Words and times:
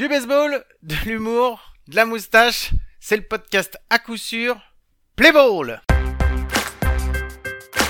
Du 0.00 0.08
baseball, 0.08 0.64
de 0.82 0.94
l'humour, 1.04 1.60
de 1.86 1.94
la 1.94 2.06
moustache, 2.06 2.70
c'est 3.00 3.16
le 3.16 3.22
podcast 3.22 3.76
à 3.90 3.98
coup 3.98 4.16
sûr 4.16 4.58
Play 5.14 5.30
Ball. 5.30 5.82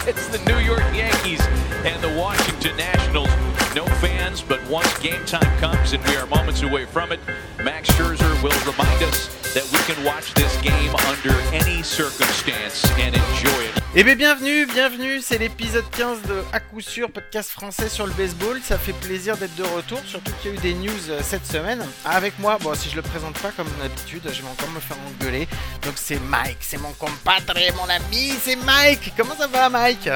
It's 0.08 0.26
the 0.32 0.44
New 0.48 0.58
York 0.58 0.82
Yankees 0.92 1.40
and 1.86 2.02
the 2.02 2.10
Washington 2.18 2.76
Nationals. 2.76 3.30
No 3.76 3.84
fans, 4.00 4.42
but 4.42 4.58
once 4.68 4.92
game 4.98 5.24
time 5.24 5.56
comes 5.60 5.92
and 5.92 6.02
we 6.08 6.16
are 6.16 6.26
moments 6.26 6.64
away 6.64 6.84
from 6.84 7.12
it, 7.12 7.20
Max 7.62 7.88
Scherzer 7.90 8.42
will 8.42 8.58
remind 8.67 9.04
us 9.04 9.29
that 9.54 9.63
we 9.71 9.79
can 9.87 10.04
watch 10.04 10.35
this 10.35 10.61
game 10.63 10.92
under 11.06 11.31
any 11.54 11.81
circumstance 11.85 12.90
and 12.99 13.15
enjoy 13.15 13.63
it. 13.71 13.79
Eh 13.96 14.04
bien 14.04 14.14
bienvenue, 14.14 14.66
bienvenue, 14.66 15.20
c'est 15.20 15.36
l'épisode 15.38 15.84
15 15.90 16.22
de 16.22 16.45
À 16.52 16.60
coup 16.60 16.80
sûr, 16.80 17.10
podcast 17.10 17.50
français 17.50 17.88
sur 17.88 18.06
le 18.06 18.12
baseball. 18.12 18.60
Ça 18.62 18.78
fait 18.78 18.92
plaisir 18.92 19.36
d'être 19.36 19.56
de 19.56 19.64
retour, 19.64 19.98
surtout 20.06 20.30
qu'il 20.40 20.52
y 20.52 20.54
a 20.54 20.56
eu 20.56 20.60
des 20.60 20.74
news 20.74 21.10
euh, 21.10 21.18
cette 21.24 21.45
semaine. 21.45 21.84
Avec 22.04 22.38
moi, 22.38 22.56
bon 22.60 22.72
si 22.76 22.88
je 22.88 22.95
le 22.95 23.02
présente 23.02 23.36
pas 23.40 23.50
comme 23.50 23.66
d'habitude, 23.82 24.22
je 24.32 24.42
vais 24.42 24.48
encore 24.48 24.70
me 24.70 24.78
faire 24.78 24.96
engueuler. 25.08 25.48
Donc 25.82 25.95
c'est 25.96 26.20
Mike, 26.20 26.58
c'est 26.60 26.78
mon 26.78 26.92
compadre, 26.92 27.54
mon 27.76 27.88
ami, 27.92 28.32
c'est 28.40 28.54
Mike. 28.64 29.12
Comment 29.16 29.34
ça 29.36 29.48
va 29.48 29.68
Mike? 29.68 30.09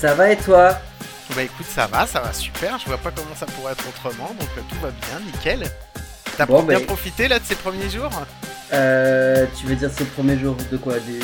Ça 0.00 0.14
va 0.14 0.30
et 0.32 0.38
toi? 0.38 0.78
Bah 1.36 1.42
écoute, 1.42 1.66
ça 1.68 1.86
va, 1.88 2.06
ça 2.06 2.20
va 2.20 2.32
super. 2.32 2.78
Je 2.78 2.86
vois 2.86 2.96
pas 2.98 3.10
comment 3.10 3.36
ça 3.38 3.44
pourrait 3.46 3.74
être 3.74 3.86
autrement, 3.86 4.34
donc 4.40 4.48
euh, 4.56 4.62
tout 4.70 4.76
va 4.80 4.90
bien, 4.92 5.20
nickel. 5.26 5.70
T'as 6.38 6.46
Bon, 6.46 6.62
bien 6.62 6.78
bah- 6.80 6.86
profité 6.86 7.28
là 7.28 7.38
de 7.38 7.44
ces 7.44 7.54
premiers 7.54 7.90
jours? 7.90 8.10
euh, 8.72 9.44
Tu 9.60 9.66
veux 9.66 9.76
dire 9.76 9.90
c'est 9.94 10.04
le 10.04 10.10
premier 10.10 10.38
jour 10.38 10.56
de 10.72 10.76
quoi? 10.78 10.94
Des... 11.00 11.20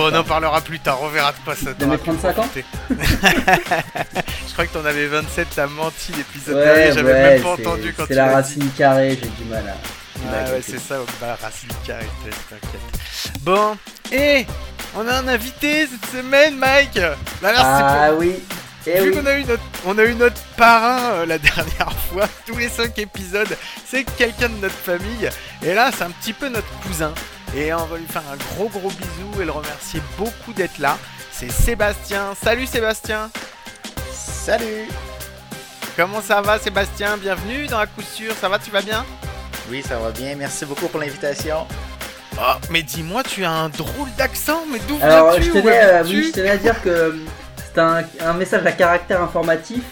Bon, 0.00 0.10
on 0.10 0.16
en 0.18 0.24
parlera 0.24 0.62
plus 0.62 0.78
tard, 0.80 0.98
on 1.02 1.08
verra 1.08 1.30
de 1.32 1.36
quoi 1.44 1.54
ça 1.54 1.74
De 1.74 1.84
mes 1.84 1.98
35 1.98 2.38
ans. 2.38 2.48
Je 2.90 4.52
crois 4.54 4.66
que 4.66 4.72
t'en 4.72 4.84
avais 4.86 5.06
27, 5.06 5.48
t'as 5.54 5.66
menti 5.66 6.12
l'épisode 6.12 6.56
Ouais, 6.56 6.64
dernier, 6.64 6.92
j'avais 6.92 7.12
ouais, 7.12 7.22
même 7.34 7.42
pas 7.42 7.50
entendu 7.50 7.92
quand 7.94 8.04
tu 8.04 8.08
C'est 8.08 8.14
la 8.14 8.32
racine 8.32 8.70
carrée, 8.78 9.18
j'ai 9.22 9.28
du 9.28 9.44
mal 9.50 9.62
à... 9.68 9.72
à 10.38 10.44
Ouais, 10.52 10.62
c'est 10.66 10.80
ça, 10.80 10.96
bah, 11.20 11.36
racine 11.42 11.68
carrée, 11.86 12.08
t'inquiète. 12.48 13.40
Bon, 13.42 13.76
et 14.10 14.46
on 14.96 15.06
a 15.06 15.16
un 15.16 15.28
invité 15.28 15.86
cette 15.86 16.10
semaine, 16.18 16.56
Mike. 16.56 16.96
Alors, 16.96 17.18
c'est 17.42 17.60
Ah 17.62 18.10
oui 18.18 18.36
pour- 18.82 18.92
Eh 18.94 19.00
Vu 19.02 19.10
oui. 19.10 19.16
qu'on 19.18 19.26
a 19.26 19.34
eu 19.34 19.44
notre, 19.44 19.62
on 19.84 19.98
a 19.98 20.04
eu 20.04 20.14
notre 20.14 20.40
parrain 20.56 20.98
euh, 21.12 21.26
la 21.26 21.36
dernière 21.38 21.92
fois, 22.10 22.26
tous 22.46 22.56
les 22.56 22.70
5 22.70 22.98
épisodes, 23.00 23.54
c'est 23.86 24.04
quelqu'un 24.04 24.48
de 24.48 24.56
notre 24.62 24.74
famille, 24.74 25.28
et 25.62 25.74
là 25.74 25.90
c'est 25.94 26.04
un 26.04 26.10
petit 26.10 26.32
peu 26.32 26.48
notre 26.48 26.70
cousin, 26.86 27.12
et 27.56 27.72
on 27.74 27.84
va 27.84 27.98
lui 27.98 28.06
faire 28.06 28.22
un 28.32 28.36
gros 28.36 28.68
gros 28.68 28.90
bisou 28.90 29.42
et 29.42 29.44
le 29.44 29.50
remercier 29.50 30.00
beaucoup 30.16 30.52
d'être 30.52 30.78
là. 30.78 30.98
C'est 31.32 31.50
Sébastien. 31.50 32.34
Salut 32.40 32.66
Sébastien 32.66 33.30
Salut 34.12 34.88
Comment 35.96 36.20
ça 36.20 36.40
va 36.40 36.58
Sébastien? 36.58 37.16
Bienvenue 37.16 37.66
dans 37.66 37.78
la 37.78 37.86
sûr, 38.02 38.32
ça 38.34 38.48
va, 38.48 38.58
tu 38.58 38.70
vas 38.70 38.82
bien? 38.82 39.04
Oui, 39.70 39.82
ça 39.82 39.98
va 39.98 40.10
bien. 40.10 40.34
Merci 40.36 40.64
beaucoup 40.64 40.86
pour 40.88 41.00
l'invitation. 41.00 41.66
Oh, 42.38 42.54
mais 42.70 42.82
dis-moi, 42.82 43.22
tu 43.22 43.44
as 43.44 43.50
un 43.50 43.68
drôle 43.68 44.08
d'accent, 44.16 44.62
mais 44.70 44.78
d'où 44.88 44.96
viens-tu 44.96 45.42
je 45.42 45.50
tenais, 45.50 46.02
oui, 46.04 46.24
je 46.28 46.32
tenais 46.32 46.50
à 46.50 46.56
dire 46.56 46.80
que 46.80 46.88
euh, 46.88 47.12
c'est 47.56 47.80
un, 47.80 48.04
un 48.20 48.32
message 48.34 48.64
à 48.64 48.72
caractère 48.72 49.20
informatif. 49.20 49.82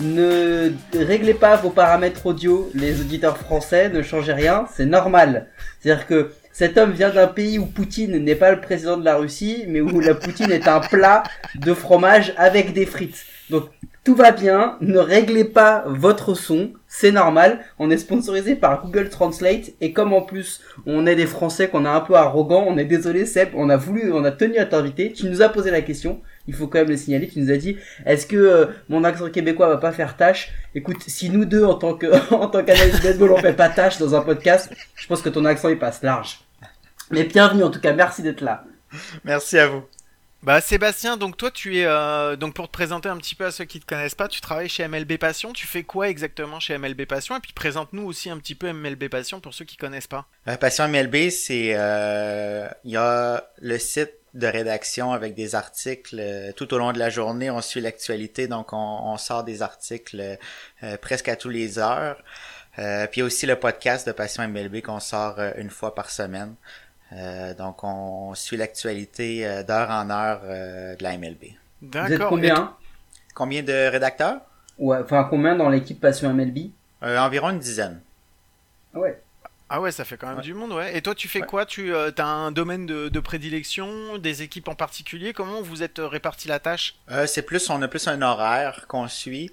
Ne 0.00 0.72
réglez 0.92 1.34
pas 1.34 1.56
vos 1.56 1.70
paramètres 1.70 2.26
audio, 2.26 2.68
les 2.74 3.00
auditeurs 3.00 3.38
français, 3.38 3.88
ne 3.88 4.02
changez 4.02 4.32
rien, 4.32 4.66
c'est 4.74 4.86
normal. 4.86 5.46
C'est-à-dire 5.80 6.06
que 6.06 6.32
cet 6.54 6.78
homme 6.78 6.92
vient 6.92 7.10
d'un 7.10 7.26
pays 7.26 7.58
où 7.58 7.66
Poutine 7.66 8.16
n'est 8.16 8.36
pas 8.36 8.52
le 8.52 8.60
président 8.60 8.96
de 8.96 9.04
la 9.04 9.16
Russie, 9.16 9.64
mais 9.66 9.80
où 9.80 9.98
la 9.98 10.14
Poutine 10.14 10.52
est 10.52 10.68
un 10.68 10.78
plat 10.78 11.24
de 11.56 11.74
fromage 11.74 12.32
avec 12.36 12.72
des 12.72 12.86
frites. 12.86 13.26
Donc 13.50 13.64
tout 14.04 14.14
va 14.14 14.30
bien, 14.30 14.76
ne 14.80 14.98
réglez 14.98 15.44
pas 15.44 15.82
votre 15.88 16.34
son, 16.34 16.74
c'est 16.86 17.10
normal. 17.10 17.58
On 17.80 17.90
est 17.90 17.96
sponsorisé 17.96 18.54
par 18.54 18.84
Google 18.84 19.08
Translate 19.08 19.72
et 19.80 19.92
comme 19.92 20.12
en 20.12 20.22
plus 20.22 20.60
on 20.86 21.08
est 21.08 21.16
des 21.16 21.26
Français 21.26 21.68
qu'on 21.68 21.84
a 21.86 21.90
un 21.90 22.00
peu 22.00 22.14
arrogants, 22.14 22.66
on 22.68 22.78
est 22.78 22.84
désolé 22.84 23.26
Seb, 23.26 23.48
on 23.54 23.68
a 23.68 23.76
voulu, 23.76 24.12
on 24.12 24.22
a 24.24 24.30
tenu 24.30 24.58
à 24.58 24.66
t'inviter. 24.66 25.10
Tu 25.10 25.26
nous 25.26 25.42
as 25.42 25.48
posé 25.48 25.72
la 25.72 25.80
question, 25.80 26.20
il 26.46 26.54
faut 26.54 26.68
quand 26.68 26.78
même 26.78 26.90
le 26.90 26.96
signaler. 26.96 27.26
Tu 27.26 27.40
nous 27.40 27.50
as 27.50 27.56
dit, 27.56 27.78
est-ce 28.06 28.28
que 28.28 28.36
euh, 28.36 28.66
mon 28.88 29.02
accent 29.02 29.28
québécois 29.28 29.68
va 29.68 29.78
pas 29.78 29.90
faire 29.90 30.16
tâche? 30.16 30.52
Écoute, 30.76 31.02
si 31.06 31.30
nous 31.30 31.46
deux 31.46 31.64
en 31.64 31.74
tant 31.74 31.94
que 31.94 32.06
en 32.32 32.46
tant 32.46 32.62
qu'analyste 32.62 33.02
baseball 33.02 33.32
on 33.32 33.38
fait 33.38 33.54
pas 33.54 33.70
tâche 33.70 33.98
dans 33.98 34.14
un 34.14 34.20
podcast, 34.20 34.70
je 34.94 35.06
pense 35.08 35.20
que 35.20 35.30
ton 35.30 35.46
accent 35.46 35.68
il 35.68 35.78
passe 35.78 36.02
large. 36.04 36.43
Mais 37.14 37.22
bienvenue 37.22 37.62
en 37.62 37.70
tout 37.70 37.80
cas, 37.80 37.92
merci 37.92 38.22
d'être 38.22 38.40
là. 38.40 38.64
Merci 39.22 39.56
à 39.56 39.68
vous. 39.68 39.84
Bah 40.42 40.60
Sébastien, 40.60 41.16
donc 41.16 41.36
toi 41.36 41.52
tu 41.52 41.78
es 41.78 41.84
euh, 41.86 42.34
donc 42.34 42.54
pour 42.54 42.66
te 42.66 42.72
présenter 42.72 43.08
un 43.08 43.16
petit 43.18 43.36
peu 43.36 43.46
à 43.46 43.52
ceux 43.52 43.64
qui 43.64 43.78
te 43.78 43.86
connaissent 43.86 44.16
pas, 44.16 44.26
tu 44.26 44.40
travailles 44.40 44.68
chez 44.68 44.88
MLB 44.88 45.16
Passion. 45.16 45.52
Tu 45.52 45.68
fais 45.68 45.84
quoi 45.84 46.08
exactement 46.08 46.58
chez 46.58 46.76
MLB 46.76 47.04
Passion? 47.04 47.36
Et 47.36 47.40
puis 47.40 47.52
présente-nous 47.52 48.02
aussi 48.02 48.30
un 48.30 48.38
petit 48.38 48.56
peu 48.56 48.72
MLB 48.72 49.08
Passion 49.08 49.38
pour 49.38 49.54
ceux 49.54 49.64
qui 49.64 49.76
connaissent 49.76 50.08
pas. 50.08 50.26
Euh, 50.48 50.56
Passion 50.56 50.88
MLB, 50.88 51.30
c'est 51.30 51.74
euh, 51.76 52.66
il 52.82 52.90
y 52.90 52.96
a 52.96 53.48
le 53.60 53.78
site 53.78 54.10
de 54.34 54.48
rédaction 54.48 55.12
avec 55.12 55.36
des 55.36 55.54
articles 55.54 56.16
euh, 56.18 56.50
tout 56.50 56.74
au 56.74 56.78
long 56.78 56.92
de 56.92 56.98
la 56.98 57.10
journée. 57.10 57.48
On 57.48 57.60
suit 57.60 57.80
l'actualité, 57.80 58.48
donc 58.48 58.72
on, 58.72 58.76
on 58.76 59.16
sort 59.18 59.44
des 59.44 59.62
articles 59.62 60.36
euh, 60.82 60.96
presque 60.96 61.28
à 61.28 61.36
tous 61.36 61.48
les 61.48 61.78
heures. 61.78 62.16
Euh, 62.78 63.06
puis 63.06 63.18
il 63.18 63.20
y 63.20 63.22
a 63.22 63.26
aussi 63.26 63.46
le 63.46 63.56
podcast 63.56 64.06
de 64.06 64.12
Passion 64.12 64.46
MLB 64.48 64.82
qu'on 64.82 65.00
sort 65.00 65.38
euh, 65.38 65.52
une 65.56 65.70
fois 65.70 65.94
par 65.94 66.10
semaine. 66.10 66.54
Euh, 67.12 67.54
donc 67.54 67.84
on 67.84 68.34
suit 68.34 68.56
l'actualité 68.56 69.46
euh, 69.46 69.62
d'heure 69.62 69.90
en 69.90 70.10
heure 70.10 70.40
euh, 70.44 70.96
de 70.96 71.02
la 71.02 71.16
MLB. 71.16 71.42
Vous 71.82 71.86
êtes 71.88 71.92
D'accord. 71.92 72.26
Et 72.26 72.30
combien 72.30 72.76
Combien 73.34 73.62
de 73.62 73.90
rédacteurs? 73.90 74.40
Ouais, 74.78 74.98
enfin 75.02 75.24
combien 75.28 75.54
dans 75.54 75.68
l'équipe 75.68 76.00
Passion 76.00 76.32
MLB 76.32 76.70
Euh, 77.02 77.18
Environ 77.18 77.50
une 77.50 77.58
dizaine. 77.58 78.00
Ah 78.94 78.98
Ouais. 79.00 79.20
Ah 79.68 79.80
ouais, 79.80 79.90
ça 79.92 80.04
fait 80.04 80.16
quand 80.16 80.28
même 80.28 80.36
Ouais. 80.36 80.42
du 80.42 80.54
monde, 80.54 80.72
ouais. 80.72 80.96
Et 80.96 81.00
toi, 81.02 81.14
tu 81.14 81.26
fais 81.26 81.40
Ouais. 81.40 81.46
quoi? 81.46 81.64
Tu 81.66 81.94
as 81.94 82.12
un 82.26 82.52
domaine 82.52 82.86
de, 82.86 83.08
de 83.08 83.20
prédilection, 83.20 84.18
des 84.18 84.42
équipes 84.42 84.68
en 84.68 84.74
particulier? 84.74 85.32
Comment 85.32 85.62
vous 85.62 85.82
êtes 85.82 85.98
réparti 85.98 86.48
la 86.48 86.60
tâche? 86.60 86.96
Euh, 87.10 87.26
c'est 87.26 87.42
plus, 87.42 87.70
on 87.70 87.80
a 87.82 87.88
plus 87.88 88.06
un 88.06 88.20
horaire 88.22 88.86
qu'on 88.88 89.08
suit 89.08 89.50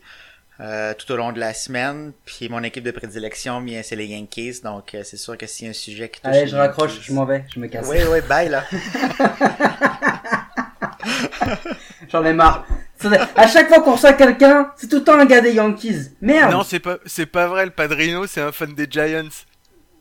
euh, 0.61 0.93
tout 0.93 1.11
au 1.11 1.17
long 1.17 1.31
de 1.31 1.39
la 1.39 1.53
semaine. 1.53 2.13
Puis 2.25 2.47
mon 2.49 2.61
équipe 2.63 2.83
de 2.83 2.91
prédilection, 2.91 3.59
bien, 3.61 3.81
c'est 3.83 3.95
les 3.95 4.05
Yankees. 4.07 4.61
Donc 4.63 4.93
euh, 4.95 5.01
c'est 5.03 5.17
sûr 5.17 5.37
que 5.37 5.47
s'il 5.47 5.65
y 5.65 5.67
a 5.67 5.71
un 5.71 5.73
sujet 5.73 6.07
qui 6.09 6.21
touche 6.21 6.31
Allez, 6.31 6.47
je 6.47 6.55
raccroche, 6.55 6.91
Yankees- 6.95 7.03
je 7.07 7.13
m'en 7.13 7.25
vais, 7.25 7.45
je 7.53 7.59
me 7.59 7.67
casse. 7.67 7.87
Oui, 7.89 7.97
oui, 8.11 8.19
bye 8.29 8.47
là. 8.49 8.63
J'en 12.09 12.23
ai 12.25 12.33
marre. 12.33 12.65
À 13.35 13.47
chaque 13.47 13.67
fois 13.69 13.81
qu'on 13.81 13.93
reçoit 13.93 14.13
quelqu'un, 14.13 14.71
c'est 14.75 14.87
tout 14.87 14.97
le 14.97 15.03
temps 15.03 15.17
un 15.17 15.25
gars 15.25 15.41
des 15.41 15.53
Yankees. 15.53 16.11
Merde. 16.21 16.51
Non, 16.51 16.63
c'est 16.63 16.79
pas, 16.79 16.97
c'est 17.05 17.25
pas 17.25 17.47
vrai. 17.47 17.65
Le 17.65 17.71
Padrino, 17.71 18.27
c'est 18.27 18.41
un 18.41 18.51
fan 18.51 18.75
des 18.75 18.85
Giants. 18.89 19.29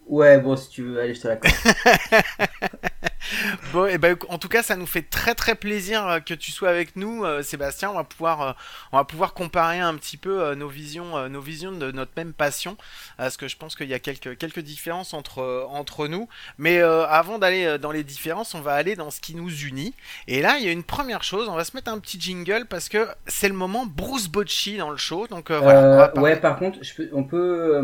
Ouais, 0.07 0.39
bon, 0.39 0.57
si 0.57 0.69
tu 0.69 0.83
veux, 0.83 1.01
allez, 1.01 1.15
je 1.15 1.21
te 1.23 1.29
l'accorde. 1.29 1.55
Bon, 3.73 3.87
et 3.87 3.99
ben, 3.99 4.17
en 4.29 4.39
tout 4.39 4.49
cas, 4.49 4.63
ça 4.63 4.77
nous 4.77 4.87
fait 4.87 5.03
très 5.03 5.35
très 5.35 5.55
plaisir 5.55 6.07
euh, 6.07 6.21
que 6.21 6.35
tu 6.35 6.51
sois 6.51 6.69
avec 6.71 6.97
nous, 6.97 7.25
euh, 7.25 7.43
Sébastien. 7.43 7.91
On 7.91 7.95
va 7.95 8.05
pouvoir, 8.05 8.43
euh, 8.43 8.53
on 8.93 8.97
va 8.97 9.05
pouvoir 9.05 9.35
comparer 9.35 9.79
un 9.81 9.95
petit 9.95 10.17
peu 10.17 10.43
euh, 10.43 10.55
nos 10.55 10.69
visions, 10.69 11.29
nos 11.29 11.41
visions 11.41 11.73
de 11.73 11.91
notre 11.93 12.13
même 12.17 12.33
passion, 12.33 12.77
parce 13.17 13.37
que 13.37 13.49
je 13.49 13.57
pense 13.57 13.77
qu'il 13.77 13.89
y 13.89 13.95
a 13.95 13.99
quelques 13.99 14.37
quelques 14.39 14.61
différences 14.61 15.15
entre 15.15 15.67
entre 15.71 16.09
nous. 16.09 16.29
Mais 16.59 16.81
avant 16.81 17.39
d'aller 17.39 17.79
dans 17.79 17.93
les 17.93 18.05
différences, 18.05 18.55
on 18.55 18.61
va 18.61 18.73
aller 18.75 18.97
dans 18.97 19.11
ce 19.11 19.21
qui 19.21 19.35
nous 19.35 19.51
unit. 19.51 19.95
Et 20.27 20.43
là, 20.43 20.57
il 20.59 20.65
y 20.65 20.69
a 20.69 20.73
une 20.73 20.83
première 20.85 21.23
chose. 21.23 21.49
On 21.49 21.55
va 21.55 21.65
se 21.65 21.77
mettre 21.77 21.91
un 21.93 21.99
petit 21.99 22.21
jingle 22.21 22.67
parce 22.69 22.89
que 22.89 23.07
c'est 23.27 23.49
le 23.49 23.55
moment 23.55 23.87
Bruce 23.87 24.29
Bocci 24.29 24.77
dans 24.77 24.91
le 24.91 24.97
show. 24.97 25.27
Donc 25.29 25.51
voilà. 25.51 26.13
ouais, 26.17 26.37
par 26.37 26.59
contre, 26.59 26.79
je 26.83 26.95
peux, 26.95 27.09
on 27.13 27.25
peut, 27.25 27.81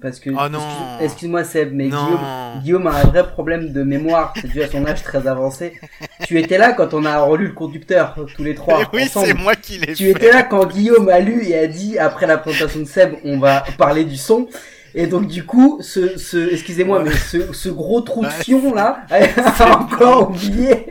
parce 0.00 0.20
que, 0.20 0.30
Oh 0.30 0.46
excuse- 0.46 1.04
excuse-moi 1.04 1.44
Seb, 1.44 1.72
mais 1.72 1.88
Non. 1.88 2.04
Guillaume, 2.04 2.60
Guillaume 2.62 2.86
a 2.86 2.94
un 2.96 3.04
vrai 3.04 3.28
problème 3.30 3.72
de 3.72 3.82
mémoire, 3.82 4.32
c'est 4.36 4.48
dû 4.48 4.62
à 4.62 4.68
son 4.68 4.80
âge 4.90 5.02
très 5.02 5.26
avancé. 5.26 5.80
Tu 6.26 6.38
étais 6.38 6.58
là 6.58 6.72
quand 6.72 6.94
on 6.94 7.04
a 7.04 7.18
relu 7.20 7.48
le 7.48 7.52
conducteur, 7.52 8.14
tous 8.36 8.44
les 8.44 8.54
trois, 8.54 8.82
oui, 8.92 9.04
ensemble. 9.04 9.26
c'est 9.26 9.34
moi 9.34 9.56
qui 9.56 9.78
l'ai 9.78 9.94
Tu 9.94 10.04
fait. 10.04 10.10
étais 10.10 10.30
là 10.32 10.42
quand 10.42 10.66
Guillaume 10.66 11.08
a 11.08 11.20
lu 11.20 11.44
et 11.46 11.58
a 11.58 11.66
dit, 11.66 11.98
après 11.98 12.26
la 12.26 12.38
présentation 12.38 12.80
de 12.80 12.84
Seb, 12.84 13.14
on 13.24 13.38
va 13.38 13.64
parler 13.78 14.04
du 14.04 14.16
son. 14.16 14.48
Et 14.92 15.06
donc 15.06 15.28
du 15.28 15.44
coup, 15.46 15.78
ce, 15.82 16.18
ce 16.18 16.52
excusez-moi, 16.52 17.04
mais 17.04 17.12
ce, 17.12 17.52
ce 17.52 17.68
gros 17.68 18.00
trou 18.00 18.24
de 18.24 18.30
fion 18.30 18.74
là, 18.74 19.02
a 19.10 19.78
encore 19.78 20.30
oublié 20.30 20.86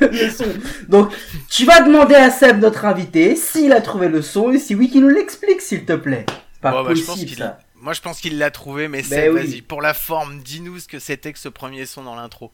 le 0.00 0.30
son. 0.30 0.46
Donc, 0.88 1.12
tu 1.50 1.66
vas 1.66 1.82
demander 1.82 2.14
à 2.14 2.30
Seb, 2.30 2.60
notre 2.60 2.86
invité, 2.86 3.36
s'il 3.36 3.72
a 3.72 3.82
trouvé 3.82 4.08
le 4.08 4.22
son 4.22 4.50
et 4.52 4.58
si 4.58 4.74
oui, 4.74 4.88
qu'il 4.88 5.02
nous 5.02 5.08
l'explique, 5.10 5.60
s'il 5.60 5.84
te 5.84 5.92
plaît. 5.92 6.24
Pas 6.62 6.70
Bon, 6.70 6.82
bah, 6.84 6.94
je 6.94 7.02
pense 7.02 7.16
possible 7.20 7.36
ça. 7.42 7.58
Moi, 7.78 7.92
je 7.92 8.00
pense 8.00 8.20
qu'il 8.20 8.38
l'a 8.38 8.50
trouvé, 8.50 8.86
mais 8.88 9.02
Ben 9.02 9.08
c'est 9.08 9.28
oui. 9.28 9.40
vas-y. 9.46 9.60
Pour 9.62 9.82
la 9.82 9.92
forme, 9.92 10.38
dis-nous 10.42 10.78
ce 10.78 10.86
que 10.88 10.98
c'était 11.00 11.32
que 11.34 11.38
ce 11.38 11.48
premier 11.50 11.84
son 11.84 12.04
dans 12.04 12.14
l'intro. 12.14 12.52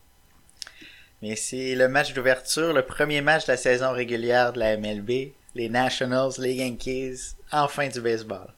Mais 1.23 1.35
c'est 1.37 1.75
le 1.75 1.88
match 1.88 2.12
d'ouverture, 2.15 2.73
le 2.73 2.82
premier 2.82 3.20
match 3.20 3.47
de 3.47 3.53
la 3.53 3.56
saison 3.56 3.93
régulière 3.93 4.53
de 4.53 4.61
la 4.61 4.76
MLB. 4.76 5.32
Les 5.55 5.69
Nationals, 5.69 6.32
les 6.38 6.55
Yankees, 6.55 7.35
enfin 7.50 7.88
du 7.88 8.00
baseball. 8.00 8.53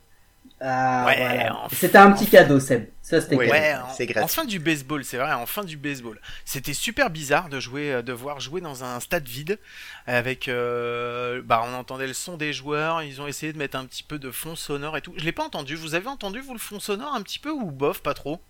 Ah, 0.60 1.04
Ouais, 1.06 1.16
voilà. 1.16 1.56
enfin. 1.56 1.74
C'était 1.74 1.96
un 1.96 2.12
petit 2.12 2.26
cadeau, 2.26 2.60
Seb. 2.60 2.88
Ça, 3.00 3.20
c'était. 3.22 3.36
Ouais, 3.36 3.74
en, 3.74 3.86
gratuit. 3.86 4.18
en 4.18 4.26
fin 4.26 4.44
du 4.44 4.58
baseball, 4.58 5.02
c'est 5.04 5.16
vrai, 5.16 5.32
en 5.32 5.46
fin 5.46 5.64
du 5.64 5.78
baseball. 5.78 6.20
C'était 6.44 6.74
super 6.74 7.08
bizarre 7.08 7.48
de 7.48 7.58
jouer, 7.60 7.92
euh, 7.92 8.02
de 8.02 8.12
voir 8.12 8.40
jouer 8.40 8.60
dans 8.60 8.84
un 8.84 9.00
stade 9.00 9.26
vide 9.26 9.58
avec, 10.06 10.48
euh, 10.48 11.40
bah, 11.42 11.64
on 11.66 11.72
entendait 11.74 12.06
le 12.06 12.12
son 12.12 12.36
des 12.36 12.52
joueurs. 12.52 13.02
Ils 13.02 13.22
ont 13.22 13.26
essayé 13.26 13.54
de 13.54 13.58
mettre 13.58 13.78
un 13.78 13.86
petit 13.86 14.02
peu 14.02 14.18
de 14.18 14.30
fond 14.30 14.54
sonore 14.54 14.98
et 14.98 15.00
tout. 15.00 15.14
Je 15.16 15.24
l'ai 15.24 15.32
pas 15.32 15.44
entendu. 15.44 15.76
Vous 15.76 15.94
avez 15.94 16.08
entendu 16.08 16.40
vous 16.40 16.52
le 16.52 16.58
fond 16.58 16.78
sonore 16.78 17.14
un 17.14 17.22
petit 17.22 17.38
peu 17.38 17.50
ou 17.50 17.70
bof, 17.70 18.02
pas 18.02 18.12
trop? 18.14 18.42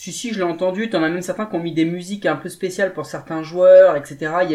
Si, 0.00 0.12
si, 0.12 0.32
je 0.32 0.38
l'ai 0.38 0.44
entendu. 0.44 0.88
T'en 0.90 1.02
as 1.02 1.08
même 1.08 1.22
certains 1.22 1.46
qui 1.46 1.56
ont 1.56 1.60
mis 1.60 1.72
des 1.72 1.84
musiques 1.84 2.24
un 2.24 2.36
peu 2.36 2.48
spéciales 2.48 2.92
pour 2.92 3.04
certains 3.04 3.42
joueurs, 3.42 3.96
etc. 3.96 4.32
Il 4.44 4.52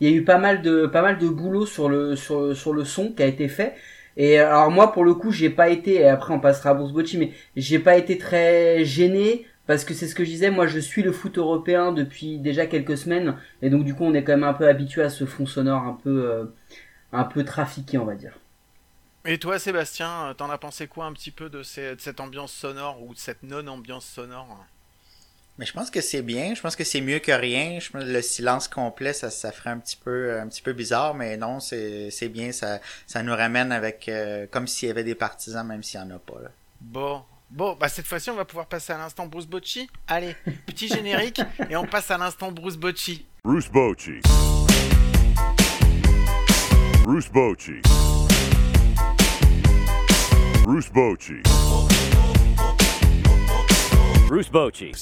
y 0.00 0.06
a 0.06 0.10
eu, 0.12 0.24
pas 0.24 0.38
mal 0.38 0.62
de, 0.62 0.86
pas 0.86 1.12
boulot 1.12 1.66
sur 1.66 1.88
le, 1.88 2.14
son 2.14 3.12
qui 3.12 3.20
a 3.20 3.26
été 3.26 3.48
fait. 3.48 3.74
Et 4.16 4.38
alors 4.38 4.70
moi, 4.70 4.92
pour 4.92 5.04
le 5.04 5.14
coup, 5.14 5.32
j'ai 5.32 5.50
pas 5.50 5.70
été, 5.70 5.94
et 5.94 6.08
après 6.08 6.32
on 6.32 6.38
passera 6.38 6.70
à 6.70 6.74
Bocci, 6.74 7.18
mais 7.18 7.32
j'ai 7.56 7.80
pas 7.80 7.96
été 7.96 8.16
très 8.16 8.84
gêné 8.84 9.48
parce 9.66 9.84
que 9.84 9.92
c'est 9.92 10.06
ce 10.06 10.14
que 10.14 10.24
je 10.24 10.30
disais. 10.30 10.50
Moi, 10.50 10.68
je 10.68 10.78
suis 10.78 11.02
le 11.02 11.10
foot 11.10 11.36
européen 11.36 11.90
depuis 11.90 12.38
déjà 12.38 12.66
quelques 12.66 12.96
semaines, 12.96 13.36
et 13.62 13.70
donc 13.70 13.82
du 13.84 13.92
coup, 13.92 14.04
on 14.04 14.14
est 14.14 14.22
quand 14.22 14.34
même 14.34 14.44
un 14.44 14.54
peu 14.54 14.68
habitué 14.68 15.02
à 15.02 15.10
ce 15.10 15.24
fond 15.26 15.46
sonore 15.46 15.82
un 15.82 15.98
peu, 16.04 16.30
euh, 16.30 16.44
un 17.12 17.24
peu 17.24 17.44
trafiqué, 17.44 17.98
on 17.98 18.04
va 18.04 18.14
dire. 18.14 18.38
Et 19.24 19.38
toi, 19.38 19.58
Sébastien, 19.58 20.32
t'en 20.38 20.48
as 20.48 20.58
pensé 20.58 20.86
quoi 20.86 21.06
un 21.06 21.12
petit 21.12 21.32
peu 21.32 21.50
de 21.50 21.64
cette 21.64 22.20
ambiance 22.20 22.52
sonore 22.52 23.02
ou 23.02 23.14
de 23.14 23.18
cette 23.18 23.42
non-ambiance 23.42 24.06
sonore? 24.06 24.64
Mais 25.58 25.64
je 25.64 25.72
pense 25.72 25.90
que 25.90 26.00
c'est 26.00 26.22
bien. 26.22 26.54
Je 26.54 26.60
pense 26.60 26.76
que 26.76 26.84
c'est 26.84 27.00
mieux 27.00 27.18
que 27.18 27.32
rien. 27.32 27.78
Je 27.80 27.90
pense 27.90 28.04
que 28.04 28.08
le 28.08 28.22
silence 28.22 28.68
complet, 28.68 29.12
ça, 29.12 29.30
ça 29.30 29.52
ferait 29.52 29.70
un 29.70 29.78
petit 29.78 29.96
peu, 29.96 30.38
un 30.38 30.48
petit 30.48 30.62
peu 30.62 30.72
bizarre, 30.72 31.14
mais 31.14 31.36
non, 31.36 31.60
c'est, 31.60 32.10
c'est 32.10 32.28
bien. 32.28 32.52
Ça, 32.52 32.80
ça 33.06 33.22
nous 33.22 33.34
ramène 33.34 33.72
avec, 33.72 34.08
euh, 34.08 34.46
comme 34.50 34.66
s'il 34.66 34.88
y 34.88 34.90
avait 34.90 35.04
des 35.04 35.14
partisans, 35.14 35.66
même 35.66 35.82
s'il 35.82 35.98
y 35.98 36.02
en 36.02 36.10
a 36.10 36.18
pas, 36.18 36.40
là. 36.42 36.50
Bon. 36.80 37.22
Bon, 37.48 37.76
bah 37.78 37.88
cette 37.88 38.08
fois-ci, 38.08 38.28
on 38.28 38.34
va 38.34 38.44
pouvoir 38.44 38.66
passer 38.66 38.92
à 38.92 38.98
l'instant 38.98 39.26
Bruce 39.26 39.46
Bocci. 39.46 39.88
Allez, 40.08 40.34
petit 40.66 40.88
générique 40.88 41.40
et 41.70 41.76
on 41.76 41.86
passe 41.86 42.10
à 42.10 42.18
l'instant 42.18 42.50
Bruce 42.50 42.76
Bocci. 42.76 43.24
Bruce 43.44 43.68
Bochy. 43.68 44.20
Bruce 47.04 47.30
Bochy. 47.30 47.80
Bruce 50.64 50.90
Bochy. 50.90 51.40
Bruce 54.36 54.50
Bochy. 54.50 54.92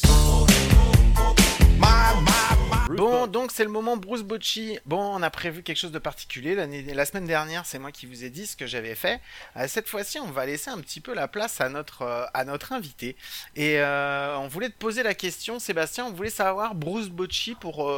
Bon, 2.90 3.26
donc 3.26 3.50
c'est 3.50 3.64
le 3.64 3.70
moment 3.70 3.96
Bruce 3.96 4.22
Bocci. 4.22 4.78
Bon, 4.86 5.00
on 5.00 5.22
a 5.22 5.30
prévu 5.30 5.64
quelque 5.64 5.76
chose 5.76 5.90
de 5.90 5.98
particulier. 5.98 6.54
La 6.54 7.04
semaine 7.04 7.26
dernière, 7.26 7.66
c'est 7.66 7.80
moi 7.80 7.90
qui 7.90 8.06
vous 8.06 8.22
ai 8.22 8.30
dit 8.30 8.46
ce 8.46 8.54
que 8.54 8.68
j'avais 8.68 8.94
fait. 8.94 9.20
Euh, 9.56 9.66
cette 9.66 9.88
fois-ci, 9.88 10.20
on 10.20 10.30
va 10.30 10.46
laisser 10.46 10.70
un 10.70 10.78
petit 10.78 11.00
peu 11.00 11.12
la 11.14 11.26
place 11.26 11.60
à 11.60 11.68
notre, 11.68 12.02
euh, 12.02 12.66
invité. 12.70 13.16
Et 13.56 13.80
euh, 13.80 14.38
on 14.38 14.46
voulait 14.46 14.70
te 14.70 14.78
poser 14.78 15.02
la 15.02 15.14
question, 15.14 15.58
Sébastien, 15.58 16.06
on 16.06 16.12
voulait 16.12 16.30
savoir, 16.30 16.76
Bruce 16.76 17.08
Bocci, 17.08 17.56
pour, 17.56 17.90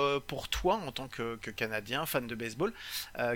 toi, 0.48 0.80
en 0.86 0.90
tant 0.90 1.06
que, 1.06 1.36
Canadien, 1.50 2.06
fan 2.06 2.26
de 2.26 2.34
baseball, 2.34 2.72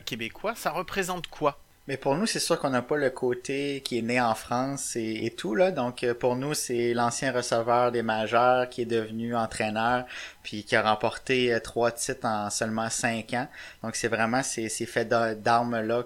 québécois, 0.06 0.54
ça 0.54 0.70
représente 0.70 1.26
quoi? 1.26 1.60
Mais 1.88 1.96
pour 1.96 2.14
nous, 2.14 2.26
c'est 2.26 2.38
sûr 2.38 2.58
qu'on 2.58 2.70
n'a 2.70 2.82
pas 2.82 2.96
le 2.96 3.10
côté 3.10 3.80
qui 3.84 3.98
est 3.98 4.02
né 4.02 4.20
en 4.20 4.34
France 4.34 4.94
et, 4.96 5.34
tout, 5.36 5.54
là. 5.54 5.72
Donc, 5.72 6.04
euh, 6.04 6.14
pour 6.14 6.36
nous, 6.36 6.54
c'est 6.54 6.94
l'ancien 6.94 7.32
receveur 7.32 7.90
des 7.90 8.02
majeurs 8.02 8.68
qui 8.68 8.82
est 8.82 8.86
devenu 8.86 9.34
entraîneur 9.34 10.04
puis 10.42 10.64
qui 10.64 10.76
a 10.76 10.82
remporté 10.82 11.52
euh, 11.52 11.58
trois 11.58 11.90
titres 11.90 12.26
en 12.26 12.48
seulement 12.50 12.88
cinq 12.90 13.34
ans. 13.34 13.48
Donc, 13.82 13.96
c'est 13.96 14.08
vraiment 14.08 14.42
ces, 14.42 14.68
ces 14.68 14.86
faits 14.86 15.08
d'a- 15.08 15.34
d'armes-là 15.34 16.04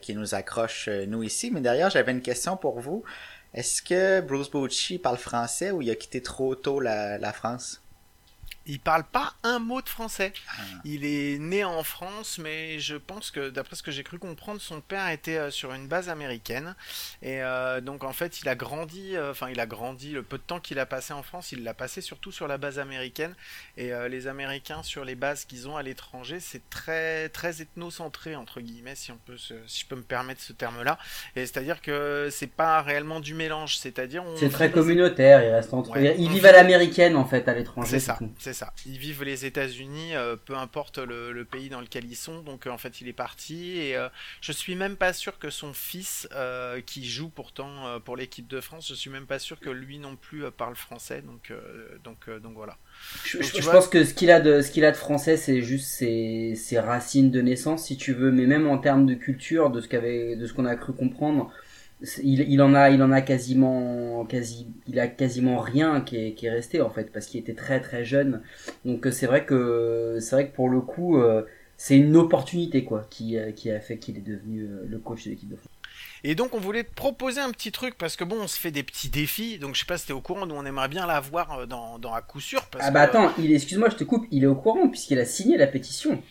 qui 0.00 0.14
nous 0.14 0.34
accrochent, 0.34 0.88
euh, 0.88 1.06
nous, 1.06 1.22
ici. 1.22 1.50
Mais 1.50 1.60
d'ailleurs, 1.60 1.90
j'avais 1.90 2.12
une 2.12 2.22
question 2.22 2.56
pour 2.56 2.80
vous. 2.80 3.02
Est-ce 3.54 3.82
que 3.82 4.20
Bruce 4.20 4.50
Bochy 4.50 4.98
parle 4.98 5.18
français 5.18 5.70
ou 5.72 5.82
il 5.82 5.90
a 5.90 5.96
quitté 5.96 6.22
trop 6.22 6.54
tôt 6.54 6.80
la 6.80 7.32
France? 7.32 7.81
Il 8.66 8.78
parle 8.80 9.04
pas 9.04 9.34
un 9.42 9.58
mot 9.58 9.82
de 9.82 9.88
français. 9.88 10.32
Il 10.84 11.04
est 11.04 11.38
né 11.38 11.64
en 11.64 11.82
France, 11.82 12.38
mais 12.38 12.78
je 12.78 12.96
pense 12.96 13.30
que, 13.30 13.50
d'après 13.50 13.76
ce 13.76 13.82
que 13.82 13.90
j'ai 13.90 14.02
cru 14.04 14.18
comprendre, 14.18 14.60
son 14.60 14.80
père 14.80 15.08
était 15.08 15.36
euh, 15.38 15.50
sur 15.50 15.72
une 15.74 15.86
base 15.88 16.08
américaine. 16.08 16.74
Et 17.22 17.42
euh, 17.42 17.80
donc, 17.80 18.04
en 18.04 18.12
fait, 18.12 18.40
il 18.40 18.48
a 18.48 18.54
grandi, 18.54 19.16
euh, 19.16 19.30
enfin, 19.32 19.48
il 19.50 19.58
a 19.60 19.66
grandi, 19.66 20.12
le 20.12 20.22
peu 20.22 20.38
de 20.38 20.42
temps 20.42 20.60
qu'il 20.60 20.78
a 20.78 20.86
passé 20.86 21.12
en 21.12 21.22
France, 21.22 21.52
il 21.52 21.64
l'a 21.64 21.74
passé 21.74 22.00
surtout 22.00 22.30
sur 22.32 22.46
la 22.48 22.58
base 22.58 22.78
américaine. 22.78 23.34
Et 23.76 23.90
les 24.08 24.26
Américains, 24.28 24.82
sur 24.82 25.04
les 25.04 25.14
bases 25.14 25.44
qu'ils 25.44 25.68
ont 25.68 25.76
à 25.76 25.82
l'étranger, 25.82 26.38
c'est 26.40 26.68
très, 26.70 27.28
très 27.30 27.62
ethnocentré, 27.62 28.36
entre 28.36 28.60
guillemets, 28.60 28.94
si 28.94 29.10
on 29.12 29.18
peut 29.18 29.36
se- 29.36 29.54
si 29.66 29.80
je 29.82 29.86
peux 29.86 29.96
me 29.96 30.02
permettre 30.02 30.40
ce 30.40 30.52
terme-là. 30.52 30.98
Et 31.36 31.40
c'est-à-dire 31.46 31.80
que 31.82 32.28
c'est 32.30 32.46
pas 32.46 32.80
réellement 32.82 33.20
du 33.20 33.34
mélange, 33.34 33.76
c'est-à-dire. 33.76 34.22
on 34.24 34.36
C'est 34.36 34.48
très 34.50 34.70
communautaire, 34.70 35.42
ils 35.44 35.50
restent 35.50 35.74
entre 35.74 35.90
Ouais. 35.92 36.14
Ils 36.18 36.30
vivent 36.30 36.46
à 36.46 36.52
l'américaine 36.52 37.16
en 37.16 37.24
fait 37.24 37.48
à 37.48 37.54
l'étranger. 37.54 37.90
C'est 37.90 38.00
ça. 38.00 38.18
C'est 38.52 38.58
ça. 38.64 38.72
Ils 38.86 38.98
vivent 38.98 39.22
les 39.24 39.44
États-Unis, 39.46 40.14
euh, 40.14 40.36
peu 40.36 40.56
importe 40.56 40.98
le, 40.98 41.32
le 41.32 41.44
pays 41.44 41.68
dans 41.68 41.80
lequel 41.80 42.04
ils 42.04 42.16
sont. 42.16 42.42
Donc 42.42 42.66
euh, 42.66 42.70
en 42.70 42.78
fait, 42.78 43.00
il 43.00 43.08
est 43.08 43.12
parti 43.12 43.78
et 43.78 43.96
euh, 43.96 44.08
je 44.40 44.52
suis 44.52 44.74
même 44.74 44.96
pas 44.96 45.12
sûr 45.12 45.38
que 45.38 45.50
son 45.50 45.72
fils, 45.72 46.28
euh, 46.32 46.80
qui 46.80 47.08
joue 47.08 47.28
pourtant 47.28 48.00
pour 48.00 48.16
l'équipe 48.16 48.46
de 48.48 48.60
France, 48.60 48.88
je 48.88 48.94
suis 48.94 49.10
même 49.10 49.26
pas 49.26 49.38
sûr 49.38 49.60
que 49.60 49.70
lui 49.70 49.98
non 49.98 50.16
plus 50.16 50.50
parle 50.50 50.76
français. 50.76 51.22
Donc 51.22 51.52
donc 52.04 52.28
donc 52.40 52.54
voilà. 52.54 52.78
Je, 53.24 53.38
Donc, 53.38 53.50
je- 53.50 53.52
tu 53.52 53.62
je 53.62 53.62
vois- 53.62 53.72
pense 53.72 53.88
que 53.88 54.04
ce 54.04 54.14
qu'il 54.14 54.30
a 54.30 54.40
de 54.40 54.60
ce 54.62 54.70
qu'il 54.70 54.84
a 54.84 54.90
de 54.90 54.96
français, 54.96 55.36
c'est 55.36 55.62
juste 55.62 55.86
ses, 55.88 56.54
ses 56.56 56.78
racines 56.80 57.30
de 57.30 57.40
naissance, 57.40 57.86
si 57.86 57.96
tu 57.96 58.12
veux. 58.12 58.30
Mais 58.32 58.46
même 58.46 58.66
en 58.68 58.78
termes 58.78 59.06
de 59.06 59.14
culture, 59.14 59.70
de 59.70 59.80
ce 59.80 59.88
qu'avait, 59.88 60.36
de 60.36 60.46
ce 60.46 60.52
qu'on 60.52 60.64
a 60.66 60.76
cru 60.76 60.92
comprendre, 60.92 61.52
il, 62.22 62.40
il 62.50 62.60
en 62.62 62.74
a, 62.74 62.90
il 62.90 63.02
en 63.02 63.12
a 63.12 63.20
quasiment, 63.22 64.24
quasi, 64.26 64.68
il 64.86 64.98
a 65.00 65.08
quasiment 65.08 65.58
rien 65.60 66.00
qui 66.00 66.16
est, 66.16 66.34
qui 66.34 66.46
est 66.46 66.50
resté 66.50 66.80
en 66.80 66.90
fait, 66.90 67.12
parce 67.12 67.26
qu'il 67.26 67.40
était 67.40 67.54
très 67.54 67.80
très 67.80 68.04
jeune. 68.04 68.42
Donc 68.84 69.06
euh, 69.06 69.10
c'est 69.12 69.26
vrai 69.26 69.44
que, 69.46 70.18
c'est 70.20 70.34
vrai 70.36 70.48
que 70.50 70.54
pour 70.54 70.68
le 70.68 70.80
coup, 70.80 71.18
euh, 71.18 71.42
c'est 71.76 71.96
une 71.96 72.16
opportunité 72.16 72.84
quoi, 72.84 73.06
qui, 73.10 73.36
euh, 73.38 73.52
qui 73.52 73.70
a 73.70 73.80
fait 73.80 73.98
qu'il 73.98 74.16
est 74.18 74.20
devenu 74.20 74.68
le 74.86 74.98
coach 74.98 75.24
de 75.24 75.30
l'équipe 75.30 75.48
de 75.48 75.56
France. 75.56 75.68
Et 76.24 76.34
donc 76.34 76.54
on 76.54 76.60
voulait 76.60 76.84
te 76.84 76.94
proposer 76.94 77.40
un 77.40 77.50
petit 77.50 77.72
truc 77.72 77.96
parce 77.98 78.16
que 78.16 78.24
bon, 78.24 78.36
on 78.42 78.46
se 78.46 78.58
fait 78.58 78.70
des 78.70 78.82
petits 78.82 79.08
défis. 79.08 79.58
Donc 79.58 79.74
je 79.74 79.80
sais 79.80 79.86
pas 79.86 79.98
si 79.98 80.06
t'es 80.06 80.12
au 80.12 80.20
courant, 80.20 80.46
nous 80.46 80.54
on 80.54 80.64
aimerait 80.64 80.88
bien 80.88 81.06
l'avoir 81.06 81.66
dans 81.66 81.98
dans 81.98 82.12
à 82.14 82.22
coup 82.22 82.40
sûr. 82.40 82.66
Parce 82.66 82.84
Ah 82.84 82.90
bah 82.90 83.06
que- 83.06 83.10
attends, 83.16 83.32
il, 83.38 83.52
excuse-moi, 83.52 83.88
je 83.90 83.96
te 83.96 84.04
coupe, 84.04 84.26
il 84.30 84.44
est 84.44 84.46
au 84.46 84.54
courant 84.54 84.88
puisqu'il 84.88 85.18
a 85.18 85.24
signé 85.24 85.56
la 85.56 85.66
pétition. 85.66 86.22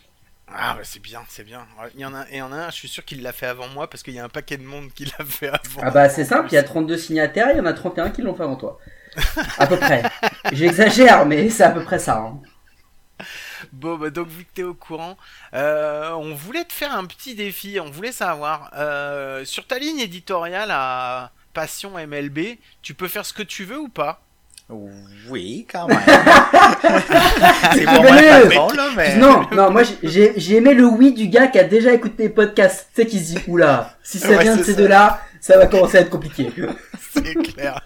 Ah 0.54 0.74
bah 0.76 0.84
c'est 0.84 1.00
bien, 1.00 1.24
c'est 1.28 1.44
bien. 1.44 1.66
Il 1.94 2.00
y 2.00 2.04
en 2.04 2.14
a, 2.14 2.22
et 2.28 2.34
il 2.34 2.36
y 2.38 2.42
en 2.42 2.52
a 2.52 2.56
un, 2.56 2.70
je 2.70 2.76
suis 2.76 2.88
sûr 2.88 3.04
qu'il 3.04 3.22
l'a 3.22 3.32
fait 3.32 3.46
avant 3.46 3.68
moi 3.68 3.88
parce 3.90 4.02
qu'il 4.02 4.14
y 4.14 4.18
a 4.20 4.24
un 4.24 4.28
paquet 4.28 4.56
de 4.58 4.62
monde 4.64 4.92
qui 4.92 5.04
l'a 5.18 5.24
fait 5.24 5.48
avant. 5.48 5.84
Ah 5.84 5.90
bah 5.90 6.08
c'est 6.08 6.24
simple, 6.24 6.48
il 6.50 6.54
y 6.54 6.58
a 6.58 6.62
32 6.62 6.96
signataires, 6.96 7.50
il 7.52 7.58
y 7.58 7.60
en 7.60 7.66
a 7.66 7.72
31 7.74 8.10
qui 8.10 8.22
l'ont 8.22 8.34
fait 8.34 8.42
avant 8.44 8.56
toi. 8.56 8.78
À 9.58 9.66
peu 9.66 9.78
près. 9.78 10.10
J'exagère, 10.52 11.26
mais 11.26 11.50
c'est 11.50 11.64
à 11.64 11.70
peu 11.70 11.82
près 11.84 11.98
ça. 11.98 12.18
hein. 12.18 12.40
Bon, 13.72 13.96
bah 13.96 14.10
donc 14.10 14.28
vu 14.28 14.44
que 14.44 14.50
t'es 14.54 14.62
au 14.62 14.74
courant, 14.74 15.16
euh, 15.54 16.10
on 16.12 16.34
voulait 16.34 16.64
te 16.64 16.72
faire 16.72 16.94
un 16.96 17.04
petit 17.06 17.34
défi. 17.34 17.78
On 17.80 17.90
voulait 17.90 18.12
savoir 18.12 18.70
euh, 18.76 19.44
sur 19.44 19.66
ta 19.66 19.78
ligne 19.78 20.00
éditoriale 20.00 20.70
à 20.70 21.32
Passion 21.52 21.98
MLB, 21.98 22.58
tu 22.82 22.94
peux 22.94 23.08
faire 23.08 23.26
ce 23.26 23.32
que 23.32 23.42
tu 23.42 23.64
veux 23.64 23.78
ou 23.78 23.88
pas? 23.88 24.21
Oui, 25.28 25.66
quand 25.70 25.86
même. 25.86 25.98
c'est 27.74 27.84
pour 27.84 28.02
moi 28.02 28.12
Mais- 28.12 28.26
là. 28.28 29.14
Non, 29.16 29.46
non, 29.52 29.70
moi 29.70 29.82
j'ai- 29.84 29.96
j'ai 30.02 30.32
j'ai 30.36 30.56
aimé 30.56 30.74
le 30.74 30.84
oui 30.84 31.12
du 31.12 31.28
gars 31.28 31.46
qui 31.46 31.58
a 31.58 31.64
déjà 31.64 31.92
écouté 31.92 32.24
les 32.24 32.28
podcasts. 32.28 32.88
Tu 32.94 33.02
sais 33.02 33.06
qui 33.08 33.18
se 33.20 33.34
dit, 33.34 33.38
oula, 33.48 33.94
si 34.02 34.18
ça 34.18 34.28
Ouais, 34.30 34.42
vient 34.42 34.56
de 34.56 34.62
ces 34.62 34.74
deux-là, 34.74 35.20
ça 35.40 35.56
va 35.58 35.66
commencer 35.66 35.98
à 35.98 36.00
être 36.02 36.10
compliqué. 36.10 36.50
C'est 37.14 37.34
clair. 37.34 37.80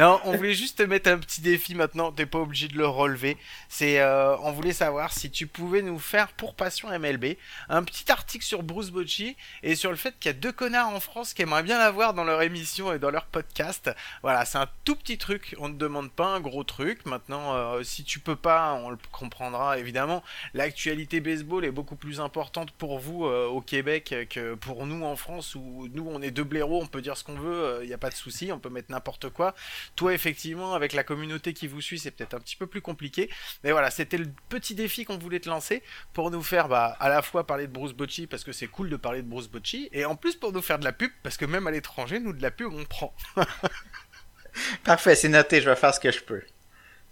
Non, 0.00 0.18
on 0.24 0.34
voulait 0.34 0.54
juste 0.54 0.78
te 0.78 0.82
mettre 0.82 1.10
un 1.10 1.18
petit 1.18 1.42
défi 1.42 1.74
maintenant. 1.74 2.10
T'es 2.10 2.24
pas 2.24 2.38
obligé 2.38 2.68
de 2.68 2.78
le 2.78 2.86
relever. 2.86 3.36
C'est, 3.68 4.00
euh, 4.00 4.34
on 4.38 4.50
voulait 4.50 4.72
savoir 4.72 5.12
si 5.12 5.30
tu 5.30 5.46
pouvais 5.46 5.82
nous 5.82 5.98
faire 5.98 6.28
pour 6.28 6.54
Passion 6.54 6.88
MLB 6.98 7.36
un 7.68 7.84
petit 7.84 8.10
article 8.10 8.42
sur 8.42 8.62
Bruce 8.62 8.88
Bocci 8.92 9.36
et 9.62 9.74
sur 9.74 9.90
le 9.90 9.98
fait 9.98 10.18
qu'il 10.18 10.30
y 10.30 10.34
a 10.34 10.38
deux 10.38 10.52
connards 10.52 10.88
en 10.88 11.00
France 11.00 11.34
qui 11.34 11.42
aimeraient 11.42 11.62
bien 11.62 11.76
l'avoir 11.76 12.14
dans 12.14 12.24
leur 12.24 12.40
émission 12.40 12.94
et 12.94 12.98
dans 12.98 13.10
leur 13.10 13.26
podcast. 13.26 13.90
Voilà, 14.22 14.46
c'est 14.46 14.56
un 14.56 14.68
tout 14.86 14.96
petit 14.96 15.18
truc. 15.18 15.54
On 15.58 15.68
ne 15.68 15.74
demande 15.74 16.10
pas 16.10 16.28
un 16.28 16.40
gros 16.40 16.64
truc. 16.64 17.04
Maintenant, 17.04 17.54
euh, 17.54 17.82
si 17.82 18.02
tu 18.02 18.20
peux 18.20 18.36
pas, 18.36 18.80
on 18.82 18.88
le 18.88 18.98
comprendra 19.12 19.78
évidemment. 19.78 20.22
L'actualité 20.54 21.20
baseball 21.20 21.62
est 21.62 21.72
beaucoup 21.72 21.96
plus 21.96 22.22
importante 22.22 22.70
pour 22.70 23.00
vous 23.00 23.26
euh, 23.26 23.48
au 23.48 23.60
Québec 23.60 24.14
que 24.30 24.54
pour 24.54 24.86
nous 24.86 25.04
en 25.04 25.16
France 25.16 25.54
où 25.54 25.88
nous 25.92 26.08
on 26.08 26.22
est 26.22 26.30
deux 26.30 26.44
blaireaux, 26.44 26.80
on 26.82 26.86
peut 26.86 27.02
dire 27.02 27.18
ce 27.18 27.24
qu'on 27.24 27.34
veut, 27.34 27.80
il 27.82 27.88
n'y 27.88 27.92
a 27.92 27.98
pas 27.98 28.08
de 28.08 28.14
souci, 28.14 28.50
on 28.50 28.58
peut 28.58 28.70
mettre 28.70 28.90
n'importe 28.90 29.28
quoi. 29.28 29.54
Toi 29.96 30.14
effectivement 30.14 30.74
avec 30.74 30.92
la 30.92 31.04
communauté 31.04 31.52
qui 31.52 31.66
vous 31.66 31.80
suit 31.80 31.98
c'est 31.98 32.10
peut-être 32.10 32.34
un 32.34 32.40
petit 32.40 32.56
peu 32.56 32.66
plus 32.66 32.80
compliqué, 32.80 33.30
mais 33.64 33.72
voilà 33.72 33.90
c'était 33.90 34.18
le 34.18 34.26
petit 34.48 34.74
défi 34.74 35.04
qu'on 35.04 35.18
voulait 35.18 35.40
te 35.40 35.48
lancer 35.48 35.82
pour 36.12 36.30
nous 36.30 36.42
faire 36.42 36.68
bah, 36.68 36.96
à 37.00 37.08
la 37.08 37.22
fois 37.22 37.46
parler 37.46 37.66
de 37.66 37.72
Bruce 37.72 37.92
Bocci 37.92 38.26
parce 38.26 38.44
que 38.44 38.52
c'est 38.52 38.66
cool 38.66 38.88
de 38.88 38.96
parler 38.96 39.22
de 39.22 39.28
Bruce 39.28 39.48
Bocci 39.48 39.88
et 39.92 40.04
en 40.04 40.16
plus 40.16 40.36
pour 40.36 40.52
nous 40.52 40.62
faire 40.62 40.78
de 40.78 40.84
la 40.84 40.92
pub 40.92 41.10
parce 41.22 41.36
que 41.36 41.44
même 41.44 41.66
à 41.66 41.70
l'étranger 41.70 42.20
nous 42.20 42.32
de 42.32 42.42
la 42.42 42.50
pub 42.50 42.72
on 42.72 42.84
prend. 42.84 43.14
Parfait, 44.84 45.14
c'est 45.14 45.28
noté, 45.28 45.60
je 45.60 45.70
vais 45.70 45.76
faire 45.76 45.94
ce 45.94 46.00
que 46.00 46.10
je 46.10 46.20
peux. 46.20 46.42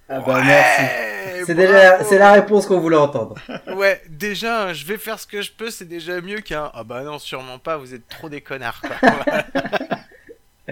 Ah 0.08 0.20
bah 0.20 0.42
merci. 0.42 1.44
C'est 1.46 1.54
déjà, 1.54 2.02
c'est 2.02 2.18
la 2.18 2.32
réponse 2.32 2.66
qu'on 2.66 2.80
voulait 2.80 2.96
entendre. 2.96 3.34
Ouais, 3.76 4.02
déjà, 4.08 4.72
je 4.72 4.84
vais 4.86 4.98
faire 4.98 5.20
ce 5.20 5.26
que 5.26 5.42
je 5.42 5.52
peux, 5.52 5.70
c'est 5.70 5.84
déjà 5.84 6.20
mieux 6.20 6.40
qu'un. 6.40 6.70
Ah 6.74 6.82
bah 6.82 7.02
non, 7.02 7.18
sûrement 7.18 7.58
pas, 7.58 7.76
vous 7.76 7.94
êtes 7.94 8.08
trop 8.08 8.28
des 8.28 8.40
connards, 8.40 8.80
quoi. 8.80 9.10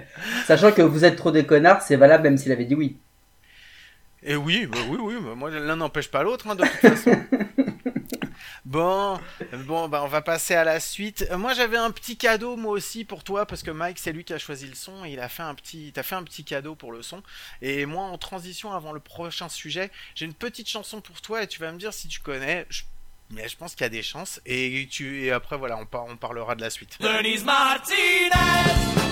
Sachant 0.46 0.72
que 0.72 0.82
vous 0.82 1.04
êtes 1.04 1.16
trop 1.16 1.30
des 1.30 1.46
connards, 1.46 1.82
c'est 1.82 1.96
valable 1.96 2.24
même 2.24 2.38
s'il 2.38 2.52
avait 2.52 2.64
dit 2.64 2.74
oui. 2.74 2.96
Et 4.22 4.34
oui, 4.34 4.66
bah 4.66 4.78
oui, 4.88 4.98
oui, 5.00 5.14
bah 5.22 5.34
moi 5.34 5.50
l'un 5.50 5.76
n'empêche 5.76 6.10
pas 6.10 6.22
l'autre, 6.22 6.48
hein, 6.48 6.56
de 6.56 6.64
toute 6.64 6.80
façon. 6.80 7.12
bon, 8.64 9.18
bon, 9.66 9.88
bah 9.88 10.02
on 10.02 10.08
va 10.08 10.22
passer 10.22 10.54
à 10.54 10.64
la 10.64 10.80
suite. 10.80 11.26
Euh, 11.30 11.38
moi 11.38 11.54
j'avais 11.54 11.76
un 11.76 11.90
petit 11.90 12.16
cadeau 12.16 12.56
moi 12.56 12.72
aussi 12.72 13.04
pour 13.04 13.24
toi 13.24 13.46
parce 13.46 13.62
que 13.62 13.70
Mike 13.70 13.98
c'est 13.98 14.12
lui 14.12 14.24
qui 14.24 14.32
a 14.32 14.38
choisi 14.38 14.66
le 14.66 14.74
son 14.74 15.04
et 15.04 15.10
il 15.12 15.20
a 15.20 15.28
fait 15.28 15.42
un 15.42 15.54
petit, 15.54 15.92
t'as 15.94 16.02
fait 16.02 16.14
un 16.14 16.22
petit 16.22 16.44
cadeau 16.44 16.74
pour 16.74 16.92
le 16.92 17.02
son. 17.02 17.22
Et 17.62 17.86
moi 17.86 18.04
en 18.04 18.18
transition 18.18 18.72
avant 18.72 18.92
le 18.92 19.00
prochain 19.00 19.48
sujet, 19.48 19.90
j'ai 20.14 20.24
une 20.26 20.34
petite 20.34 20.68
chanson 20.68 21.00
pour 21.00 21.20
toi 21.20 21.42
et 21.42 21.46
tu 21.46 21.60
vas 21.60 21.72
me 21.72 21.78
dire 21.78 21.92
si 21.92 22.08
tu 22.08 22.20
connais. 22.20 22.66
Je- 22.70 22.82
mais 23.30 23.49
je 23.49 23.56
pense 23.56 23.75
qu'il 23.75 23.83
y 23.83 23.87
a 23.87 23.90
des 23.90 24.02
chances 24.02 24.40
et 24.47 24.87
tu 24.90 25.25
et 25.25 25.33
après 25.33 25.56
voilà 25.56 25.76
on, 25.78 25.87
par- 25.87 26.04
on 26.06 26.16
parlera 26.16 26.54
de 26.54 26.61
la 26.61 26.71
suite. 26.71 26.97
Denise 27.00 27.45
Martinez, 27.45 28.30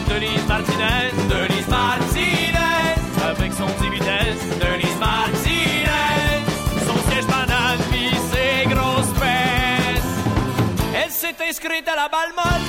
Denise 0.08 0.46
Martinez, 0.46 1.10
Denise 1.28 1.68
Martinez, 1.68 2.94
avec 3.22 3.52
son 3.52 3.66
10 3.66 3.90
vitesses, 3.90 4.58
Denise 4.60 4.98
Martinez, 4.98 6.44
son 6.86 7.10
siège 7.10 7.26
banane 7.26 7.78
pis 7.90 8.10
ses 8.32 8.68
grosses 8.68 9.12
fesses. 9.18 10.94
Elle 10.94 11.10
s'est 11.10 11.34
inscrite 11.48 11.88
à 11.88 11.96
la 11.96 12.08
balle 12.08 12.32
molle, 12.36 12.66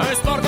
un 0.00 0.14
sport 0.14 0.40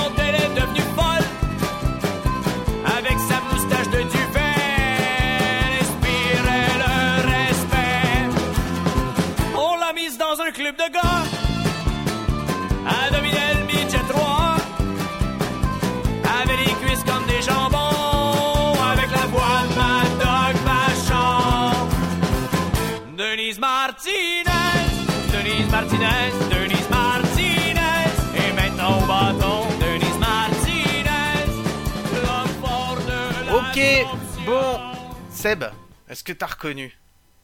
Seb, 35.45 35.63
est-ce 36.09 36.25
que 36.25 36.33
t'as 36.33 36.47
reconnu? 36.47 36.99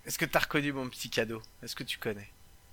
Est-ce 0.06 0.16
que 0.16 0.24
t'as 0.24 0.38
reconnu 0.38 0.72
mon 0.72 0.88
petit 0.88 1.10
cadeau? 1.10 1.42
Est-ce 1.62 1.76
que 1.76 1.82
tu 1.84 1.98
connais? 1.98 2.30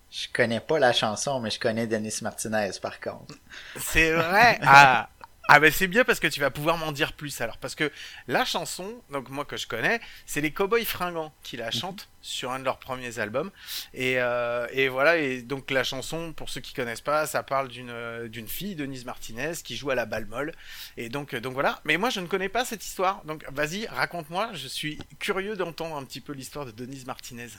Je 0.10 0.28
connais 0.32 0.62
pas 0.62 0.80
la 0.80 0.94
chanson, 0.94 1.42
mais 1.42 1.50
je 1.50 1.60
connais 1.60 1.86
Denis 1.86 2.14
Martinez 2.22 2.72
par 2.82 3.02
contre. 3.02 3.36
C'est 3.76 4.14
vrai? 4.14 4.58
Ah 4.64 5.10
ah 5.48 5.60
ben 5.60 5.72
c'est 5.72 5.88
bien 5.88 6.04
parce 6.04 6.20
que 6.20 6.28
tu 6.28 6.40
vas 6.40 6.52
pouvoir 6.52 6.78
m'en 6.78 6.92
dire 6.92 7.14
plus 7.14 7.40
alors. 7.42 7.58
Parce 7.58 7.76
que 7.76 7.92
la 8.28 8.44
chanson 8.46 9.02
donc 9.12 9.30
moi 9.30 9.46
que 9.46 9.58
je 9.58 9.68
connais 9.68 10.02
c'est 10.26 10.42
les 10.42 10.52
Cowboys 10.52 10.86
fringants 10.86 11.34
qui 11.44 11.58
la 11.58 11.72
chantent 11.72 12.10
sur 12.22 12.52
un 12.52 12.60
de 12.60 12.66
leurs 12.66 12.80
premiers 12.80 13.20
albums. 13.20 13.52
Et, 13.94 14.16
euh, 14.18 14.68
et 14.72 14.90
voilà 14.90 15.18
et 15.18 15.42
donc 15.42 15.72
la 15.72 15.84
chanson 15.84 16.34
pour 16.34 16.50
ceux 16.50 16.62
qui 16.62 16.74
connaissent 16.74 17.02
pas 17.02 17.26
ça 17.28 17.44
parle 17.44 17.70
d'une 17.70 17.90
euh, 17.90 18.28
d'une 18.28 18.48
fille 18.48 18.76
Denise 18.76 19.06
Martinez 19.06 19.54
qui 19.64 19.78
joue 19.78 19.90
à 19.90 19.96
la 19.96 20.06
balle 20.06 20.26
molle. 20.26 20.54
Et 20.98 21.10
donc 21.10 21.34
euh, 21.34 21.40
donc 21.40 21.54
voilà. 21.54 21.80
Mais 21.86 21.98
moi 21.98 22.10
je 22.10 22.20
ne 22.20 22.28
connais 22.28 22.50
pas 22.50 22.66
cette 22.66 22.86
histoire. 22.86 23.24
Donc 23.26 23.46
vas-y 23.52 23.88
raconte-moi. 23.88 24.52
Je 24.54 24.68
suis 24.68 25.00
curieux 25.20 25.56
d'entendre 25.56 25.96
un 25.96 26.04
petit 26.04 26.22
peu 26.22 26.34
l'histoire 26.34 26.66
de 26.66 26.72
Denise 26.72 27.06
Martinez. 27.06 27.50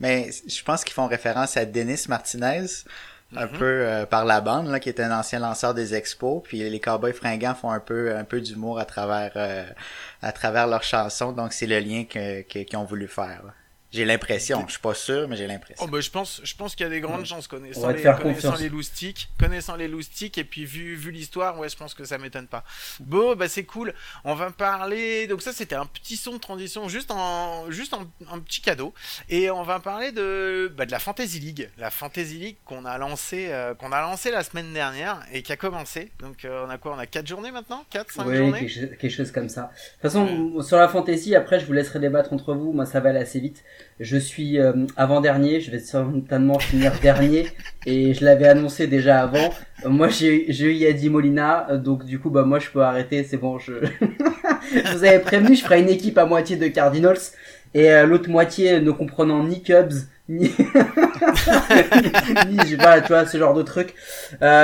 Mais 0.00 0.30
je 0.46 0.62
pense 0.62 0.84
qu'ils 0.84 0.92
font 0.92 1.06
référence 1.06 1.56
à 1.56 1.64
Denis 1.64 2.04
Martinez, 2.08 2.66
un 3.34 3.46
Mhm. 3.46 3.58
peu 3.58 3.64
euh, 3.64 4.06
par 4.06 4.24
la 4.24 4.40
bande, 4.40 4.68
là, 4.68 4.78
qui 4.78 4.88
est 4.88 5.00
un 5.00 5.10
ancien 5.18 5.38
lanceur 5.40 5.74
des 5.74 5.94
expos. 5.94 6.42
Puis 6.44 6.58
les 6.68 6.80
Cowboys 6.80 7.12
fringants 7.12 7.54
font 7.54 7.70
un 7.70 7.80
peu, 7.80 8.14
un 8.16 8.24
peu 8.24 8.40
d'humour 8.40 8.78
à 8.78 8.84
travers, 8.84 9.32
euh, 9.36 9.64
à 10.22 10.32
travers 10.32 10.66
leurs 10.68 10.82
chansons. 10.84 11.32
Donc 11.32 11.52
c'est 11.52 11.66
le 11.66 11.78
lien 11.80 12.04
que, 12.04 12.42
que- 12.42 12.60
qu'ils 12.60 12.78
ont 12.78 12.84
voulu 12.84 13.08
faire. 13.08 13.42
là. 13.44 13.52
J'ai 13.92 14.04
l'impression, 14.04 14.64
je 14.66 14.72
suis 14.72 14.80
pas 14.80 14.94
sûr, 14.94 15.28
mais 15.28 15.36
j'ai 15.36 15.46
l'impression. 15.46 15.84
Oh 15.84 15.88
bah 15.90 16.00
je 16.00 16.10
pense, 16.10 16.40
je 16.44 16.54
pense 16.54 16.74
qu'il 16.74 16.84
y 16.84 16.86
a 16.86 16.90
des 16.90 17.00
grandes 17.00 17.24
chances 17.24 17.46
On 17.46 17.56
connaissant 17.56 17.88
les, 17.90 18.02
connaissant 18.02 18.54
les 18.56 18.68
loustiques, 18.68 19.28
connaissant 19.38 19.76
les 19.76 19.88
loustiques 19.88 20.38
et 20.38 20.44
puis 20.44 20.64
vu 20.64 20.94
vu 20.96 21.10
l'histoire, 21.10 21.58
ouais 21.58 21.68
je 21.68 21.76
pense 21.76 21.94
que 21.94 22.04
ça 22.04 22.18
m'étonne 22.18 22.46
pas. 22.46 22.64
Bon 23.00 23.34
bah 23.36 23.48
c'est 23.48 23.64
cool. 23.64 23.94
On 24.24 24.34
va 24.34 24.50
parler 24.50 25.26
donc 25.26 25.42
ça 25.42 25.52
c'était 25.52 25.76
un 25.76 25.86
petit 25.86 26.16
son 26.16 26.34
de 26.34 26.38
transition 26.38 26.88
juste 26.88 27.10
en 27.10 27.70
juste 27.70 27.94
en, 27.94 28.06
un 28.30 28.40
petit 28.40 28.60
cadeau 28.60 28.92
et 29.28 29.50
on 29.50 29.62
va 29.62 29.80
parler 29.80 30.12
de 30.12 30.72
bah, 30.76 30.86
de 30.86 30.90
la 30.90 30.98
Fantasy 30.98 31.38
League, 31.40 31.70
la 31.78 31.90
Fantasy 31.90 32.38
League 32.38 32.56
qu'on 32.64 32.84
a 32.84 32.98
lancé 32.98 33.48
euh, 33.50 33.74
qu'on 33.74 33.92
a 33.92 34.00
lancé 34.00 34.30
la 34.30 34.42
semaine 34.42 34.72
dernière 34.72 35.24
et 35.32 35.42
qui 35.42 35.52
a 35.52 35.56
commencé. 35.56 36.10
Donc 36.20 36.44
euh, 36.44 36.64
on 36.66 36.70
a 36.70 36.78
quoi? 36.78 36.94
On 36.94 36.98
a 36.98 37.06
quatre 37.06 37.26
journées 37.26 37.50
maintenant? 37.50 37.84
4 37.90 38.12
5 38.12 38.26
Oui, 38.26 38.36
journées? 38.36 38.60
quelque, 38.60 38.68
chose- 38.72 38.98
quelque 38.98 39.10
chose 39.10 39.32
comme 39.32 39.48
ça. 39.48 39.62
De 39.62 39.68
toute 39.68 40.02
façon, 40.02 40.62
sur 40.62 40.76
la 40.76 40.88
fantasy, 40.88 41.34
après, 41.34 41.60
je 41.60 41.66
vous 41.66 41.72
laisserai 41.72 41.98
débattre 41.98 42.32
entre 42.32 42.54
vous. 42.54 42.72
Moi, 42.72 42.86
ça 42.86 43.00
va 43.00 43.10
aller 43.10 43.18
assez 43.20 43.40
vite. 43.40 43.62
Je 43.98 44.16
suis 44.18 44.58
euh, 44.58 44.72
avant-dernier. 44.96 45.60
Je 45.60 45.70
vais 45.70 45.78
certainement 45.78 46.58
finir 46.58 46.92
dernier. 47.02 47.46
Et 47.86 48.14
je 48.14 48.24
l'avais 48.24 48.46
annoncé 48.48 48.86
déjà 48.86 49.22
avant. 49.22 49.50
Euh, 49.84 49.88
moi, 49.88 50.08
j'ai 50.08 50.50
eu 50.50 50.72
Yadi 50.72 51.08
Molina. 51.08 51.66
euh, 51.70 51.78
Donc, 51.78 52.04
du 52.04 52.18
coup, 52.18 52.30
bah, 52.30 52.44
moi, 52.44 52.58
je 52.58 52.68
peux 52.70 52.82
arrêter. 52.82 53.24
C'est 53.24 53.36
bon, 53.38 53.58
je... 53.58 53.72
je 54.74 54.92
vous 54.96 55.04
avais 55.04 55.20
prévenu, 55.20 55.54
je 55.56 55.62
ferai 55.64 55.80
une 55.80 55.88
équipe 55.88 56.18
à 56.18 56.26
moitié 56.26 56.56
de 56.56 56.66
Cardinals. 56.68 57.18
Et 57.74 57.90
l'autre 58.06 58.30
moitié 58.30 58.80
ne 58.80 58.90
comprenant 58.90 59.44
ni 59.44 59.62
Cubs, 59.62 59.92
ni... 60.30 60.50
ni 62.48 62.74
voilà, 62.76 63.00
tu 63.02 63.08
vois, 63.08 63.26
ce 63.26 63.36
genre 63.38 63.52
de 63.54 63.62
truc. 63.62 63.94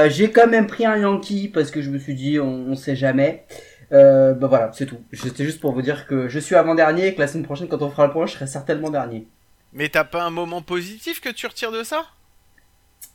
J'ai 0.09 0.31
quand 0.31 0.47
même 0.47 0.67
pris 0.67 0.87
un 0.87 0.97
Yankee 0.97 1.49
parce 1.49 1.71
que 1.71 1.83
je 1.83 1.91
me 1.91 1.99
suis 1.99 2.15
dit, 2.15 2.41
on, 2.41 2.69
on 2.71 2.75
sait 2.75 2.97
jamais. 2.97 3.45
Euh, 3.93 4.33
bah 4.35 4.47
voilà, 4.47 4.71
c'est 4.75 4.87
tout. 4.87 4.99
C'était 5.13 5.45
juste 5.45 5.61
pour 5.61 5.73
vous 5.73 5.83
dire 5.83 6.07
que 6.07 6.29
je 6.29 6.39
suis 6.39 6.55
avant-dernier 6.55 7.09
et 7.09 7.15
que 7.15 7.21
la 7.21 7.27
semaine 7.27 7.45
prochaine, 7.45 7.69
quand 7.69 7.83
on 7.83 7.91
fera 7.91 8.07
le 8.07 8.13
point, 8.13 8.27
je 8.27 8.33
serai 8.33 8.47
certainement 8.47 8.91
dernier. 8.91 9.27
Mais 9.73 9.89
t'as 9.89 10.05
pas 10.05 10.23
un 10.23 10.31
moment 10.31 10.63
positif 10.63 11.21
que 11.21 11.29
tu 11.29 11.47
retires 11.47 11.73
de 11.73 11.83
ça? 11.83 12.05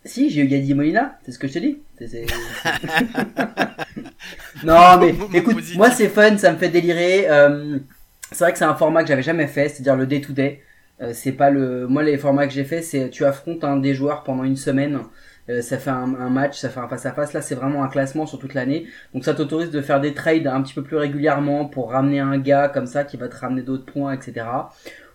Si, 0.06 0.30
j'ai 0.30 0.42
eu 0.42 0.48
Yadi 0.48 0.74
Molina, 0.74 1.18
c'est 1.26 1.32
ce 1.32 1.40
que 1.40 1.48
je. 1.48 1.54
C'est- 1.98 2.08
c'est- 2.08 2.26
non, 4.64 4.98
mais 5.00 5.16
écoute, 5.38 5.56
positif. 5.56 5.78
moi 5.78 5.92
c'est 5.92 6.10
fun, 6.10 6.38
ça 6.38 6.52
me 6.52 6.58
fait 6.58 6.70
délirer. 6.70 7.30
Euh, 7.30 7.80
c'est 8.32 8.40
vrai 8.44 8.52
que 8.52 8.58
c'est 8.60 8.66
un 8.66 8.76
format 8.76 9.02
que 9.04 9.08
j'avais 9.10 9.24
jamais 9.24 9.48
fait, 9.48 9.70
c'est-à-dire 9.70 9.96
le 9.96 10.06
day-to-day. 10.06 10.62
Euh, 11.02 11.12
c'est 11.14 11.32
pas 11.32 11.50
le. 11.50 11.88
Moi, 11.88 12.04
les 12.04 12.18
formats 12.18 12.48
que 12.48 12.54
j'ai 12.54 12.64
fait, 12.64 12.82
c'est 12.82 13.10
tu 13.10 13.24
affrontes 13.26 13.64
un 13.64 13.78
des 13.78 13.94
joueurs 13.94 14.24
pendant 14.24 14.44
une 14.44 14.58
semaine. 14.58 15.00
Euh, 15.50 15.62
ça 15.62 15.78
fait 15.78 15.90
un, 15.90 16.06
match, 16.30 16.58
ça 16.58 16.70
fait 16.70 16.80
un 16.80 16.88
face-à-face. 16.88 17.34
Là, 17.34 17.42
c'est 17.42 17.56
vraiment 17.56 17.84
un 17.84 17.88
classement 17.88 18.26
sur 18.26 18.40
toute 18.40 18.54
l'année. 18.54 18.88
Donc, 19.14 19.24
ça 19.24 19.34
t'autorise 19.34 19.72
de 19.72 19.82
faire 19.82 20.02
des 20.02 20.14
trades 20.14 20.48
un 20.48 20.62
petit 20.62 20.74
peu 20.74 20.84
plus 20.84 20.98
régulièrement 20.98 21.66
pour 21.66 21.92
ramener 21.92 22.20
un 22.20 22.38
gars 22.38 22.70
comme 22.70 22.88
ça 22.88 23.04
qui 23.04 23.18
va 23.18 23.28
te 23.28 23.36
ramener 23.36 23.62
d'autres 23.62 23.86
points, 23.86 24.14
etc. 24.14 24.46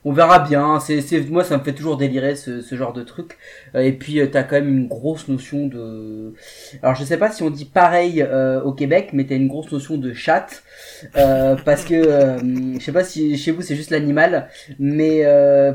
On 0.05 0.13
verra 0.13 0.41
bien. 0.41 0.81
C'est, 0.81 1.03
moi, 1.31 1.45
ça 1.45 1.59
me 1.59 1.63
fait 1.63 1.75
toujours 1.75 1.97
délirer 1.97 2.35
ce, 2.35 2.61
genre 2.75 2.93
de 2.93 3.03
truc. 3.03 3.39
Euh, 3.75 3.81
et 3.81 3.93
puis, 3.93 4.21
euh, 4.21 4.27
t'as 4.27 4.43
quand 4.43 4.57
même 4.57 4.69
une 4.69 4.89
grosse 4.89 5.29
notion 5.29 5.67
de. 5.67 6.35
Alors, 6.83 6.97
je 6.97 7.05
sais 7.05 7.19
pas 7.19 7.31
si 7.31 7.43
on 7.43 7.51
dit 7.51 7.67
pareil 7.67 8.27
au 8.65 8.73
Québec, 8.73 9.11
mais 9.13 9.25
t'as 9.25 9.37
une 9.37 9.49
grosse 9.49 9.71
notion 9.71 9.97
de 9.97 10.13
chat. 10.13 10.63
Euh, 11.17 11.57
parce 11.65 11.85
que 11.85 11.95
euh, 11.95 12.39
je 12.79 12.85
sais 12.85 12.93
pas 12.93 13.05
si 13.05 13.37
chez 13.37 13.51
vous 13.51 13.63
c'est 13.63 13.77
juste 13.77 13.91
l'animal, 13.91 14.49
mais 14.79 15.25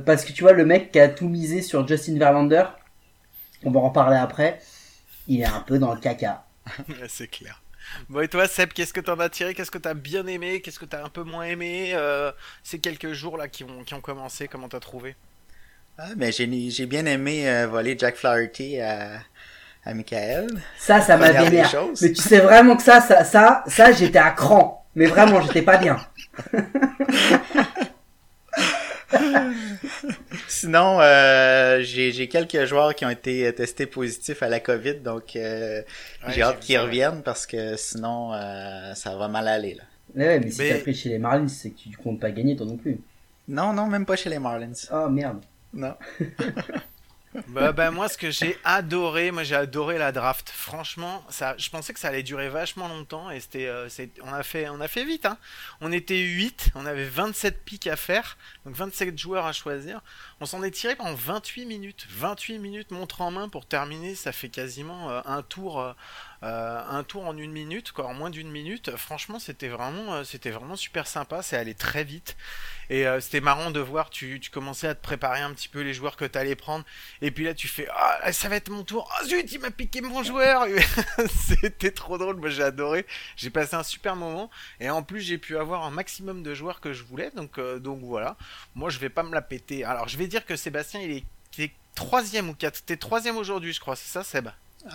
parce 0.05 0.25
que 0.25 0.31
tu 0.31 0.43
vois 0.43 0.53
le 0.53 0.65
mec 0.65 0.91
qui 0.91 0.99
a 0.99 1.07
tout 1.07 1.27
misé 1.27 1.61
sur 1.61 1.87
Justin 1.87 2.17
Verlander, 2.17 2.63
on 3.63 3.71
va 3.71 3.79
en 3.79 3.89
parler 3.89 4.17
après, 4.17 4.59
il 5.27 5.41
est 5.41 5.45
un 5.45 5.61
peu 5.61 5.79
dans 5.79 5.93
le 5.93 5.99
caca. 5.99 6.45
C'est 7.07 7.27
clair. 7.27 7.61
Bon 8.09 8.19
et 8.19 8.27
toi 8.27 8.47
Seb, 8.47 8.73
qu'est-ce 8.73 8.93
que 8.93 8.99
t'en 8.99 9.17
as 9.19 9.29
tiré? 9.29 9.53
Qu'est-ce 9.53 9.71
que 9.71 9.77
t'as 9.77 9.93
bien 9.93 10.27
aimé? 10.27 10.59
Qu'est-ce 10.61 10.79
que 10.79 10.85
t'as 10.85 11.03
un 11.05 11.09
peu 11.09 11.23
moins 11.23 11.45
aimé? 11.45 11.91
Euh, 11.93 12.31
Ces 12.63 12.79
quelques 12.79 13.13
jours 13.13 13.37
là 13.37 13.47
qui 13.47 13.63
ont, 13.63 13.83
qui 13.85 13.93
ont 13.93 14.01
commencé, 14.01 14.47
comment 14.49 14.67
t'as 14.67 14.81
trouvé? 14.81 15.15
Ah, 15.97 16.09
mais 16.17 16.31
j'ai, 16.31 16.69
j'ai 16.69 16.85
bien 16.85 17.05
aimé 17.05 17.49
euh, 17.49 17.65
voler 17.67 17.97
Jack 17.97 18.17
Flaherty 18.17 18.79
à, 18.81 19.19
à 19.85 19.93
Michael. 19.93 20.47
Ça, 20.77 20.99
ça 21.01 21.15
m'a 21.17 21.31
vénère. 21.31 21.69
choses. 21.71 22.01
Mais 22.01 22.11
tu 22.11 22.21
sais 22.21 22.39
vraiment 22.39 22.75
que 22.75 22.83
ça, 22.83 22.99
ça, 23.01 23.23
ça, 23.23 23.63
ça, 23.67 23.91
j'étais 23.93 24.19
à 24.19 24.31
cran. 24.31 24.85
Mais 24.95 25.05
vraiment, 25.05 25.41
j'étais 25.41 25.61
pas 25.61 25.77
bien. 25.77 25.97
Sinon, 30.47 30.99
euh, 31.01 31.81
j'ai, 31.81 32.27
quelques 32.27 32.65
joueurs 32.65 32.93
qui 32.95 33.05
ont 33.05 33.09
été 33.09 33.53
testés 33.53 33.85
positifs 33.85 34.43
à 34.43 34.49
la 34.49 34.59
COVID, 34.59 34.95
donc 34.95 35.35
euh, 35.35 35.81
Ouais, 36.25 36.33
j'ai 36.33 36.41
hâte 36.41 36.59
qu'ils 36.59 36.77
reviennent 36.79 37.21
parce 37.23 37.45
que 37.45 37.75
sinon, 37.77 38.33
euh, 38.33 38.93
ça 38.93 39.15
va 39.15 39.27
mal 39.27 39.47
aller. 39.47 39.75
Là. 39.75 39.83
Mais 40.15 40.27
ouais, 40.27 40.39
mais 40.39 40.51
si 40.51 40.61
Mais- 40.61 40.69
t'as 40.69 40.79
pris 40.81 40.93
chez 40.93 41.09
les 41.09 41.19
Marlins, 41.19 41.47
c'est 41.47 41.69
que 41.71 41.77
tu 41.77 41.89
comptes 41.97 42.19
pas 42.19 42.31
gagner 42.31 42.55
toi 42.55 42.65
non 42.65 42.77
plus. 42.77 42.99
Non, 43.47 43.71
non, 43.73 43.87
même 43.87 44.05
pas 44.05 44.15
chez 44.15 44.29
les 44.29 44.39
Marlins. 44.39 44.73
Oh 44.91 45.07
merde. 45.09 45.39
Non. 45.73 45.93
bah, 47.49 47.71
bah, 47.71 47.91
moi 47.91 48.09
ce 48.09 48.17
que 48.17 48.31
j'ai 48.31 48.57
adoré, 48.63 49.31
moi 49.31 49.43
j'ai 49.43 49.55
adoré 49.55 49.97
la 49.97 50.11
draft. 50.11 50.49
Franchement, 50.49 51.23
ça, 51.29 51.55
je 51.57 51.69
pensais 51.69 51.93
que 51.93 51.99
ça 51.99 52.07
allait 52.07 52.23
durer 52.23 52.49
vachement 52.49 52.87
longtemps 52.87 53.29
et 53.29 53.39
c'était, 53.39 53.67
euh, 53.67 53.87
on 54.23 54.33
a 54.33 54.43
fait, 54.43 54.69
on 54.69 54.79
a 54.79 54.87
fait 54.87 55.03
vite. 55.03 55.25
Hein. 55.25 55.37
On 55.81 55.91
était 55.91 56.19
8, 56.19 56.71
on 56.75 56.85
avait 56.85 57.05
27 57.05 57.63
pics 57.63 57.87
à 57.87 57.95
faire, 57.95 58.37
donc 58.65 58.75
27 58.75 59.17
joueurs 59.17 59.45
à 59.45 59.53
choisir. 59.53 60.01
On 60.39 60.45
s'en 60.45 60.63
est 60.63 60.71
tiré 60.71 60.95
pendant 60.95 61.13
28 61.13 61.65
minutes, 61.65 62.07
28 62.09 62.59
minutes 62.59 62.91
montre 62.91 63.21
en 63.21 63.31
main 63.31 63.49
pour 63.49 63.65
terminer. 63.65 64.15
Ça 64.15 64.31
fait 64.31 64.49
quasiment 64.49 65.09
euh, 65.09 65.21
un 65.25 65.41
tour, 65.41 65.79
euh, 65.79 65.93
euh, 66.43 66.83
un 66.89 67.03
tour 67.03 67.25
en 67.25 67.35
une 67.37 67.51
minute, 67.51 67.91
quoi, 67.91 68.05
en 68.07 68.13
moins 68.13 68.29
d'une 68.29 68.49
minute. 68.49 68.95
Franchement, 68.95 69.39
c'était 69.39 69.67
vraiment, 69.67 70.15
euh, 70.15 70.23
c'était 70.23 70.51
vraiment 70.51 70.75
super 70.75 71.07
sympa. 71.07 71.41
C'est 71.41 71.57
allé 71.57 71.73
très 71.73 72.03
vite. 72.03 72.37
Et 72.89 73.07
euh, 73.07 73.19
c'était 73.19 73.41
marrant 73.41 73.71
de 73.71 73.79
voir, 73.79 74.09
tu, 74.09 74.39
commençais 74.51 74.87
à 74.87 74.95
te 74.95 75.01
préparer 75.01 75.41
un 75.41 75.51
petit 75.53 75.67
peu 75.67 75.81
les 75.81 75.93
joueurs 75.93 76.15
que 76.15 76.25
tu 76.25 76.55
prendre. 76.55 76.85
Et 77.21 77.31
puis 77.31 77.43
là, 77.43 77.53
tu 77.53 77.67
fais 77.67 77.87
Ah, 77.93 78.31
ça 78.31 78.49
va 78.49 78.55
être 78.57 78.69
mon 78.69 78.83
tour. 78.83 79.09
Ah, 79.17 79.25
zut, 79.25 79.51
il 79.51 79.59
m'a 79.59 79.71
piqué 79.71 80.01
mon 80.01 80.23
joueur. 80.23 80.65
c'était 81.47 81.91
trop 81.91 82.17
drôle. 82.17 82.37
Moi, 82.37 82.49
j'ai 82.49 82.63
adoré. 82.63 83.05
J'ai 83.35 83.49
passé 83.49 83.75
un 83.75 83.83
super 83.83 84.15
moment. 84.15 84.49
Et 84.79 84.89
en 84.89 85.03
plus, 85.03 85.21
j'ai 85.21 85.37
pu 85.37 85.57
avoir 85.57 85.85
un 85.85 85.91
maximum 85.91 86.43
de 86.43 86.53
joueurs 86.53 86.81
que 86.81 86.93
je 86.93 87.03
voulais. 87.03 87.31
Donc, 87.31 87.59
voilà. 87.59 88.37
Moi, 88.75 88.89
je 88.89 88.99
vais 88.99 89.09
pas 89.09 89.23
me 89.23 89.33
la 89.33 89.41
péter. 89.41 89.83
Alors, 89.83 90.07
je 90.07 90.17
vais 90.17 90.27
dire 90.27 90.45
que 90.45 90.55
Sébastien, 90.55 91.01
il 91.01 91.11
est, 91.11 91.23
il 91.57 91.71
troisième 91.95 92.49
ou 92.49 92.53
quatre. 92.53 92.83
T'es 92.85 92.97
troisième 92.97 93.37
aujourd'hui, 93.37 93.73
je 93.73 93.79
crois. 93.79 93.95
C'est 93.95 94.11
ça, 94.11 94.23
Seb? 94.23 94.49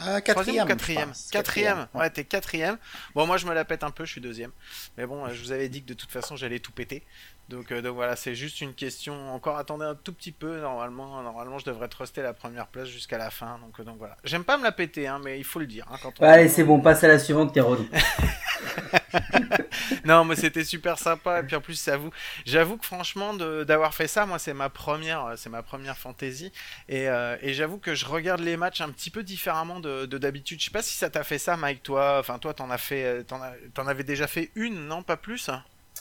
Euh, 0.07 0.21
quatrième. 0.21 0.67
quatrième. 0.67 1.13
Quatrième. 1.31 1.87
Ouais, 1.95 2.11
t'es 2.11 2.25
quatrième. 2.25 2.79
Bon, 3.15 3.27
moi 3.27 3.37
je 3.37 3.47
me 3.47 3.55
la 3.55 3.65
pète 3.65 3.85
un 3.85 3.91
peu, 3.91 4.05
je 4.05 4.13
suis 4.13 4.21
deuxième. 4.21 4.51
Mais 4.97 5.07
bon, 5.07 5.25
euh, 5.25 5.31
je 5.33 5.43
vous 5.43 5.53
avais 5.53 5.69
dit 5.69 5.83
que 5.83 5.89
de 5.89 5.95
toute 5.95 6.11
façon 6.11 6.37
j'allais 6.37 6.59
tout 6.59 6.73
péter. 6.73 7.03
Donc, 7.49 7.71
euh, 7.71 7.83
donc 7.83 7.95
voilà, 7.95 8.17
c'est 8.17 8.35
juste 8.35 8.61
une 8.61 8.75
question. 8.75 9.35
Encore 9.35 9.59
attendez 9.59 9.85
un 9.85 9.95
tout 9.95 10.13
petit 10.13 10.33
peu. 10.33 10.61
Normalement, 10.61 11.23
normalement 11.23 11.59
je 11.59 11.65
devrais 11.65 11.89
truster 11.89 12.23
la 12.23 12.33
première 12.33 12.67
place 12.69 12.89
jusqu'à 12.89 13.19
la 13.19 13.31
fin. 13.31 13.59
Donc, 13.59 13.79
euh, 13.81 13.85
donc 13.85 13.99
voilà. 13.99 14.17
J'aime 14.25 14.45
pas 14.45 14.57
me 14.57 14.65
la 14.65 14.73
péter, 14.73 15.07
hein, 15.07 15.21
mais 15.23 15.39
il 15.39 15.45
faut 15.45 15.59
le 15.59 15.67
dire. 15.67 15.87
hein, 15.91 15.97
quand 16.03 16.13
on... 16.21 16.25
Allez, 16.25 16.49
c'est 16.49 16.65
bon, 16.65 16.81
passe 16.81 17.05
à 17.05 17.09
la 17.09 17.19
suivante, 17.19 17.53
t'es 17.53 17.61
relou. 17.61 17.87
non, 20.05 20.25
mais 20.25 20.37
c'était 20.37 20.65
super 20.65 20.99
sympa. 20.99 21.41
Et 21.41 21.43
puis 21.43 21.57
en 21.57 21.61
plus, 21.61 21.89
vous. 21.91 22.11
J'avoue 22.47 22.77
que 22.79 22.87
franchement, 22.87 23.35
d'avoir 23.35 23.95
fait 23.95 24.09
ça, 24.09 24.25
moi, 24.27 24.39
c'est 24.39 24.55
ma 24.55 24.71
première, 24.71 25.27
euh, 25.27 25.35
c'est 25.37 25.51
ma 25.51 25.63
première 25.63 25.99
fantaisie. 25.99 26.53
Et, 26.89 27.09
euh, 27.09 27.37
et 27.43 27.53
j'avoue 27.55 27.79
que 27.79 27.95
je 27.95 28.07
regarde 28.07 28.41
les 28.41 28.57
matchs 28.57 28.81
un 28.81 28.91
petit 28.91 29.11
peu 29.11 29.23
différemment 29.23 29.81
de 29.81 30.07
de 30.07 30.19
d'habitude. 30.19 30.61
Je 30.61 30.67
sais 30.67 30.71
pas 30.71 30.83
si 30.83 30.97
ça 30.97 31.11
t'a 31.11 31.25
fait 31.25 31.39
ça, 31.39 31.57
Mike. 31.57 31.83
Toi, 31.83 32.19
enfin, 32.21 32.39
toi, 32.39 32.55
t'en 32.55 32.71
as 32.71 32.79
fait, 32.79 33.25
t'en 33.25 33.87
avais 33.87 34.05
déjà 34.05 34.27
fait 34.27 34.51
une, 34.55 34.87
non, 34.87 35.03
pas 35.03 35.17
plus? 35.17 35.51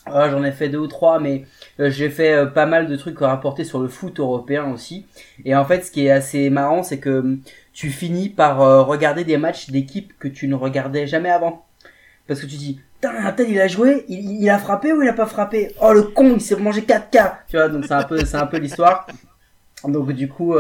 Ah, 0.06 0.30
J'en 0.30 0.44
ai 0.44 0.52
fait 0.52 0.70
deux 0.70 0.80
ou 0.80 0.88
trois, 0.88 1.20
mais 1.20 1.46
euh, 1.80 1.92
j'ai 1.92 2.10
fait 2.10 2.34
euh, 2.34 2.46
pas 2.48 2.66
mal 2.66 2.88
de 2.88 2.96
trucs 2.96 3.20
rapportés 3.20 3.64
sur 3.64 3.80
le 3.80 3.88
foot 3.88 4.20
européen 4.20 4.72
aussi. 4.72 5.06
Et 5.46 5.56
en 5.56 5.64
fait, 5.64 5.86
ce 5.86 5.92
qui 5.92 6.06
est 6.06 6.12
assez 6.12 6.50
marrant, 6.50 6.82
c'est 6.82 7.00
que 7.00 7.38
tu 7.74 7.90
finis 7.90 8.30
par 8.30 8.62
euh, 8.62 8.82
regarder 8.82 9.24
des 9.24 9.38
matchs 9.38 9.70
d'équipes 9.70 10.14
que 10.18 10.28
tu 10.28 10.48
ne 10.48 10.56
regardais 10.56 11.06
jamais 11.06 11.30
avant. 11.30 11.66
Parce 12.28 12.42
que 12.42 12.46
tu 12.48 12.56
dis, 12.56 12.82
putain, 12.96 13.14
il 13.48 13.60
a 13.62 13.68
joué, 13.68 14.06
il, 14.08 14.50
a 14.50 14.58
frappé 14.58 14.92
ou 14.92 15.04
il 15.04 15.10
a 15.10 15.14
pas 15.14 15.28
frappé? 15.28 15.76
Oh 15.82 15.94
le 15.94 16.04
con, 16.04 16.34
il 16.36 16.42
s'est 16.42 16.56
mangé 16.56 16.82
4K 16.82 17.34
Tu 17.48 17.58
vois, 17.58 17.70
donc 17.70 17.86
c'est 17.86 17.94
un 17.94 18.04
peu, 18.04 18.18
peu 18.52 18.58
l'histoire. 18.58 19.06
Donc 19.84 20.12
du 20.14 20.30
coup, 20.30 20.56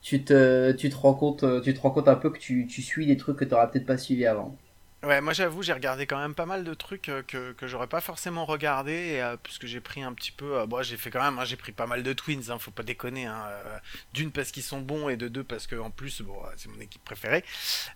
tu 0.00 0.24
te, 0.24 0.72
tu 0.72 0.90
rends 0.94 1.14
compte, 1.14 1.44
tu 1.62 1.74
te 1.74 1.80
rends 1.80 1.90
compte 1.90 2.08
un 2.08 2.14
peu 2.14 2.30
que 2.30 2.38
tu, 2.38 2.66
tu 2.66 2.82
suis 2.82 3.06
des 3.06 3.16
trucs 3.16 3.36
que 3.36 3.44
tu 3.44 3.50
peut-être 3.50 3.86
pas 3.86 3.98
suivi 3.98 4.26
avant. 4.26 4.56
Ouais, 5.04 5.20
moi 5.20 5.32
j'avoue, 5.32 5.62
j'ai 5.64 5.72
regardé 5.72 6.06
quand 6.06 6.18
même 6.20 6.32
pas 6.32 6.46
mal 6.46 6.62
de 6.62 6.74
trucs 6.74 7.08
euh, 7.08 7.24
que, 7.24 7.50
que 7.54 7.66
j'aurais 7.66 7.88
pas 7.88 8.00
forcément 8.00 8.44
regardé, 8.44 9.18
euh, 9.20 9.36
puisque 9.42 9.66
j'ai 9.66 9.80
pris 9.80 10.00
un 10.00 10.12
petit 10.12 10.30
peu. 10.30 10.60
euh, 10.60 10.66
bon, 10.66 10.80
j'ai 10.84 10.96
fait 10.96 11.10
quand 11.10 11.20
même, 11.20 11.40
hein, 11.40 11.44
j'ai 11.44 11.56
pris 11.56 11.72
pas 11.72 11.88
mal 11.88 12.04
de 12.04 12.12
Twins, 12.12 12.50
hein, 12.50 12.58
faut 12.60 12.70
pas 12.70 12.84
déconner. 12.84 13.26
Hein, 13.26 13.42
euh, 13.48 13.78
D'une 14.12 14.30
parce 14.30 14.52
qu'ils 14.52 14.62
sont 14.62 14.80
bons, 14.80 15.08
et 15.08 15.16
de 15.16 15.26
deux 15.26 15.42
parce 15.42 15.66
que 15.66 15.74
en 15.74 15.90
plus, 15.90 16.22
bon, 16.22 16.36
c'est 16.56 16.68
mon 16.68 16.78
équipe 16.80 17.02
préférée. 17.04 17.44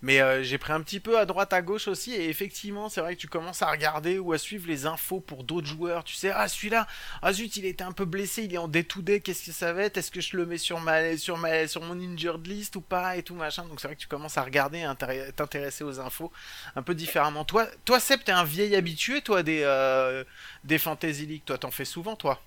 Mais 0.02 0.42
j'ai 0.42 0.58
pris 0.58 0.72
un 0.72 0.80
petit 0.80 0.98
peu 0.98 1.16
à 1.16 1.26
droite, 1.26 1.52
à 1.52 1.62
gauche 1.62 1.86
aussi, 1.86 2.12
et 2.12 2.28
effectivement, 2.28 2.88
c'est 2.88 3.00
vrai 3.00 3.14
que 3.14 3.20
tu 3.20 3.28
commences 3.28 3.62
à 3.62 3.70
regarder 3.70 4.18
ou 4.18 4.32
à 4.32 4.38
suivre 4.38 4.66
les 4.66 4.86
infos 4.86 5.20
pour 5.20 5.44
d'autres 5.44 5.68
joueurs. 5.68 6.02
Tu 6.02 6.16
sais, 6.16 6.32
ah 6.34 6.48
celui-là, 6.48 6.88
ah 7.22 7.32
zut, 7.32 7.56
il 7.56 7.66
était 7.66 7.84
un 7.84 7.92
peu 7.92 8.04
blessé, 8.04 8.42
il 8.42 8.54
est 8.54 8.58
en 8.58 8.66
day-to-day, 8.66 9.20
qu'est-ce 9.20 9.46
que 9.46 9.52
ça 9.52 9.72
va 9.72 9.82
être? 9.84 9.96
Est-ce 9.96 10.10
que 10.10 10.20
je 10.20 10.36
le 10.36 10.44
mets 10.44 10.58
sur 10.58 10.80
ma, 10.80 11.16
sur 11.16 11.38
ma, 11.38 11.68
sur 11.68 11.82
mon 11.82 12.00
injured 12.00 12.44
list 12.48 12.74
ou 12.74 12.80
pas 12.80 13.16
et 13.16 13.22
tout 13.22 13.36
machin. 13.36 13.64
Donc 13.66 13.80
c'est 13.80 13.86
vrai 13.86 13.94
que 13.94 14.00
tu 14.00 14.08
commences 14.08 14.38
à 14.38 14.42
regarder, 14.42 14.82
à 14.82 14.92
intér- 14.92 15.32
t'intéresser 15.32 15.84
aux 15.84 16.00
infos 16.00 16.32
un 16.74 16.82
peu 16.82 16.94
différemment. 16.96 17.44
Toi, 17.44 17.66
toi 17.84 18.00
Seb, 18.00 18.20
t'es 18.24 18.32
un 18.32 18.44
vieil 18.44 18.74
habitué, 18.74 19.20
toi, 19.20 19.42
des, 19.42 19.60
euh, 19.62 20.24
des 20.64 20.78
Fantasy 20.78 21.26
League. 21.26 21.42
Toi, 21.44 21.58
t'en 21.58 21.70
fais 21.70 21.84
souvent, 21.84 22.16
toi. 22.16 22.40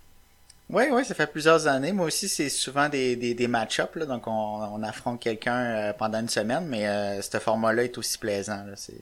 Oui, 0.70 0.84
oui, 0.91 1.03
ça 1.03 1.15
fait 1.15 1.25
plusieurs 1.25 1.65
années. 1.68 1.94
Moi 1.94 2.06
aussi, 2.08 2.29
c'est 2.29 2.50
souvent 2.50 2.89
des, 2.89 3.15
des, 3.15 3.34
des 3.34 3.48
match-ups, 3.48 3.96
là, 3.96 4.06
donc 4.06 4.27
on, 4.27 4.32
on 4.32 4.84
affronte 4.84 5.20
quelqu'un 5.20 5.56
euh, 5.58 5.94
pendant 5.94 6.20
une 6.20 6.29
semaine, 6.29 6.65
mais 6.68 6.88
euh, 6.88 7.22
ce 7.24 7.39
format-là 7.39 7.86
est 7.86 7.98
aussi 7.98 8.20
plaisant. 8.20 8.63
Là, 8.65 8.74
c'est, 8.75 8.94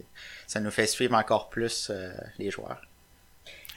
ça 0.48 0.62
nous 0.62 0.72
fait 0.72 0.88
suivre 0.88 1.16
encore 1.16 1.50
plus 1.50 1.90
euh, 1.90 2.14
les 2.40 2.52
joueurs. 2.52 2.82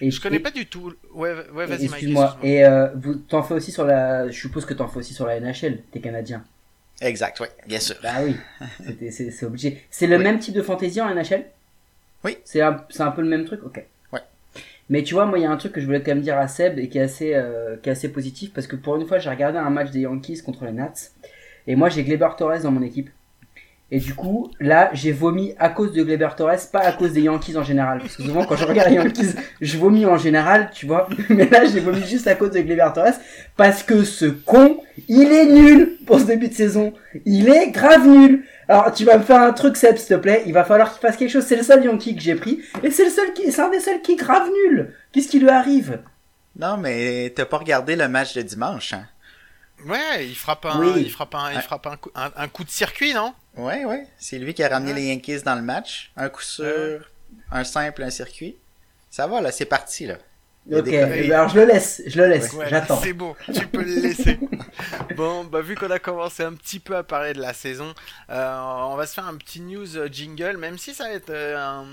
Et, 0.00 0.11
Je 0.12 0.21
connais 0.21 0.37
et- 0.37 0.41
pas 0.41 0.53
du 0.53 0.67
tout. 0.67 0.95
Ouais, 1.12 1.35
ouais 1.53 1.67
vas-y. 1.67 1.87
Excuse-moi. 1.87 2.39
Et 2.45 2.65
euh, 2.65 2.89
vous 2.95 3.17
t'en 3.17 3.43
fais 3.43 3.55
aussi 3.55 3.73
sur 3.73 3.85
la. 3.85 4.28
Je 4.28 4.39
suppose 4.39 4.65
que 4.65 4.73
t'en 4.75 4.87
fais 4.87 4.99
aussi 4.99 5.13
sur 5.13 5.26
la 5.26 5.41
NHL. 5.41 5.83
T'es 5.91 6.00
canadien. 6.00 6.45
Exact, 7.02 7.41
oui, 7.41 7.47
bien 7.67 7.80
sûr. 7.80 7.97
Bah 8.02 8.17
oui. 8.23 8.37
C'est 9.11 9.30
c'est 9.30 9.47
obligé. 9.47 9.85
C'est 9.91 10.06
le 10.06 10.17
Oui. 10.17 10.23
même 10.23 10.39
type 10.39 10.54
de 10.54 10.63
fantaisie 10.63 11.00
en 11.00 11.13
NHL. 11.15 11.45
Oui. 12.25 12.37
C'est 12.45 12.61
un, 12.61 12.85
c'est 12.91 13.02
un 13.02 13.11
peu 13.11 13.23
le 13.23 13.28
même 13.28 13.45
truc. 13.45 13.61
Ok. 13.65 13.85
Ouais. 14.13 14.21
Mais 14.89 15.02
tu 15.02 15.15
vois, 15.15 15.26
moi, 15.26 15.39
il 15.39 15.43
y 15.43 15.47
a 15.47 15.50
un 15.50 15.56
truc 15.56 15.73
que 15.73 15.80
je 15.80 15.87
voulais 15.87 16.02
quand 16.02 16.13
même 16.13 16.23
dire 16.23 16.39
à 16.39 16.49
Seb 16.49 16.78
et 16.78 16.89
qui 16.89 16.99
est 16.99 17.02
assez, 17.02 17.35
euh, 17.35 17.76
qui 17.83 17.89
est 17.89 17.93
assez 17.93 18.11
positif 18.11 18.52
parce 18.52 18.67
que 18.67 18.76
pour 18.76 18.97
une 18.97 19.06
fois, 19.06 19.19
j'ai 19.19 19.30
regardé 19.30 19.59
un 19.59 19.71
match 19.71 19.91
des 19.91 20.00
Yankees 20.00 20.43
contre 20.45 20.65
les 20.65 20.73
Nats 20.73 20.93
et 21.67 21.76
moi, 21.76 21.89
j'ai 21.89 22.02
Gleber 22.02 22.30
Torres 22.37 22.63
dans 22.63 22.71
mon 22.71 22.83
équipe. 22.83 23.11
Et 23.93 23.99
du 23.99 24.15
coup, 24.15 24.50
là, 24.61 24.91
j'ai 24.93 25.11
vomi 25.11 25.52
à 25.59 25.69
cause 25.69 25.93
de 25.93 26.04
Gleber 26.04 26.28
Torres, 26.37 26.61
pas 26.73 26.78
à 26.78 26.93
cause 26.93 27.13
des 27.13 27.23
Yankees 27.23 27.56
en 27.56 27.65
général. 27.65 27.99
Parce 27.99 28.17
que 28.17 28.23
souvent, 28.23 28.45
quand 28.45 28.54
je 28.54 28.65
regarde 28.65 28.89
les 28.89 28.97
Yankees, 28.97 29.35
je 29.61 29.78
vomis 29.78 30.06
en 30.06 30.17
général, 30.17 30.71
tu 30.73 30.87
vois. 30.87 31.09
Mais 31.28 31.49
là, 31.49 31.65
j'ai 31.65 31.80
vomi 31.80 32.02
juste 32.06 32.28
à 32.28 32.37
cause 32.37 32.52
de 32.52 32.61
Gleber 32.61 32.89
Torres. 32.95 33.19
Parce 33.56 33.83
que 33.83 34.04
ce 34.04 34.26
con, 34.26 34.78
il 35.09 35.33
est 35.33 35.47
nul 35.47 35.99
pour 36.06 36.21
ce 36.21 36.26
début 36.26 36.49
de 36.49 36.54
saison. 36.54 36.93
Il 37.25 37.49
est 37.49 37.71
grave 37.73 38.06
nul. 38.06 38.45
Alors, 38.71 38.93
tu 38.95 39.04
vas 39.04 39.19
me 39.19 39.23
faire 39.25 39.43
un 39.43 39.52
truc, 39.52 39.76
Seb, 39.76 39.97
s'il 39.97 40.09
te 40.09 40.15
plaît. 40.21 40.45
Il 40.47 40.52
va 40.52 40.63
falloir 40.65 40.93
qu'il 40.93 41.00
fasse 41.00 41.17
quelque 41.17 41.28
chose. 41.30 41.45
C'est 41.45 41.56
le 41.56 41.65
seul 41.65 41.85
Yankee 41.85 42.15
que 42.15 42.23
j'ai 42.23 42.37
pris. 42.37 42.63
Et 42.85 42.91
c'est 42.93 43.04
le 43.04 43.11
seul 43.11 43.33
qui, 43.35 43.50
c'est 43.50 43.61
un 43.61 43.69
des 43.69 43.80
seuls 43.80 44.00
qui 44.00 44.13
est 44.13 44.17
grave 44.17 44.49
nul. 44.65 44.95
Qu'est-ce 45.11 45.26
qui 45.28 45.41
lui 45.41 45.49
arrive? 45.49 46.00
Non, 46.56 46.76
mais 46.76 47.33
t'as 47.35 47.47
pas 47.47 47.59
regardé 47.59 47.97
le 47.97 48.06
match 48.09 48.35
de 48.35 48.43
dimanche, 48.43 48.93
hein? 48.93 49.06
Ouais, 49.87 50.25
il 50.26 50.37
frappe 50.37 50.67
un, 50.67 50.78
Oui. 50.78 51.02
il 51.04 51.11
frappe 51.11 51.35
un, 51.35 51.52
il 51.52 51.61
frappe 51.63 51.87
un 51.87 51.97
coup, 51.97 52.11
un, 52.15 52.30
un 52.37 52.49
coup 52.49 52.63
de 52.65 52.71
circuit, 52.71 53.13
non? 53.15 53.35
Ouais, 53.56 53.85
ouais. 53.87 54.06
C'est 54.19 54.39
lui 54.39 54.54
qui 54.54 54.63
a 54.63 54.69
ramené 54.69 54.93
Ouais. 54.93 55.00
les 55.00 55.06
Yankees 55.09 55.43
dans 55.45 55.54
le 55.56 55.63
match. 55.63 56.13
Un 56.17 56.28
coup 56.28 56.43
sûr, 56.43 56.65
Ouais. 56.67 57.00
un 57.50 57.65
simple, 57.65 58.02
un 58.04 58.11
circuit. 58.11 58.56
Ça 59.11 59.26
va, 59.26 59.41
là, 59.41 59.50
c'est 59.50 59.65
parti, 59.65 60.06
là. 60.06 60.15
Ok. 60.71 60.85
des- 60.85 60.91
eh 60.95 61.29
ben, 61.29 61.33
Alors, 61.33 61.49
je 61.49 61.59
le 61.61 61.65
laisse. 61.67 62.03
Je 62.07 62.21
le 62.21 62.29
laisse. 62.29 62.53
Ouais, 62.53 62.69
J'attends. 62.69 63.01
C'est 63.03 63.13
bon, 63.13 63.35
tu 63.53 63.67
peux 63.67 63.83
le 63.83 64.01
laisser. 64.01 64.39
bon, 65.17 65.45
bah 65.45 65.61
vu 65.63 65.75
qu'on 65.75 65.91
a 65.91 65.99
commencé 65.99 66.43
un 66.43 66.53
petit 66.53 66.79
peu 66.81 66.97
à 66.97 67.03
parler 67.03 67.33
de 67.33 67.41
la 67.41 67.53
saison, 67.55 67.95
euh, 68.31 68.59
on 68.91 68.97
va 68.97 69.07
se 69.07 69.15
faire 69.15 69.27
un 69.27 69.37
petit 69.37 69.61
news 69.61 69.97
euh, 69.97 70.09
jingle, 70.11 70.57
même 70.59 70.79
si 70.79 70.95
ça 70.95 71.05
va 71.05 71.15
être 71.15 71.31
euh, 71.31 71.57
un- 71.59 71.87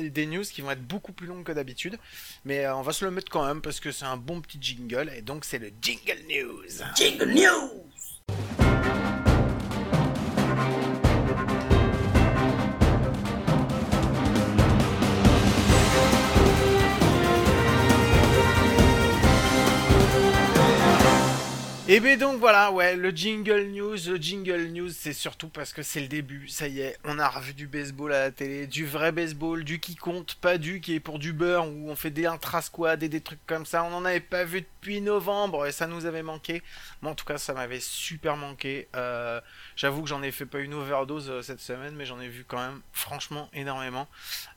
des 0.00 0.24
news 0.26 0.42
qui 0.42 0.62
vont 0.62 0.70
être 0.70 0.82
beaucoup 0.86 1.12
plus 1.12 1.26
longues 1.26 1.44
que 1.44 1.52
d'habitude, 1.52 1.98
mais 2.46 2.64
euh, 2.64 2.74
on 2.76 2.82
va 2.82 2.92
se 2.92 3.04
le 3.04 3.10
mettre 3.10 3.30
quand 3.30 3.46
même 3.46 3.60
parce 3.60 3.78
que 3.78 3.92
c'est 3.92 4.06
un 4.06 4.16
bon 4.16 4.40
petit 4.40 4.58
jingle 4.60 5.10
et 5.16 5.20
donc 5.22 5.44
c'est 5.44 5.58
le 5.58 5.70
jingle 5.82 6.18
news. 6.28 6.64
Jingle 6.96 7.30
News! 7.30 8.61
Et 21.94 22.00
bien 22.00 22.16
donc 22.16 22.40
voilà, 22.40 22.72
ouais, 22.72 22.96
le 22.96 23.10
jingle 23.10 23.64
news, 23.64 23.96
le 24.06 24.16
jingle 24.16 24.68
news, 24.68 24.88
c'est 24.88 25.12
surtout 25.12 25.50
parce 25.50 25.74
que 25.74 25.82
c'est 25.82 26.00
le 26.00 26.08
début, 26.08 26.48
ça 26.48 26.66
y 26.66 26.80
est, 26.80 26.96
on 27.04 27.18
a 27.18 27.28
revu 27.28 27.52
du 27.52 27.66
baseball 27.66 28.14
à 28.14 28.20
la 28.20 28.30
télé, 28.30 28.66
du 28.66 28.86
vrai 28.86 29.12
baseball, 29.12 29.62
du 29.62 29.78
qui 29.78 29.94
compte, 29.94 30.36
pas 30.36 30.56
du 30.56 30.80
qui 30.80 30.94
est 30.94 31.00
pour 31.00 31.18
du 31.18 31.34
beurre, 31.34 31.68
où 31.68 31.90
on 31.90 31.94
fait 31.94 32.10
des 32.10 32.24
intra-squad 32.24 33.02
et 33.02 33.10
des 33.10 33.20
trucs 33.20 33.44
comme 33.46 33.66
ça, 33.66 33.84
on 33.84 33.90
n'en 33.90 34.06
avait 34.06 34.20
pas 34.20 34.44
vu 34.44 34.62
depuis 34.62 35.02
novembre 35.02 35.66
et 35.66 35.72
ça 35.72 35.86
nous 35.86 36.06
avait 36.06 36.22
manqué. 36.22 36.62
Moi 37.02 37.12
en 37.12 37.14
tout 37.14 37.26
cas 37.26 37.36
ça 37.36 37.52
m'avait 37.52 37.80
super 37.80 38.38
manqué, 38.38 38.88
Euh, 38.96 39.42
j'avoue 39.76 40.00
que 40.00 40.08
j'en 40.08 40.22
ai 40.22 40.32
fait 40.32 40.46
pas 40.46 40.60
une 40.60 40.72
overdose 40.72 41.28
euh, 41.28 41.42
cette 41.42 41.60
semaine, 41.60 41.94
mais 41.94 42.06
j'en 42.06 42.22
ai 42.22 42.28
vu 42.28 42.46
quand 42.48 42.56
même 42.56 42.80
franchement 42.94 43.50
énormément. 43.52 44.08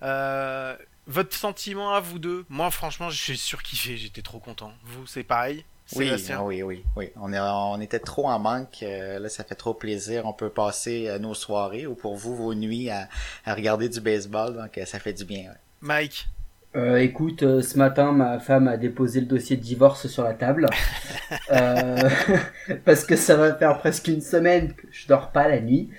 Euh, 0.04 0.78
votre 1.06 1.36
sentiment 1.36 1.95
à 1.95 2.00
vous 2.00 2.17
deux? 2.17 2.45
Moi 2.48 2.71
franchement 2.71 3.10
je 3.10 3.21
suis 3.21 3.38
surkiffé, 3.38 3.98
j'étais 3.98 4.21
trop 4.21 4.39
content. 4.39 4.74
Vous 4.86 5.06
c'est 5.06 5.24
pareil? 5.24 5.65
Oui, 5.93 6.06
Sébastien? 6.08 6.41
oui, 6.41 6.63
oui, 6.63 6.84
oui. 6.95 7.12
On, 7.15 7.32
est, 7.32 7.39
on 7.39 7.80
était 7.80 8.00
trop 8.00 8.28
en 8.28 8.39
manque. 8.39 8.82
euh, 8.84 9.19
là, 9.19 9.30
ça 9.30 9.43
fait 9.43 9.56
trop 9.56 9.74
plaisir. 9.76 10.26
On 10.26 10.34
peut 10.34 10.50
passer 10.50 11.08
euh, 11.10 11.19
nos 11.19 11.34
soirées 11.36 11.86
ou 11.86 11.95
pour 11.95 12.15
vous, 12.15 12.36
vos 12.36 12.54
nuits 12.56 12.89
à, 12.89 13.08
à 13.45 13.54
regarder 13.54 13.88
du 13.89 14.02
baseball. 14.02 14.56
Donc, 14.58 14.78
euh, 14.78 14.86
ça 14.86 15.00
fait 15.00 15.13
du 15.13 15.26
bien. 15.26 15.43
ouais. 15.52 15.58
Mike? 15.82 16.28
Euh, 16.76 16.98
écoute, 16.98 17.44
euh, 17.44 17.62
ce 17.62 17.78
matin, 17.78 18.12
ma 18.12 18.40
femme 18.40 18.68
a 18.68 18.76
déposé 18.76 19.22
le 19.22 19.28
dossier 19.28 19.56
de 19.56 19.62
divorce 19.62 20.08
sur 20.08 20.24
la 20.24 20.34
table. 20.34 20.68
Euh, 21.52 22.10
parce 22.86 23.04
que 23.04 23.16
ça 23.16 23.36
va 23.36 23.54
faire 23.56 23.80
presque 23.80 24.08
une 24.08 24.22
semaine 24.22 24.74
que 24.74 24.88
je 24.92 25.08
dors 25.08 25.32
pas 25.32 25.48
la 25.48 25.60
nuit. 25.60 25.90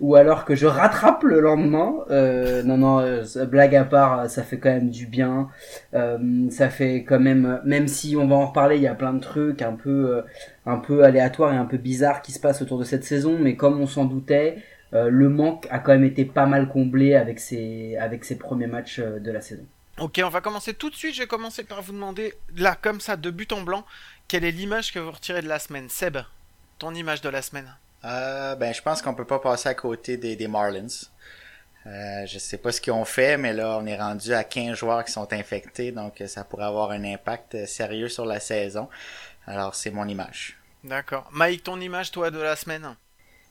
Ou 0.00 0.14
alors 0.14 0.44
que 0.46 0.54
je 0.54 0.66
rattrape 0.66 1.22
le 1.22 1.40
lendemain. 1.40 1.96
Euh, 2.10 2.62
non, 2.62 2.78
non, 2.78 3.22
blague 3.50 3.76
à 3.76 3.84
part, 3.84 4.28
ça 4.30 4.42
fait 4.42 4.58
quand 4.58 4.70
même 4.70 4.90
du 4.90 5.06
bien. 5.06 5.48
Euh, 5.94 6.48
ça 6.50 6.70
fait 6.70 7.04
quand 7.04 7.20
même, 7.20 7.60
même 7.64 7.88
si 7.88 8.16
on 8.16 8.26
va 8.26 8.36
en 8.36 8.46
reparler, 8.46 8.76
il 8.76 8.82
y 8.82 8.86
a 8.86 8.94
plein 8.94 9.12
de 9.12 9.20
trucs 9.20 9.60
un 9.62 9.72
peu, 9.72 10.22
un 10.66 10.78
peu 10.78 11.04
aléatoires 11.04 11.52
et 11.52 11.58
un 11.58 11.66
peu 11.66 11.76
bizarres 11.76 12.22
qui 12.22 12.32
se 12.32 12.40
passent 12.40 12.62
autour 12.62 12.78
de 12.78 12.84
cette 12.84 13.04
saison. 13.04 13.38
Mais 13.38 13.56
comme 13.56 13.80
on 13.80 13.86
s'en 13.86 14.06
doutait, 14.06 14.62
euh, 14.94 15.08
le 15.10 15.28
manque 15.28 15.66
a 15.70 15.78
quand 15.78 15.92
même 15.92 16.04
été 16.04 16.24
pas 16.24 16.46
mal 16.46 16.68
comblé 16.68 17.14
avec 17.14 17.38
ses, 17.38 17.96
avec 17.96 18.24
ses 18.24 18.36
premiers 18.36 18.66
matchs 18.66 19.00
de 19.00 19.30
la 19.30 19.40
saison. 19.40 19.64
Ok, 20.00 20.18
on 20.24 20.30
va 20.30 20.40
commencer 20.40 20.72
tout 20.72 20.88
de 20.88 20.94
suite. 20.94 21.14
Je 21.14 21.20
vais 21.20 21.26
commencer 21.26 21.62
par 21.62 21.82
vous 21.82 21.92
demander, 21.92 22.34
là, 22.56 22.74
comme 22.74 23.00
ça, 23.02 23.16
de 23.16 23.30
but 23.30 23.52
en 23.52 23.60
blanc, 23.60 23.84
quelle 24.28 24.44
est 24.44 24.50
l'image 24.50 24.92
que 24.94 24.98
vous 24.98 25.10
retirez 25.10 25.42
de 25.42 25.48
la 25.48 25.58
semaine? 25.58 25.90
Seb, 25.90 26.16
ton 26.78 26.94
image 26.94 27.20
de 27.20 27.28
la 27.28 27.42
semaine 27.42 27.70
Euh, 28.04 28.54
ben, 28.56 28.72
je 28.72 28.80
pense 28.80 29.02
qu'on 29.02 29.14
peut 29.14 29.26
pas 29.26 29.40
passer 29.40 29.68
à 29.68 29.74
côté 29.74 30.16
des, 30.16 30.36
des 30.36 30.48
Marlins. 30.48 30.86
Euh, 31.86 32.26
je 32.26 32.38
sais 32.38 32.56
pas 32.56 32.72
ce 32.72 32.80
qu'ils 32.80 32.94
ont 32.94 33.04
fait, 33.04 33.36
mais 33.36 33.52
là, 33.52 33.78
on 33.78 33.84
est 33.84 33.96
rendu 33.98 34.32
à 34.32 34.42
15 34.42 34.74
joueurs 34.76 35.04
qui 35.04 35.12
sont 35.12 35.30
infectés, 35.34 35.92
donc 35.92 36.20
euh, 36.22 36.26
ça 36.26 36.44
pourrait 36.44 36.64
avoir 36.64 36.92
un 36.92 37.04
impact 37.04 37.54
euh, 37.54 37.66
sérieux 37.66 38.08
sur 38.08 38.24
la 38.24 38.40
saison. 38.40 38.88
Alors, 39.46 39.74
c'est 39.74 39.90
mon 39.90 40.06
image. 40.08 40.56
D'accord. 40.82 41.28
Mike, 41.30 41.64
ton 41.64 41.78
image, 41.78 42.10
toi, 42.10 42.30
de 42.30 42.38
la 42.38 42.56
semaine? 42.56 42.96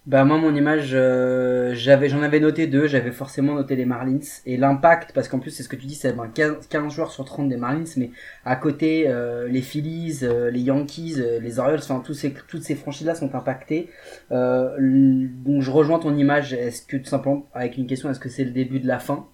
Bah 0.09 0.25
moi 0.25 0.39
mon 0.39 0.55
image, 0.55 0.89
euh, 0.93 1.75
j'avais, 1.75 2.09
j'en 2.09 2.23
avais 2.23 2.39
noté 2.39 2.65
deux, 2.65 2.87
j'avais 2.87 3.11
forcément 3.11 3.53
noté 3.53 3.75
les 3.75 3.85
Marlins 3.85 4.17
et 4.47 4.57
l'impact 4.57 5.11
parce 5.13 5.27
qu'en 5.27 5.37
plus 5.37 5.51
c'est 5.51 5.61
ce 5.61 5.69
que 5.69 5.75
tu 5.75 5.85
dis, 5.85 5.93
c'est 5.93 6.13
ben, 6.13 6.27
15, 6.33 6.65
15 6.67 6.91
joueurs 6.91 7.11
sur 7.11 7.25
30 7.25 7.47
des 7.47 7.57
Marlins, 7.57 7.83
mais 7.95 8.09
à 8.43 8.55
côté 8.55 9.03
euh, 9.07 9.47
les 9.47 9.61
Phillies, 9.61 10.21
euh, 10.23 10.49
les 10.49 10.61
Yankees, 10.61 11.17
les 11.39 11.59
Orioles, 11.59 11.77
enfin 11.83 12.01
tous 12.03 12.15
ces, 12.15 12.33
toutes 12.33 12.63
ces 12.63 12.73
franchises 12.73 13.05
là 13.05 13.13
sont 13.13 13.35
impactées. 13.35 13.89
Donc 14.31 15.61
je 15.61 15.69
rejoins 15.69 15.99
ton 15.99 16.17
image. 16.17 16.53
Est-ce 16.53 16.81
que 16.81 16.97
tout 16.97 17.05
simplement 17.05 17.45
avec 17.53 17.77
une 17.77 17.85
question, 17.85 18.09
est-ce 18.09 18.19
que 18.19 18.29
c'est 18.29 18.45
le 18.45 18.51
début 18.51 18.79
de 18.79 18.87
la 18.87 18.97
fin? 18.97 19.27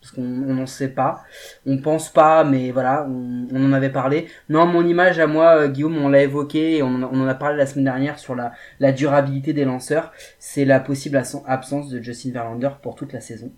Parce 0.00 0.12
qu'on 0.12 0.22
on 0.22 0.54
n'en 0.54 0.66
sait 0.66 0.88
pas. 0.88 1.22
On 1.66 1.78
pense 1.78 2.10
pas, 2.10 2.44
mais 2.44 2.70
voilà, 2.70 3.06
on, 3.08 3.64
en 3.64 3.72
avait 3.72 3.90
parlé. 3.90 4.26
Non, 4.48 4.66
mon 4.66 4.86
image 4.86 5.18
à 5.18 5.26
moi, 5.26 5.62
euh, 5.62 5.68
Guillaume, 5.68 5.98
on 5.98 6.08
l'a 6.08 6.22
évoqué, 6.22 6.78
et 6.78 6.82
on, 6.82 7.02
on 7.02 7.20
en 7.20 7.26
a 7.26 7.34
parlé 7.34 7.58
la 7.58 7.66
semaine 7.66 7.84
dernière 7.84 8.18
sur 8.18 8.34
la, 8.34 8.52
la 8.80 8.92
durabilité 8.92 9.52
des 9.52 9.64
lanceurs. 9.64 10.12
C'est 10.38 10.64
la 10.64 10.80
possible 10.80 11.18
absen- 11.18 11.44
absence 11.46 11.90
de 11.90 12.02
Justin 12.02 12.30
Verlander 12.32 12.70
pour 12.82 12.94
toute 12.94 13.12
la 13.12 13.20
saison, 13.20 13.52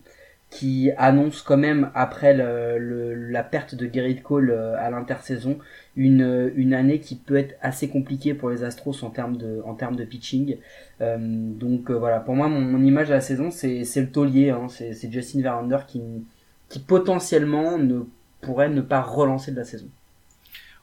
qui 0.50 0.90
annonce 0.98 1.42
quand 1.42 1.56
même 1.56 1.90
après 1.94 2.34
la 2.34 3.42
perte 3.44 3.76
de 3.76 3.88
Gerrit 3.92 4.20
Cole 4.22 4.50
euh, 4.50 4.76
à 4.78 4.90
l'intersaison 4.90 5.58
une, 5.94 6.52
une 6.56 6.74
année 6.74 6.98
qui 7.00 7.16
peut 7.16 7.36
être 7.36 7.54
assez 7.60 7.88
compliquée 7.88 8.34
pour 8.34 8.50
les 8.50 8.64
Astros 8.64 9.04
en 9.04 9.10
termes 9.10 9.36
de, 9.36 9.62
en 9.64 9.74
termes 9.74 9.96
de 9.96 10.04
pitching. 10.04 10.56
Euh, 11.00 11.18
donc 11.20 11.90
voilà, 11.90 12.18
pour 12.18 12.34
moi, 12.34 12.48
mon, 12.48 12.82
image 12.82 13.08
de 13.08 13.14
la 13.14 13.20
saison, 13.20 13.50
c'est 13.52 13.84
le 13.96 14.10
taulier, 14.10 14.50
hein, 14.50 14.66
c'est 14.68 15.12
Justin 15.12 15.42
Verlander 15.42 15.78
qui, 15.86 16.00
qui 16.72 16.80
potentiellement 16.80 17.78
ne 17.78 18.02
pourrait 18.42 18.68
ne 18.70 18.82
pas 18.82 19.02
relancer 19.02 19.52
de 19.52 19.58
la 19.58 19.64
saison. 19.64 19.90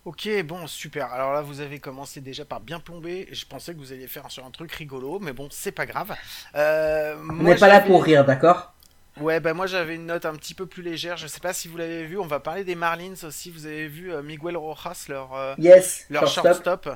Ok, 0.05 0.29
bon, 0.45 0.65
super. 0.67 1.11
Alors 1.11 1.33
là, 1.33 1.41
vous 1.41 1.59
avez 1.59 1.79
commencé 1.79 2.21
déjà 2.21 2.45
par 2.45 2.61
bien 2.61 2.79
plomber. 2.79 3.27
Je 3.31 3.45
pensais 3.45 3.73
que 3.73 3.79
vous 3.79 3.91
alliez 3.91 4.07
faire 4.07 4.31
sur 4.31 4.45
un 4.45 4.51
truc 4.51 4.71
rigolo, 4.71 5.19
mais 5.19 5.33
bon, 5.33 5.49
c'est 5.51 5.71
pas 5.73 5.85
grave. 5.85 6.15
Euh, 6.55 7.15
On 7.39 7.43
n'est 7.43 7.55
pas 7.55 7.67
là 7.67 7.79
pour 7.81 8.03
rire, 8.03 8.23
d'accord? 8.23 8.73
Ouais, 9.19 9.41
bah 9.41 9.53
moi 9.53 9.67
j'avais 9.67 9.95
une 9.95 10.05
note 10.05 10.25
un 10.25 10.33
petit 10.35 10.53
peu 10.53 10.65
plus 10.65 10.81
légère. 10.81 11.17
Je 11.17 11.27
sais 11.27 11.41
pas 11.41 11.51
si 11.51 11.67
vous 11.67 11.75
l'avez 11.77 12.05
vu. 12.05 12.17
On 12.17 12.27
va 12.27 12.39
parler 12.39 12.63
des 12.63 12.75
Marlins 12.75 13.15
aussi. 13.23 13.51
Vous 13.51 13.65
avez 13.65 13.87
vu 13.87 14.13
euh, 14.13 14.21
Miguel 14.23 14.55
Rojas, 14.55 15.05
leur 15.09 15.33
euh, 15.35 15.55
Yes, 15.57 16.07
leur 16.09 16.25
shortstop. 16.25 16.27
shortstop, 16.27 16.89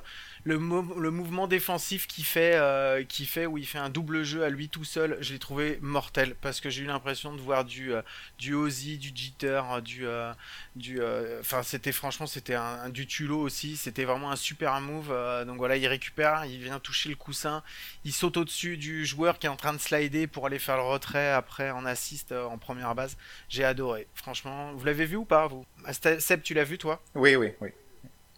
le, 0.46 0.60
mo- 0.60 1.00
le 1.00 1.10
mouvement 1.10 1.48
défensif 1.48 2.06
qui 2.08 2.24
fait, 2.24 2.56
euh, 2.56 3.04
qui 3.04 3.26
fait 3.26 3.46
où 3.46 3.58
il 3.58 3.66
fait 3.66 3.78
un 3.78 3.90
double 3.90 4.24
jeu 4.24 4.44
à 4.44 4.50
lui 4.50 4.68
tout 4.70 4.84
seul, 4.84 5.18
je 5.22 5.32
l'ai 5.34 5.40
trouvé 5.40 5.80
mortel 5.82 6.36
parce 6.42 6.60
que 6.60 6.70
j'ai 6.70 6.84
eu 6.84 6.86
l'impression 6.86 7.34
de 7.34 7.40
voir 7.40 7.64
du, 7.64 7.94
euh, 7.94 8.02
du 8.38 8.54
Ozzy, 8.54 8.98
du 8.98 9.12
Jeter, 9.16 9.62
euh, 10.02 10.34
du, 10.76 11.00
enfin 11.40 11.64
c'était 11.64 11.92
franchement 11.92 12.28
c'était 12.28 12.56
un, 12.56 12.90
du 12.90 13.08
Tulo 13.08 13.40
aussi, 13.40 13.78
c'était 13.78 14.04
vraiment 14.04 14.32
un 14.32 14.36
super 14.36 14.80
move. 14.82 15.14
donc 15.46 15.58
voilà, 15.58 15.78
il 15.78 15.88
récupère, 15.88 16.46
il 16.46 16.60
vient 16.62 16.80
toucher 16.80 17.10
le 17.10 17.16
coussin, 17.16 17.64
il 18.04 18.12
saute 18.14 18.38
au-dessus 18.38 18.78
du 18.78 19.06
joueur 19.06 19.40
qui 19.40 19.48
est 19.48 19.50
en 19.50 19.56
train 19.56 19.74
de 19.74 19.78
slider 19.80 20.28
pour 20.28 20.46
aller 20.46 20.60
faire 20.60 20.78
le 20.78 20.84
retrait 20.84 21.32
après 21.32 21.72
en 21.72 21.86
assist 21.86 22.32
en 22.34 22.58
première 22.58 22.96
base. 22.96 23.18
J'ai 23.50 23.64
adoré, 23.64 24.08
franchement. 24.14 24.74
Vous 24.74 24.86
l'avez 24.86 25.06
vu 25.06 25.16
ou 25.16 25.26
pas 25.26 25.48
vous? 25.48 25.66
Ah, 25.86 25.94
Seb, 25.94 26.42
tu 26.42 26.54
l'as 26.54 26.64
vu 26.64 26.78
toi? 26.78 27.02
Oui, 27.16 27.36
oui, 27.36 27.54
oui. 27.62 27.70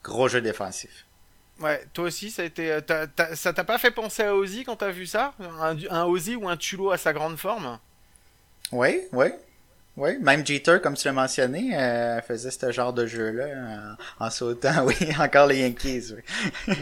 Gros 0.03 0.27
jeu 0.27 0.41
défensif. 0.41 1.05
Ouais, 1.61 1.81
toi 1.93 2.05
aussi, 2.05 2.31
ça 2.31 2.41
a 2.41 2.45
été, 2.45 2.69
euh, 2.71 2.81
ça 3.33 3.53
t'a 3.53 3.63
pas 3.63 3.77
fait 3.77 3.91
penser 3.91 4.23
à 4.23 4.35
Ozzy 4.35 4.63
quand 4.65 4.75
t'as 4.75 4.91
vu 4.91 5.05
ça? 5.05 5.33
Un, 5.61 5.75
un 5.89 6.03
Ozzy 6.05 6.35
ou 6.35 6.49
un 6.49 6.57
Tulo 6.57 6.91
à 6.91 6.97
sa 6.97 7.13
grande 7.13 7.37
forme? 7.37 7.79
Oui, 8.71 9.01
oui. 9.13 9.27
Oui, 9.97 10.17
même 10.21 10.45
Jeter, 10.45 10.79
comme 10.83 10.95
tu 10.95 11.07
l'as 11.07 11.13
mentionné, 11.13 11.69
euh, 11.77 12.19
faisait 12.21 12.51
ce 12.51 12.71
genre 12.73 12.91
de 12.91 13.05
jeu-là 13.05 13.45
en, 14.19 14.25
en 14.25 14.29
sautant. 14.29 14.69
Oui, 14.85 14.95
encore 15.17 15.47
les 15.47 15.59
Yankees. 15.61 16.13
Oui. 16.67 16.73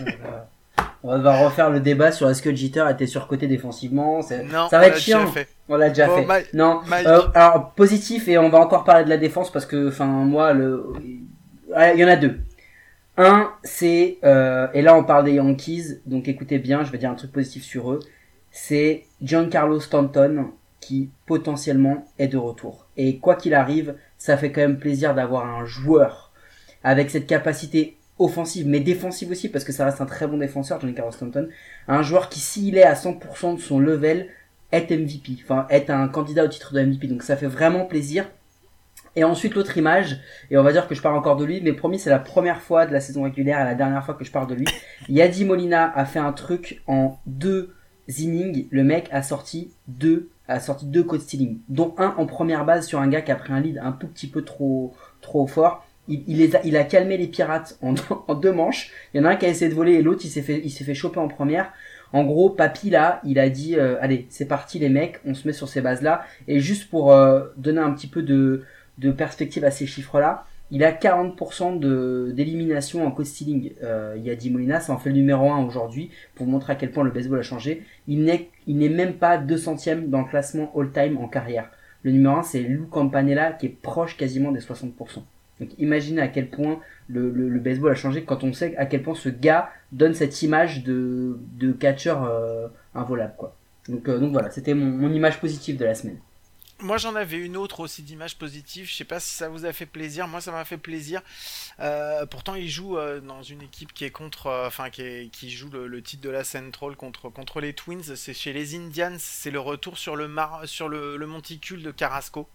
On 1.03 1.11
va 1.11 1.17
devoir 1.17 1.39
refaire 1.45 1.69
le 1.69 1.79
débat 1.79 2.11
sur 2.11 2.27
est-ce 2.29 2.41
que 2.41 2.55
Jeter 2.55 2.85
était 2.89 3.05
surcoté 3.05 3.45
défensivement. 3.45 4.23
c'est- 4.23 4.43
Non, 4.43 4.67
ça 4.69 4.79
va 4.79 4.85
on 4.85 4.87
être 4.87 4.93
l'a 4.95 4.99
chiant. 4.99 5.19
déjà 5.25 5.31
fait. 5.33 5.47
On 5.69 5.75
l'a 5.75 5.89
déjà 5.89 6.07
Bon, 6.07 6.25
fait. 6.27 6.53
Non, 6.55 6.81
euh, 6.91 7.21
alors 7.35 7.71
positif 7.75 8.27
et 8.27 8.39
on 8.39 8.49
va 8.49 8.57
encore 8.59 8.83
parler 8.83 9.03
de 9.03 9.09
la 9.09 9.17
défense 9.17 9.51
parce 9.51 9.67
que, 9.67 9.89
enfin, 9.89 10.05
moi, 10.05 10.53
le, 10.53 10.83
Ouais, 11.69 11.93
il 11.95 11.99
y 11.99 12.05
en 12.05 12.07
a 12.07 12.15
deux. 12.15 12.39
Un, 13.17 13.51
c'est 13.63 14.17
euh, 14.23 14.67
et 14.73 14.81
là 14.81 14.95
on 14.95 15.03
parle 15.03 15.25
des 15.25 15.33
Yankees, 15.33 15.99
donc 16.07 16.27
écoutez 16.27 16.57
bien, 16.57 16.83
je 16.83 16.91
vais 16.91 16.97
dire 16.97 17.11
un 17.11 17.15
truc 17.15 17.31
positif 17.31 17.63
sur 17.63 17.91
eux. 17.91 17.99
C'est 18.49 19.05
Giancarlo 19.21 19.79
Stanton 19.79 20.51
qui 20.79 21.09
potentiellement 21.25 22.05
est 22.17 22.27
de 22.27 22.37
retour. 22.37 22.87
Et 22.97 23.19
quoi 23.19 23.35
qu'il 23.35 23.53
arrive, 23.53 23.95
ça 24.17 24.35
fait 24.35 24.51
quand 24.51 24.61
même 24.61 24.79
plaisir 24.79 25.13
d'avoir 25.13 25.45
un 25.45 25.65
joueur 25.65 26.31
avec 26.83 27.09
cette 27.09 27.27
capacité 27.27 27.97
offensive 28.19 28.67
mais 28.67 28.79
défensive 28.79 29.31
aussi 29.31 29.49
parce 29.49 29.63
que 29.63 29.71
ça 29.71 29.85
reste 29.85 30.01
un 30.01 30.05
très 30.05 30.27
bon 30.27 30.37
défenseur 30.37 30.81
Giancarlo 30.81 31.11
Stanton, 31.11 31.49
un 31.87 32.01
joueur 32.01 32.29
qui 32.29 32.39
s'il 32.39 32.77
est 32.77 32.83
à 32.83 32.95
100% 32.95 33.55
de 33.55 33.61
son 33.61 33.79
level 33.79 34.27
est 34.71 34.89
MVP, 34.89 35.37
enfin 35.43 35.67
est 35.69 35.91
un 35.91 36.07
candidat 36.07 36.45
au 36.45 36.47
titre 36.47 36.73
de 36.73 36.81
MVP. 36.81 37.07
Donc 37.07 37.21
ça 37.21 37.37
fait 37.37 37.47
vraiment 37.47 37.85
plaisir. 37.85 38.25
Et 39.15 39.23
ensuite 39.23 39.53
l'autre 39.53 39.77
image, 39.77 40.19
et 40.49 40.57
on 40.57 40.63
va 40.63 40.71
dire 40.71 40.87
que 40.87 40.95
je 40.95 41.01
parle 41.01 41.15
encore 41.15 41.35
de 41.35 41.45
lui, 41.45 41.61
mais 41.61 41.73
promis 41.73 41.99
c'est 41.99 42.09
la 42.09 42.19
première 42.19 42.61
fois 42.61 42.85
de 42.85 42.93
la 42.93 42.99
saison 42.99 43.23
régulière 43.23 43.61
et 43.61 43.63
la 43.63 43.75
dernière 43.75 44.03
fois 44.03 44.15
que 44.15 44.23
je 44.23 44.31
parle 44.31 44.47
de 44.47 44.55
lui. 44.55 44.65
Yadi 45.07 45.45
Molina 45.45 45.91
a 45.95 46.05
fait 46.05 46.19
un 46.19 46.33
truc 46.33 46.81
en 46.87 47.19
deux 47.27 47.73
innings, 48.17 48.67
le 48.71 48.83
mec 48.83 49.07
a 49.11 49.21
sorti 49.21 49.71
deux, 49.87 50.29
a 50.47 50.59
sorti 50.59 50.85
deux 50.85 51.03
code 51.03 51.21
stealing, 51.21 51.59
dont 51.69 51.93
un 51.97 52.15
en 52.17 52.25
première 52.25 52.65
base 52.65 52.87
sur 52.87 52.99
un 52.99 53.07
gars 53.07 53.21
qui 53.21 53.31
a 53.31 53.35
pris 53.35 53.53
un 53.53 53.61
lead 53.61 53.79
un 53.83 53.91
tout 53.91 54.07
petit 54.07 54.27
peu 54.27 54.43
trop 54.43 54.93
trop 55.21 55.45
fort. 55.47 55.85
Il, 56.09 56.23
il, 56.27 56.55
a, 56.55 56.65
il 56.65 56.75
a 56.75 56.83
calmé 56.83 57.15
les 57.15 57.27
pirates 57.27 57.77
en, 57.81 57.93
en 58.27 58.35
deux 58.35 58.51
manches. 58.51 58.91
Il 59.13 59.21
y 59.21 59.23
en 59.23 59.25
a 59.25 59.31
un 59.31 59.35
qui 59.35 59.45
a 59.45 59.49
essayé 59.49 59.69
de 59.69 59.75
voler 59.75 59.93
et 59.93 60.01
l'autre 60.01 60.21
il 60.25 60.29
s'est 60.29 60.41
fait 60.41 60.59
il 60.63 60.69
s'est 60.69 60.83
fait 60.83 60.95
choper 60.95 61.19
en 61.19 61.27
première. 61.27 61.71
En 62.13 62.23
gros, 62.25 62.51
Papy 62.51 62.91
là, 62.91 63.21
il 63.25 63.39
a 63.39 63.49
dit 63.49 63.75
euh, 63.75 63.95
allez, 63.99 64.27
c'est 64.29 64.45
parti 64.45 64.77
les 64.79 64.89
mecs, 64.89 65.19
on 65.25 65.33
se 65.33 65.47
met 65.47 65.53
sur 65.53 65.67
ces 65.67 65.81
bases 65.81 66.01
là. 66.01 66.25
Et 66.47 66.59
juste 66.59 66.89
pour 66.89 67.11
euh, 67.11 67.47
donner 67.57 67.79
un 67.79 67.91
petit 67.91 68.07
peu 68.07 68.21
de 68.21 68.63
de 68.97 69.11
perspective 69.11 69.63
à 69.65 69.71
ces 69.71 69.85
chiffres-là, 69.85 70.45
il 70.71 70.83
a 70.83 70.91
40% 70.91 71.77
de 71.77 72.31
d'élimination 72.35 73.05
en 73.05 73.11
code 73.11 73.27
stealing. 73.27 73.73
Euh, 73.83 74.15
il 74.17 74.23
y 74.23 74.31
a 74.31 74.51
Molina, 74.51 74.79
ça 74.79 74.93
en 74.93 74.97
fait 74.97 75.09
le 75.09 75.15
numéro 75.15 75.51
1 75.51 75.63
aujourd'hui, 75.65 76.09
pour 76.35 76.47
montrer 76.47 76.73
à 76.73 76.75
quel 76.75 76.91
point 76.91 77.03
le 77.03 77.11
baseball 77.11 77.39
a 77.39 77.43
changé. 77.43 77.83
Il 78.07 78.23
n'est, 78.23 78.49
même 78.89 79.13
pas 79.13 79.37
200ème 79.37 80.09
dans 80.09 80.21
le 80.21 80.27
classement 80.27 80.71
all-time 80.75 81.17
en 81.17 81.27
carrière. 81.27 81.69
Le 82.01 82.11
numéro 82.11 82.37
1, 82.37 82.43
c'est 82.43 82.61
Lou 82.63 82.87
Campanella, 82.87 83.51
qui 83.51 83.67
est 83.67 83.77
proche 83.81 84.17
quasiment 84.17 84.51
des 84.51 84.61
60%. 84.61 84.93
Donc 85.59 85.69
imaginez 85.77 86.21
à 86.21 86.27
quel 86.27 86.49
point 86.49 86.79
le, 87.07 87.29
le, 87.29 87.59
baseball 87.59 87.91
a 87.91 87.95
changé 87.95 88.23
quand 88.23 88.43
on 88.43 88.51
sait 88.53 88.75
à 88.77 88.87
quel 88.87 89.03
point 89.03 89.13
ce 89.13 89.29
gars 89.29 89.69
donne 89.91 90.15
cette 90.15 90.41
image 90.41 90.83
de, 90.83 91.37
de 91.53 91.71
catcher 91.71 92.15
euh, 92.17 92.67
involable. 92.95 93.33
Quoi. 93.37 93.55
Donc, 93.87 94.09
euh, 94.09 94.17
donc 94.17 94.31
voilà, 94.31 94.49
c'était 94.49 94.73
mon, 94.73 94.85
mon 94.85 95.13
image 95.13 95.39
positive 95.39 95.77
de 95.77 95.85
la 95.85 95.93
semaine. 95.93 96.17
Moi 96.83 96.97
j'en 96.97 97.15
avais 97.15 97.37
une 97.37 97.55
autre 97.55 97.79
aussi 97.79 98.03
d'image 98.03 98.37
positive. 98.37 98.89
Je 98.89 98.93
sais 98.93 99.05
pas 99.05 99.21
si 99.21 99.33
ça 99.33 99.47
vous 99.47 99.63
a 99.63 99.71
fait 99.71 99.85
plaisir. 99.85 100.27
Moi 100.27 100.41
ça 100.41 100.51
m'a 100.51 100.65
fait 100.65 100.77
plaisir. 100.77 101.21
Euh, 101.79 102.25
pourtant 102.25 102.55
il 102.55 102.69
joue 102.69 102.97
euh, 102.97 103.21
dans 103.21 103.41
une 103.41 103.61
équipe 103.61 103.93
qui 103.93 104.03
est 104.03 104.11
contre, 104.11 104.47
euh, 104.47 105.29
qui, 105.31 105.49
joue 105.49 105.69
le, 105.69 106.03
titre 106.03 106.21
de 106.21 106.29
la 106.29 106.43
Central 106.43 106.97
contre 106.97 107.61
les 107.61 107.73
Twins. 107.73 108.03
C'est 108.17 108.33
chez 108.33 108.51
les 108.51 108.75
Indians. 108.75 109.15
C'est 109.17 109.49
le 109.49 109.61
retour 109.61 109.97
sur 109.97 110.17
le 110.17 110.27
mar 110.27 110.67
sur 110.67 110.89
le, 110.89 111.15
le 111.15 111.25
monticule 111.25 111.83
de 111.83 111.91
Carrasco. 111.91 112.49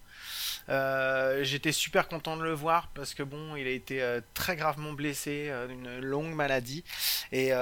Euh, 0.68 1.42
J'étais 1.42 1.72
super 1.72 2.08
content 2.08 2.36
de 2.36 2.42
le 2.42 2.52
voir 2.52 2.88
parce 2.94 3.14
que 3.14 3.22
bon, 3.22 3.56
il 3.56 3.66
a 3.66 3.70
été 3.70 4.02
euh, 4.02 4.20
très 4.34 4.56
gravement 4.56 4.92
blessé 4.92 5.52
d'une 5.68 5.86
euh, 5.86 6.00
longue 6.00 6.34
maladie 6.34 6.84
et, 7.32 7.52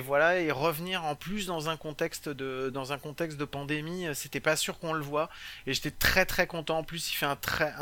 voilà 0.00 0.40
et 0.40 0.50
revenir 0.50 1.04
en 1.04 1.14
plus 1.14 1.46
dans 1.46 1.68
un 1.68 1.76
contexte 1.76 2.28
de 2.28 2.70
dans 2.72 2.92
un 2.92 2.98
contexte 2.98 3.38
de 3.38 3.44
pandémie, 3.44 4.06
c'était 4.14 4.40
pas 4.40 4.56
sûr 4.56 4.78
qu'on 4.78 4.92
le 4.92 5.02
voit 5.02 5.28
et 5.66 5.72
j'étais 5.72 5.90
très 5.90 6.26
très 6.26 6.46
content. 6.46 6.78
En 6.78 6.84
plus, 6.84 7.10
il 7.10 7.14
fait 7.14 7.26
un 7.26 7.36
très 7.36 7.72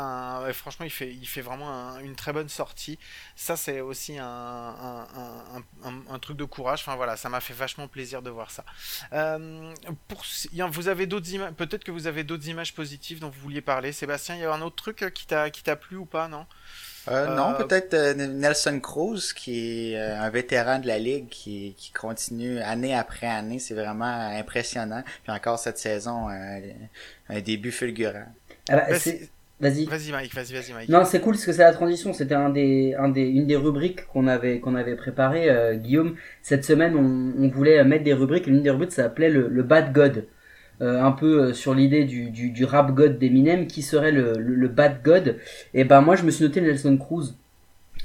franchement, 0.53 0.85
il 0.85 0.91
fait 0.91 1.13
il 1.13 1.25
fait 1.25 1.41
vraiment 1.41 1.69
un, 1.69 1.99
une 1.99 2.15
très 2.15 2.33
bonne 2.33 2.49
sortie. 2.49 2.97
Ça, 3.35 3.57
c'est 3.57 3.81
aussi 3.81 4.17
un, 4.17 5.07
un, 5.83 6.19
truc 6.19 6.37
de 6.37 6.45
courage. 6.45 6.81
Enfin 6.81 6.95
voilà, 6.95 7.17
ça 7.17 7.29
m'a 7.29 7.41
fait 7.41 7.53
vachement 7.53 7.87
plaisir 7.87 8.21
de 8.21 8.29
voir 8.29 8.49
ça. 8.51 8.63
Pour 10.07 10.23
vous 10.71 10.87
avez 10.87 11.05
d'autres 11.05 11.31
images, 11.31 11.53
peut-être 11.53 11.83
que 11.83 11.91
vous 11.91 12.07
avez 12.07 12.23
d'autres 12.23 12.47
images 12.47 12.73
positives 12.73 13.19
dont 13.19 13.29
vous 13.29 13.41
vouliez 13.41 13.61
parler, 13.61 13.91
Sébastien. 13.91 14.35
Il 14.35 14.41
y 14.41 14.45
a 14.45 14.53
un 14.53 14.61
autre 14.65 14.75
truc 14.75 15.05
qui 15.13 15.27
t'a 15.27 15.49
qui 15.49 15.63
t'a 15.63 15.75
plu 15.75 15.97
ou 15.97 16.05
pas, 16.05 16.27
non? 16.27 16.45
Euh, 17.07 17.27
non, 17.27 17.53
Euh, 17.53 17.53
peut-être 17.53 17.93
euh, 17.93 18.13
Nelson 18.15 18.79
Cruz, 18.79 19.33
qui 19.35 19.91
est 19.93 19.97
euh, 19.99 20.19
un 20.19 20.29
vétéran 20.31 20.79
de 20.79 20.87
la 20.87 20.97
Ligue, 20.99 21.29
qui, 21.29 21.75
qui 21.77 21.91
continue 21.93 22.59
année 22.59 22.95
après 22.95 23.27
année. 23.27 23.59
C'est 23.59 23.75
vraiment 23.75 24.05
impressionnant. 24.05 25.03
Puis 25.23 25.31
encore 25.31 25.59
cette 25.59 25.77
saison, 25.77 26.29
un, 26.29 26.61
un 27.29 27.41
début 27.41 27.71
fulgurant. 27.71 28.25
Ah 28.69 28.75
bah, 28.77 28.87
Vas-y. 29.59 29.85
Vas-y 29.85 30.11
Mike, 30.11 30.33
vas-y, 30.35 30.53
vas-y 30.53 30.73
Mike. 30.73 30.89
Non, 30.89 31.05
c'est 31.05 31.21
cool 31.21 31.35
parce 31.35 31.45
que 31.45 31.53
c'est 31.53 31.63
la 31.63 31.71
transition. 31.73 32.11
C'était 32.11 32.35
un 32.35 32.49
des, 32.49 32.93
un 32.99 33.07
des, 33.09 33.21
une 33.21 33.47
des 33.47 33.55
rubriques 33.55 34.05
qu'on 34.07 34.27
avait, 34.27 34.59
qu'on 34.59 34.75
avait 34.75 34.95
préparé, 34.97 35.49
euh, 35.49 35.75
Guillaume. 35.75 36.17
Cette 36.41 36.65
semaine, 36.65 36.95
on, 36.97 37.33
on 37.41 37.49
voulait 37.49 37.83
mettre 37.85 38.03
des 38.03 38.13
rubriques. 38.13 38.47
L'une 38.47 38.63
des 38.63 38.69
rubriques 38.71 38.91
s'appelait 38.91 39.29
le, 39.29 39.47
le 39.47 39.63
Bad 39.63 39.93
God. 39.93 40.27
Euh, 40.81 41.01
un 41.01 41.11
peu 41.11 41.41
euh, 41.41 41.53
sur 41.53 41.73
l'idée 41.73 42.03
du, 42.03 42.31
du, 42.31 42.49
du 42.49 42.65
rap 42.65 42.93
god 42.93 43.17
d'Eminem, 43.17 43.67
qui 43.67 43.81
serait 43.81 44.11
le, 44.11 44.33
le, 44.37 44.55
le 44.55 44.67
Bad 44.67 45.01
God. 45.03 45.37
Et 45.73 45.85
ben 45.85 46.01
moi, 46.01 46.15
je 46.15 46.23
me 46.23 46.31
suis 46.31 46.43
noté 46.43 46.59
Nelson 46.59 46.97
Cruz. 46.97 47.35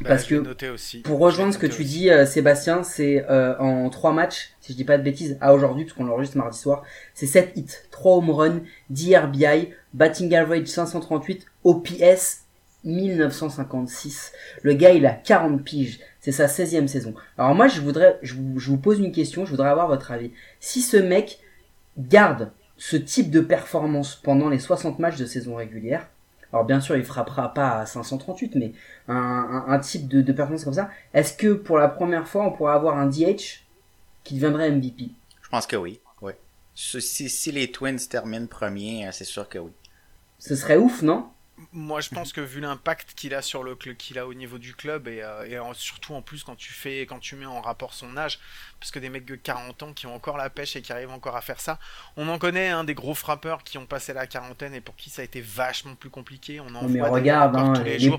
Bah, 0.01 0.11
parce 0.11 0.25
que 0.25 0.71
aussi. 0.73 1.01
Pour 1.01 1.19
rejoindre 1.19 1.53
ce 1.53 1.59
que 1.59 1.67
tu 1.67 1.83
aussi. 1.83 1.85
dis, 1.85 2.11
euh, 2.11 2.25
Sébastien, 2.25 2.83
c'est 2.83 3.27
euh, 3.29 3.59
en 3.59 3.91
trois 3.91 4.13
matchs, 4.13 4.53
si 4.61 4.73
je 4.73 4.77
dis 4.77 4.85
pas 4.85 4.97
de 4.97 5.03
bêtises, 5.03 5.37
à 5.41 5.53
aujourd'hui, 5.53 5.85
parce 5.85 5.95
qu'on 5.97 6.05
l'enregistre 6.05 6.39
mardi 6.39 6.59
soir, 6.59 6.85
c'est 7.13 7.27
7 7.27 7.53
hits, 7.57 7.73
3 7.91 8.17
home 8.17 8.31
runs, 8.31 8.61
10 8.89 9.17
RBI, 9.17 9.69
batting 9.93 10.35
average 10.35 10.67
538, 10.67 11.45
OPS 11.65 12.45
1956. 12.85 14.33
Le 14.63 14.73
gars, 14.73 14.93
il 14.93 15.05
a 15.05 15.13
40 15.13 15.63
piges. 15.63 16.01
C'est 16.21 16.33
sa 16.33 16.47
16e 16.47 16.87
saison. 16.87 17.15
Alors 17.37 17.55
moi, 17.55 17.69
je 17.69 17.81
voudrais, 17.81 18.19
je 18.23 18.35
vous, 18.35 18.59
je 18.59 18.71
vous 18.71 18.79
pose 18.79 19.01
une 19.01 19.13
question, 19.13 19.45
je 19.45 19.51
voudrais 19.51 19.69
avoir 19.69 19.89
votre 19.89 20.13
avis. 20.13 20.31
Si 20.61 20.81
ce 20.81 20.97
mec 20.97 21.41
garde 21.99 22.53
ce 22.81 22.97
type 22.97 23.31
de 23.31 23.41
performance 23.41 24.17
pendant 24.17 24.49
les 24.51 24.59
60 24.59 24.99
matchs 24.99 25.19
de 25.19 25.27
saison 25.27 25.57
régulière, 25.57 26.09
alors 26.53 26.65
bien 26.65 26.81
sûr, 26.81 26.97
il 26.97 27.05
frappera 27.05 27.55
pas 27.55 27.79
à 27.81 27.87
538, 27.87 28.57
mais 28.57 28.73
un, 29.09 29.15
un, 29.17 29.73
un 29.73 29.79
type 29.79 30.09
de, 30.09 30.23
de 30.23 30.33
performance 30.33 30.65
comme 30.65 30.75
ça, 30.75 30.91
est-ce 31.15 31.35
que 31.37 31.53
pour 31.53 31.79
la 31.79 31.89
première 31.89 32.27
fois, 32.27 32.45
on 32.47 32.53
pourrait 32.53 32.75
avoir 32.75 32.99
un 32.99 33.07
DH 33.07 33.65
qui 34.25 34.35
deviendrait 34.35 34.71
MVP 34.73 35.11
Je 35.43 35.49
pense 35.51 35.67
que 35.67 35.77
oui. 35.77 36.01
oui. 36.23 36.33
Si, 36.75 37.01
si- 37.03 37.29
si 37.29 37.53
les 37.53 37.71
Twins 37.71 37.99
terminent 38.09 38.47
premier, 38.47 39.07
euh, 39.09 39.13
c'est 39.13 39.25
sûr 39.25 39.49
que 39.49 39.59
oui. 39.59 39.73
Ce 40.39 40.57
serait 40.57 40.77
ouf, 40.79 41.03
non? 41.03 41.29
Moi, 41.73 42.01
je 42.01 42.11
pense 42.11 42.33
que 42.33 42.41
vu 42.41 42.61
l'impact 42.61 43.15
qu'il 43.15 43.35
a 43.35 43.43
sur 43.43 43.63
le 43.63 43.75
qu'il 43.77 44.19
a 44.19 44.27
au 44.27 44.35
niveau 44.35 44.59
du 44.59 44.75
club 44.75 45.09
et, 45.09 45.23
euh, 45.23 45.45
et 45.47 45.59
en- 45.59 45.75
surtout 45.75 46.15
en 46.15 46.23
plus 46.23 46.45
quand 46.45 46.57
tu 46.57 46.73
fais 46.73 47.03
quand 47.03 47.19
tu 47.19 47.37
mets 47.37 47.47
en 47.47 47.61
rapport 47.61 47.95
son 47.95 48.17
âge, 48.17 48.39
parce 48.79 48.91
que 48.91 48.99
des 48.99 49.11
mecs 49.11 49.25
de 49.25 49.35
40 49.37 49.83
ans 49.83 49.93
qui 49.93 50.07
ont 50.07 50.15
encore 50.15 50.37
la 50.37 50.51
pêche 50.51 50.77
et 50.77 50.83
qui 50.83 50.93
arrivent 50.93 51.11
encore 51.11 51.37
à 51.37 51.41
faire 51.41 51.61
ça, 51.61 51.79
on 52.17 52.29
en 52.29 52.39
connaît 52.39 52.69
hein, 52.69 52.85
des 52.85 52.95
gros 52.95 53.15
frappeurs 53.15 53.65
qui 53.65 53.79
ont 53.79 53.87
passé 53.87 54.13
la 54.13 54.27
quarantaine 54.27 54.75
et 54.75 54.81
pour 54.81 54.97
qui 54.97 55.11
ça 55.11 55.23
a 55.23 55.25
été 55.25 55.41
vachement 55.41 55.95
plus 55.97 56.11
compliqué. 56.11 56.61
On 56.61 56.75
en 56.75 56.87
Mais 56.89 56.99
voit 56.99 57.09
regarde, 57.11 57.57
hein, 57.57 57.65
tous 57.75 57.83
les, 57.85 57.99
les 57.99 58.11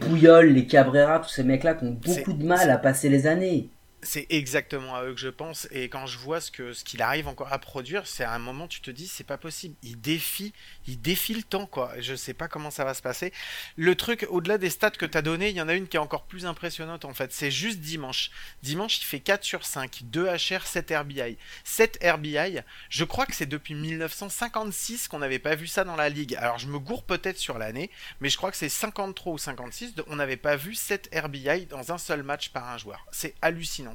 les 0.54 0.68
Cabrera, 0.68 1.20
tous 1.20 1.30
ces 1.30 1.44
mecs-là 1.44 1.74
qui 1.76 1.86
ont 1.86 1.92
beaucoup 1.92 2.34
de 2.34 2.44
mal 2.46 2.70
à 2.70 2.78
passer 2.78 3.10
les 3.10 3.28
années. 3.28 3.70
C'est 4.04 4.26
exactement 4.32 4.96
à 4.96 5.04
eux 5.04 5.14
que 5.14 5.20
je 5.20 5.30
pense 5.30 5.68
et 5.72 5.88
quand 5.88 6.08
je 6.08 6.18
vois 6.18 6.42
ce 6.42 6.50
qu'il 6.50 7.02
arrive 7.04 7.28
encore 7.28 7.54
à 7.54 7.60
produire, 7.60 8.08
c'est 8.08 8.24
à 8.24 8.32
un 8.34 8.40
moment 8.40 8.68
tu 8.68 8.82
te 8.82 8.90
dis 8.90 9.08
c'est 9.08 9.24
pas 9.24 9.38
possible. 9.38 9.76
Il 9.84 10.02
défie, 10.02 10.54
il 10.88 11.00
défie 11.00 11.36
le 11.36 11.44
temps 11.44 11.68
quoi. 11.68 11.92
Je 12.00 12.16
sais 12.16 12.34
pas 12.34 12.48
comment 12.48 12.72
ça 12.72 12.84
va 12.84 12.96
se 12.96 13.02
passer. 13.04 13.32
Le 13.76 13.94
truc 13.96 14.26
au-delà 14.30 14.58
des 14.58 14.72
stats 14.72 14.90
que 14.92 15.06
t'as 15.06 15.22
donné, 15.22 15.50
il 15.50 15.56
y 15.56 15.62
en 15.62 15.70
a 15.70 15.76
une 15.76 15.88
qui 15.88 15.98
est 15.98 16.00
encore 16.00 16.24
plus 16.26 16.48
impressionnante 16.48 17.06
en 17.06 17.14
fait. 17.14 17.32
C'est 17.32 17.52
juste 17.52 17.80
dimanche. 17.80 18.32
Dimanche, 18.64 18.98
il 19.00 19.06
fait 19.06 19.20
4 19.20 19.44
sur 19.44 19.66
5, 19.66 20.02
2 20.06 20.26
HR, 20.36 20.66
7 20.66 20.94
RBI. 20.98 21.38
7 21.64 22.00
RBI, 22.04 22.62
je 22.90 23.04
crois 23.04 23.28
que 23.28 23.36
c'est 23.36 23.46
depuis 23.46 23.76
1956 23.76 25.08
qu'on 25.10 25.20
n'avait 25.20 25.38
pas 25.40 25.54
vu 25.56 25.68
ça 25.68 25.84
dans 25.84 25.96
la 25.96 26.10
ligue. 26.10 26.36
Alors 26.36 26.58
je 26.58 26.68
me 26.68 26.80
gourre 26.80 27.04
peut-être 27.04 27.38
sur 27.38 27.58
l'année, 27.60 27.92
mais 28.20 28.30
je 28.30 28.38
crois 28.38 28.50
que 28.50 28.58
c'est 28.58 28.70
53 28.70 29.34
ou 29.34 29.38
56, 29.38 29.94
de- 29.96 30.04
on 30.08 30.16
n'avait 30.16 30.38
pas 30.38 30.56
vu 30.56 30.74
7 30.74 31.10
RBI 31.14 31.68
dans 31.68 31.92
un 31.92 31.98
seul 31.98 32.24
match 32.24 32.50
par 32.50 32.68
un 32.70 32.78
joueur. 32.80 33.06
C'est 33.12 33.36
hallucinant 33.42 33.91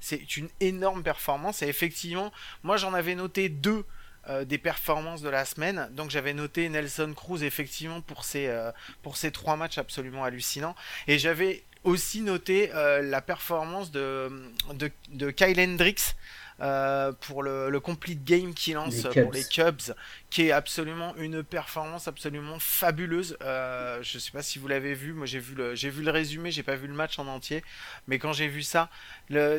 C'est 0.00 0.36
une 0.36 0.48
énorme 0.60 1.02
performance. 1.02 1.62
Et 1.62 1.68
effectivement, 1.68 2.32
moi 2.62 2.76
j'en 2.76 2.94
avais 2.94 3.14
noté 3.14 3.48
deux 3.48 3.84
euh, 4.28 4.44
des 4.44 4.58
performances 4.58 5.22
de 5.22 5.30
la 5.30 5.46
semaine. 5.46 5.88
Donc 5.92 6.10
j'avais 6.10 6.34
noté 6.34 6.68
Nelson 6.68 7.14
Cruz 7.16 7.42
effectivement 7.42 8.02
pour 8.02 8.24
ces 8.24 8.48
euh, 8.48 8.70
trois 9.32 9.56
matchs 9.56 9.78
absolument 9.78 10.24
hallucinants. 10.24 10.74
Et 11.06 11.18
j'avais 11.18 11.64
aussi 11.84 12.20
noté 12.20 12.70
euh, 12.74 13.00
la 13.00 13.22
performance 13.22 13.90
de, 13.90 14.30
de, 14.74 14.90
de 15.08 15.30
Kyle 15.30 15.58
Hendricks 15.58 16.14
euh, 16.60 17.12
pour 17.12 17.42
le, 17.42 17.70
le 17.70 17.80
complete 17.80 18.24
game 18.24 18.54
qu'il 18.54 18.74
lance 18.74 18.94
Les 18.94 19.02
pour 19.22 19.32
les 19.32 19.44
Cubs, 19.44 19.94
qui 20.30 20.46
est 20.46 20.52
absolument 20.52 21.14
une 21.16 21.42
performance 21.42 22.08
absolument 22.08 22.58
fabuleuse. 22.58 23.36
Euh, 23.42 23.98
je 24.02 24.18
sais 24.18 24.30
pas 24.30 24.42
si 24.42 24.58
vous 24.58 24.68
l'avez 24.68 24.94
vu, 24.94 25.12
moi 25.12 25.26
j'ai 25.26 25.38
vu 25.38 25.54
le 25.54 25.74
j'ai 25.74 25.90
vu 25.90 26.02
le 26.02 26.10
résumé, 26.10 26.50
j'ai 26.50 26.62
pas 26.62 26.76
vu 26.76 26.86
le 26.86 26.94
match 26.94 27.18
en 27.18 27.26
entier, 27.26 27.62
mais 28.08 28.18
quand 28.18 28.32
j'ai 28.32 28.48
vu 28.48 28.62
ça, 28.62 28.90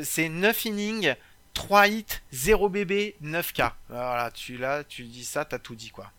c'est 0.03 0.29
9 0.29 0.65
innings, 0.65 1.15
3 1.53 1.87
hits, 1.87 2.05
0 2.31 2.69
BB, 2.69 3.15
9K. 3.21 3.71
Voilà, 3.89 4.31
tu 4.31 4.57
là, 4.57 4.83
tu 4.83 5.03
dis 5.03 5.25
ça, 5.25 5.45
t'as 5.45 5.59
tout 5.59 5.75
dit 5.75 5.89
quoi. 5.91 6.11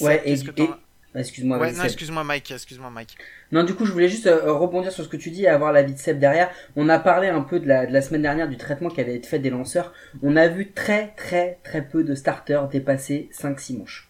Ouais, 0.00 0.16
Ça, 0.16 0.22
et, 0.24 0.32
et- 0.56 0.76
Excuse-moi, 1.14 1.58
Ouais, 1.58 1.68
non, 1.72 1.76
Seb. 1.76 1.84
excuse-moi 1.86 2.24
Mike, 2.24 2.50
excuse-moi 2.52 2.90
Mike. 2.90 3.16
Non, 3.52 3.64
du 3.64 3.74
coup, 3.74 3.84
je 3.84 3.92
voulais 3.92 4.08
juste 4.08 4.26
euh, 4.26 4.50
rebondir 4.52 4.92
sur 4.92 5.04
ce 5.04 5.08
que 5.08 5.18
tu 5.18 5.30
dis 5.30 5.42
et 5.44 5.48
avoir 5.48 5.70
l'avis 5.72 5.92
de 5.92 5.98
Seb 5.98 6.18
derrière. 6.18 6.50
On 6.74 6.88
a 6.88 6.98
parlé 6.98 7.28
un 7.28 7.42
peu 7.42 7.60
de 7.60 7.68
la, 7.68 7.84
de 7.86 7.92
la 7.92 8.00
semaine 8.00 8.22
dernière 8.22 8.48
du 8.48 8.56
traitement 8.56 8.88
qui 8.88 9.00
avait 9.00 9.16
été 9.16 9.28
fait 9.28 9.38
des 9.38 9.50
lanceurs. 9.50 9.92
On 10.22 10.36
a 10.36 10.48
vu 10.48 10.70
très, 10.72 11.12
très, 11.16 11.58
très 11.64 11.82
peu 11.82 12.02
de 12.02 12.14
starters 12.14 12.66
dépasser 12.68 13.28
5-6 13.32 13.76
manches. 13.78 14.08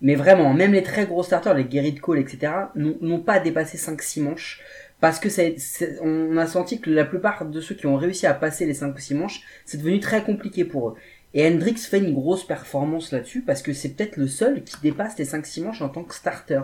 Mais 0.00 0.16
vraiment, 0.16 0.52
même 0.52 0.72
les 0.72 0.82
très 0.82 1.06
gros 1.06 1.22
starters, 1.22 1.54
les 1.54 1.70
Gerrit 1.70 1.94
Cole, 1.94 2.18
etc., 2.18 2.52
n'ont 2.74 3.20
pas 3.20 3.38
dépassé 3.38 3.78
5-6 3.78 4.20
manches. 4.22 4.60
Parce 5.00 5.18
que 5.20 5.28
c'est- 5.28 5.56
on 6.02 6.36
a 6.38 6.46
senti 6.46 6.80
que 6.80 6.88
la 6.90 7.04
plupart 7.04 7.44
de 7.44 7.60
ceux 7.60 7.74
qui 7.74 7.86
ont 7.86 7.96
réussi 7.96 8.26
à 8.26 8.32
passer 8.34 8.64
les 8.64 8.74
5 8.74 8.94
ou 8.94 8.98
6 8.98 9.14
manches, 9.14 9.40
c'est 9.66 9.76
devenu 9.78 10.00
très 10.00 10.22
compliqué 10.24 10.64
pour 10.64 10.90
eux. 10.90 10.94
Et 11.34 11.46
Hendrix 11.46 11.74
fait 11.76 11.98
une 11.98 12.14
grosse 12.14 12.46
performance 12.46 13.10
là-dessus 13.10 13.42
parce 13.42 13.60
que 13.60 13.72
c'est 13.72 13.90
peut-être 13.90 14.16
le 14.16 14.28
seul 14.28 14.62
qui 14.62 14.76
dépasse 14.82 15.18
les 15.18 15.24
5-6 15.24 15.64
manches 15.64 15.82
en 15.82 15.88
tant 15.88 16.04
que 16.04 16.14
starter. 16.14 16.62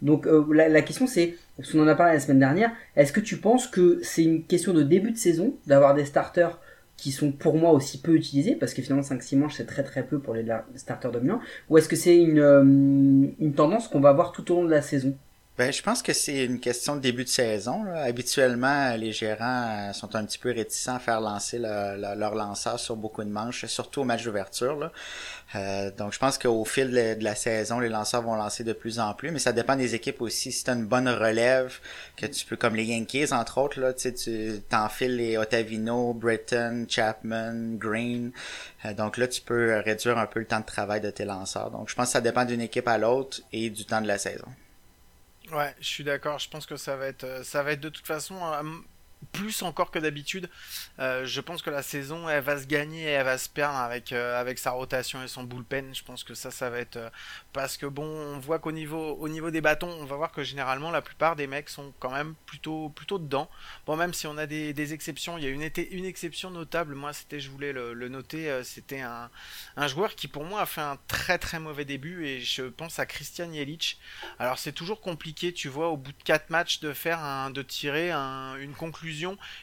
Donc 0.00 0.26
euh, 0.26 0.44
la, 0.52 0.82
question 0.82 1.06
c'est, 1.06 1.36
parce 1.56 1.70
qu'on 1.70 1.82
en 1.82 1.88
a 1.88 1.94
parlé 1.94 2.14
la 2.14 2.20
semaine 2.20 2.38
dernière, 2.38 2.70
est-ce 2.96 3.12
que 3.12 3.20
tu 3.20 3.36
penses 3.36 3.66
que 3.66 4.00
c'est 4.02 4.24
une 4.24 4.44
question 4.44 4.72
de 4.72 4.82
début 4.82 5.10
de 5.10 5.16
saison 5.16 5.54
d'avoir 5.66 5.94
des 5.94 6.04
starters 6.04 6.58
qui 6.96 7.12
sont 7.12 7.30
pour 7.30 7.56
moi 7.56 7.72
aussi 7.72 8.00
peu 8.00 8.14
utilisés, 8.14 8.56
parce 8.56 8.74
que 8.74 8.82
finalement 8.82 9.06
5-6 9.06 9.36
manches 9.36 9.54
c'est 9.56 9.66
très 9.66 9.84
très 9.84 10.04
peu 10.04 10.18
pour 10.18 10.34
les 10.34 10.44
starters 10.74 11.12
dominants, 11.12 11.40
ou 11.68 11.78
est-ce 11.78 11.88
que 11.88 11.96
c'est 11.96 12.16
une, 12.16 12.40
euh, 12.40 12.62
une 12.62 13.52
tendance 13.54 13.88
qu'on 13.88 14.00
va 14.00 14.12
voir 14.12 14.32
tout 14.32 14.50
au 14.52 14.56
long 14.56 14.64
de 14.64 14.70
la 14.70 14.82
saison? 14.82 15.16
Ben, 15.58 15.72
je 15.72 15.82
pense 15.82 16.02
que 16.02 16.12
c'est 16.12 16.44
une 16.44 16.60
question 16.60 16.94
de 16.94 17.00
début 17.00 17.24
de 17.24 17.28
saison. 17.28 17.82
là. 17.82 18.02
Habituellement, 18.04 18.94
les 18.94 19.10
gérants 19.10 19.88
euh, 19.88 19.92
sont 19.92 20.14
un 20.14 20.24
petit 20.24 20.38
peu 20.38 20.52
réticents 20.52 20.94
à 20.94 20.98
faire 21.00 21.20
lancer 21.20 21.58
le- 21.58 21.96
le- 21.96 22.14
leur 22.16 22.36
lanceur 22.36 22.78
sur 22.78 22.94
beaucoup 22.94 23.24
de 23.24 23.28
manches, 23.28 23.66
surtout 23.66 24.02
au 24.02 24.04
match 24.04 24.22
d'ouverture. 24.22 24.92
Euh, 25.56 25.90
donc, 25.90 26.12
je 26.12 26.18
pense 26.20 26.38
qu'au 26.38 26.64
fil 26.64 26.92
de, 26.92 27.16
la 27.24 27.34
saison, 27.34 27.80
les 27.80 27.88
lanceurs 27.88 28.22
vont 28.22 28.36
lancer 28.36 28.62
de 28.62 28.72
plus 28.72 29.00
en 29.00 29.14
plus, 29.14 29.32
mais 29.32 29.40
ça 29.40 29.50
dépend 29.52 29.74
des 29.74 29.96
équipes 29.96 30.22
aussi. 30.22 30.52
Si 30.52 30.62
tu 30.62 30.70
as 30.70 30.74
une 30.74 30.86
bonne 30.86 31.08
relève, 31.08 31.80
que 32.16 32.26
tu 32.26 32.46
peux, 32.46 32.54
comme 32.56 32.76
les 32.76 32.84
Yankees, 32.84 33.32
entre 33.32 33.58
autres, 33.58 33.80
là, 33.80 33.92
tu 33.92 34.12
t'enfiles 34.68 35.16
les 35.16 35.38
Ottavino, 35.38 36.14
Britton, 36.14 36.86
Chapman, 36.88 37.74
Green. 37.78 38.30
Euh, 38.84 38.94
donc 38.94 39.16
là, 39.16 39.26
tu 39.26 39.40
peux 39.40 39.78
réduire 39.84 40.18
un 40.18 40.26
peu 40.26 40.38
le 40.38 40.46
temps 40.46 40.60
de 40.60 40.66
travail 40.66 41.00
de 41.00 41.10
tes 41.10 41.24
lanceurs. 41.24 41.72
Donc, 41.72 41.88
je 41.88 41.96
pense 41.96 42.06
que 42.06 42.12
ça 42.12 42.20
dépend 42.20 42.44
d'une 42.44 42.60
équipe 42.60 42.86
à 42.86 42.96
l'autre 42.96 43.40
et 43.52 43.70
du 43.70 43.84
temps 43.84 44.00
de 44.00 44.06
la 44.06 44.18
saison. 44.18 44.46
Ouais, 45.52 45.74
je 45.80 45.86
suis 45.86 46.04
d'accord. 46.04 46.38
Je 46.38 46.48
pense 46.48 46.66
que 46.66 46.76
ça 46.76 46.96
va 46.96 47.06
être, 47.06 47.24
euh, 47.24 47.42
ça 47.42 47.62
va 47.62 47.72
être 47.72 47.80
de 47.80 47.88
toute 47.88 48.06
façon 48.06 48.36
euh, 48.52 48.62
plus 49.32 49.62
encore 49.62 49.90
que 49.90 49.98
d'habitude. 49.98 50.48
Euh, 50.98 51.24
je 51.26 51.40
pense 51.40 51.62
que 51.62 51.70
la 51.70 51.82
saison, 51.82 52.28
elle 52.28 52.42
va 52.42 52.60
se 52.60 52.66
gagner 52.66 53.02
et 53.02 53.10
elle 53.10 53.24
va 53.24 53.38
se 53.38 53.48
perdre 53.48 53.76
avec 53.78 54.12
euh, 54.12 54.40
avec 54.40 54.58
sa 54.58 54.70
rotation 54.70 55.22
et 55.22 55.28
son 55.28 55.44
bullpen. 55.44 55.94
Je 55.94 56.02
pense 56.04 56.24
que 56.24 56.34
ça, 56.34 56.50
ça 56.50 56.70
va 56.70 56.78
être 56.78 56.96
euh, 56.96 57.10
parce 57.52 57.76
que 57.76 57.86
bon, 57.86 58.04
on 58.04 58.38
voit 58.38 58.58
qu'au 58.58 58.72
niveau 58.72 59.16
au 59.16 59.28
niveau 59.28 59.50
des 59.50 59.60
bâtons, 59.60 59.90
on 60.00 60.04
va 60.04 60.16
voir 60.16 60.32
que 60.32 60.42
généralement 60.44 60.90
la 60.90 61.02
plupart 61.02 61.36
des 61.36 61.46
mecs 61.46 61.68
sont 61.68 61.92
quand 61.98 62.10
même 62.10 62.34
plutôt 62.46 62.90
plutôt 62.90 63.18
dedans. 63.18 63.50
Bon, 63.86 63.96
même 63.96 64.14
si 64.14 64.26
on 64.26 64.38
a 64.38 64.46
des, 64.46 64.92
exceptions, 64.92 65.36
il 65.38 65.44
y 65.44 65.46
a 65.46 65.50
une 65.50 66.04
exception 66.04 66.50
notable. 66.50 66.94
Moi, 66.94 67.12
c'était, 67.12 67.40
je 67.40 67.50
voulais 67.50 67.72
le, 67.72 68.08
noter, 68.08 68.62
c'était 68.64 69.00
un 69.00 69.86
joueur 69.88 70.14
qui 70.14 70.28
pour 70.28 70.44
moi 70.44 70.62
a 70.62 70.66
fait 70.66 70.80
un 70.80 70.98
très 71.08 71.38
très 71.38 71.58
mauvais 71.60 71.84
début 71.84 72.26
et 72.26 72.40
je 72.40 72.62
pense 72.62 72.98
à 72.98 73.06
Christian 73.06 73.52
Jelic. 73.52 73.98
Alors 74.38 74.58
c'est 74.58 74.72
toujours 74.72 75.00
compliqué, 75.00 75.52
tu 75.52 75.68
vois, 75.68 75.88
au 75.88 75.96
bout 75.96 76.12
de 76.12 76.22
4 76.24 76.50
matchs 76.50 76.80
de 76.80 76.92
faire 76.92 77.20
un, 77.22 77.50
de 77.50 77.62
tirer 77.62 78.10
un- 78.10 78.56
une 78.56 78.72
conclusion. 78.74 79.07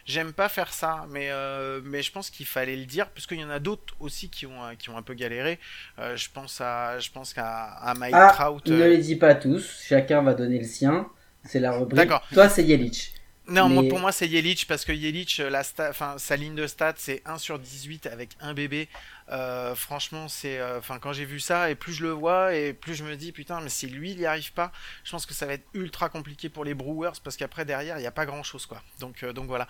J'aime 0.06 0.34
pas 0.34 0.50
faire 0.50 0.74
ça, 0.74 1.06
mais 1.10 1.30
euh, 1.32 1.82
mais 1.84 2.02
je 2.02 2.12
pense 2.12 2.30
qu'il 2.30 2.46
fallait 2.46 2.76
le 2.76 2.86
dire 2.86 3.10
parce 3.10 3.28
qu'il 3.28 3.40
y 3.40 3.44
en 3.44 3.50
a 3.50 3.60
d'autres 3.60 3.96
aussi 4.00 4.30
qui 4.30 4.46
ont 4.46 4.64
euh, 4.64 4.76
qui 4.76 4.90
ont 4.90 4.98
un 4.98 5.02
peu 5.02 5.14
galéré. 5.14 5.60
Euh, 6.00 6.16
je 6.18 6.30
pense 6.32 6.62
à 6.62 7.00
je 7.00 7.10
pense 7.12 7.34
qu'à 7.34 7.64
à 7.66 7.94
Mike 7.96 8.14
Ah, 8.14 8.30
Trout. 8.30 8.68
ne 8.68 8.86
les 8.86 8.98
dis 8.98 9.16
pas 9.16 9.36
tous, 9.36 9.84
chacun 9.88 10.22
va 10.22 10.34
donner 10.34 10.58
le 10.60 10.66
sien, 10.66 11.10
c'est 11.44 11.60
la 11.60 11.72
rubrique. 11.78 11.96
D'accord. 11.96 12.24
Toi 12.32 12.50
c'est 12.50 12.64
Yelich. 12.64 13.14
Non, 13.48 13.70
moi, 13.70 13.84
pour 13.84 14.00
moi, 14.00 14.12
c'est 14.12 14.28
Yelich 14.28 14.66
parce 14.68 14.86
que 14.86 14.92
Yelich, 14.92 15.38
la 15.38 15.62
sta- 15.62 15.92
enfin, 15.92 16.16
sa 16.18 16.36
ligne 16.36 16.56
de 16.56 16.66
stats, 16.66 16.96
c'est 16.98 17.22
1 17.26 17.38
sur 17.38 17.60
18 17.60 18.08
avec 18.08 18.32
un 18.40 18.56
bébé. 18.56 18.90
Euh, 19.30 19.74
franchement, 19.74 20.28
c'est, 20.28 20.60
euh, 20.60 20.78
enfin, 20.80 21.00
quand 21.00 21.14
j'ai 21.14 21.26
vu 21.26 21.40
ça, 21.40 21.70
et 21.72 21.76
plus 21.76 21.94
je 21.94 22.04
le 22.04 22.12
vois, 22.12 22.54
et 22.54 22.74
plus 22.74 22.94
je 22.94 23.04
me 23.04 23.16
dis, 23.16 23.32
putain, 23.32 23.60
mais 23.62 23.70
si 23.70 23.88
lui 23.88 24.12
il 24.12 24.20
y 24.20 24.26
arrive 24.26 24.54
pas, 24.54 24.72
je 25.04 25.12
pense 25.12 25.26
que 25.26 25.34
ça 25.34 25.46
va 25.46 25.54
être 25.54 25.66
ultra 25.74 26.10
compliqué 26.10 26.50
pour 26.50 26.64
les 26.64 26.74
Brewers 26.74 27.14
parce 27.24 27.36
qu'après 27.36 27.66
derrière, 27.66 27.98
il 27.98 28.02
n'y 28.02 28.08
a 28.08 28.12
pas 28.12 28.26
grand 28.26 28.44
chose, 28.44 28.66
quoi. 28.66 28.82
Donc, 29.00 29.24
euh, 29.24 29.34
donc 29.34 29.48
voilà. 29.48 29.68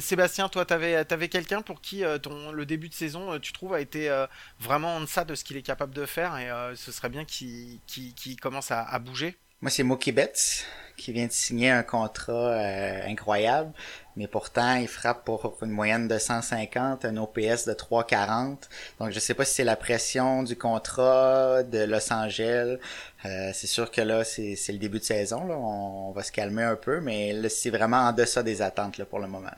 Sébastien, 0.00 0.48
toi, 0.48 0.64
t'avais, 0.66 1.28
quelqu'un 1.28 1.62
pour 1.62 1.80
qui 1.80 2.02
ton 2.22 2.52
le 2.52 2.66
début 2.66 2.88
de 2.88 2.94
saison, 2.94 3.38
tu 3.38 3.52
trouves, 3.52 3.74
a 3.74 3.80
été 3.80 4.10
vraiment 4.60 4.96
en 4.96 5.00
deçà 5.00 5.24
de 5.24 5.34
ce 5.34 5.44
qu'il 5.44 5.56
est 5.56 5.62
capable 5.62 5.94
de 5.94 6.06
faire, 6.06 6.36
et 6.36 6.76
ce 6.76 6.92
serait 6.92 7.08
bien 7.08 7.24
qu'il, 7.24 7.80
commence 8.40 8.70
à 8.70 8.98
bouger? 8.98 9.36
Moi, 9.66 9.72
c'est 9.72 9.82
Mookie 9.82 10.12
Betts 10.12 10.64
qui 10.96 11.10
vient 11.10 11.26
de 11.26 11.32
signer 11.32 11.70
un 11.70 11.82
contrat 11.82 12.52
euh, 12.52 13.00
incroyable, 13.08 13.72
mais 14.14 14.28
pourtant, 14.28 14.76
il 14.76 14.86
frappe 14.86 15.24
pour 15.24 15.58
une 15.60 15.72
moyenne 15.72 16.06
de 16.06 16.18
150, 16.18 17.04
un 17.04 17.16
OPS 17.16 17.66
de 17.66 17.72
340. 17.72 18.68
Donc, 19.00 19.10
je 19.10 19.18
sais 19.18 19.34
pas 19.34 19.44
si 19.44 19.54
c'est 19.54 19.64
la 19.64 19.74
pression 19.74 20.44
du 20.44 20.54
contrat 20.56 21.64
de 21.64 21.78
Los 21.82 22.12
Angeles. 22.12 22.78
Euh, 23.24 23.50
c'est 23.52 23.66
sûr 23.66 23.90
que 23.90 24.02
là, 24.02 24.22
c'est 24.22 24.56
le 24.68 24.78
début 24.78 25.00
de 25.00 25.04
saison. 25.04 25.44
Là. 25.44 25.56
On, 25.56 26.12
va 26.12 26.22
se 26.22 26.30
calmer 26.30 26.62
un 26.62 26.76
peu, 26.76 27.00
mais 27.00 27.48
c'est 27.48 27.70
vraiment 27.70 28.02
en 28.06 28.12
deçà 28.12 28.44
des 28.44 28.62
attentes 28.62 29.02
pour 29.02 29.18
le 29.18 29.26
moment. 29.26 29.50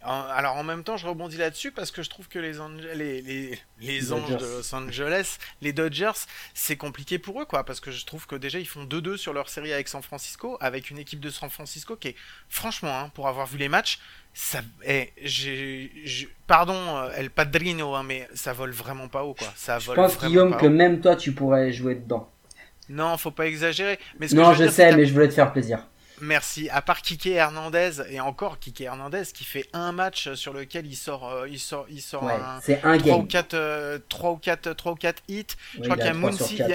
Alors 0.00 0.56
en 0.56 0.62
même 0.62 0.84
temps, 0.84 0.96
je 0.96 1.06
rebondis 1.06 1.36
là-dessus 1.38 1.72
parce 1.72 1.90
que 1.90 2.02
je 2.02 2.08
trouve 2.10 2.28
que 2.28 2.38
les, 2.38 2.60
Ange- 2.60 2.86
les, 2.94 3.20
les, 3.20 3.58
les 3.80 4.12
anges 4.12 4.30
Dodgers. 4.30 4.36
de 4.36 4.46
Los 4.46 4.74
Angeles, 4.74 5.38
les 5.60 5.72
Dodgers, 5.72 6.12
c'est 6.54 6.76
compliqué 6.76 7.18
pour 7.18 7.42
eux, 7.42 7.44
quoi, 7.44 7.64
parce 7.64 7.80
que 7.80 7.90
je 7.90 8.06
trouve 8.06 8.26
que 8.26 8.36
déjà 8.36 8.60
ils 8.60 8.68
font 8.68 8.84
2-2 8.84 9.16
sur 9.16 9.32
leur 9.32 9.48
série 9.48 9.72
avec 9.72 9.88
San 9.88 10.00
Francisco, 10.02 10.56
avec 10.60 10.90
une 10.90 10.98
équipe 10.98 11.18
de 11.20 11.30
San 11.30 11.50
Francisco 11.50 11.96
qui 11.96 12.08
est, 12.08 12.16
franchement, 12.48 12.96
hein, 12.96 13.10
pour 13.14 13.26
avoir 13.26 13.46
vu 13.48 13.58
les 13.58 13.68
matchs, 13.68 13.98
ça, 14.34 14.60
eh, 14.84 15.12
j'ai, 15.20 15.90
j'ai- 16.04 16.28
pardon, 16.46 16.76
euh, 16.96 17.10
El 17.16 17.30
Padrino, 17.30 17.94
hein, 17.96 18.04
mais 18.04 18.28
ça 18.34 18.52
vole 18.52 18.70
vraiment 18.70 19.08
pas 19.08 19.24
haut, 19.24 19.34
quoi. 19.34 19.52
Ça 19.56 19.80
Je 19.80 19.86
vole 19.86 19.96
pense, 19.96 20.14
vraiment 20.14 20.28
Guillaume, 20.30 20.56
que 20.56 20.66
haut. 20.66 20.70
même 20.70 21.00
toi, 21.00 21.16
tu 21.16 21.32
pourrais 21.32 21.72
jouer 21.72 21.96
dedans. 21.96 22.30
Non, 22.88 23.16
faut 23.18 23.32
pas 23.32 23.46
exagérer. 23.46 23.98
Mais 24.20 24.28
ce 24.28 24.34
que 24.36 24.40
Non, 24.40 24.52
je 24.54 24.62
dire, 24.62 24.72
sais, 24.72 24.94
mais 24.96 25.06
je 25.06 25.12
voulais 25.12 25.28
te 25.28 25.34
faire 25.34 25.52
plaisir. 25.52 25.86
Merci. 26.20 26.68
À 26.70 26.82
part 26.82 27.02
Kike 27.02 27.26
Hernandez 27.26 28.02
et 28.10 28.20
encore 28.20 28.58
Kike 28.58 28.80
Hernandez 28.82 29.22
qui 29.32 29.44
fait 29.44 29.66
un 29.72 29.92
match 29.92 30.32
sur 30.34 30.52
lequel 30.52 30.86
il 30.86 30.96
sort, 30.96 31.28
euh, 31.28 31.48
il 31.48 31.58
sort, 31.58 31.86
il 31.90 32.00
sort 32.00 32.24
Ouais, 32.24 32.32
un, 32.32 32.58
un 32.84 32.98
3 32.98 33.16
ou 33.16 33.18
game. 33.18 33.28
4 33.28 34.00
3 34.08 34.30
ou 34.32 34.36
4 34.36 34.72
3 34.72 34.92
ou 34.92 34.94
4 34.96 35.22
hits. 35.28 35.36
Ouais, 35.78 35.84
crois 35.84 35.96
il 35.96 35.96
qu'il 35.96 35.98
y 35.98 36.08
a 36.08 36.10
a 36.10 36.14
3 36.14 36.32
sur 36.32 36.40
Muncy, 36.42 36.56
4 36.56 36.66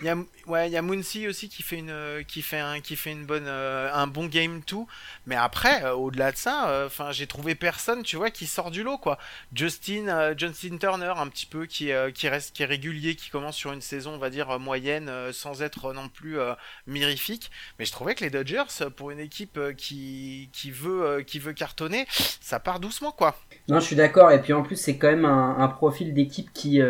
il 0.00 0.06
y 0.06 0.08
a- 0.10 0.16
ou 0.46 0.52
4 0.52 0.52
sur 0.52 0.52
5. 0.52 0.52
Il 0.52 0.52
y 0.52 0.52
a 0.52 0.52
ouais, 0.52 0.68
il 0.68 0.72
y 0.72 0.76
a 0.76 0.82
Muncy 0.82 1.28
aussi 1.28 1.48
qui 1.48 1.62
fait 1.62 1.78
une 1.78 1.90
euh, 1.90 2.22
qui 2.22 2.42
fait 2.42 2.58
un 2.58 2.80
qui 2.80 2.96
fait 2.96 3.12
une 3.12 3.24
bonne 3.24 3.46
euh, 3.46 3.90
un 3.92 4.06
bon 4.06 4.26
game 4.26 4.62
tout. 4.62 4.86
Mais 5.26 5.36
après 5.36 5.84
euh, 5.84 5.94
au-delà 5.94 6.32
de 6.32 6.36
ça, 6.36 6.84
enfin 6.86 7.12
j'ai 7.12 7.26
trouvé 7.26 7.54
personne, 7.54 8.02
tu 8.02 8.16
vois, 8.16 8.30
qui 8.30 8.46
sort 8.46 8.70
du 8.70 8.82
lot 8.82 8.98
quoi. 8.98 9.18
Justin 9.54 10.34
Justin 10.36 10.78
Turner 10.78 11.12
un 11.16 11.28
petit 11.28 11.46
peu 11.46 11.66
qui 11.66 11.90
qui 12.14 12.28
reste 12.28 12.54
qui 12.54 12.62
est 12.62 12.66
régulier, 12.66 13.14
qui 13.14 13.30
commence 13.30 13.56
sur 13.56 13.72
une 13.72 13.80
saison 13.80 14.14
on 14.14 14.18
va 14.18 14.30
dire 14.30 14.58
moyenne 14.58 15.10
sans 15.32 15.62
être 15.62 15.92
non 15.92 16.08
plus 16.08 16.38
mirifique. 16.86 17.50
Mais 17.78 17.84
je 17.84 17.92
trouvais 17.92 18.14
que 18.14 18.24
les 18.24 18.30
Dodgers 18.30 18.90
pour 18.96 19.10
une 19.10 19.20
équipe 19.20 19.58
qui 19.76 20.50
qui 20.52 20.70
veut 20.70 21.22
qui 21.26 21.38
veut 21.38 21.52
cartonner, 21.52 22.06
ça 22.40 22.60
part 22.60 22.80
doucement 22.80 23.12
quoi. 23.12 23.36
Non, 23.68 23.80
je 23.80 23.86
suis 23.86 23.96
d'accord. 23.96 24.30
Et 24.30 24.40
puis 24.40 24.52
en 24.52 24.62
plus, 24.62 24.76
c'est 24.76 24.96
quand 24.96 25.08
même 25.08 25.24
un, 25.24 25.68
profil 25.68 26.14
d'équipe 26.14 26.52
qui. 26.52 26.80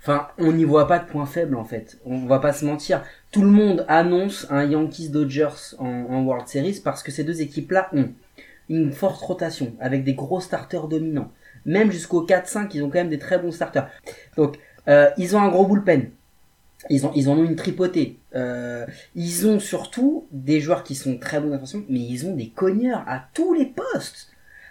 Enfin, 0.00 0.28
on 0.38 0.52
n'y 0.52 0.64
voit 0.64 0.88
pas 0.88 0.98
de 0.98 1.06
point 1.06 1.26
faible 1.26 1.56
en 1.56 1.64
fait. 1.64 1.98
On 2.06 2.26
va 2.26 2.38
pas 2.38 2.52
se 2.52 2.64
mentir. 2.64 3.02
Tout 3.32 3.42
le 3.42 3.50
monde 3.50 3.84
annonce 3.88 4.46
un 4.50 4.64
Yankees 4.64 5.10
Dodgers 5.10 5.76
en, 5.78 5.86
en 5.86 6.22
World 6.24 6.48
Series 6.48 6.80
parce 6.82 7.02
que 7.02 7.12
ces 7.12 7.24
deux 7.24 7.42
équipes-là 7.42 7.90
ont 7.92 8.08
une 8.70 8.92
forte 8.92 9.20
rotation 9.20 9.74
avec 9.80 10.04
des 10.04 10.14
gros 10.14 10.40
starters 10.40 10.88
dominants. 10.88 11.30
Même 11.66 11.90
jusqu'au 11.90 12.24
4-5, 12.24 12.70
ils 12.72 12.82
ont 12.82 12.88
quand 12.88 12.98
même 12.98 13.10
des 13.10 13.18
très 13.18 13.38
bons 13.38 13.50
starters. 13.50 13.90
Donc, 14.36 14.58
euh, 14.88 15.10
ils 15.18 15.36
ont 15.36 15.40
un 15.40 15.48
gros 15.48 15.66
bullpen. 15.66 16.10
Ils, 16.88 17.04
en 17.04 17.32
ont 17.32 17.44
une 17.44 17.56
tripotée. 17.56 18.18
Euh, 18.34 18.86
ils 19.14 19.46
ont 19.46 19.60
surtout 19.60 20.26
des 20.30 20.60
joueurs 20.60 20.82
qui 20.82 20.94
sont 20.94 21.18
très 21.18 21.38
bons 21.38 21.50
défensivement, 21.50 21.84
mais 21.90 22.00
ils 22.00 22.26
ont 22.26 22.34
des 22.34 22.48
cogneurs 22.48 23.04
à 23.06 23.22
tous 23.34 23.52
les 23.52 23.66
postes. 23.66 24.29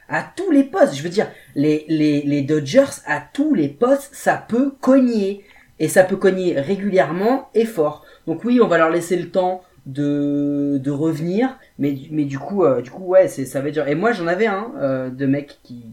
À 0.09 0.23
tous 0.35 0.51
les 0.51 0.63
postes. 0.63 0.95
Je 0.95 1.03
veux 1.03 1.09
dire, 1.09 1.27
les, 1.55 2.41
Dodgers, 2.47 3.01
à 3.05 3.21
tous 3.21 3.53
les 3.53 3.69
postes, 3.69 4.09
ça 4.13 4.35
peut 4.35 4.73
cogner. 4.81 5.43
Et 5.79 5.87
ça 5.87 6.03
peut 6.03 6.17
cogner 6.17 6.59
régulièrement 6.59 7.49
et 7.53 7.65
fort. 7.65 8.03
Donc 8.27 8.43
oui, 8.43 8.59
on 8.61 8.67
va 8.67 8.77
leur 8.77 8.89
laisser 8.89 9.15
le 9.15 9.29
temps 9.29 9.63
de, 9.85 10.77
de 10.83 10.91
revenir. 10.91 11.57
Mais, 11.77 11.93
du- 11.93 12.37
coup, 12.39 12.65
euh, 12.65 12.81
du 12.81 12.89
coup, 12.91 13.05
ouais, 13.05 13.27
c'est, 13.29 13.45
ça 13.45 13.61
va 13.61 13.69
être 13.69 13.75
dur. 13.75 13.87
Et 13.87 13.95
moi, 13.95 14.11
j'en 14.11 14.27
avais 14.27 14.47
un 14.47 14.71
euh, 14.77 15.09
de 15.09 15.25
mec 15.25 15.59
qui... 15.63 15.85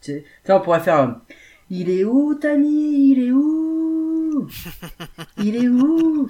Tu 0.00 0.12
sais, 0.12 0.24
on 0.48 0.60
pourrait 0.60 0.80
faire... 0.80 1.00
euh, 1.00 1.08
il 1.70 1.90
est 1.90 2.04
où, 2.04 2.34
Tani? 2.34 3.12
Il 3.12 3.22
est 3.26 3.32
où? 3.32 4.48
Il 5.38 5.56
est 5.56 5.68
où? 5.68 6.28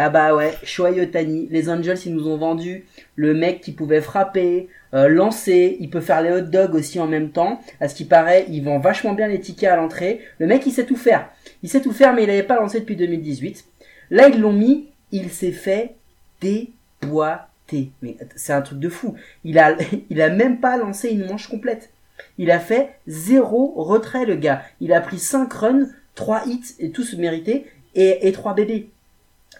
Ah 0.00 0.10
bah 0.10 0.32
ouais, 0.32 0.54
Shohei 0.62 1.00
Otani. 1.00 1.48
Les 1.50 1.68
Angels, 1.68 1.98
ils 2.06 2.14
nous 2.14 2.28
ont 2.28 2.36
vendu 2.36 2.84
le 3.16 3.34
mec 3.34 3.60
qui 3.60 3.72
pouvait 3.72 4.00
frapper, 4.00 4.68
euh, 4.94 5.08
lancer, 5.08 5.76
il 5.80 5.90
peut 5.90 6.00
faire 6.00 6.22
les 6.22 6.30
hot 6.30 6.42
dogs 6.42 6.76
aussi 6.76 7.00
en 7.00 7.08
même 7.08 7.30
temps. 7.30 7.60
À 7.80 7.88
ce 7.88 7.96
qui 7.96 8.04
paraît, 8.04 8.46
il 8.48 8.62
vend 8.62 8.78
vachement 8.78 9.12
bien 9.12 9.26
les 9.26 9.40
tickets 9.40 9.70
à 9.70 9.74
l'entrée. 9.74 10.20
Le 10.38 10.46
mec, 10.46 10.64
il 10.66 10.70
sait 10.70 10.86
tout 10.86 10.96
faire. 10.96 11.28
Il 11.64 11.68
sait 11.68 11.80
tout 11.80 11.90
faire, 11.90 12.14
mais 12.14 12.22
il 12.22 12.28
n'avait 12.28 12.44
pas 12.44 12.60
lancé 12.60 12.78
depuis 12.78 12.94
2018. 12.94 13.64
Là, 14.10 14.28
ils 14.28 14.40
l'ont 14.40 14.52
mis, 14.52 14.86
il 15.10 15.30
s'est 15.30 15.50
fait 15.50 15.96
déboîter. 16.40 17.90
Mais 18.00 18.16
c'est 18.36 18.52
un 18.52 18.62
truc 18.62 18.78
de 18.78 18.88
fou. 18.88 19.16
Il 19.44 19.58
a, 19.58 20.30
même 20.30 20.60
pas 20.60 20.76
lancé 20.76 21.08
une 21.08 21.26
manche 21.26 21.48
complète. 21.48 21.90
Il 22.38 22.52
a 22.52 22.60
fait 22.60 22.90
zéro 23.08 23.74
retrait, 23.76 24.26
le 24.26 24.36
gars. 24.36 24.62
Il 24.80 24.92
a 24.92 25.00
pris 25.00 25.18
5 25.18 25.52
runs, 25.52 25.88
3 26.14 26.46
hits, 26.46 26.76
et 26.78 26.92
tous 26.92 27.14
mérités, 27.14 27.66
et 27.96 28.30
3 28.30 28.54
bébés. 28.54 28.90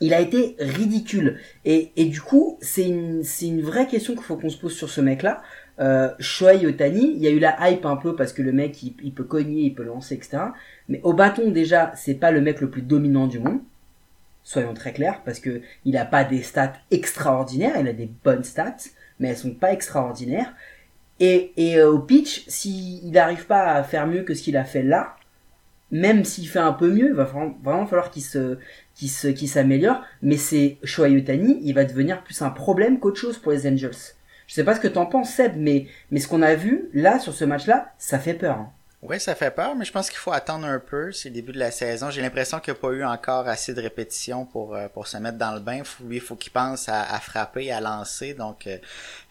Il 0.01 0.15
a 0.15 0.21
été 0.21 0.57
ridicule. 0.59 1.39
Et, 1.65 1.91
du 1.97 2.21
coup, 2.21 2.59
c'est 2.61 2.87
une, 2.87 3.63
vraie 3.63 3.87
question 3.87 4.15
qu'il 4.15 4.23
faut 4.23 4.37
qu'on 4.37 4.51
se 4.51 4.59
pose 4.59 4.75
sur 4.75 4.91
ce 4.91 5.01
mec-là. 5.01 5.43
Euh, 5.81 6.11
Shohei 6.19 6.67
Otani, 6.67 7.13
il 7.15 7.23
y 7.23 7.29
a 7.29 7.31
eu 7.31 7.39
la 7.39 7.71
hype 7.71 7.87
un 7.87 7.97
peu 7.97 8.17
parce 8.17 8.33
que 8.33 8.43
le 8.43 8.53
mec, 8.53 8.83
il, 8.83 9.13
peut 9.13 9.25
cogner, 9.25 9.63
il 9.63 9.75
peut 9.75 9.85
lancer, 9.85 10.15
etc. 10.15 10.39
Mais 10.89 11.01
au 11.05 11.13
bâton, 11.13 11.51
déjà, 11.51 11.93
c'est 11.95 12.15
pas 12.15 12.31
le 12.31 12.41
mec 12.41 12.61
le 12.61 12.71
plus 12.71 12.83
dominant 12.83 13.27
du 13.27 13.39
monde. 13.39 13.61
Soyons 14.43 14.75
très 14.75 14.93
clairs, 14.93 15.21
parce 15.25 15.41
que 15.41 15.61
il 15.85 15.97
a 15.97 16.07
pas 16.07 16.25
des 16.25 16.43
stats 16.43 16.73
extraordinaires, 16.91 17.75
il 17.79 17.87
a 17.87 17.93
des 17.93 18.11
bonnes 18.25 18.45
stats, 18.45 18.77
mais 19.21 19.29
elles 19.29 19.37
sont 19.37 19.55
pas 19.55 19.73
extraordinaires. 19.73 20.55
Et, 21.21 21.53
et 21.57 21.79
euh, 21.79 21.91
au 21.91 21.99
pitch, 21.99 22.45
s'il 22.49 23.11
n'arrive 23.11 23.47
pas 23.47 23.73
à 23.73 23.83
faire 23.83 24.07
mieux 24.07 24.23
que 24.23 24.35
ce 24.35 24.43
qu'il 24.43 24.57
a 24.57 24.65
fait 24.65 24.83
là, 24.83 25.17
même 25.91 26.25
s'il 26.25 26.49
fait 26.49 26.59
un 26.59 26.73
peu 26.73 26.91
mieux, 26.91 27.09
il 27.09 27.15
va 27.15 27.25
vraiment 27.25 27.87
falloir 27.87 28.11
qu'il 28.11 28.23
se, 28.23 28.59
qu'il 28.99 29.09
se, 29.11 29.29
qu'il 29.29 29.49
s'améliore. 29.49 30.03
Mais 30.21 30.37
c'est 30.37 30.77
Shohei 30.83 31.25
il 31.63 31.75
va 31.75 31.85
devenir 31.85 32.23
plus 32.23 32.43
un 32.43 32.51
problème 32.51 32.99
qu'autre 32.99 33.19
chose 33.19 33.39
pour 33.39 33.53
les 33.53 33.67
Angels. 33.67 34.15
Je 34.47 34.55
sais 34.55 34.65
pas 34.65 34.75
ce 34.75 34.81
que 34.81 34.89
t'en 34.89 35.07
penses, 35.07 35.31
Seb, 35.31 35.53
mais, 35.57 35.87
mais 36.11 36.21
ce 36.21 36.29
qu'on 36.29 36.43
a 36.43 36.55
vu 36.55 36.89
là 36.95 37.19
sur 37.19 37.35
ce 37.35 37.45
match-là, 37.45 37.93
ça 37.99 38.19
fait 38.19 38.35
peur. 38.35 38.57
hein. 38.57 38.73
Oui, 39.01 39.21
ça 39.21 39.37
fait 39.37 39.53
peur, 39.53 39.77
mais 39.77 39.85
je 39.85 39.93
pense 39.93 40.09
qu'il 40.11 40.19
faut 40.19 40.33
attendre 40.33 40.67
un 40.67 40.81
peu. 40.81 41.13
C'est 41.13 41.29
le 41.29 41.37
début 41.37 41.53
de 41.53 41.59
la 41.59 41.71
saison. 41.71 42.11
J'ai 42.11 42.21
l'impression 42.21 42.59
qu'il 42.59 42.73
n'y 42.73 42.79
a 42.79 42.81
pas 42.81 42.91
eu 42.91 43.05
encore 43.05 43.47
assez 43.47 43.73
de 43.73 43.81
répétitions 43.81 44.45
pour, 44.45 44.75
euh, 44.75 44.89
pour 44.89 45.07
se 45.07 45.17
mettre 45.19 45.39
dans 45.39 45.53
le 45.53 45.61
bain. 45.61 45.83
Lui, 46.05 46.17
il 46.17 46.21
faut 46.21 46.35
qu'il 46.35 46.51
pense 46.51 46.89
à, 46.89 47.05
frapper, 47.21 47.71
à 47.71 47.81
lancer. 47.81 48.35
Donc, 48.35 48.67
euh, 48.67 48.79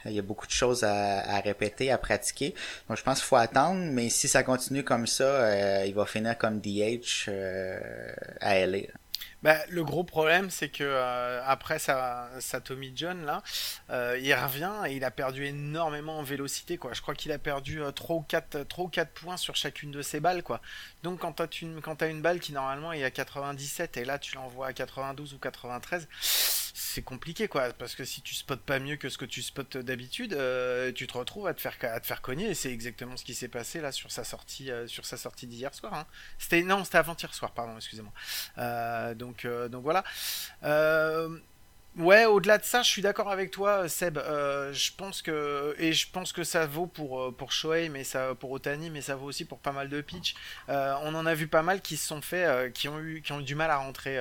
il 0.06 0.14
y 0.14 0.20
a 0.20 0.22
beaucoup 0.22 0.48
de 0.48 0.52
choses 0.54 0.86
à, 0.86 1.42
répéter, 1.42 1.92
à 1.92 1.98
pratiquer. 1.98 2.56
Donc, 2.88 2.98
je 2.98 3.04
pense 3.04 3.18
qu'il 3.18 3.26
faut 3.26 3.36
attendre. 3.36 3.82
Mais 3.92 4.08
si 4.08 4.30
ça 4.30 4.42
continue 4.42 4.86
comme 4.86 5.06
ça, 5.06 5.26
euh, 5.26 5.84
il 5.86 5.94
va 5.94 6.06
finir 6.06 6.38
comme 6.38 6.62
DH 6.62 7.30
à 8.40 8.60
LA. 8.66 8.84
Bah, 9.44 9.58
le 9.70 9.84
gros 9.84 10.04
problème, 10.04 10.50
c'est 10.50 10.70
que 10.70 10.84
euh, 10.84 11.42
après 11.46 11.78
sa, 11.78 12.28
sa 12.40 12.60
Tommy 12.60 12.92
John 12.96 13.24
là, 13.24 13.44
euh, 13.92 14.20
il 14.20 14.34
revient 14.34 14.72
et 14.88 14.96
il 14.96 15.04
a 15.04 15.12
perdu 15.12 15.46
énormément 15.46 16.18
en 16.18 16.24
vélocité 16.24 16.78
quoi. 16.78 16.94
Je 16.94 17.02
crois 17.02 17.14
qu'il 17.14 17.32
a 17.32 17.38
perdu 17.38 17.82
euh, 17.82 17.92
3 17.92 18.16
ou 18.16 18.22
4 18.22 18.64
3 18.64 18.86
ou 18.86 18.88
4 18.88 19.12
points 19.12 19.38
sur 19.38 19.56
chacune 19.56 19.92
de 19.92 20.02
ses 20.02 20.20
balles 20.20 20.42
quoi. 20.42 20.60
Donc 21.04 21.20
quand 21.20 21.34
t'as 21.34 21.46
une 21.48 21.82
quand 21.82 21.98
t'as 21.98 22.10
une 22.10 22.22
balle 22.22 22.40
qui 22.40 22.52
normalement 22.52 22.94
est 22.94 23.04
à 23.04 23.12
97 23.12 23.98
et 23.98 24.06
là 24.06 24.18
tu 24.18 24.36
l'envoies 24.36 24.68
à 24.68 24.74
92 24.74 25.36
ou 25.36 25.38
93, 25.38 26.08
c'est 26.80 27.02
compliqué 27.02 27.48
quoi 27.48 27.74
parce 27.74 27.96
que 27.96 28.06
si 28.06 28.22
tu 28.22 28.36
spots 28.36 28.58
pas 28.58 28.78
mieux 28.78 28.98
que 28.98 29.10
ce 29.10 29.18
que 29.18 29.26
tu 29.26 29.42
spots 29.42 29.82
d'habitude, 29.82 30.34
euh, 30.34 30.92
tu 30.92 31.08
te 31.08 31.18
retrouves 31.18 31.48
à 31.48 31.56
te 31.56 31.60
faire 31.62 31.76
à 31.82 32.00
te 32.00 32.06
faire 32.06 32.22
cogner 32.22 32.52
et 32.52 32.54
c'est 32.54 32.72
exactement 32.72 33.18
ce 33.18 33.26
qui 33.26 33.34
s'est 33.34 33.48
passé 33.48 33.82
là 33.82 33.92
sur 33.92 34.12
sa 34.12 34.24
sortie 34.24 34.70
euh, 34.70 34.86
sur 34.86 35.04
sa 35.04 35.18
sortie 35.18 35.48
d'hier 35.48 35.74
soir. 35.74 35.96
Hein. 35.96 36.06
C'était 36.38 36.62
non, 36.62 36.84
c'était 36.84 37.00
avant-hier 37.00 37.34
soir, 37.34 37.52
pardon, 37.52 37.76
excusez-moi. 37.78 38.14
Euh, 38.60 39.16
donc, 39.16 39.48
donc 39.48 39.82
voilà. 39.82 40.04
Ouais, 41.98 42.26
au-delà 42.26 42.60
de 42.60 42.64
ça, 42.64 42.84
je 42.84 42.90
suis 42.90 43.02
d'accord 43.02 43.32
avec 43.32 43.50
toi, 43.50 43.90
Seb. 43.90 44.20
Euh, 44.20 44.72
je 44.72 44.92
pense 44.96 45.24
que 45.24 45.74
et 45.80 45.94
je 45.94 46.08
pense 46.12 46.32
que 46.32 46.44
ça 46.44 46.68
vaut 46.68 46.86
pour 46.86 47.20
euh, 47.20 47.32
pour 47.32 47.52
Shohei, 47.52 47.90
mais 47.90 48.04
ça 48.04 48.36
pour 48.36 48.52
Otani, 48.52 48.92
mais 48.92 49.02
ça 49.02 49.16
vaut 49.16 49.26
aussi 49.26 49.46
pour 49.46 49.58
pas 49.58 49.72
mal 49.72 49.90
de 49.90 50.00
pitch. 50.02 50.36
Euh, 50.70 50.94
on 51.02 51.16
en 51.16 51.26
a 51.26 51.34
vu 51.34 51.48
pas 51.48 51.64
mal 51.64 51.82
qui 51.82 51.98
se 51.98 52.06
sont 52.08 52.22
fait, 52.22 52.72
qui 52.72 52.88
ont 52.88 53.00
eu 53.00 53.24
qui 53.24 53.32
ont 53.32 53.40
eu 53.40 53.44
du 53.44 53.56
mal 53.56 53.72
à 53.72 53.78
rentrer, 53.78 54.20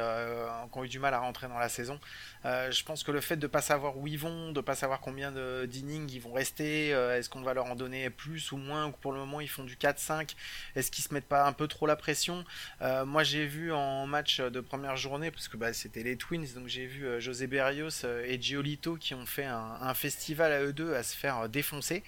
qui 0.72 0.78
ont 0.78 0.84
eu 0.84 0.88
du 0.88 0.98
mal 0.98 1.12
à 1.12 1.18
rentrer 1.18 1.48
dans 1.48 1.58
la 1.58 1.68
saison. 1.68 2.00
Je 2.44 2.82
pense 2.84 3.02
que 3.02 3.10
le 3.10 3.20
fait 3.20 3.36
de 3.36 3.46
pas 3.46 3.60
savoir 3.60 3.98
où 3.98 4.06
ils 4.06 4.18
vont, 4.18 4.52
de 4.52 4.60
pas 4.62 4.76
savoir 4.76 5.00
combien 5.00 5.30
d'innings 5.66 6.10
ils 6.10 6.20
vont 6.20 6.32
rester, 6.32 6.90
est-ce 6.90 7.28
qu'on 7.28 7.42
va 7.42 7.52
leur 7.54 7.66
en 7.66 7.74
donner 7.74 8.08
plus 8.08 8.52
ou 8.52 8.56
moins, 8.56 8.86
ou 8.86 8.92
pour 8.92 9.12
le 9.12 9.18
moment 9.18 9.40
ils 9.40 9.50
font 9.50 9.64
du 9.64 9.76
4-5, 9.76 10.34
est-ce 10.76 10.90
qu'ils 10.90 11.04
se 11.04 11.12
mettent 11.12 11.26
pas 11.26 11.44
un 11.44 11.52
peu 11.52 11.66
trop 11.68 11.86
la 11.86 11.96
pression? 11.96 12.44
Moi 12.80 13.22
j'ai 13.22 13.44
vu 13.44 13.72
en 13.72 14.06
match 14.06 14.40
de 14.40 14.60
première 14.60 14.96
journée, 14.96 15.30
parce 15.30 15.48
que 15.48 15.58
bah, 15.58 15.74
c'était 15.74 16.04
les 16.04 16.16
Twins, 16.16 16.46
donc 16.54 16.68
j'ai 16.68 16.86
vu 16.86 17.20
José 17.20 17.46
Berrios 17.46 17.65
euh, 18.04 18.24
et 18.26 18.40
Giolito 18.40 18.96
qui 18.96 19.14
ont 19.14 19.26
fait 19.26 19.44
un, 19.44 19.78
un 19.80 19.94
festival 19.94 20.52
à 20.52 20.62
eux 20.62 20.72
deux 20.72 20.94
à 20.94 21.02
se 21.02 21.16
faire 21.16 21.40
euh, 21.40 21.48
défoncer. 21.48 22.02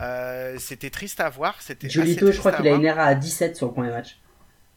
Euh, 0.00 0.56
c'était 0.58 0.90
triste 0.90 1.20
à 1.20 1.28
voir. 1.28 1.60
C'était 1.60 1.88
Jolito, 1.88 2.30
je 2.30 2.38
crois 2.38 2.52
qu'il 2.52 2.68
a 2.68 2.72
une 2.72 2.84
ERA 2.84 3.04
à 3.04 3.14
17 3.14 3.56
sur 3.56 3.66
le 3.66 3.72
premier 3.72 3.90
match. 3.90 4.18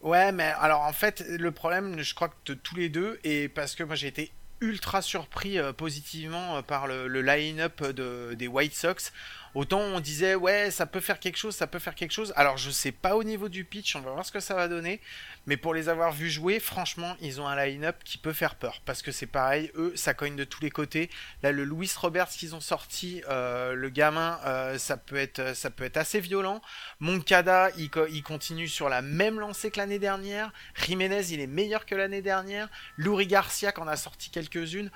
Ouais, 0.01 0.31
mais 0.31 0.53
alors 0.59 0.81
en 0.81 0.93
fait, 0.93 1.23
le 1.27 1.51
problème, 1.51 1.99
je 2.01 2.13
crois 2.13 2.29
que 2.29 2.35
de 2.45 2.53
tous 2.53 2.75
les 2.75 2.89
deux, 2.89 3.19
et 3.23 3.49
parce 3.49 3.75
que 3.75 3.83
moi 3.83 3.95
j'ai 3.95 4.07
été 4.07 4.31
ultra 4.61 5.01
surpris 5.01 5.59
euh, 5.59 5.73
positivement 5.73 6.57
euh, 6.57 6.61
par 6.61 6.87
le, 6.87 7.07
le 7.07 7.21
line-up 7.21 7.83
de, 7.83 8.33
des 8.33 8.47
White 8.47 8.73
Sox. 8.73 9.11
Autant 9.57 9.79
on 9.79 9.99
disait, 9.99 10.35
ouais, 10.35 10.69
ça 10.69 10.85
peut 10.85 10.99
faire 10.99 11.19
quelque 11.19 11.37
chose, 11.37 11.55
ça 11.55 11.65
peut 11.65 11.79
faire 11.79 11.95
quelque 11.95 12.11
chose. 12.11 12.31
Alors 12.35 12.57
je 12.57 12.69
sais 12.69 12.91
pas 12.91 13.15
au 13.15 13.23
niveau 13.23 13.49
du 13.49 13.63
pitch, 13.63 13.95
on 13.95 14.01
va 14.01 14.11
voir 14.11 14.23
ce 14.23 14.31
que 14.31 14.39
ça 14.39 14.53
va 14.53 14.67
donner. 14.67 15.01
Mais 15.47 15.57
pour 15.57 15.73
les 15.73 15.89
avoir 15.89 16.11
vus 16.11 16.29
jouer, 16.29 16.59
franchement, 16.59 17.15
ils 17.21 17.41
ont 17.41 17.47
un 17.47 17.55
line-up 17.65 17.95
qui 18.03 18.19
peut 18.19 18.33
faire 18.33 18.55
peur. 18.55 18.81
Parce 18.85 19.01
que 19.01 19.11
c'est 19.11 19.25
pareil, 19.25 19.71
eux, 19.75 19.93
ça 19.95 20.13
cogne 20.13 20.35
de 20.35 20.43
tous 20.43 20.61
les 20.61 20.69
côtés. 20.69 21.09
Là, 21.41 21.51
le 21.53 21.63
Louis 21.63 21.89
Roberts 21.95 22.27
qu'ils 22.27 22.53
ont 22.53 22.59
sorti, 22.59 23.23
euh, 23.29 23.73
le 23.73 23.89
gamin, 23.89 24.39
euh, 24.45 24.77
ça, 24.77 24.97
peut 24.97 25.15
être, 25.15 25.41
assez 25.95 26.19
violent. 26.19 26.61
Moncada, 26.99 27.69
il, 27.77 27.89
co- 27.89 28.07
il 28.07 28.21
continue 28.23 28.67
sur 28.67 28.89
la 28.89 29.01
même 29.01 29.39
lancée 29.39 29.71
que 29.71 29.77
l'année 29.77 29.99
dernière. 29.99 30.51
Jiménez, 30.85 31.31
il 31.31 31.39
est 31.39 31.47
meilleur 31.47 31.85
que 31.85 31.95
l'année 31.95 32.21
dernière. 32.21 32.67
Louri 32.97 33.25
Garcia, 33.25 33.71
qu'on 33.71 33.87
a 33.87 33.95
sorti 33.95 34.29
quelques-unes. 34.29 34.91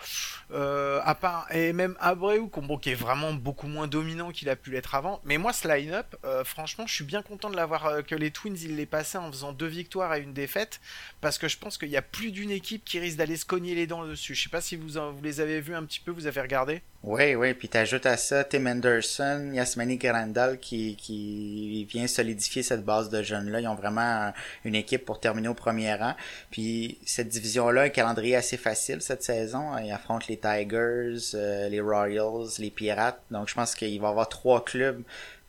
Euh, 0.51 0.99
à 1.05 1.15
part, 1.15 1.47
et 1.51 1.71
même 1.71 1.95
Abreu, 1.99 2.41
qui 2.81 2.91
est 2.91 2.95
vraiment 2.95 3.33
beaucoup 3.33 3.67
moins 3.67 3.87
dominant 3.87 4.31
qu'il 4.31 4.49
a 4.51 4.55
pu 4.55 4.71
l'être 4.71 4.95
avant. 4.95 5.21
Mais 5.23 5.37
moi, 5.37 5.53
ce 5.53 5.67
line-up, 5.67 6.15
euh, 6.25 6.43
franchement, 6.43 6.85
je 6.87 6.93
suis 6.93 7.03
bien 7.03 7.21
content 7.21 7.49
de 7.49 7.55
l'avoir, 7.55 7.85
euh, 7.85 8.01
que 8.01 8.15
les 8.15 8.31
Twins, 8.31 8.57
ils 8.61 8.75
l'aient 8.75 8.85
passé 8.85 9.17
en 9.17 9.31
faisant 9.31 9.53
deux 9.53 9.67
victoires 9.67 10.13
et 10.13 10.21
une 10.21 10.33
défaite. 10.33 10.79
Parce 11.21 11.37
que 11.37 11.47
je 11.47 11.57
pense 11.57 11.77
qu'il 11.77 11.89
y 11.89 11.97
a 11.97 12.01
plus 12.01 12.31
d'une 12.31 12.51
équipe 12.51 12.83
qui 12.85 12.99
risque 12.99 13.17
d'aller 13.17 13.37
se 13.37 13.45
cogner 13.45 13.75
les 13.75 13.87
dents 13.87 14.05
dessus. 14.05 14.35
Je 14.35 14.43
sais 14.43 14.49
pas 14.49 14.61
si 14.61 14.75
vous, 14.75 14.89
vous 14.89 15.23
les 15.23 15.39
avez 15.39 15.61
vus 15.61 15.75
un 15.75 15.83
petit 15.83 15.99
peu, 15.99 16.11
vous 16.11 16.27
avez 16.27 16.41
regardé. 16.41 16.81
Oui, 17.03 17.33
oui, 17.33 17.55
puis 17.55 17.67
t'ajoutes 17.67 18.05
à 18.05 18.15
ça 18.15 18.43
Tim 18.43 18.67
Anderson, 18.67 19.49
Yasmani 19.53 19.97
Grandal 19.97 20.59
qui, 20.59 20.95
qui 20.95 21.83
vient 21.85 22.05
solidifier 22.05 22.61
cette 22.61 22.85
base 22.85 23.09
de 23.09 23.23
jeunes-là. 23.23 23.61
Ils 23.61 23.67
ont 23.67 23.73
vraiment 23.73 24.31
une 24.65 24.75
équipe 24.75 25.03
pour 25.03 25.19
terminer 25.19 25.47
au 25.47 25.55
premier 25.55 25.95
rang. 25.95 26.13
Puis 26.51 26.99
cette 27.03 27.29
division-là, 27.29 27.83
un 27.83 27.89
calendrier 27.89 28.35
assez 28.35 28.55
facile 28.55 29.01
cette 29.01 29.23
saison. 29.23 29.75
Ils 29.79 29.91
affrontent 29.91 30.27
les 30.29 30.37
Tigers, 30.37 31.33
euh, 31.33 31.69
les 31.69 31.81
Royals, 31.81 32.49
les 32.59 32.69
Pirates. 32.69 33.19
Donc 33.31 33.49
je 33.49 33.55
pense 33.55 33.73
qu'il 33.73 33.99
va 33.99 34.09
avoir 34.09 34.29
trois 34.29 34.40
clubs 34.63 35.03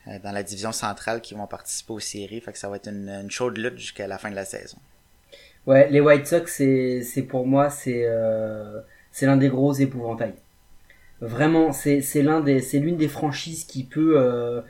euh, 0.07 0.19
dans 0.21 0.31
la 0.31 0.43
division 0.43 0.73
centrale 0.73 1.21
qui 1.21 1.33
vont 1.33 1.47
participer 1.47 1.93
aux 1.93 1.99
séries. 1.99 2.41
Fait 2.41 2.51
que 2.51 2.57
ça 2.57 2.69
va 2.69 2.75
être 2.75 2.89
une, 2.89 3.29
chaude 3.29 3.57
lutte 3.57 3.77
jusqu'à 3.77 4.07
la 4.07 4.17
fin 4.17 4.29
de 4.29 4.35
la 4.35 4.45
saison. 4.45 4.77
Ouais, 5.65 5.89
les 5.89 6.01
White 6.01 6.27
Sox, 6.27 6.45
c'est, 6.47 7.21
pour 7.21 7.47
moi, 7.47 7.69
c'est, 7.69 8.03
euh, 8.05 8.81
l'un 9.21 9.37
des 9.37 9.47
gros 9.47 9.71
épouvantails. 9.73 10.33
Vraiment, 11.21 11.71
c'est, 11.71 12.01
c'est 12.01 12.21
l'un 12.21 12.41
des, 12.41 12.59
l'une 12.73 12.97
des 12.97 13.07
franchises 13.07 13.63
qui 13.63 13.85
peut, 13.85 14.15
euh, 14.17 14.61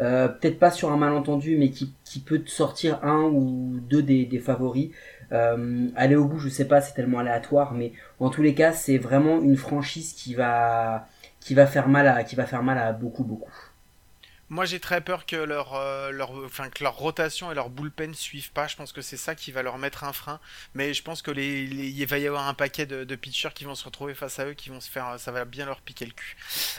euh, 0.00 0.28
peut-être 0.28 0.58
pas 0.58 0.70
sur 0.70 0.90
un 0.90 0.96
malentendu, 0.96 1.58
mais 1.58 1.68
qui, 1.68 1.92
qui 2.04 2.20
peut 2.20 2.38
te 2.38 2.48
sortir 2.48 3.04
un 3.04 3.24
ou 3.24 3.80
deux 3.90 4.02
des, 4.02 4.24
des 4.24 4.38
favoris. 4.38 4.90
Aller 5.30 6.16
au 6.16 6.24
bout, 6.24 6.38
je 6.38 6.48
sais 6.48 6.64
pas, 6.64 6.80
c'est 6.80 6.94
tellement 6.94 7.18
aléatoire, 7.18 7.74
mais 7.74 7.92
en 8.18 8.30
tous 8.30 8.42
les 8.42 8.54
cas, 8.54 8.72
c'est 8.72 8.96
vraiment 8.96 9.40
une 9.42 9.58
franchise 9.58 10.14
qui 10.14 10.34
va, 10.34 11.06
qui 11.40 11.54
va 11.54 11.66
faire 11.66 11.88
mal 11.88 12.06
à, 12.08 12.24
qui 12.24 12.36
va 12.36 12.46
faire 12.46 12.62
mal 12.62 12.78
à 12.78 12.92
beaucoup, 12.92 13.24
beaucoup. 13.24 13.50
Moi, 14.50 14.64
j'ai 14.64 14.80
très 14.80 15.00
peur 15.00 15.26
que 15.26 15.36
leur, 15.36 15.74
euh, 15.76 16.10
leur, 16.10 16.32
enfin, 16.44 16.70
que 16.70 16.82
leur 16.82 16.96
rotation 16.96 17.52
et 17.52 17.54
leur 17.54 17.70
bullpen 17.70 18.14
suivent 18.14 18.50
pas. 18.50 18.66
Je 18.66 18.74
pense 18.74 18.92
que 18.92 19.00
c'est 19.00 19.16
ça 19.16 19.36
qui 19.36 19.52
va 19.52 19.62
leur 19.62 19.78
mettre 19.78 20.02
un 20.02 20.12
frein. 20.12 20.40
Mais 20.74 20.92
je 20.92 21.04
pense 21.04 21.22
que 21.22 21.30
les, 21.30 21.62
il 21.62 22.06
va 22.06 22.18
y 22.18 22.26
avoir 22.26 22.48
un 22.48 22.54
paquet 22.54 22.84
de, 22.84 23.14
pitchers 23.14 23.50
qui 23.54 23.62
vont 23.62 23.76
se 23.76 23.84
retrouver 23.84 24.12
face 24.12 24.40
à 24.40 24.46
eux, 24.46 24.54
qui 24.54 24.70
vont 24.70 24.80
se 24.80 24.90
faire, 24.90 25.20
ça 25.20 25.30
va 25.30 25.44
bien 25.44 25.66
leur 25.66 25.80
piquer 25.80 26.04
le 26.04 26.10
cul. 26.10 26.36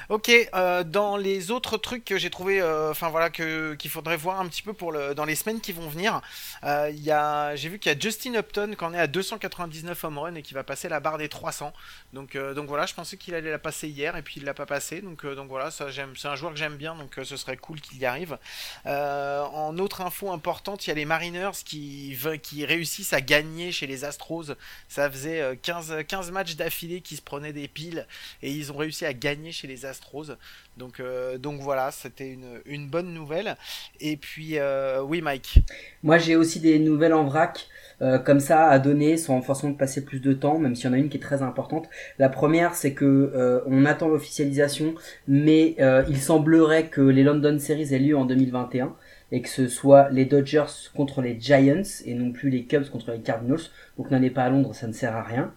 Ok, 0.10 0.30
euh, 0.54 0.84
dans 0.84 1.16
les 1.16 1.50
autres 1.50 1.78
trucs 1.78 2.04
que 2.04 2.18
j'ai 2.18 2.30
trouvé, 2.30 2.62
euh, 2.62 2.92
enfin 2.92 3.10
voilà, 3.10 3.30
que 3.30 3.74
qu'il 3.76 3.90
faudrait 3.90 4.18
voir 4.18 4.42
un 4.42 4.48
petit 4.50 4.64
peu 4.64 4.74
pour 4.74 4.92
le, 4.92 5.16
dans 5.16 5.24
les 5.24 5.36
semaines 5.36 5.62
qui 5.62 5.72
vont 5.72 5.88
venir. 5.88 6.20
Il 6.64 7.12
j'ai 7.56 7.70
vu 7.70 7.80
qu'il 7.80 7.92
y 7.92 7.96
a 7.96 7.98
Justin 7.98 8.36
Upton 8.36 8.76
qui 8.78 8.84
en 8.84 8.94
est 8.94 9.00
à 9.00 9.08
299 9.08 10.04
home 10.04 10.18
run 10.18 10.36
et 10.36 10.42
qui 10.42 10.54
va 10.54 10.66
passer 10.66 10.90
la 10.90 11.00
barre 11.00 11.18
des 11.18 11.30
300. 11.30 11.72
Donc, 12.12 12.36
donc 12.36 12.68
voilà, 12.68 12.86
je 12.86 12.94
pensais 12.94 13.16
qu'il 13.16 13.34
allait 13.34 13.52
la 13.52 13.60
passer 13.60 13.88
hier 13.88 14.18
et 14.18 14.22
puis 14.22 14.36
il 14.38 14.44
l'a 14.44 14.54
pas 14.54 14.66
passé. 14.66 15.02
Donc, 15.02 15.26
donc 15.26 15.48
voilà, 15.48 15.72
c'est 15.72 16.28
un 16.28 16.36
joueur 16.36 16.52
que 16.52 16.60
j'aime 16.60 16.76
bien, 16.76 16.96
donc 16.96 17.18
ce 17.24 17.38
serait 17.38 17.58
cool 17.62 17.80
qu'il 17.80 18.00
y 18.00 18.06
arrive. 18.06 18.38
Euh, 18.86 19.44
en 19.44 19.78
autre 19.78 20.02
info 20.02 20.32
importante, 20.32 20.86
il 20.86 20.90
y 20.90 20.92
a 20.92 20.96
les 20.96 21.06
Mariners 21.06 21.64
qui, 21.64 22.18
réussissent 22.66 23.14
à 23.14 23.22
gagner 23.22 23.72
chez 23.72 23.88
les 23.88 24.04
Astros. 24.04 24.52
Ça 24.88 25.10
faisait 25.10 25.42
euh, 25.42 25.56
15, 25.62 26.04
15 26.08 26.32
matchs 26.32 26.56
d'affilée 26.56 27.02
qui 27.02 27.16
se 27.16 27.22
prenaient 27.22 27.54
des 27.54 27.68
piles 27.68 28.08
et 28.42 28.52
ils 28.52 28.72
ont 28.72 28.78
réussi 28.78 29.06
à 29.06 29.14
gagner 29.14 29.52
chez 29.52 29.68
les 29.68 29.86
Astros. 29.86 30.32
Donc, 30.78 31.00
euh, 31.00 31.38
donc 31.38 31.60
voilà, 31.60 31.92
c'était 31.92 32.38
une, 32.66 32.88
bonne 32.88 33.14
nouvelle. 33.14 33.56
Et 34.00 34.18
puis, 34.18 34.58
euh, 34.58 35.02
oui, 35.02 35.22
Mike. 35.22 35.60
Moi, 36.04 36.18
j'ai 36.18 36.36
aussi 36.36 36.60
des 36.60 36.80
nouvelles 36.80 37.14
en 37.14 37.24
vrac, 37.24 37.68
euh, 38.02 38.18
comme 38.18 38.40
ça, 38.40 38.68
à 38.68 38.80
donner, 38.80 39.18
sans 39.18 39.42
forcément 39.42 39.74
passer 39.74 40.04
plus 40.04 40.20
de 40.20 40.34
temps, 40.34 40.58
même 40.58 40.76
s'il 40.76 40.86
y 40.86 40.90
en 40.90 40.94
a 40.94 40.98
une 40.98 41.10
qui 41.10 41.18
est 41.18 41.22
très 41.22 41.42
importante. 41.44 41.88
La 42.20 42.30
première, 42.30 42.74
c'est 42.74 42.94
que 42.94 43.64
on 43.68 43.86
attend 43.86 44.08
l'officialisation, 44.08 44.96
mais 45.28 45.76
il 46.08 46.18
semblerait 46.18 46.88
que 46.88 47.02
les 47.02 47.24
London 47.24 47.60
Series 47.60 47.94
aient 47.94 48.00
lieu 48.00 48.18
en 48.18 48.26
2021 48.26 48.96
et 49.32 49.42
que 49.42 49.50
ce 49.50 49.68
soit 49.68 50.10
les 50.10 50.26
Dodgers 50.26 50.66
contre 50.94 51.22
les 51.22 51.40
Giants 51.40 51.84
et 52.06 52.14
non 52.14 52.32
plus 52.32 52.50
les 52.50 52.66
Cubs 52.66 52.90
contre 52.90 53.12
les 53.12 53.22
Cardinals. 53.22 53.62
Donc 53.98 54.12
n'allez 54.12 54.30
pas 54.30 54.44
à 54.44 54.50
Londres, 54.50 54.76
ça 54.76 54.88
ne 54.88 54.94
sert 54.94 55.16
à 55.16 55.24
rien. 55.24 55.54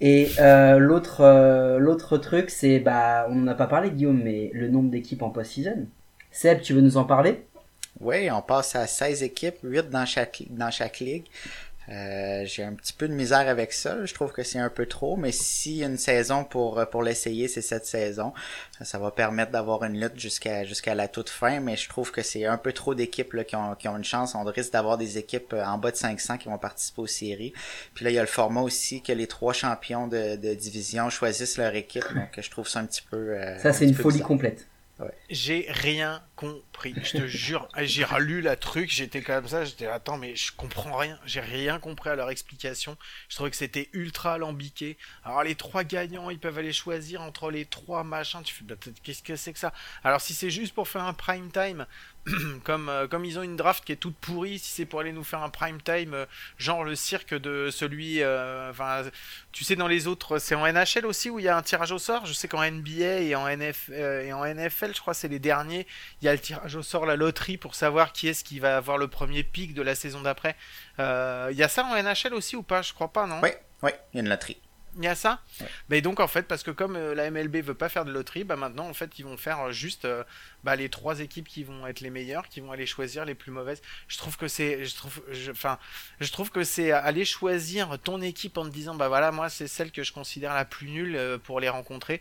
Et 0.00 0.30
euh, 0.38 0.78
l'autre 0.78 1.22
euh, 1.22 1.78
l'autre 1.78 2.18
truc, 2.18 2.50
c'est 2.50 2.78
bah 2.78 3.26
on 3.28 3.34
n'en 3.34 3.48
a 3.48 3.54
pas 3.54 3.66
parlé 3.66 3.90
Guillaume, 3.90 4.20
mais 4.22 4.50
le 4.54 4.68
nombre 4.68 4.90
d'équipes 4.90 5.22
en 5.22 5.30
post-season. 5.30 5.86
Seb, 6.30 6.60
tu 6.60 6.72
veux 6.72 6.80
nous 6.80 6.96
en 6.96 7.04
parler? 7.04 7.44
Oui, 8.00 8.30
on 8.30 8.42
passe 8.42 8.76
à 8.76 8.86
16 8.86 9.24
équipes, 9.24 9.56
8 9.64 9.90
dans 9.90 10.06
chaque, 10.06 10.44
dans 10.50 10.70
chaque 10.70 11.00
ligue. 11.00 11.24
Euh, 11.90 12.44
j'ai 12.44 12.64
un 12.64 12.74
petit 12.74 12.92
peu 12.92 13.08
de 13.08 13.14
misère 13.14 13.48
avec 13.48 13.72
ça. 13.72 14.04
Je 14.04 14.12
trouve 14.12 14.32
que 14.32 14.42
c'est 14.42 14.58
un 14.58 14.68
peu 14.68 14.84
trop, 14.86 15.16
mais 15.16 15.30
a 15.32 15.86
une 15.86 15.96
saison 15.96 16.44
pour, 16.44 16.84
pour 16.90 17.02
l'essayer, 17.02 17.48
c'est 17.48 17.62
cette 17.62 17.86
saison. 17.86 18.34
Ça 18.82 18.98
va 18.98 19.10
permettre 19.10 19.52
d'avoir 19.52 19.82
une 19.84 19.98
lutte 19.98 20.18
jusqu'à 20.18 20.64
jusqu'à 20.64 20.94
la 20.94 21.08
toute 21.08 21.30
fin, 21.30 21.60
mais 21.60 21.76
je 21.76 21.88
trouve 21.88 22.10
que 22.12 22.22
c'est 22.22 22.44
un 22.44 22.58
peu 22.58 22.72
trop 22.72 22.94
d'équipes 22.94 23.34
qui, 23.46 23.56
ont, 23.56 23.74
qui 23.74 23.88
ont 23.88 23.96
une 23.96 24.04
chance. 24.04 24.34
On 24.34 24.44
risque 24.44 24.72
d'avoir 24.72 24.98
des 24.98 25.16
équipes 25.16 25.52
euh, 25.54 25.64
en 25.64 25.78
bas 25.78 25.90
de 25.90 25.96
500 25.96 26.36
qui 26.38 26.48
vont 26.48 26.58
participer 26.58 27.00
aux 27.02 27.06
séries. 27.06 27.54
Puis 27.94 28.04
là, 28.04 28.10
il 28.10 28.14
y 28.14 28.18
a 28.18 28.22
le 28.22 28.26
format 28.28 28.60
aussi 28.60 29.02
que 29.02 29.12
les 29.12 29.26
trois 29.26 29.52
champions 29.54 30.08
de, 30.08 30.36
de 30.36 30.54
division 30.54 31.08
choisissent 31.10 31.56
leur 31.56 31.74
équipe. 31.74 32.12
Donc, 32.14 32.38
je 32.38 32.50
trouve 32.50 32.68
ça 32.68 32.80
un 32.80 32.86
petit 32.86 33.02
peu... 33.10 33.16
euh, 33.38 33.58
Ça, 33.58 33.72
c'est 33.72 33.86
une 33.86 33.94
folie 33.94 34.20
bizarre. 34.20 34.28
complète. 34.28 34.68
J'ai 35.30 35.66
rien 35.68 36.22
compris, 36.34 36.92
je 37.02 37.18
te 37.18 37.26
jure. 37.26 37.68
J'ai 37.78 38.04
relu 38.04 38.40
la 38.40 38.56
truc, 38.56 38.90
j'étais 38.90 39.22
comme 39.22 39.46
ça, 39.46 39.64
j'étais 39.64 39.86
attends, 39.86 40.18
mais 40.18 40.34
je 40.34 40.52
comprends 40.52 40.96
rien. 40.96 41.18
J'ai 41.24 41.40
rien 41.40 41.78
compris 41.78 42.10
à 42.10 42.16
leur 42.16 42.30
explication. 42.30 42.96
Je 43.28 43.36
trouvais 43.36 43.50
que 43.50 43.56
c'était 43.56 43.90
ultra 43.92 44.34
alambiqué. 44.34 44.98
Alors 45.24 45.44
les 45.44 45.54
trois 45.54 45.84
gagnants, 45.84 46.30
ils 46.30 46.40
peuvent 46.40 46.58
aller 46.58 46.72
choisir 46.72 47.22
entre 47.22 47.50
les 47.50 47.64
trois 47.64 48.02
machins. 48.02 48.42
Tu 48.42 48.54
fais, 48.54 48.64
bah, 48.64 48.74
qu'est-ce 49.04 49.22
que 49.22 49.36
c'est 49.36 49.52
que 49.52 49.58
ça? 49.60 49.72
Alors 50.02 50.20
si 50.20 50.34
c'est 50.34 50.50
juste 50.50 50.74
pour 50.74 50.88
faire 50.88 51.04
un 51.04 51.14
prime 51.14 51.52
time, 51.52 51.86
comme, 52.64 52.88
euh, 52.88 53.06
comme 53.06 53.24
ils 53.24 53.38
ont 53.38 53.42
une 53.42 53.56
draft 53.56 53.84
qui 53.84 53.92
est 53.92 53.96
toute 53.96 54.16
pourrie, 54.16 54.58
si 54.58 54.70
c'est 54.70 54.86
pour 54.86 55.00
aller 55.00 55.12
nous 55.12 55.24
faire 55.24 55.42
un 55.42 55.48
prime 55.48 55.80
time, 55.82 56.14
euh, 56.14 56.26
genre 56.56 56.84
le 56.84 56.94
cirque 56.94 57.34
de 57.34 57.70
celui, 57.70 58.22
euh, 58.22 58.70
enfin, 58.70 59.02
tu 59.52 59.64
sais, 59.64 59.76
dans 59.76 59.86
les 59.86 60.06
autres, 60.06 60.38
c'est 60.38 60.54
en 60.54 60.66
NHL 60.66 61.06
aussi 61.06 61.30
où 61.30 61.38
il 61.38 61.44
y 61.44 61.48
a 61.48 61.56
un 61.56 61.62
tirage 61.62 61.92
au 61.92 61.98
sort? 61.98 62.26
Je 62.26 62.32
sais 62.32 62.48
qu'en 62.48 62.62
NBA 62.62 63.20
et 63.20 63.34
en, 63.34 63.48
NF, 63.48 63.90
et 63.90 64.32
en 64.32 64.44
NFL, 64.44 64.94
je 64.94 65.00
crois 65.00 65.14
c'est 65.14 65.28
les 65.28 65.38
derniers, 65.38 65.86
il 66.20 66.26
y 66.26 66.28
a 66.28 66.32
le 66.32 66.40
tirage 66.40 66.76
au 66.76 66.82
sort, 66.82 67.06
la 67.06 67.16
loterie 67.16 67.56
pour 67.56 67.74
savoir 67.74 68.12
qui 68.12 68.28
est-ce 68.28 68.44
qui 68.44 68.58
va 68.58 68.76
avoir 68.76 68.98
le 68.98 69.08
premier 69.08 69.42
pic 69.42 69.74
de 69.74 69.82
la 69.82 69.94
saison 69.94 70.20
d'après. 70.22 70.56
Il 70.98 71.56
y 71.56 71.62
a 71.62 71.68
ça 71.68 71.84
en 71.84 71.94
NHL 71.94 72.34
aussi 72.34 72.56
ou 72.56 72.62
pas? 72.62 72.82
Je 72.82 72.92
crois 72.92 73.08
pas, 73.08 73.26
non? 73.26 73.40
Oui, 73.42 73.50
oui, 73.82 73.90
il 74.12 74.16
y 74.16 74.20
a 74.20 74.22
une 74.22 74.28
loterie. 74.28 74.58
Il 75.00 75.04
y 75.04 75.06
a 75.06 75.14
ça. 75.14 75.40
Bah, 75.88 75.96
et 75.96 76.02
donc 76.02 76.18
en 76.18 76.26
fait, 76.26 76.42
parce 76.48 76.64
que 76.64 76.72
comme 76.72 76.96
euh, 76.96 77.14
la 77.14 77.30
MLB 77.30 77.58
veut 77.58 77.74
pas 77.74 77.88
faire 77.88 78.04
de 78.04 78.10
loterie, 78.10 78.42
bah 78.42 78.56
maintenant 78.56 78.88
en 78.88 78.94
fait 78.94 79.18
ils 79.20 79.24
vont 79.24 79.36
faire 79.36 79.60
euh, 79.68 79.70
juste 79.72 80.04
euh, 80.06 80.24
bah, 80.64 80.74
les 80.74 80.88
trois 80.88 81.20
équipes 81.20 81.46
qui 81.46 81.62
vont 81.62 81.86
être 81.86 82.00
les 82.00 82.10
meilleures, 82.10 82.48
qui 82.48 82.60
vont 82.60 82.72
aller 82.72 82.84
choisir 82.86 83.24
les 83.24 83.36
plus 83.36 83.52
mauvaises. 83.52 83.80
Je 84.08 84.18
trouve 84.18 84.36
que 84.36 84.48
c'est, 84.48 84.84
je 84.84 84.96
trouve, 84.96 85.22
je- 85.30 85.52
enfin, 85.52 85.78
je, 86.20 86.30
trouve 86.32 86.50
que 86.50 86.64
c'est 86.64 86.90
aller 86.90 87.24
choisir 87.24 87.96
ton 88.02 88.20
équipe 88.20 88.58
en 88.58 88.64
te 88.64 88.70
disant 88.70 88.96
bah 88.96 89.06
voilà 89.08 89.30
moi 89.30 89.48
c'est 89.48 89.68
celle 89.68 89.92
que 89.92 90.02
je 90.02 90.12
considère 90.12 90.52
la 90.54 90.64
plus 90.64 90.88
nulle 90.88 91.14
euh, 91.16 91.38
pour 91.38 91.60
les 91.60 91.68
rencontrer. 91.68 92.20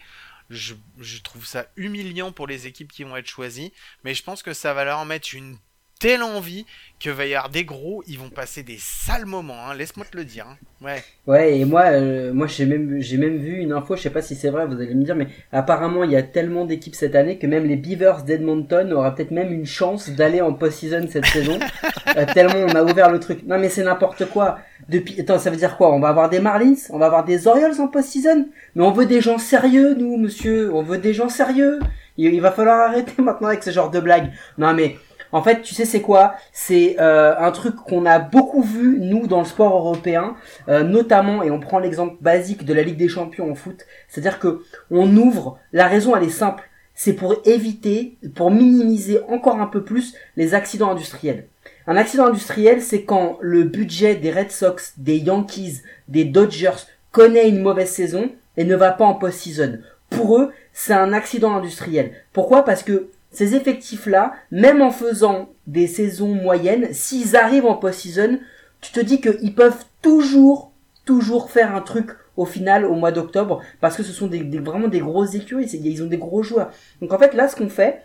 Je, 0.52 0.76
je 1.00 1.18
trouve 1.22 1.46
ça 1.46 1.66
humiliant 1.76 2.32
pour 2.32 2.48
les 2.48 2.68
équipes 2.68 2.92
qui 2.92 3.04
vont 3.04 3.18
être 3.18 3.28
choisies, 3.28 3.74
mais 4.04 4.14
je 4.14 4.24
pense 4.24 4.44
que 4.44 4.54
ça 4.54 4.74
va 4.74 4.86
leur 4.86 5.04
mettre 5.06 5.34
une 5.34 5.58
telle 6.00 6.24
envie 6.24 6.66
que 7.00 7.10
va 7.12 7.26
y 7.26 7.36
avoir 7.36 7.50
des 7.50 7.64
gros, 7.64 8.04
ils 8.08 8.18
vont 8.18 8.30
passer 8.30 8.64
des 8.64 8.78
sales 8.80 9.26
moments. 9.26 9.68
Hein, 9.68 9.76
Laisse-moi 9.76 10.06
te 10.12 10.18
le 10.18 10.26
dire. 10.26 10.48
hein. 10.50 10.58
Ouais. 10.82 11.04
Ouais, 11.28 11.60
et 11.60 11.66
moi, 11.66 11.84
euh, 11.91 12.34
moi 12.34 12.48
j'ai 12.48 12.66
même, 12.66 12.98
j'ai 13.02 13.18
même 13.18 13.38
vu 13.38 13.58
une 13.58 13.72
info, 13.72 13.95
je 13.95 14.02
sais 14.04 14.10
pas 14.10 14.22
si 14.22 14.36
c'est 14.36 14.50
vrai, 14.50 14.66
vous 14.66 14.76
allez 14.82 14.95
me 14.95 15.04
dire, 15.04 15.16
mais 15.16 15.28
apparemment 15.52 16.04
il 16.04 16.12
y 16.12 16.16
a 16.16 16.24
tellement 16.24 16.66
d'équipes 16.66 16.95
cette 16.95 17.16
année 17.16 17.38
que 17.38 17.45
même 17.48 17.66
les 17.66 17.76
Beavers 17.76 18.24
d'Edmonton 18.24 18.91
aura 18.93 19.14
peut-être 19.14 19.32
même 19.32 19.52
une 19.54 19.66
chance 19.66 20.10
d'aller 20.10 20.41
en 20.41 20.54
post-season 20.54 21.08
cette 21.10 21.26
saison. 21.26 21.60
Euh, 22.16 22.26
tellement 22.34 22.66
on 22.66 22.74
a 22.74 22.84
ouvert 22.84 23.12
le 23.12 23.20
truc. 23.20 23.43
Non 23.45 23.60
mais 23.60 23.68
c'est 23.68 23.84
n'importe 23.84 24.28
quoi. 24.30 24.60
Depuis, 24.88 25.20
attends, 25.20 25.38
ça 25.39 25.50
veut 25.50 25.58
dire 25.58 25.76
quoi? 25.76 25.93
On 25.93 26.00
va 26.00 26.08
avoir 26.08 26.30
des 26.30 26.39
Marlins, 26.39 26.74
on 26.89 26.98
va 26.98 27.08
avoir 27.08 27.26
des 27.26 27.48
Orioles 27.48 27.80
en 27.82 27.89
post-season? 27.89 28.48
Mais 28.76 28.84
on 28.84 28.91
veut 28.91 29.06
des 29.06 29.20
gens 29.20 29.38
sérieux, 29.38 29.93
nous, 29.93 30.16
monsieur. 30.16 30.74
On 30.74 30.82
veut 30.84 31.00
des 31.00 31.14
gens 31.14 31.28
sérieux. 31.28 31.80
Il, 32.16 32.34
il 32.34 32.39
va 32.39 32.52
falloir 32.52 32.89
arrêter 32.89 33.12
maintenant 33.22 33.50
avec 33.50 33.62
ce 33.62 33.72
genre 33.72 33.91
de 33.91 34.00
blagues. 34.00 34.32
Non 34.58 34.74
mais 34.74 34.95
en 35.32 35.42
fait, 35.42 35.62
tu 35.62 35.74
sais 35.74 35.86
c'est 35.86 36.02
quoi? 36.02 36.36
C'est 36.52 36.96
euh, 37.00 37.38
un 37.38 37.52
truc 37.52 37.76
qu'on 37.76 38.06
a 38.06 38.20
beaucoup 38.20 38.62
vu 38.62 38.98
nous 39.00 39.28
dans 39.28 39.40
le 39.40 39.46
sport 39.46 39.76
européen, 39.76 40.36
euh, 40.70 40.84
notamment 40.84 41.44
et 41.44 41.52
on 41.52 41.60
prend 41.60 41.80
l'exemple 41.80 42.16
basique 42.22 42.66
de 42.66 42.74
la 42.74 42.84
Ligue 42.84 42.98
des 42.98 43.10
Champions 43.10 43.52
en 43.52 43.56
foot, 43.56 43.86
c'est-à-dire 44.08 44.40
que 44.40 44.64
on 44.92 45.16
ouvre. 45.18 45.60
La 45.74 45.88
raison 45.88 46.16
elle 46.16 46.24
est 46.24 46.30
simple, 46.30 46.70
c'est 46.96 47.14
pour 47.14 47.36
éviter, 47.46 48.18
pour 48.36 48.52
minimiser 48.52 49.20
encore 49.30 49.60
un 49.60 49.68
peu 49.68 49.84
plus 49.84 50.16
les 50.36 50.54
accidents 50.54 50.92
industriels. 50.92 51.48
Un 51.86 51.96
accident 51.96 52.26
industriel, 52.26 52.82
c'est 52.82 53.04
quand 53.04 53.38
le 53.40 53.64
budget 53.64 54.16
des 54.16 54.32
Red 54.32 54.52
Sox, 54.52 54.94
des 54.98 55.18
Yankees, 55.18 55.84
des 56.08 56.26
Dodgers 56.26 56.86
connaît 57.12 57.48
une 57.48 57.62
mauvaise 57.62 57.90
saison 57.90 58.30
et 58.58 58.66
ne 58.66 58.76
va 58.76 58.92
pas 58.92 59.06
en 59.06 59.14
post-season. 59.14 59.80
Pour 60.10 60.38
eux, 60.38 60.52
c'est 60.74 60.94
un 60.94 61.14
accident 61.14 61.56
industriel. 61.56 62.12
Pourquoi? 62.34 62.66
Parce 62.66 62.84
que 62.84 63.10
ces 63.38 63.54
effectifs-là, 63.54 64.34
même 64.50 64.82
en 64.82 64.90
faisant 64.90 65.50
des 65.68 65.86
saisons 65.86 66.34
moyennes, 66.34 66.92
s'ils 66.92 67.36
arrivent 67.36 67.68
en 67.68 67.76
post-season, 67.76 68.40
tu 68.82 68.92
te 68.92 69.00
dis 69.00 69.22
qu'ils 69.22 69.54
peuvent 69.54 69.86
toujours, 70.02 70.72
toujours 71.06 71.52
faire 71.52 71.76
un 71.76 71.82
truc 71.82 72.10
au 72.36 72.46
final 72.46 72.84
au 72.84 72.96
mois 72.96 73.12
d'octobre 73.12 73.62
parce 73.80 73.96
que 73.96 74.02
ce 74.02 74.12
sont 74.12 74.26
des, 74.26 74.42
vraiment 74.58 74.88
des 74.88 75.02
grosses 75.02 75.36
écuries, 75.36 75.66
ils 75.66 76.02
ont 76.02 76.08
des 76.08 76.18
gros 76.18 76.42
joueurs. 76.42 76.72
Donc 77.00 77.14
en 77.14 77.20
fait 77.20 77.36
là, 77.36 77.48
ce 77.48 77.56
qu'on 77.56 77.70
fait, 77.70 78.02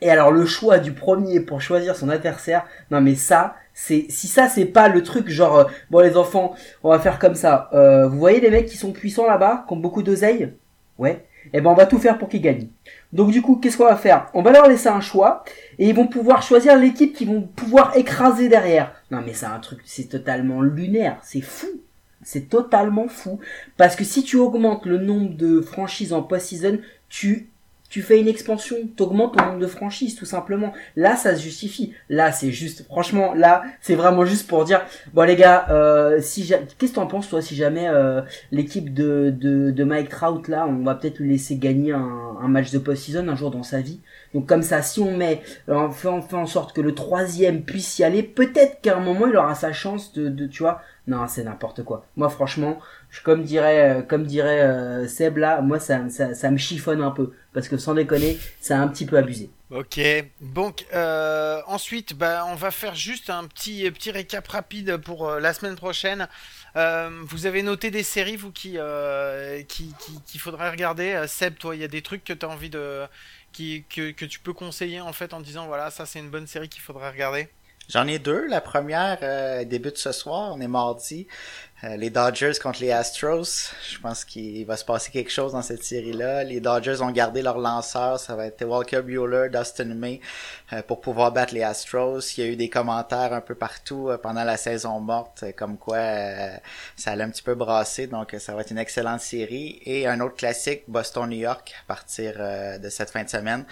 et 0.00 0.08
alors 0.08 0.30
le 0.30 0.46
choix 0.46 0.78
du 0.78 0.92
premier 0.92 1.40
pour 1.40 1.60
choisir 1.60 1.94
son 1.94 2.08
adversaire, 2.08 2.64
non 2.90 3.02
mais 3.02 3.14
ça, 3.14 3.56
c'est 3.74 4.06
si 4.08 4.26
ça 4.26 4.48
c'est 4.48 4.64
pas 4.64 4.88
le 4.88 5.02
truc 5.02 5.28
genre 5.28 5.58
euh, 5.58 5.64
bon 5.90 6.00
les 6.00 6.16
enfants, 6.16 6.54
on 6.82 6.88
va 6.88 6.98
faire 6.98 7.18
comme 7.18 7.34
ça. 7.34 7.68
Euh, 7.74 8.08
vous 8.08 8.18
voyez 8.18 8.40
les 8.40 8.48
mecs 8.48 8.66
qui 8.66 8.78
sont 8.78 8.92
puissants 8.92 9.26
là-bas, 9.26 9.66
qui 9.68 9.74
ont 9.74 9.76
beaucoup 9.76 10.02
d'oseille, 10.02 10.54
ouais. 10.96 11.26
Et 11.52 11.60
ben 11.60 11.70
on 11.70 11.74
va 11.74 11.86
tout 11.86 11.98
faire 11.98 12.18
pour 12.18 12.28
qu'ils 12.28 12.40
gagnent. 12.40 12.68
Donc 13.12 13.30
du 13.30 13.42
coup, 13.42 13.56
qu'est-ce 13.56 13.76
qu'on 13.76 13.84
va 13.84 13.96
faire? 13.96 14.28
On 14.34 14.42
va 14.42 14.52
leur 14.52 14.68
laisser 14.68 14.88
un 14.88 15.00
choix 15.00 15.44
et 15.78 15.88
ils 15.88 15.94
vont 15.94 16.06
pouvoir 16.06 16.42
choisir 16.42 16.76
l'équipe 16.76 17.14
qu'ils 17.14 17.28
vont 17.28 17.42
pouvoir 17.42 17.96
écraser 17.96 18.48
derrière. 18.48 18.92
Non 19.10 19.22
mais 19.24 19.32
c'est 19.32 19.46
un 19.46 19.58
truc, 19.58 19.80
c'est 19.84 20.08
totalement 20.08 20.60
lunaire, 20.60 21.18
c'est 21.22 21.40
fou. 21.40 21.68
C'est 22.22 22.48
totalement 22.48 23.06
fou. 23.06 23.38
Parce 23.76 23.94
que 23.94 24.02
si 24.02 24.24
tu 24.24 24.36
augmentes 24.36 24.86
le 24.86 24.98
nombre 24.98 25.36
de 25.36 25.60
franchises 25.60 26.12
en 26.12 26.22
post-season, 26.22 26.80
tu, 27.08 27.50
tu 27.96 28.02
fais 28.02 28.20
une 28.20 28.28
expansion, 28.28 28.76
tu 28.94 29.02
augmentes 29.02 29.38
ton 29.38 29.46
nombre 29.46 29.58
de 29.58 29.66
franchises, 29.66 30.16
tout 30.16 30.26
simplement. 30.26 30.74
Là, 30.96 31.16
ça 31.16 31.34
se 31.34 31.42
justifie. 31.42 31.94
Là, 32.10 32.30
c'est 32.30 32.50
juste, 32.50 32.84
franchement, 32.84 33.32
là, 33.32 33.62
c'est 33.80 33.94
vraiment 33.94 34.26
juste 34.26 34.46
pour 34.48 34.66
dire, 34.66 34.82
bon 35.14 35.22
les 35.22 35.34
gars, 35.34 35.64
euh, 35.70 36.20
si 36.20 36.46
qu'est-ce 36.46 36.90
que 36.90 36.96
t'en 36.96 37.06
penses 37.06 37.30
toi 37.30 37.40
si 37.40 37.56
jamais 37.56 37.88
euh, 37.88 38.20
l'équipe 38.52 38.92
de, 38.92 39.82
Mike 39.82 40.10
Trout 40.10 40.46
là, 40.48 40.66
on 40.68 40.84
va 40.84 40.94
peut-être 40.94 41.20
lui 41.20 41.30
laisser 41.30 41.56
gagner 41.56 41.92
un, 41.92 42.48
match 42.48 42.70
de 42.70 42.78
post-season 42.78 43.26
un 43.28 43.34
jour 43.34 43.50
dans 43.50 43.62
sa 43.62 43.80
vie? 43.80 44.00
Donc 44.34 44.46
comme 44.46 44.62
ça, 44.62 44.82
si 44.82 45.00
on 45.00 45.16
met, 45.16 45.40
on 45.66 45.90
fait, 45.90 46.08
on 46.08 46.20
fait 46.20 46.36
en 46.36 46.44
sorte 46.44 46.76
que 46.76 46.82
le 46.82 46.94
troisième 46.94 47.62
puisse 47.62 47.98
y 47.98 48.04
aller, 48.04 48.22
peut-être 48.22 48.82
qu'à 48.82 48.98
un 48.98 49.00
moment 49.00 49.26
il 49.26 49.36
aura 49.38 49.54
sa 49.54 49.72
chance 49.72 50.12
de, 50.12 50.28
de 50.28 50.46
tu 50.46 50.64
vois? 50.64 50.82
Non, 51.06 51.28
c'est 51.28 51.44
n'importe 51.44 51.84
quoi. 51.84 52.04
Moi, 52.16 52.28
franchement, 52.28 52.78
je, 53.10 53.20
comme 53.22 53.42
dirait, 53.44 53.98
euh, 53.98 54.02
comme 54.02 54.24
dirait 54.24 54.60
euh, 54.62 55.06
Seb 55.08 55.38
là, 55.38 55.60
moi 55.62 55.80
ça, 55.80 56.08
ça, 56.10 56.34
ça 56.34 56.50
me 56.50 56.56
chiffonne 56.58 57.02
un 57.02 57.10
peu 57.10 57.32
parce 57.52 57.68
que 57.68 57.76
sans 57.78 57.94
déconner, 57.94 58.38
c'est 58.60 58.74
un 58.74 58.88
petit 58.88 59.06
peu 59.06 59.16
abusé. 59.16 59.50
Ok. 59.70 59.98
Donc 60.40 60.86
euh, 60.94 61.60
ensuite, 61.66 62.14
bah, 62.14 62.44
on 62.48 62.54
va 62.54 62.70
faire 62.70 62.94
juste 62.94 63.30
un 63.30 63.44
petit 63.46 63.90
petit 63.90 64.10
récap 64.12 64.46
rapide 64.48 64.96
pour 64.98 65.28
euh, 65.28 65.40
la 65.40 65.52
semaine 65.54 65.74
prochaine. 65.76 66.28
Euh, 66.76 67.10
vous 67.24 67.46
avez 67.46 67.62
noté 67.62 67.90
des 67.90 68.02
séries 68.02 68.36
vous 68.36 68.52
qui 68.52 68.74
euh, 68.76 69.62
qui 69.62 69.92
qui- 69.98 70.20
qu'il 70.26 70.40
faudrait 70.40 70.70
regarder. 70.70 71.12
Euh, 71.14 71.26
Seb, 71.26 71.56
toi, 71.56 71.74
il 71.74 71.80
y 71.80 71.84
a 71.84 71.88
des 71.88 72.02
trucs 72.02 72.22
que 72.22 72.32
tu 72.32 72.46
as 72.46 72.48
envie 72.48 72.70
de 72.70 73.02
qui 73.52 73.84
que, 73.88 74.10
que 74.12 74.24
tu 74.26 74.38
peux 74.38 74.52
conseiller 74.52 75.00
en 75.00 75.12
fait 75.12 75.32
en 75.32 75.40
disant 75.40 75.66
voilà 75.66 75.90
ça 75.90 76.04
c'est 76.06 76.18
une 76.18 76.30
bonne 76.30 76.46
série 76.46 76.68
qu'il 76.68 76.82
faudrait 76.82 77.10
regarder? 77.10 77.48
J'en 77.88 78.06
ai 78.08 78.18
deux. 78.18 78.46
La 78.48 78.60
première 78.60 79.18
euh, 79.22 79.64
débute 79.64 79.96
ce 79.96 80.10
soir, 80.10 80.52
on 80.52 80.60
est 80.60 80.66
mardi. 80.68 81.28
Euh, 81.84 81.96
les 81.96 82.08
Dodgers 82.08 82.54
contre 82.62 82.80
les 82.80 82.90
Astros. 82.90 83.70
Je 83.86 83.98
pense 83.98 84.24
qu'il 84.24 84.64
va 84.64 84.78
se 84.78 84.84
passer 84.84 85.10
quelque 85.10 85.30
chose 85.30 85.52
dans 85.52 85.60
cette 85.60 85.84
série-là. 85.84 86.42
Les 86.42 86.58
Dodgers 86.58 87.02
ont 87.02 87.10
gardé 87.10 87.42
leur 87.42 87.58
lanceur. 87.58 88.18
Ça 88.18 88.34
va 88.34 88.46
être 88.46 88.64
Walker 88.64 89.02
Bueller, 89.02 89.50
Dustin 89.50 89.94
May 89.94 90.22
euh, 90.72 90.80
pour 90.80 91.02
pouvoir 91.02 91.32
battre 91.32 91.52
les 91.52 91.62
Astros. 91.62 92.20
Il 92.38 92.44
y 92.44 92.46
a 92.48 92.50
eu 92.50 92.56
des 92.56 92.70
commentaires 92.70 93.34
un 93.34 93.42
peu 93.42 93.54
partout 93.54 94.08
euh, 94.08 94.16
pendant 94.16 94.42
la 94.42 94.56
saison 94.56 95.00
morte, 95.00 95.44
comme 95.54 95.76
quoi 95.76 95.98
ça 96.96 97.12
allait 97.12 97.24
un 97.24 97.30
petit 97.30 97.42
peu 97.42 97.54
brasser. 97.54 98.06
Donc 98.06 98.34
ça 98.38 98.54
va 98.54 98.62
être 98.62 98.70
une 98.70 98.78
excellente 98.78 99.20
série. 99.20 99.78
Et 99.84 100.06
un 100.06 100.20
autre 100.20 100.36
classique, 100.36 100.84
Boston-New 100.88 101.36
York, 101.36 101.74
à 101.84 101.86
partir 101.86 102.38
de 102.80 102.88
cette 102.88 103.10
fin 103.10 103.22
de 103.22 103.28
semaine. 103.28 103.66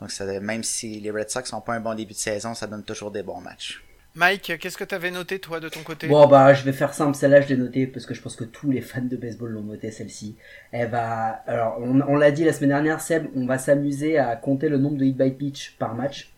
Donc 0.00 0.12
ça, 0.12 0.24
même 0.40 0.62
si 0.62 1.00
les 1.00 1.10
Red 1.10 1.28
Sox 1.30 1.52
n'ont 1.52 1.60
pas 1.60 1.74
un 1.74 1.80
bon 1.80 1.94
début 1.94 2.12
de 2.12 2.18
saison, 2.18 2.54
ça 2.54 2.68
donne 2.68 2.84
toujours 2.84 3.10
des 3.10 3.24
bons 3.24 3.40
matchs. 3.40 3.82
Mike, 4.14 4.58
qu'est-ce 4.58 4.76
que 4.76 4.84
tu 4.84 4.94
avais 4.94 5.10
noté 5.10 5.38
toi 5.38 5.60
de 5.60 5.68
ton 5.68 5.80
côté? 5.80 6.08
Bon 6.08 6.26
bah 6.26 6.52
je 6.52 6.64
vais 6.64 6.72
faire 6.72 6.92
simple, 6.92 7.14
celle-là 7.14 7.40
je 7.40 7.48
l'ai 7.48 7.56
notée 7.56 7.86
parce 7.86 8.04
que 8.04 8.14
je 8.14 8.22
pense 8.22 8.34
que 8.34 8.44
tous 8.44 8.70
les 8.70 8.80
fans 8.80 9.00
de 9.02 9.16
baseball 9.16 9.50
l'ont 9.50 9.62
notée 9.62 9.90
celle-ci. 9.90 10.36
Elle 10.72 10.90
va, 10.90 11.42
alors 11.46 11.78
on, 11.80 12.16
l'a 12.16 12.30
dit 12.30 12.44
la 12.44 12.52
semaine 12.52 12.70
dernière, 12.70 13.00
Seb, 13.00 13.26
on 13.36 13.46
va 13.46 13.58
s'amuser 13.58 14.18
à 14.18 14.34
compter 14.34 14.68
le 14.68 14.78
nombre 14.78 14.96
de 14.96 15.04
hit 15.04 15.16
by 15.16 15.30
pitch 15.30 15.76
par 15.78 15.94
match 15.94 16.32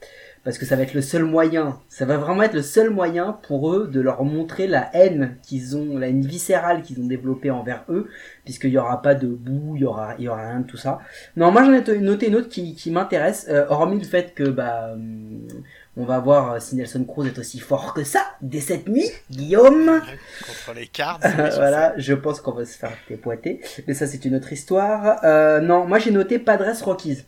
parce 0.45 0.57
que 0.57 0.65
ça 0.65 0.75
va 0.75 0.83
être 0.83 0.95
le 0.95 1.03
seul 1.03 1.25
moyen, 1.25 1.79
ça 1.89 2.07
va 2.07 2.17
vraiment 2.17 2.43
être 2.43 2.55
le 2.55 2.63
seul 2.63 2.91
moyen 2.91 3.39
pour 3.47 3.73
eux 3.75 3.89
de 3.89 4.01
leur 4.01 4.25
montrer 4.25 4.67
la 4.67 4.89
haine 4.95 5.37
qu'ils 5.43 5.77
ont, 5.77 5.99
la 5.99 6.09
haine 6.09 6.25
viscérale 6.25 6.83
qu'ils 6.83 6.99
ont 7.01 7.07
développée 7.07 7.51
envers 7.51 7.85
eux, 7.91 8.09
puisqu'il 8.45 8.71
y 8.71 8.79
aura 8.79 9.03
pas 9.03 9.15
de 9.15 9.27
boue, 9.27 9.77
il 9.77 9.83
y 9.83 9.85
aura, 9.85 10.15
y 10.19 10.29
aura 10.29 10.49
rien 10.49 10.61
de 10.61 10.67
tout 10.67 10.79
ça. 10.79 11.01
Non, 11.37 11.51
moi 11.51 11.65
j'en 11.65 11.75
ai 11.75 11.99
noté 11.99 12.29
une 12.29 12.37
autre 12.37 12.49
qui, 12.49 12.75
qui 12.75 12.91
m'intéresse, 12.91 13.47
euh, 13.51 13.67
hormis 13.69 13.99
le 13.99 14.07
fait 14.07 14.35
que 14.35 14.45
bah 14.45 14.93
hum, 14.95 15.47
on 15.97 16.05
va 16.05 16.19
voir 16.19 16.53
euh, 16.53 16.61
si 16.61 16.77
Nelson 16.77 17.05
Cruz 17.05 17.27
est 17.27 17.39
aussi 17.39 17.59
fort 17.59 17.95
que 17.95 18.05
ça 18.05 18.25
dès 18.41 18.61
cette 18.61 18.89
nuit, 18.89 19.11
Guillaume. 19.31 20.01
Contre 20.47 20.75
les 20.75 20.87
Cards. 20.87 21.21
voilà, 21.57 21.95
je 21.97 22.15
pense 22.15 22.41
qu'on 22.41 22.53
va 22.53 22.65
se 22.65 22.79
faire 22.79 22.93
dépoiter, 23.09 23.61
mais 23.87 23.95
ça 23.95 24.07
c'est 24.07 24.25
une 24.25 24.37
autre 24.37 24.53
histoire. 24.53 25.19
Euh, 25.25 25.61
non, 25.61 25.87
moi 25.87 25.99
j'ai 25.99 26.11
noté 26.11 26.39
Padres 26.39 26.83
Rockies. 26.83 27.25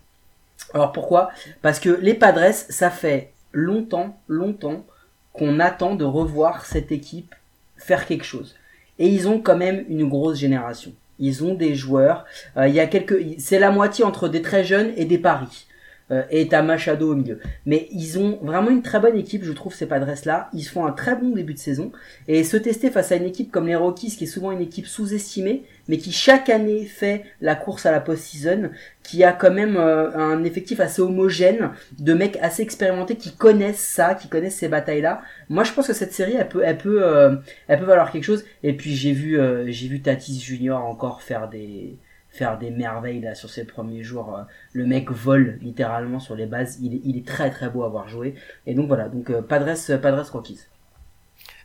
Alors 0.75 0.93
pourquoi? 0.93 1.31
Parce 1.61 1.81
que 1.81 1.91
les 1.91 2.15
Padres, 2.15 2.53
ça 2.53 2.91
fait 2.91 3.33
longtemps, 3.53 4.17
longtemps 4.29 4.85
qu'on 5.33 5.61
attend 5.61 5.95
de 5.95 6.05
revoir 6.05 6.67
cette 6.67 6.93
équipe 6.93 7.35
faire 7.77 8.07
quelque 8.07 8.25
chose. 8.25 8.55
Et 8.99 9.09
ils 9.09 9.29
ont 9.29 9.41
quand 9.41 9.57
même 9.57 9.85
une 9.89 10.09
grosse 10.09 10.39
génération. 10.39 10.93
Ils 11.19 11.45
ont 11.45 11.55
des 11.55 11.75
joueurs. 11.75 12.25
euh, 12.57 12.69
il 12.69 12.75
y 12.75 12.81
a 12.81 12.87
quelques, 12.87 13.19
c'est 13.39 13.59
la 13.59 13.71
moitié 13.71 14.05
entre 14.05 14.29
des 14.29 14.43
très 14.43 14.65
jeunes 14.65 14.93
et 14.97 15.05
des 15.05 15.19
paris. 15.19 15.67
Euh, 16.13 16.23
et 16.31 16.49
t'as 16.49 16.63
Machado 16.63 17.13
au 17.13 17.15
milieu. 17.15 17.39
Mais 17.67 17.89
ils 17.91 18.19
ont 18.19 18.39
vraiment 18.43 18.71
une 18.71 18.83
très 18.83 19.01
bonne 19.01 19.17
équipe, 19.17 19.45
je 19.45 19.53
trouve, 19.53 19.75
ces 19.75 19.87
Padres-là. 19.87 20.51
Ils 20.53 20.65
font 20.65 20.85
un 20.85 20.93
très 20.93 21.17
bon 21.17 21.31
début 21.31 21.55
de 21.55 21.59
saison. 21.59 21.91
Et 22.29 22.45
se 22.45 22.57
tester 22.57 22.91
face 22.91 23.13
à 23.13 23.17
une 23.17 23.25
équipe 23.25 23.51
comme 23.51 23.67
les 23.67 23.77
Rockies, 23.77 24.15
qui 24.15 24.25
est 24.25 24.27
souvent 24.27 24.53
une 24.53 24.61
équipe 24.61 24.87
sous-estimée, 24.87 25.65
mais 25.89 25.97
qui 25.97 26.13
chaque 26.13 26.51
année 26.51 26.85
fait 26.85 27.25
la 27.41 27.55
course 27.55 27.87
à 27.87 27.93
la 27.93 28.01
post-season, 28.01 28.71
qui 29.03 29.25
a 29.25 29.33
quand 29.33 29.51
même 29.51 29.77
euh, 29.77 30.15
un 30.15 30.45
effectif 30.45 30.81
assez 30.81 31.01
homogène, 31.01 31.71
de 31.99 32.13
mecs 32.13 32.37
assez 32.43 32.63
expérimentés 32.63 33.17
qui 33.17 33.35
connaissent 33.35 33.81
ça, 33.81 34.15
qui 34.15 34.29
connaissent 34.29 34.57
ces 34.57 34.69
batailles-là. 34.69 35.23
Moi, 35.49 35.65
je 35.65 35.73
pense 35.73 35.87
que 35.87 35.95
cette 35.95 36.13
série, 36.13 36.35
elle 36.35 36.49
peut, 36.49 36.63
elle 36.65 36.79
euh, 36.85 37.37
elle 37.69 37.79
peut 37.79 37.87
valoir 37.87 38.13
quelque 38.13 38.25
chose. 38.25 38.45
Et 38.63 38.75
puis 38.75 38.95
j'ai 38.95 39.13
vu, 39.13 39.39
j'ai 39.69 39.89
vu 39.89 40.03
Tatis 40.03 40.41
Junior 40.41 40.85
encore 40.85 41.23
faire 41.23 41.49
des 41.49 41.97
faire 42.33 42.59
des 42.59 42.71
merveilles 42.71 43.21
là 43.21 43.35
sur 43.35 43.51
ses 43.51 43.65
premiers 43.65 44.03
jours. 44.03 44.37
Euh, 44.37 44.43
Le 44.73 44.87
mec 44.87 45.11
vole 45.11 45.59
littéralement 45.61 46.19
sur 46.19 46.35
les 46.35 46.47
bases. 46.47 46.79
Il 46.81 47.17
est, 47.17 47.27
très 47.27 47.51
très 47.51 47.69
beau 47.69 47.85
à 47.85 47.89
voir 47.89 48.09
jouer. 48.09 48.35
Et 48.67 48.75
donc 48.75 48.89
voilà, 48.89 49.09
donc 49.09 49.31
euh, 49.31 49.43
Padres, 49.43 49.77
Padres 50.01 50.29
Rockies. 50.33 50.61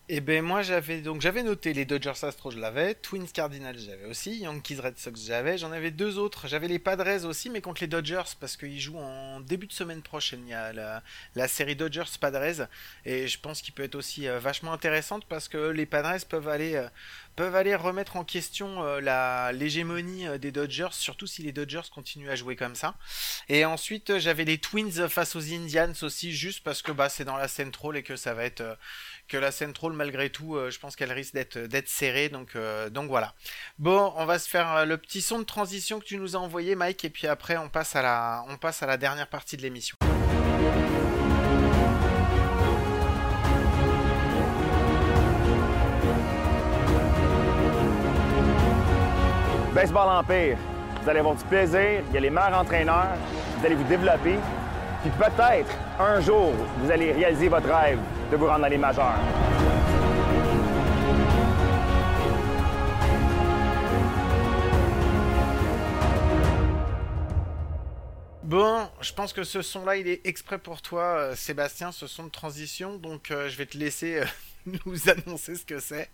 Et 0.10 0.22
ben 0.22 0.42
moi 0.42 0.62
j'avais 0.62 1.02
donc 1.02 1.20
j'avais 1.20 1.44
noté 1.44 1.74
les 1.74 1.84
Dodgers 1.84 2.24
Astros 2.24 2.52
je 2.52 2.60
l'avais, 2.60 2.96
Twins 2.96 3.28
Cardinals 3.28 3.78
j'avais 3.78 4.06
aussi, 4.06 4.40
Yankees 4.40 4.80
Red 4.80 4.98
Sox 4.98 5.20
j'avais, 5.26 5.58
j'en 5.58 5.74
avais 5.74 5.92
deux 5.92 6.18
autres, 6.18 6.48
j'avais 6.48 6.70
les 6.70 6.80
Padres 6.80 7.26
aussi 7.26 7.50
mais 7.50 7.60
contre 7.60 7.82
les 7.82 7.88
Dodgers 7.88 8.24
parce 8.40 8.56
qu'ils 8.56 8.80
jouent 8.80 9.00
en 9.00 9.42
début 9.42 9.68
de 9.68 9.74
semaine 9.74 10.02
prochaine, 10.02 10.40
il 10.46 10.52
y 10.52 10.54
a 10.54 10.72
la, 10.72 11.04
la 11.36 11.50
série 11.50 11.76
Dodgers 11.76 12.06
Padres 12.22 12.70
et 13.04 13.28
je 13.28 13.38
pense 13.38 13.62
qu'il 13.62 13.74
peut 13.74 13.84
être 13.84 13.96
aussi 13.96 14.30
euh, 14.30 14.40
vachement 14.40 14.72
intéressante 14.72 15.26
parce 15.26 15.50
que 15.50 15.72
les 15.72 15.86
Padres 15.86 16.26
peuvent 16.30 16.48
aller 16.48 16.82
peuvent 17.38 17.56
aller 17.56 17.76
remettre 17.76 18.18
en 18.18 18.26
question 18.26 18.84
euh, 18.84 19.52
l'hégémonie 19.52 20.28
euh, 20.28 20.40
des 20.40 20.52
Dodgers 20.52 20.90
surtout 20.92 21.28
si 21.28 21.44
les 21.44 21.52
Dodgers 21.52 21.88
continuent 21.94 22.32
à 22.32 22.36
jouer 22.36 22.56
comme 22.56 22.74
ça. 22.74 22.96
Et 23.48 23.64
ensuite 23.64 24.10
euh, 24.10 24.20
j'avais 24.20 24.44
les 24.44 24.58
Twins 24.58 25.08
face 25.08 25.36
aux 25.36 25.54
Indians 25.54 25.94
aussi 26.02 26.34
juste 26.34 26.64
parce 26.64 26.82
que 26.82 26.92
bah 26.92 27.10
c'est 27.10 27.26
dans 27.26 27.38
la 27.38 27.48
Central 27.48 27.96
et 27.96 28.02
que 28.02 28.16
ça 28.16 28.34
va 28.34 28.44
être 28.44 28.64
que 29.28 29.38
la 29.38 29.52
Central 29.52 29.94
malgré 29.94 30.32
tout 30.32 30.58
je 30.70 30.80
pense 30.80 30.96
qu'elle 30.96 31.12
risque 31.12 31.36
d'être 31.36 31.88
serrée 31.88 32.30
donc 32.30 32.58
donc 32.92 33.08
voilà. 33.08 33.36
Bon, 33.78 34.14
on 34.16 34.26
va 34.26 34.40
se 34.40 34.50
faire 34.50 34.86
le 34.86 34.98
petit 34.98 35.22
son 35.22 35.38
de 35.38 35.44
transition 35.44 36.00
que 36.00 36.06
tu 36.06 36.18
nous 36.18 36.36
as 36.36 36.40
envoyé 36.40 36.76
Mike 36.76 37.06
et 37.06 37.10
puis 37.10 37.28
après 37.28 37.56
on 37.58 37.70
passe 37.70 37.96
à 37.96 38.02
la 38.02 38.44
on 38.48 38.58
passe 38.58 38.82
à 38.82 38.88
la 38.88 38.98
dernière 38.98 39.28
partie 39.28 39.58
de 39.58 39.62
l'émission. 39.62 39.96
Baseball 49.78 50.10
Empire. 50.10 50.58
Vous 51.04 51.08
allez 51.08 51.20
avoir 51.20 51.36
du 51.36 51.44
plaisir, 51.44 52.02
il 52.10 52.14
y 52.16 52.18
a 52.18 52.20
les 52.20 52.32
meilleurs 52.32 52.58
entraîneurs, 52.58 53.16
vous 53.60 53.64
allez 53.64 53.76
vous 53.76 53.84
développer, 53.84 54.40
puis 55.04 55.12
peut-être 55.12 55.70
un 56.00 56.20
jour, 56.20 56.52
vous 56.80 56.90
allez 56.90 57.12
réaliser 57.12 57.48
votre 57.48 57.68
rêve 57.68 58.00
de 58.32 58.38
vous 58.38 58.48
rendre 58.48 58.62
dans 58.62 58.68
les 58.70 58.78
majeurs. 58.80 59.20
Bon, 68.42 68.90
je 69.00 69.14
pense 69.14 69.32
que 69.32 69.44
ce 69.44 69.62
son-là, 69.62 69.98
il 69.98 70.08
est 70.08 70.26
exprès 70.26 70.58
pour 70.58 70.82
toi, 70.82 71.04
euh, 71.04 71.36
Sébastien, 71.36 71.92
ce 71.92 72.08
son 72.08 72.24
de 72.24 72.32
transition. 72.32 72.98
Donc, 72.98 73.30
euh, 73.30 73.48
je 73.48 73.56
vais 73.56 73.68
te 73.68 73.78
laisser 73.78 74.22
euh, 74.22 74.26
nous 74.88 75.08
annoncer 75.08 75.54
ce 75.54 75.66
que 75.66 75.80
c'est. 75.80 76.10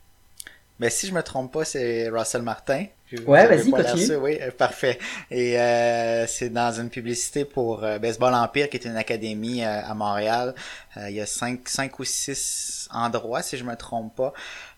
Mais 0.79 0.89
si 0.89 1.07
je 1.07 1.13
me 1.13 1.21
trompe 1.21 1.53
pas, 1.53 1.65
c'est 1.65 2.09
Russell 2.09 2.41
Martin. 2.41 2.85
Ouais, 3.27 3.45
vas-y, 3.45 3.69
continue. 3.69 4.15
Oui, 4.15 4.39
euh, 4.41 4.49
parfait. 4.49 4.97
Et 5.29 5.59
euh, 5.59 6.25
c'est 6.25 6.49
dans 6.49 6.71
une 6.71 6.89
publicité 6.89 7.45
pour 7.45 7.83
euh, 7.83 7.99
Baseball 7.99 8.33
Empire, 8.33 8.69
qui 8.69 8.77
est 8.77 8.85
une 8.85 8.97
académie 8.97 9.63
euh, 9.63 9.81
à 9.85 9.93
Montréal. 9.93 10.55
Il 10.97 11.11
y 11.11 11.21
a 11.21 11.27
cinq, 11.27 11.69
cinq 11.69 11.99
ou 11.99 12.03
six 12.03 12.87
endroits, 12.91 13.43
si 13.43 13.55
je 13.57 13.63
me 13.63 13.75
trompe 13.75 14.15
pas. 14.15 14.33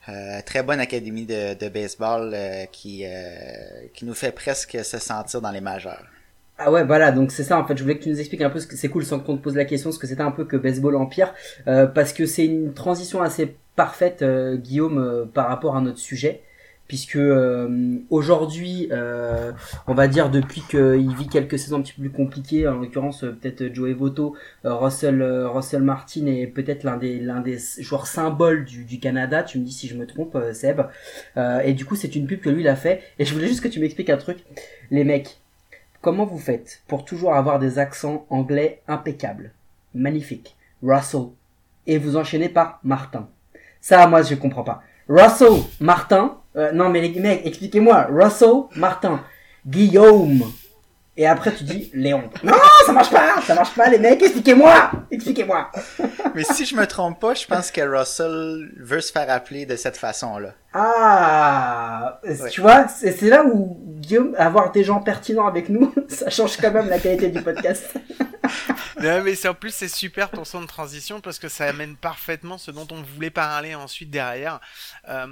Euh, 0.09 0.41
très 0.45 0.63
bonne 0.63 0.79
académie 0.79 1.25
de, 1.25 1.55
de 1.55 1.69
baseball 1.69 2.31
euh, 2.33 2.65
qui, 2.65 3.05
euh, 3.05 3.87
qui 3.93 4.05
nous 4.05 4.13
fait 4.13 4.31
presque 4.31 4.77
se 4.83 4.99
sentir 4.99 5.41
dans 5.41 5.51
les 5.51 5.61
majeurs. 5.61 6.05
Ah 6.57 6.71
ouais, 6.71 6.85
voilà, 6.85 7.11
donc 7.11 7.31
c'est 7.31 7.43
ça 7.43 7.59
en 7.59 7.65
fait, 7.65 7.75
je 7.75 7.83
voulais 7.83 7.97
que 7.97 8.03
tu 8.03 8.09
nous 8.09 8.19
expliques 8.19 8.41
un 8.41 8.49
peu 8.49 8.59
ce 8.59 8.67
que 8.67 8.77
c'est 8.77 8.87
cool 8.87 9.03
sans 9.03 9.19
qu'on 9.19 9.35
te 9.35 9.43
pose 9.43 9.55
la 9.55 9.65
question, 9.65 9.91
ce 9.91 9.99
que 9.99 10.07
c'était 10.07 10.21
un 10.21 10.31
peu 10.31 10.45
que 10.45 10.55
Baseball 10.55 10.95
Empire, 10.95 11.33
euh, 11.67 11.85
parce 11.85 12.13
que 12.13 12.25
c'est 12.25 12.45
une 12.45 12.73
transition 12.73 13.21
assez 13.21 13.57
parfaite, 13.75 14.21
euh, 14.21 14.55
Guillaume, 14.55 14.97
euh, 14.97 15.25
par 15.25 15.49
rapport 15.49 15.75
à 15.75 15.81
notre 15.81 15.97
sujet, 15.99 16.43
puisque 16.87 17.17
euh, 17.17 17.97
aujourd'hui, 18.09 18.87
euh, 18.91 19.51
on 19.87 19.93
va 19.93 20.07
dire 20.07 20.29
depuis 20.29 20.61
qu'il 20.69 21.13
vit 21.13 21.27
quelques 21.27 21.59
saisons 21.59 21.79
un 21.79 21.81
petit 21.81 21.91
peu 21.91 22.03
plus 22.03 22.11
compliquées, 22.11 22.69
en 22.69 22.75
l'occurrence 22.77 23.25
euh, 23.25 23.31
peut-être 23.33 23.73
Joey 23.75 23.91
Votto, 23.91 24.35
Russell, 24.63 25.21
Russell 25.21 25.81
Martin 25.83 26.25
est 26.27 26.47
peut-être 26.47 26.83
l'un 26.83 26.95
des, 26.95 27.19
l'un 27.19 27.41
des 27.41 27.57
joueurs 27.79 28.07
symboles 28.07 28.63
du, 28.63 28.85
du 28.85 28.99
Canada, 29.01 29.43
tu 29.43 29.59
me 29.59 29.65
dis 29.65 29.73
si 29.73 29.89
je 29.89 29.95
me 29.97 30.07
trompe 30.07 30.37
Seb, 30.53 30.83
et 31.65 31.73
du 31.73 31.83
coup 31.83 31.97
c'est 31.97 32.15
une 32.15 32.27
pub 32.27 32.39
que 32.39 32.49
lui 32.49 32.61
il 32.61 32.67
a 32.69 32.77
fait, 32.77 33.01
et 33.19 33.25
je 33.25 33.33
voulais 33.33 33.47
juste 33.47 33.61
que 33.61 33.67
tu 33.67 33.81
m'expliques 33.81 34.09
un 34.09 34.17
truc, 34.17 34.37
les 34.89 35.03
mecs, 35.03 35.41
Comment 36.05 36.25
vous 36.25 36.37
faites 36.37 36.83
pour 36.87 37.03
toujours 37.03 37.33
avoir 37.33 37.57
des 37.57 37.79
accents 37.79 38.27
anglais 38.29 38.83
impeccables, 38.87 39.53
magnifiques, 39.95 40.55
Russell, 40.83 41.29
et 41.87 41.97
vous 41.97 42.15
enchaînez 42.15 42.47
par 42.47 42.79
Martin. 42.83 43.27
Ça, 43.81 44.05
moi, 44.05 44.21
je 44.21 44.35
comprends 44.35 44.61
pas. 44.61 44.83
Russell, 45.09 45.63
Martin, 45.79 46.37
euh, 46.57 46.71
non 46.73 46.89
mais 46.89 47.01
les 47.01 47.19
mecs, 47.19 47.43
expliquez-moi, 47.43 48.05
Russell, 48.11 48.65
Martin, 48.75 49.23
Guillaume, 49.65 50.43
et 51.17 51.27
après 51.27 51.53
tu 51.53 51.63
dis 51.63 51.89
Léon. 51.93 52.29
Non, 52.43 52.53
ça 52.85 52.91
marche 52.91 53.09
pas, 53.09 53.41
ça 53.41 53.55
marche 53.55 53.73
pas 53.73 53.89
les 53.89 53.99
mecs, 53.99 54.21
expliquez-moi, 54.21 54.91
expliquez-moi. 55.11 55.71
Mais 56.35 56.43
si 56.43 56.65
je 56.65 56.75
me 56.75 56.85
trompe 56.85 57.19
pas, 57.19 57.33
je 57.33 57.45
pense 57.45 57.71
que 57.71 57.81
Russell 57.81 58.71
veut 58.77 59.01
se 59.01 59.11
faire 59.11 59.29
appeler 59.29 59.65
de 59.65 59.75
cette 59.75 59.97
façon-là. 59.97 60.53
Ah, 60.73 62.19
tu 62.51 62.61
vois, 62.61 62.87
c'est 62.87 63.13
c'est 63.13 63.29
là 63.29 63.45
où 63.45 63.77
Guillaume, 63.99 64.35
avoir 64.37 64.71
des 64.71 64.83
gens 64.83 64.99
pertinents 64.99 65.47
avec 65.47 65.69
nous, 65.69 65.93
ça 66.09 66.29
change 66.29 66.57
quand 66.57 66.71
même 66.71 66.89
la 66.89 66.99
qualité 66.99 67.29
du 67.29 67.41
podcast. 67.41 67.93
Non, 69.01 69.21
mais 69.23 69.35
c'est 69.35 69.49
en 69.49 69.53
plus 69.53 69.73
c'est 69.73 69.89
super 69.89 70.29
ton 70.29 70.45
son 70.45 70.61
de 70.61 70.67
transition 70.67 71.19
parce 71.19 71.37
que 71.37 71.49
ça 71.49 71.65
amène 71.65 71.95
parfaitement 71.97 72.57
ce 72.57 72.71
dont 72.71 72.87
on 72.91 73.01
voulait 73.01 73.29
parler 73.29 73.75
ensuite 73.75 74.09
derrière. 74.09 74.59
Euh, 75.09 75.27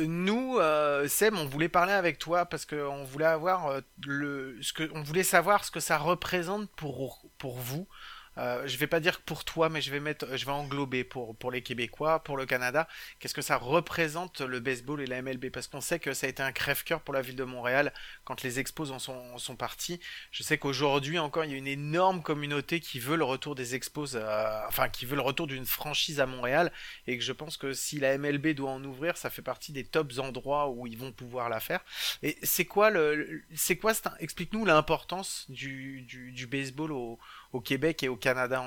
nous, 0.00 0.58
euh, 0.58 1.08
on 1.32 1.46
voulait 1.46 1.68
parler 1.68 1.92
avec 1.92 2.18
toi 2.18 2.46
parce 2.46 2.64
que 2.64 2.76
on 2.86 3.04
voulait 3.04 3.24
avoir 3.24 3.66
euh, 3.66 3.80
le, 4.06 4.58
ce 4.60 4.72
que, 4.72 4.90
on 4.94 5.02
voulait 5.02 5.22
savoir 5.22 5.64
ce 5.64 5.70
que 5.70 5.80
ça 5.80 5.98
représente 5.98 6.70
pour 6.70 7.22
pour 7.38 7.58
vous. 7.58 7.86
Euh, 8.38 8.66
je 8.66 8.76
vais 8.76 8.86
pas 8.86 9.00
dire 9.00 9.20
pour 9.20 9.44
toi, 9.44 9.68
mais 9.68 9.80
je 9.80 9.90
vais 9.90 10.00
mettre, 10.00 10.36
je 10.36 10.44
vais 10.44 10.52
englober 10.52 11.04
pour 11.04 11.36
pour 11.36 11.50
les 11.50 11.62
Québécois, 11.62 12.22
pour 12.22 12.36
le 12.36 12.46
Canada. 12.46 12.88
Qu'est-ce 13.18 13.34
que 13.34 13.42
ça 13.42 13.56
représente 13.56 14.40
le 14.40 14.60
baseball 14.60 15.00
et 15.00 15.06
la 15.06 15.22
MLB 15.22 15.50
Parce 15.50 15.68
qu'on 15.68 15.80
sait 15.80 15.98
que 15.98 16.14
ça 16.14 16.26
a 16.26 16.30
été 16.30 16.42
un 16.42 16.52
crève-cœur 16.52 17.00
pour 17.00 17.14
la 17.14 17.22
ville 17.22 17.36
de 17.36 17.44
Montréal 17.44 17.92
quand 18.24 18.42
les 18.42 18.58
expos 18.58 18.90
en 18.90 18.98
sont, 18.98 19.12
en 19.34 19.38
sont 19.38 19.56
partis. 19.56 20.00
Je 20.30 20.42
sais 20.42 20.58
qu'aujourd'hui 20.58 21.18
encore, 21.18 21.44
il 21.44 21.52
y 21.52 21.54
a 21.54 21.56
une 21.56 21.66
énorme 21.66 22.22
communauté 22.22 22.80
qui 22.80 22.98
veut 22.98 23.16
le 23.16 23.24
retour 23.24 23.54
des 23.54 23.74
expos, 23.74 24.14
euh, 24.14 24.60
enfin 24.68 24.88
qui 24.88 25.06
veut 25.06 25.16
le 25.16 25.22
retour 25.22 25.46
d'une 25.46 25.66
franchise 25.66 26.20
à 26.20 26.26
Montréal, 26.26 26.72
et 27.06 27.18
que 27.18 27.24
je 27.24 27.32
pense 27.32 27.56
que 27.56 27.72
si 27.72 27.98
la 28.00 28.18
MLB 28.18 28.48
doit 28.48 28.70
en 28.70 28.82
ouvrir, 28.84 29.16
ça 29.16 29.30
fait 29.30 29.42
partie 29.42 29.72
des 29.72 29.84
tops 29.84 30.18
endroits 30.18 30.68
où 30.68 30.86
ils 30.86 30.98
vont 30.98 31.12
pouvoir 31.12 31.48
la 31.48 31.60
faire. 31.60 31.80
Et 32.22 32.36
c'est 32.42 32.64
quoi 32.64 32.90
le, 32.90 33.42
c'est 33.54 33.76
quoi, 33.76 33.92
explique-nous 34.18 34.64
l'importance 34.64 35.46
du, 35.48 36.02
du, 36.02 36.32
du 36.32 36.46
baseball 36.46 36.92
au, 36.92 37.18
au 37.54 37.60
Québec 37.60 38.02
et 38.02 38.08
au 38.08 38.16
Canada 38.16 38.62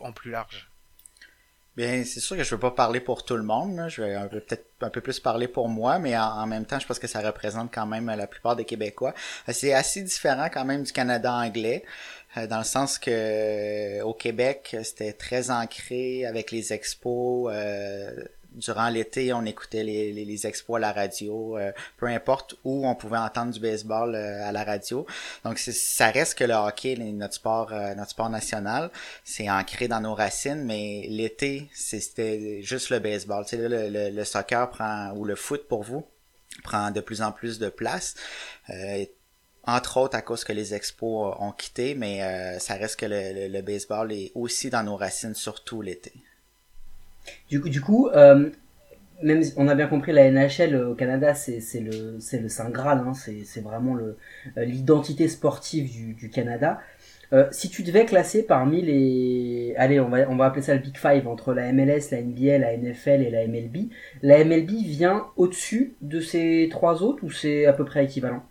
en, 0.00 0.12
plus 0.12 0.30
large. 0.30 0.70
Bien, 1.76 2.04
c'est 2.04 2.20
sûr 2.20 2.36
que 2.36 2.42
je 2.42 2.54
veux 2.54 2.60
pas 2.60 2.70
parler 2.70 3.00
pour 3.00 3.24
tout 3.24 3.36
le 3.36 3.42
monde. 3.42 3.86
Je 3.88 4.02
vais 4.02 4.28
peut-être 4.28 4.66
un 4.80 4.90
peu 4.90 5.00
plus 5.00 5.20
parler 5.20 5.46
pour 5.46 5.68
moi, 5.68 5.98
mais 5.98 6.16
en, 6.16 6.46
même 6.46 6.64
temps, 6.64 6.78
je 6.78 6.86
pense 6.86 6.98
que 6.98 7.06
ça 7.06 7.20
représente 7.20 7.72
quand 7.72 7.86
même 7.86 8.06
la 8.06 8.26
plupart 8.26 8.56
des 8.56 8.64
Québécois. 8.64 9.14
Euh, 9.48 9.52
C'est 9.52 9.72
assez 9.72 10.02
différent 10.02 10.48
quand 10.52 10.64
même 10.64 10.82
du 10.82 10.92
Canada 10.92 11.32
anglais, 11.32 11.84
euh, 12.36 12.46
dans 12.46 12.58
le 12.58 12.64
sens 12.64 12.98
que 12.98 13.10
euh, 13.10 14.04
au 14.04 14.14
Québec, 14.14 14.76
c'était 14.82 15.12
très 15.12 15.50
ancré 15.50 16.24
avec 16.24 16.50
les 16.50 16.72
expos. 16.72 17.52
Durant 18.58 18.88
l'été, 18.88 19.32
on 19.32 19.44
écoutait 19.44 19.84
les, 19.84 20.12
les, 20.12 20.46
à 20.46 20.78
la 20.78 20.92
radio, 20.92 21.56
euh, 21.58 21.72
peu 21.96 22.06
importe 22.06 22.56
où 22.64 22.86
on 22.86 22.94
pouvait 22.94 23.18
entendre 23.18 23.52
du 23.52 23.60
baseball 23.60 24.14
euh, 24.14 24.46
à 24.46 24.52
la 24.52 24.64
radio. 24.64 25.06
Donc 25.44 25.58
ça 25.58 26.10
reste 26.10 26.36
que 26.36 26.44
le 26.44 26.54
hockey, 26.54 26.96
notre 26.96 27.34
sport, 27.34 27.72
euh, 27.72 27.94
notre 27.94 28.10
sport 28.10 28.30
national, 28.30 28.90
c'est 29.24 29.50
ancré 29.50 29.88
dans 29.88 30.00
nos 30.00 30.14
racines, 30.14 30.64
mais 30.64 31.06
l'été, 31.08 31.68
c'était 31.72 32.60
juste 32.62 32.90
le 32.90 32.98
baseball. 32.98 33.44
Tu 33.44 33.56
sais, 33.56 33.68
le, 33.68 33.88
le, 33.88 34.10
le 34.10 34.24
soccer 34.24 34.68
prend, 34.70 35.12
ou 35.16 35.24
le 35.24 35.36
foot 35.36 35.66
pour 35.68 35.82
vous, 35.82 36.04
prend 36.64 36.90
de 36.90 37.00
plus 37.00 37.22
en 37.22 37.32
plus 37.32 37.58
de 37.58 37.68
place. 37.68 38.14
Euh, 38.70 39.04
entre 39.64 39.98
autres 39.98 40.16
à 40.16 40.22
cause 40.22 40.44
que 40.44 40.52
les 40.52 40.72
expos 40.74 41.36
ont 41.38 41.52
quitté, 41.52 41.94
mais 41.94 42.22
euh, 42.22 42.58
ça 42.58 42.74
reste 42.74 42.98
que 42.98 43.06
le, 43.06 43.34
le, 43.34 43.48
le 43.48 43.62
baseball 43.62 44.12
est 44.12 44.32
aussi 44.34 44.70
dans 44.70 44.82
nos 44.82 44.96
racines, 44.96 45.34
surtout 45.34 45.82
l'été. 45.82 46.12
Du 47.48 47.60
coup, 47.60 47.68
du 47.68 47.80
coup 47.80 48.08
euh, 48.08 48.50
même 49.22 49.42
on 49.56 49.68
a 49.68 49.74
bien 49.74 49.88
compris, 49.88 50.12
la 50.12 50.30
NHL 50.30 50.76
au 50.76 50.94
Canada, 50.94 51.34
c'est 51.34 51.60
le 51.80 52.18
le 52.18 52.48
saint 52.48 52.70
graal, 52.70 53.04
hein, 53.06 53.12
c'est 53.14 53.60
vraiment 53.60 53.96
euh, 53.96 54.16
l'identité 54.56 55.28
sportive 55.28 55.90
du, 55.90 56.14
du 56.14 56.30
Canada. 56.30 56.80
Euh, 57.34 57.46
si 57.50 57.68
tu 57.68 57.82
devais 57.82 58.06
classer 58.06 58.42
parmi 58.42 58.80
les, 58.80 59.74
allez, 59.76 60.00
on 60.00 60.08
va 60.08 60.30
on 60.30 60.36
va 60.36 60.46
appeler 60.46 60.62
ça 60.62 60.74
le 60.74 60.80
Big 60.80 60.96
Five 60.96 61.28
entre 61.28 61.52
la 61.52 61.72
MLS, 61.72 62.10
la 62.10 62.22
NBA, 62.22 62.58
la 62.58 62.76
NFL 62.76 63.22
et 63.22 63.30
la 63.30 63.46
MLB, 63.46 63.90
la 64.22 64.42
MLB 64.44 64.70
vient 64.70 65.26
au-dessus 65.36 65.94
de 66.00 66.20
ces 66.20 66.68
trois 66.70 67.02
autres 67.02 67.22
ou 67.24 67.30
c'est 67.30 67.66
à 67.66 67.74
peu 67.74 67.84
près 67.84 68.04
équivalent? 68.04 68.42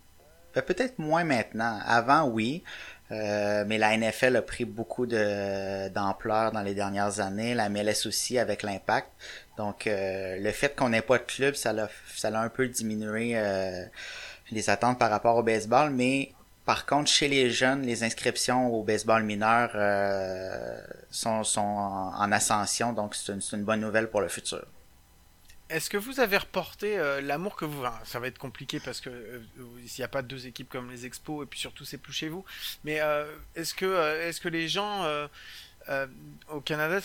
Euh, 0.57 0.61
Peut-être 0.61 0.99
moins 0.99 1.23
maintenant. 1.23 1.79
Avant, 1.85 2.29
oui. 2.29 2.63
Euh, 3.11 3.63
mais 3.65 3.77
la 3.77 3.95
NFL 3.97 4.35
a 4.35 4.41
pris 4.41 4.65
beaucoup 4.65 5.05
de 5.05 5.87
d'ampleur 5.89 6.51
dans 6.51 6.61
les 6.61 6.73
dernières 6.75 7.19
années, 7.21 7.53
la 7.53 7.69
MLS 7.69 8.05
aussi 8.05 8.37
avec 8.37 8.63
l'impact. 8.63 9.07
Donc 9.57 9.87
euh, 9.87 10.37
le 10.39 10.51
fait 10.51 10.75
qu'on 10.75 10.89
n'ait 10.89 11.01
pas 11.01 11.17
de 11.17 11.23
club, 11.23 11.55
ça 11.55 11.71
l'a 11.73 11.89
ça 12.15 12.29
l'a 12.29 12.41
un 12.41 12.49
peu 12.49 12.67
diminué 12.67 13.37
euh, 13.37 13.85
les 14.51 14.69
attentes 14.69 14.99
par 14.99 15.09
rapport 15.09 15.37
au 15.37 15.43
baseball, 15.43 15.89
mais 15.91 16.31
Par 16.65 16.85
contre, 16.85 17.09
chez 17.09 17.29
les 17.29 17.49
jeunes, 17.49 17.83
les 17.83 18.03
inscriptions 18.03 18.67
au 18.75 18.83
baseball 18.83 19.23
mineur 19.23 19.71
euh, 19.75 20.77
sont, 21.09 21.43
sont 21.45 21.61
en, 21.61 22.13
en 22.23 22.31
ascension, 22.33 22.91
donc 22.93 23.15
c'est 23.15 23.31
une, 23.33 23.41
c'est 23.41 23.55
une 23.55 23.63
bonne 23.63 23.79
nouvelle 23.81 24.09
pour 24.09 24.21
le 24.21 24.27
futur. 24.27 24.65
Est-ce 25.69 25.89
que 25.89 25.97
vous 25.97 26.19
avez 26.19 26.37
reporté 26.37 26.97
euh, 26.97 27.19
l'amour 27.21 27.55
que 27.55 27.65
vous... 27.65 27.83
ça 28.05 28.19
va 28.19 28.27
être 28.27 28.37
compliqué 28.37 28.79
parce 28.79 29.01
que 29.01 29.09
euh, 29.09 29.41
s'il 29.85 30.01
n'y 30.01 30.05
a 30.05 30.09
pas 30.09 30.21
deux 30.21 30.47
équipes 30.47 30.69
comme 30.69 30.89
les 30.89 31.05
Expos 31.05 31.43
et 31.43 31.45
puis 31.45 31.59
surtout 31.59 31.83
c'est 31.83 31.97
plus 31.97 32.13
chez 32.13 32.29
vous. 32.29 32.45
Mais 32.83 33.01
euh, 33.01 33.25
est-ce 33.55 33.73
que 33.73 34.21
est-ce 34.21 34.39
que 34.39 34.49
les 34.49 34.67
gens 34.67 35.05
au 36.49 36.61
Canada 36.61 36.99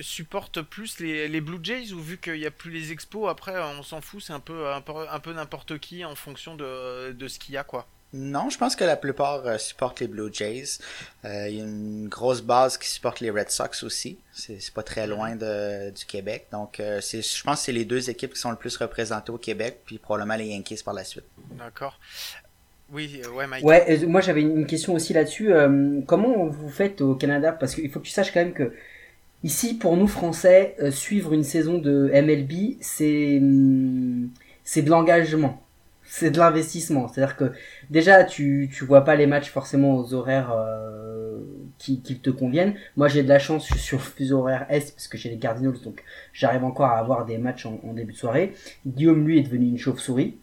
supportent 0.00 0.62
plus 0.62 0.98
les, 1.00 1.28
les 1.28 1.40
Blue 1.40 1.58
Jays 1.62 1.92
ou 1.92 2.00
vu 2.00 2.18
qu'il 2.18 2.34
n'y 2.34 2.46
a 2.46 2.50
plus 2.50 2.70
les 2.70 2.92
Expos 2.92 3.30
après 3.30 3.58
on 3.58 3.82
s'en 3.82 4.00
fout 4.00 4.22
c'est 4.22 4.34
un 4.34 4.40
peu 4.40 4.70
un 4.70 4.80
peu, 4.80 5.08
un 5.08 5.20
peu 5.20 5.32
n'importe 5.32 5.78
qui 5.78 6.04
en 6.04 6.14
fonction 6.14 6.54
de, 6.54 7.12
de 7.12 7.28
ce 7.28 7.38
qu'il 7.38 7.54
y 7.54 7.58
a 7.58 7.64
quoi? 7.64 7.86
Non, 8.16 8.50
je 8.50 8.58
pense 8.58 8.74
que 8.76 8.84
la 8.84 8.96
plupart 8.96 9.46
euh, 9.46 9.58
supportent 9.58 10.00
les 10.00 10.08
Blue 10.08 10.32
Jays. 10.32 10.78
Euh, 11.24 11.48
il 11.48 11.56
y 11.56 11.60
a 11.60 11.64
une 11.64 12.08
grosse 12.08 12.40
base 12.40 12.78
qui 12.78 12.88
supporte 12.88 13.20
les 13.20 13.30
Red 13.30 13.50
Sox 13.50 13.82
aussi. 13.82 14.18
C'est 14.32 14.72
pas 14.72 14.82
très 14.82 15.06
loin 15.06 15.36
de, 15.36 15.90
du 15.90 16.04
Québec. 16.06 16.46
Donc, 16.52 16.80
euh, 16.80 17.00
je 17.00 17.42
pense 17.42 17.60
que 17.60 17.64
c'est 17.66 17.72
les 17.72 17.84
deux 17.84 18.10
équipes 18.10 18.34
qui 18.34 18.40
sont 18.40 18.50
le 18.50 18.56
plus 18.56 18.76
représentées 18.76 19.32
au 19.32 19.38
Québec, 19.38 19.80
puis 19.84 19.98
probablement 19.98 20.36
les 20.36 20.46
Yankees 20.46 20.82
par 20.84 20.94
la 20.94 21.04
suite. 21.04 21.24
D'accord. 21.58 21.98
Oui, 22.92 23.20
ouais 23.36 23.46
Mike. 23.46 23.64
Ouais, 23.64 23.84
euh, 23.88 24.06
moi 24.06 24.20
j'avais 24.20 24.42
une 24.42 24.66
question 24.66 24.94
aussi 24.94 25.12
là-dessus. 25.12 25.52
Euh, 25.52 26.00
comment 26.06 26.46
vous 26.46 26.68
faites 26.68 27.00
au 27.00 27.14
Canada? 27.14 27.52
Parce 27.52 27.74
qu'il 27.74 27.90
faut 27.90 28.00
que 28.00 28.04
tu 28.04 28.12
saches 28.12 28.32
quand 28.32 28.40
même 28.40 28.52
que 28.52 28.72
ici, 29.42 29.74
pour 29.74 29.96
nous 29.96 30.06
Français, 30.06 30.76
euh, 30.80 30.90
suivre 30.90 31.32
une 31.32 31.42
saison 31.42 31.78
de 31.78 32.10
MLB, 32.12 32.76
c'est 32.80 33.38
hum, 33.38 34.28
c'est 34.62 34.82
de 34.82 34.90
l'engagement, 34.90 35.62
c'est 36.18 36.30
de 36.30 36.38
l'investissement. 36.38 37.08
C'est-à-dire 37.08 37.36
que 37.36 37.52
déjà, 37.90 38.24
tu 38.24 38.70
tu 38.72 38.84
vois 38.84 39.04
pas 39.04 39.16
les 39.16 39.26
matchs 39.26 39.50
forcément 39.50 39.96
aux 39.96 40.14
horaires 40.14 40.52
euh, 40.52 41.38
qui, 41.78 42.00
qui 42.00 42.18
te 42.18 42.30
conviennent. 42.30 42.74
Moi, 42.96 43.08
j'ai 43.08 43.22
de 43.22 43.28
la 43.28 43.38
chance, 43.38 43.66
je 43.68 43.74
suis 43.74 43.82
sur 43.82 43.98
le 43.98 44.04
fuseau 44.04 44.38
horaire 44.38 44.66
Est 44.70 44.94
parce 44.94 45.08
que 45.08 45.18
j'ai 45.18 45.28
les 45.28 45.38
Cardinals, 45.38 45.78
donc 45.84 46.02
j'arrive 46.32 46.64
encore 46.64 46.86
à 46.86 46.98
avoir 46.98 47.26
des 47.26 47.36
matchs 47.36 47.66
en, 47.66 47.80
en 47.84 47.92
début 47.92 48.12
de 48.14 48.18
soirée. 48.18 48.54
Guillaume, 48.86 49.26
lui, 49.26 49.38
est 49.38 49.42
devenu 49.42 49.66
une 49.66 49.78
chauve-souris. 49.78 50.38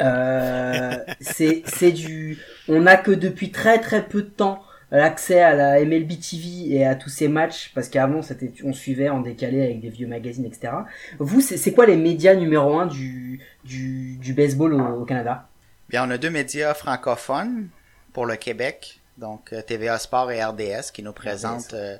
Euh, 0.00 0.96
c'est 1.20 1.62
c'est 1.66 1.92
du 1.92 2.38
on 2.68 2.86
a 2.86 2.96
que 2.96 3.12
depuis 3.12 3.50
très 3.52 3.78
très 3.80 4.04
peu 4.04 4.22
de 4.22 4.28
temps 4.28 4.62
l'accès 4.92 5.40
à 5.40 5.54
la 5.54 5.84
MLB 5.84 6.12
TV 6.20 6.76
et 6.76 6.86
à 6.86 6.94
tous 6.94 7.08
ces 7.08 7.26
matchs 7.26 7.72
parce 7.74 7.88
qu'avant 7.88 8.22
c'était 8.22 8.52
on 8.64 8.72
suivait 8.72 9.08
en 9.08 9.20
décalé 9.20 9.62
avec 9.62 9.80
des 9.80 9.88
vieux 9.88 10.06
magazines 10.06 10.46
etc 10.46 10.72
vous 11.18 11.40
c'est 11.40 11.72
quoi 11.72 11.86
les 11.86 11.96
médias 11.96 12.34
numéro 12.34 12.78
un 12.78 12.86
du 12.86 13.40
du, 13.64 14.16
du 14.18 14.32
baseball 14.34 14.74
au, 14.74 15.02
au 15.02 15.04
Canada? 15.04 15.48
Bien, 15.88 16.06
on 16.06 16.10
a 16.10 16.18
deux 16.18 16.30
médias 16.30 16.74
francophones 16.74 17.68
pour 18.12 18.26
le 18.26 18.36
Québec, 18.36 19.00
donc 19.18 19.52
euh, 19.52 19.62
TVA 19.62 19.98
Sport 19.98 20.30
et 20.32 20.42
RDS 20.42 20.90
qui 20.92 21.02
nous 21.02 21.12
présentent. 21.12 21.74
euh, 21.74 21.96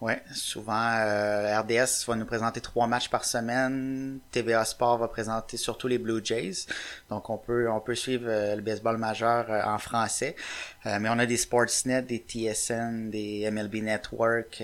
ouais, 0.00 0.22
souvent 0.32 0.92
euh, 1.00 1.60
RDS 1.60 2.06
va 2.06 2.14
nous 2.14 2.24
présenter 2.24 2.60
trois 2.60 2.86
matchs 2.86 3.08
par 3.08 3.24
semaine. 3.24 4.20
TVA 4.30 4.64
Sport 4.64 4.98
va 4.98 5.08
présenter 5.08 5.56
surtout 5.56 5.88
les 5.88 5.98
Blue 5.98 6.20
Jays. 6.24 6.66
Donc 7.10 7.30
on 7.30 7.38
peut 7.38 7.70
on 7.70 7.80
peut 7.80 7.94
suivre 7.94 8.26
euh, 8.28 8.56
le 8.56 8.62
baseball 8.62 8.98
majeur 8.98 9.50
euh, 9.50 9.62
en 9.64 9.78
français. 9.78 10.36
Mais 10.84 11.10
on 11.10 11.18
a 11.18 11.26
des 11.26 11.36
Sportsnet, 11.36 12.00
des 12.00 12.24
TSN, 12.26 13.10
des 13.10 13.50
MLB 13.50 13.82
Network. 13.82 14.62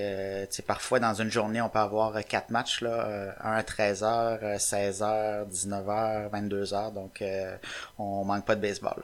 Parfois 0.67 0.99
dans 0.99 1.13
une 1.13 1.31
journée 1.31 1.61
on 1.61 1.69
peut 1.69 1.81
avoir 1.81 2.25
quatre 2.25 2.49
matchs 2.49 2.81
là, 2.81 3.35
un 3.43 3.53
à 3.53 3.63
13h, 3.63 4.57
16h, 4.57 5.51
19h, 5.51 6.31
22h. 6.31 6.95
Donc 6.95 7.23
on 7.99 8.25
manque 8.25 8.47
pas 8.47 8.55
de 8.55 8.63
baseball. 8.63 9.03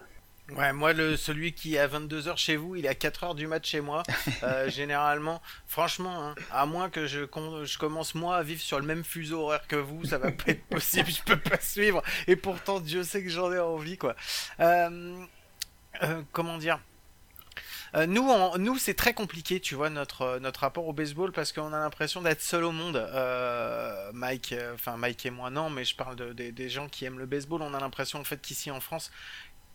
Ouais, 0.56 0.72
moi, 0.72 0.92
le, 0.92 1.16
celui 1.16 1.52
qui 1.52 1.76
est 1.76 1.78
à 1.78 1.86
22h 1.88 2.36
chez 2.36 2.56
vous, 2.56 2.74
il 2.76 2.84
est 2.86 2.88
à 2.88 2.94
4h 2.94 3.34
du 3.34 3.46
match 3.46 3.68
chez 3.68 3.80
moi. 3.80 4.02
Euh, 4.42 4.70
généralement, 4.70 5.42
franchement, 5.66 6.28
hein, 6.28 6.34
à 6.50 6.64
moins 6.64 6.88
que 6.88 7.06
je, 7.06 7.20
je 7.20 7.78
commence 7.78 8.14
moi 8.14 8.36
à 8.38 8.42
vivre 8.42 8.60
sur 8.62 8.80
le 8.80 8.86
même 8.86 9.04
fuseau 9.04 9.42
horaire 9.42 9.66
que 9.68 9.76
vous, 9.76 10.04
ça 10.06 10.16
va 10.18 10.30
pas 10.32 10.44
être 10.52 10.64
possible, 10.70 11.10
je 11.10 11.22
peux 11.22 11.36
pas 11.38 11.60
suivre. 11.60 12.02
Et 12.26 12.36
pourtant, 12.36 12.80
Dieu 12.80 13.02
sait 13.04 13.22
que 13.22 13.28
j'en 13.28 13.52
ai 13.52 13.58
envie, 13.58 13.98
quoi. 13.98 14.16
Euh, 14.60 15.18
euh, 16.02 16.22
comment 16.32 16.56
dire? 16.56 16.80
Euh, 17.96 18.06
nous, 18.06 18.22
on- 18.22 18.56
nous 18.56 18.78
c'est 18.78 18.94
très 18.94 19.14
compliqué, 19.14 19.58
tu 19.60 19.74
vois, 19.74 19.90
notre, 19.90 20.38
notre 20.38 20.60
rapport 20.60 20.86
au 20.86 20.92
baseball 20.92 21.32
parce 21.32 21.52
qu'on 21.52 21.72
a 21.72 21.78
l'impression 21.80 22.22
d'être 22.22 22.40
seul 22.40 22.62
au 22.64 22.70
monde. 22.72 22.96
Euh, 22.96 24.10
Mike, 24.14 24.52
euh, 24.52 24.74
enfin 24.74 24.96
Mike 24.96 25.26
et 25.26 25.30
moi, 25.30 25.50
non, 25.50 25.70
mais 25.70 25.84
je 25.84 25.96
parle 25.96 26.14
de, 26.14 26.32
des- 26.32 26.52
des 26.52 26.68
gens 26.68 26.88
qui 26.88 27.04
aiment 27.04 27.18
le 27.18 27.26
baseball. 27.26 27.62
On 27.62 27.74
a 27.74 27.80
l'impression 27.80 28.20
en 28.20 28.24
fait 28.24 28.40
qu'ici 28.40 28.70
en 28.70 28.80
France, 28.80 29.10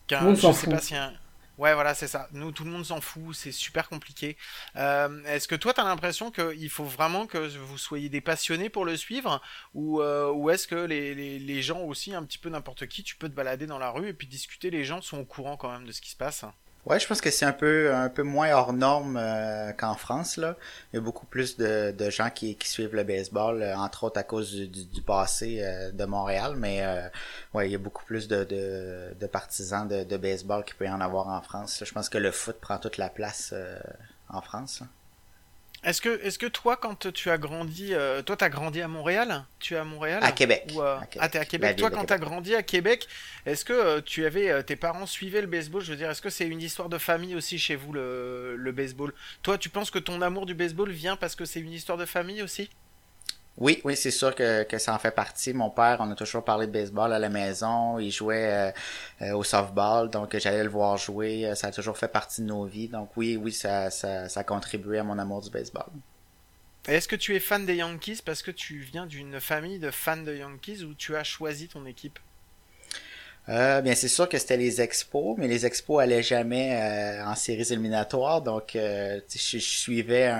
qu'un, 0.06 0.34
je 0.34 0.50
sais 0.52 0.66
fout. 0.66 0.68
pas 0.68 0.80
si 0.80 0.94
un, 0.96 1.12
Ouais, 1.58 1.72
voilà, 1.72 1.94
c'est 1.94 2.06
ça. 2.08 2.28
Nous, 2.32 2.52
tout 2.52 2.64
le 2.64 2.70
monde 2.70 2.84
s'en 2.84 3.00
fout, 3.00 3.34
c'est 3.34 3.50
super 3.52 3.88
compliqué. 3.88 4.36
Euh, 4.76 5.24
Est-ce 5.24 5.48
que 5.48 5.54
toi, 5.54 5.72
tu 5.72 5.80
as 5.80 5.84
l'impression 5.84 6.30
qu'il 6.30 6.68
faut 6.68 6.84
vraiment 6.84 7.26
que 7.26 7.38
vous 7.38 7.78
soyez 7.78 8.10
des 8.10 8.20
passionnés 8.20 8.68
pour 8.68 8.84
le 8.84 8.94
suivre? 8.96 9.40
Ou, 9.72 10.02
euh, 10.02 10.30
ou 10.32 10.50
est-ce 10.50 10.66
que 10.68 10.74
les, 10.76 11.14
les, 11.14 11.38
les 11.38 11.62
gens 11.62 11.80
aussi, 11.80 12.14
un 12.14 12.24
petit 12.24 12.38
peu 12.38 12.50
n'importe 12.50 12.86
qui, 12.88 13.02
tu 13.04 13.16
peux 13.16 13.28
te 13.30 13.34
balader 13.34 13.66
dans 13.66 13.78
la 13.78 13.90
rue 13.90 14.08
et 14.08 14.12
puis 14.12 14.26
discuter, 14.26 14.68
les 14.70 14.84
gens 14.84 15.00
sont 15.00 15.18
au 15.18 15.24
courant 15.24 15.56
quand 15.56 15.72
même 15.72 15.86
de 15.86 15.92
ce 15.92 16.02
qui 16.02 16.10
se 16.10 16.16
passe? 16.16 16.44
Ouais, 16.86 17.00
je 17.00 17.06
pense 17.08 17.20
que 17.20 17.32
c'est 17.32 17.44
un 17.44 17.52
peu 17.52 17.92
un 17.92 18.08
peu 18.08 18.22
moins 18.22 18.52
hors 18.52 18.72
norme 18.72 19.16
euh, 19.20 19.72
qu'en 19.72 19.96
France 19.96 20.36
là. 20.36 20.56
Il 20.92 20.96
y 20.96 20.98
a 20.98 21.02
beaucoup 21.02 21.26
plus 21.26 21.56
de, 21.56 21.90
de 21.90 22.10
gens 22.10 22.30
qui, 22.30 22.54
qui 22.56 22.68
suivent 22.68 22.94
le 22.94 23.02
baseball, 23.02 23.60
euh, 23.60 23.76
entre 23.76 24.04
autres 24.04 24.20
à 24.20 24.22
cause 24.22 24.52
du, 24.52 24.68
du, 24.68 25.02
passé 25.02 25.60
euh, 25.62 25.90
de 25.90 26.04
Montréal, 26.04 26.54
mais 26.56 26.84
euh, 26.84 27.08
ouais, 27.54 27.68
il 27.68 27.72
y 27.72 27.74
a 27.74 27.78
beaucoup 27.78 28.04
plus 28.04 28.28
de, 28.28 28.44
de, 28.44 29.14
de 29.18 29.26
partisans 29.26 29.86
de, 29.88 30.04
de 30.04 30.16
baseball 30.16 30.64
qu'il 30.64 30.76
peut 30.76 30.86
y 30.86 30.88
en 30.90 31.00
avoir 31.00 31.26
en 31.26 31.42
France. 31.42 31.82
Je 31.84 31.92
pense 31.92 32.08
que 32.08 32.18
le 32.18 32.30
foot 32.30 32.56
prend 32.60 32.78
toute 32.78 32.98
la 32.98 33.08
place 33.10 33.50
euh, 33.52 33.78
en 34.28 34.40
France. 34.40 34.80
là. 34.80 34.86
Est-ce 35.86 36.00
que, 36.00 36.20
est-ce 36.24 36.36
que 36.36 36.46
toi, 36.46 36.76
quand 36.76 37.12
tu 37.12 37.30
as 37.30 37.38
grandi, 37.38 37.94
euh, 37.94 38.20
toi, 38.20 38.36
t'as 38.36 38.48
grandi 38.48 38.82
à 38.82 38.88
Montréal? 38.88 39.44
Tu 39.60 39.74
es 39.74 39.76
à 39.76 39.84
Montréal? 39.84 40.18
À 40.20 40.32
Québec. 40.32 40.72
Ou, 40.74 40.82
euh, 40.82 40.98
À 40.98 41.06
Québec. 41.06 41.18
Ah, 41.20 41.28
t'es 41.28 41.38
à 41.38 41.44
Québec. 41.44 41.76
Toi, 41.76 41.92
quand 41.92 42.04
t'as 42.04 42.18
grandi 42.18 42.56
à 42.56 42.64
Québec, 42.64 43.06
est-ce 43.46 43.64
que 43.64 43.72
euh, 43.72 44.00
tu 44.00 44.26
avais, 44.26 44.64
tes 44.64 44.74
parents 44.74 45.06
suivaient 45.06 45.42
le 45.42 45.46
baseball? 45.46 45.82
Je 45.82 45.92
veux 45.92 45.96
dire, 45.96 46.10
est-ce 46.10 46.20
que 46.20 46.28
c'est 46.28 46.48
une 46.48 46.60
histoire 46.60 46.88
de 46.88 46.98
famille 46.98 47.36
aussi 47.36 47.56
chez 47.60 47.76
vous 47.76 47.92
le, 47.92 48.56
le 48.56 48.72
baseball? 48.72 49.14
Toi, 49.44 49.58
tu 49.58 49.68
penses 49.68 49.92
que 49.92 50.00
ton 50.00 50.22
amour 50.22 50.44
du 50.44 50.54
baseball 50.54 50.90
vient 50.90 51.14
parce 51.14 51.36
que 51.36 51.44
c'est 51.44 51.60
une 51.60 51.72
histoire 51.72 51.98
de 51.98 52.04
famille 52.04 52.42
aussi? 52.42 52.68
Oui, 53.58 53.80
oui, 53.84 53.96
c'est 53.96 54.10
sûr 54.10 54.34
que, 54.34 54.64
que 54.64 54.78
ça 54.78 54.94
en 54.94 54.98
fait 54.98 55.10
partie. 55.12 55.54
Mon 55.54 55.70
père, 55.70 55.96
on 56.00 56.10
a 56.10 56.14
toujours 56.14 56.44
parlé 56.44 56.66
de 56.66 56.72
baseball 56.72 57.12
à 57.12 57.18
la 57.18 57.30
maison. 57.30 57.98
Il 57.98 58.10
jouait 58.10 58.52
euh, 58.52 58.72
euh, 59.22 59.32
au 59.36 59.44
softball, 59.44 60.10
donc 60.10 60.36
j'allais 60.36 60.62
le 60.62 60.68
voir 60.70 60.96
jouer. 60.98 61.46
Euh, 61.46 61.54
Ça 61.54 61.68
a 61.68 61.72
toujours 61.72 61.96
fait 61.96 62.08
partie 62.08 62.42
de 62.42 62.46
nos 62.46 62.64
vies. 62.66 62.88
Donc 62.88 63.10
oui, 63.16 63.36
oui, 63.36 63.52
ça, 63.52 63.90
ça, 63.90 64.28
ça 64.28 64.40
a 64.40 64.44
contribué 64.44 64.98
à 64.98 65.04
mon 65.04 65.18
amour 65.18 65.40
du 65.42 65.50
baseball. 65.50 65.86
Est-ce 66.88 67.06
que 67.06 67.14
tu 67.14 67.36
es 67.36 67.40
fan 67.40 67.64
des 67.64 67.76
Yankees 67.76 68.22
parce 68.24 68.42
que 68.42 68.50
tu 68.50 68.78
viens 68.78 69.06
d'une 69.06 69.40
famille 69.40 69.78
de 69.78 69.92
fans 69.92 70.16
de 70.16 70.34
Yankees 70.34 70.82
ou 70.82 70.94
tu 70.94 71.14
as 71.14 71.22
choisi 71.22 71.68
ton 71.68 71.86
équipe? 71.86 72.18
Euh, 73.48 73.80
bien, 73.80 73.94
c'est 73.94 74.08
sûr 74.08 74.28
que 74.28 74.38
c'était 74.38 74.56
les 74.56 74.80
expos, 74.80 75.36
mais 75.38 75.46
les 75.46 75.66
expos 75.66 76.02
allaient 76.02 76.22
jamais 76.22 76.76
euh, 77.22 77.24
en 77.26 77.34
séries 77.36 77.72
éliminatoires. 77.72 78.42
Donc, 78.42 78.74
euh, 78.74 79.20
je, 79.32 79.58
je 79.58 79.64
suivais 79.64 80.26
un, 80.26 80.36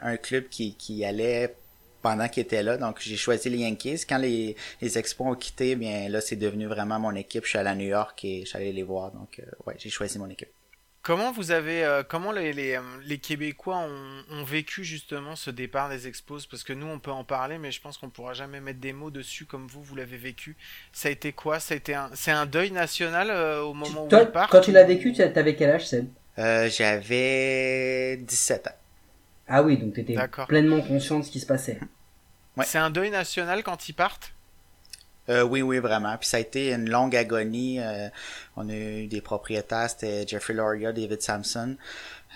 un, 0.00 0.12
un 0.12 0.16
club 0.16 0.48
qui, 0.48 0.74
qui 0.76 1.04
allait 1.04 1.54
pendant 2.02 2.28
qu'il 2.28 2.42
était 2.42 2.62
là. 2.62 2.76
Donc, 2.76 2.98
j'ai 3.00 3.16
choisi 3.16 3.48
les 3.48 3.58
Yankees. 3.58 4.04
Quand 4.08 4.18
les, 4.18 4.56
les 4.80 4.98
expos 4.98 5.26
ont 5.26 5.34
quitté, 5.34 5.76
bien 5.76 6.08
là, 6.08 6.20
c'est 6.20 6.36
devenu 6.36 6.66
vraiment 6.66 6.98
mon 6.98 7.14
équipe. 7.14 7.44
Je 7.44 7.50
suis 7.50 7.58
allé 7.58 7.70
à 7.70 7.74
New 7.74 7.88
York 7.88 8.24
et 8.24 8.40
je 8.42 8.46
suis 8.46 8.56
allé 8.58 8.72
les 8.72 8.82
voir. 8.82 9.12
Donc, 9.12 9.38
euh, 9.38 9.44
ouais, 9.66 9.74
j'ai 9.78 9.90
choisi 9.90 10.18
mon 10.18 10.28
équipe. 10.28 10.50
Comment 11.04 11.32
vous 11.32 11.50
avez, 11.50 11.82
euh, 11.84 12.04
comment 12.08 12.30
les, 12.30 12.52
les, 12.52 12.76
euh, 12.76 12.80
les 13.04 13.18
Québécois 13.18 13.78
ont, 13.78 14.22
ont 14.30 14.44
vécu 14.44 14.84
justement 14.84 15.34
ce 15.34 15.50
départ 15.50 15.88
des 15.88 16.06
expos? 16.06 16.46
Parce 16.46 16.62
que 16.62 16.72
nous, 16.72 16.86
on 16.86 17.00
peut 17.00 17.10
en 17.10 17.24
parler, 17.24 17.58
mais 17.58 17.72
je 17.72 17.80
pense 17.80 17.98
qu'on 17.98 18.08
pourra 18.08 18.34
jamais 18.34 18.60
mettre 18.60 18.78
des 18.78 18.92
mots 18.92 19.10
dessus 19.10 19.44
comme 19.44 19.66
vous, 19.66 19.82
vous 19.82 19.96
l'avez 19.96 20.16
vécu. 20.16 20.56
Ça 20.92 21.08
a 21.08 21.10
été 21.10 21.32
quoi? 21.32 21.58
Ça 21.58 21.74
a 21.74 21.76
été 21.76 21.94
un, 21.94 22.08
c'est 22.14 22.30
un 22.30 22.46
deuil 22.46 22.70
national 22.70 23.30
euh, 23.30 23.62
au 23.62 23.74
moment 23.74 24.04
où 24.04 24.08
Toi, 24.08 24.22
ils 24.22 24.30
partent 24.30 24.52
quand 24.52 24.60
tu 24.60 24.70
l'as 24.70 24.84
vécu, 24.84 25.12
tu 25.12 25.22
avais 25.22 25.56
quel 25.56 25.70
âge, 25.70 25.88
Seb? 25.88 26.06
Euh, 26.38 26.68
j'avais 26.70 28.18
17 28.18 28.68
ans. 28.68 28.70
Ah 29.48 29.62
oui, 29.62 29.76
donc 29.76 29.94
tu 29.94 30.00
étais 30.00 30.14
D'accord. 30.14 30.46
pleinement 30.46 30.80
conscient 30.80 31.18
de 31.18 31.24
ce 31.24 31.30
qui 31.30 31.40
se 31.40 31.46
passait. 31.46 31.80
Ouais. 32.56 32.64
C'est 32.66 32.78
un 32.78 32.90
deuil 32.90 33.10
national 33.10 33.62
quand 33.62 33.88
ils 33.88 33.94
partent? 33.94 34.32
Euh, 35.28 35.42
oui, 35.42 35.62
oui, 35.62 35.78
vraiment. 35.78 36.16
Puis 36.16 36.28
ça 36.28 36.38
a 36.38 36.40
été 36.40 36.72
une 36.72 36.90
longue 36.90 37.14
agonie. 37.14 37.80
Euh, 37.80 38.08
on 38.56 38.68
a 38.68 38.74
eu 38.74 39.06
des 39.06 39.20
propriétaires, 39.20 39.88
c'était 39.88 40.26
Jeffrey 40.26 40.54
Loria, 40.54 40.92
David 40.92 41.22
Sampson, 41.22 41.76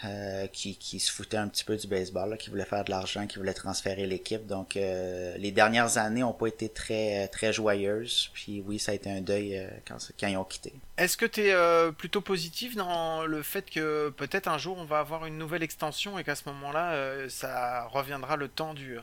euh, 0.04 0.46
qui, 0.48 0.76
qui 0.76 1.00
se 1.00 1.10
foutaient 1.10 1.36
un 1.36 1.48
petit 1.48 1.64
peu 1.64 1.76
du 1.76 1.86
baseball, 1.86 2.30
là, 2.30 2.36
qui 2.36 2.50
voulaient 2.50 2.64
faire 2.64 2.84
de 2.84 2.90
l'argent, 2.90 3.26
qui 3.26 3.38
voulaient 3.38 3.54
transférer 3.54 4.06
l'équipe. 4.06 4.46
Donc 4.46 4.76
euh, 4.76 5.36
les 5.38 5.52
dernières 5.52 5.96
années 5.98 6.22
ont 6.22 6.32
pas 6.32 6.48
été 6.48 6.68
très 6.68 7.28
très 7.28 7.52
joyeuses. 7.52 8.30
Puis 8.34 8.62
oui, 8.66 8.78
ça 8.78 8.92
a 8.92 8.94
été 8.94 9.10
un 9.10 9.20
deuil 9.20 9.56
euh, 9.56 9.68
quand, 9.86 9.96
quand 10.20 10.26
ils 10.26 10.36
ont 10.36 10.44
quitté. 10.44 10.74
Est-ce 10.98 11.16
que 11.16 11.26
tu 11.26 11.48
es 11.48 11.92
plutôt 11.92 12.20
positif 12.20 12.76
dans 12.76 13.26
le 13.26 13.42
fait 13.42 13.68
que 13.70 14.10
peut-être 14.10 14.48
un 14.48 14.58
jour 14.58 14.76
on 14.78 14.84
va 14.84 14.98
avoir 14.98 15.26
une 15.26 15.38
nouvelle 15.38 15.62
extension 15.62 16.18
et 16.18 16.24
qu'à 16.24 16.34
ce 16.34 16.48
moment-là, 16.48 16.92
euh, 16.92 17.28
ça 17.28 17.86
reviendra 17.86 18.36
le 18.36 18.48
temps 18.48 18.74
du, 18.74 18.98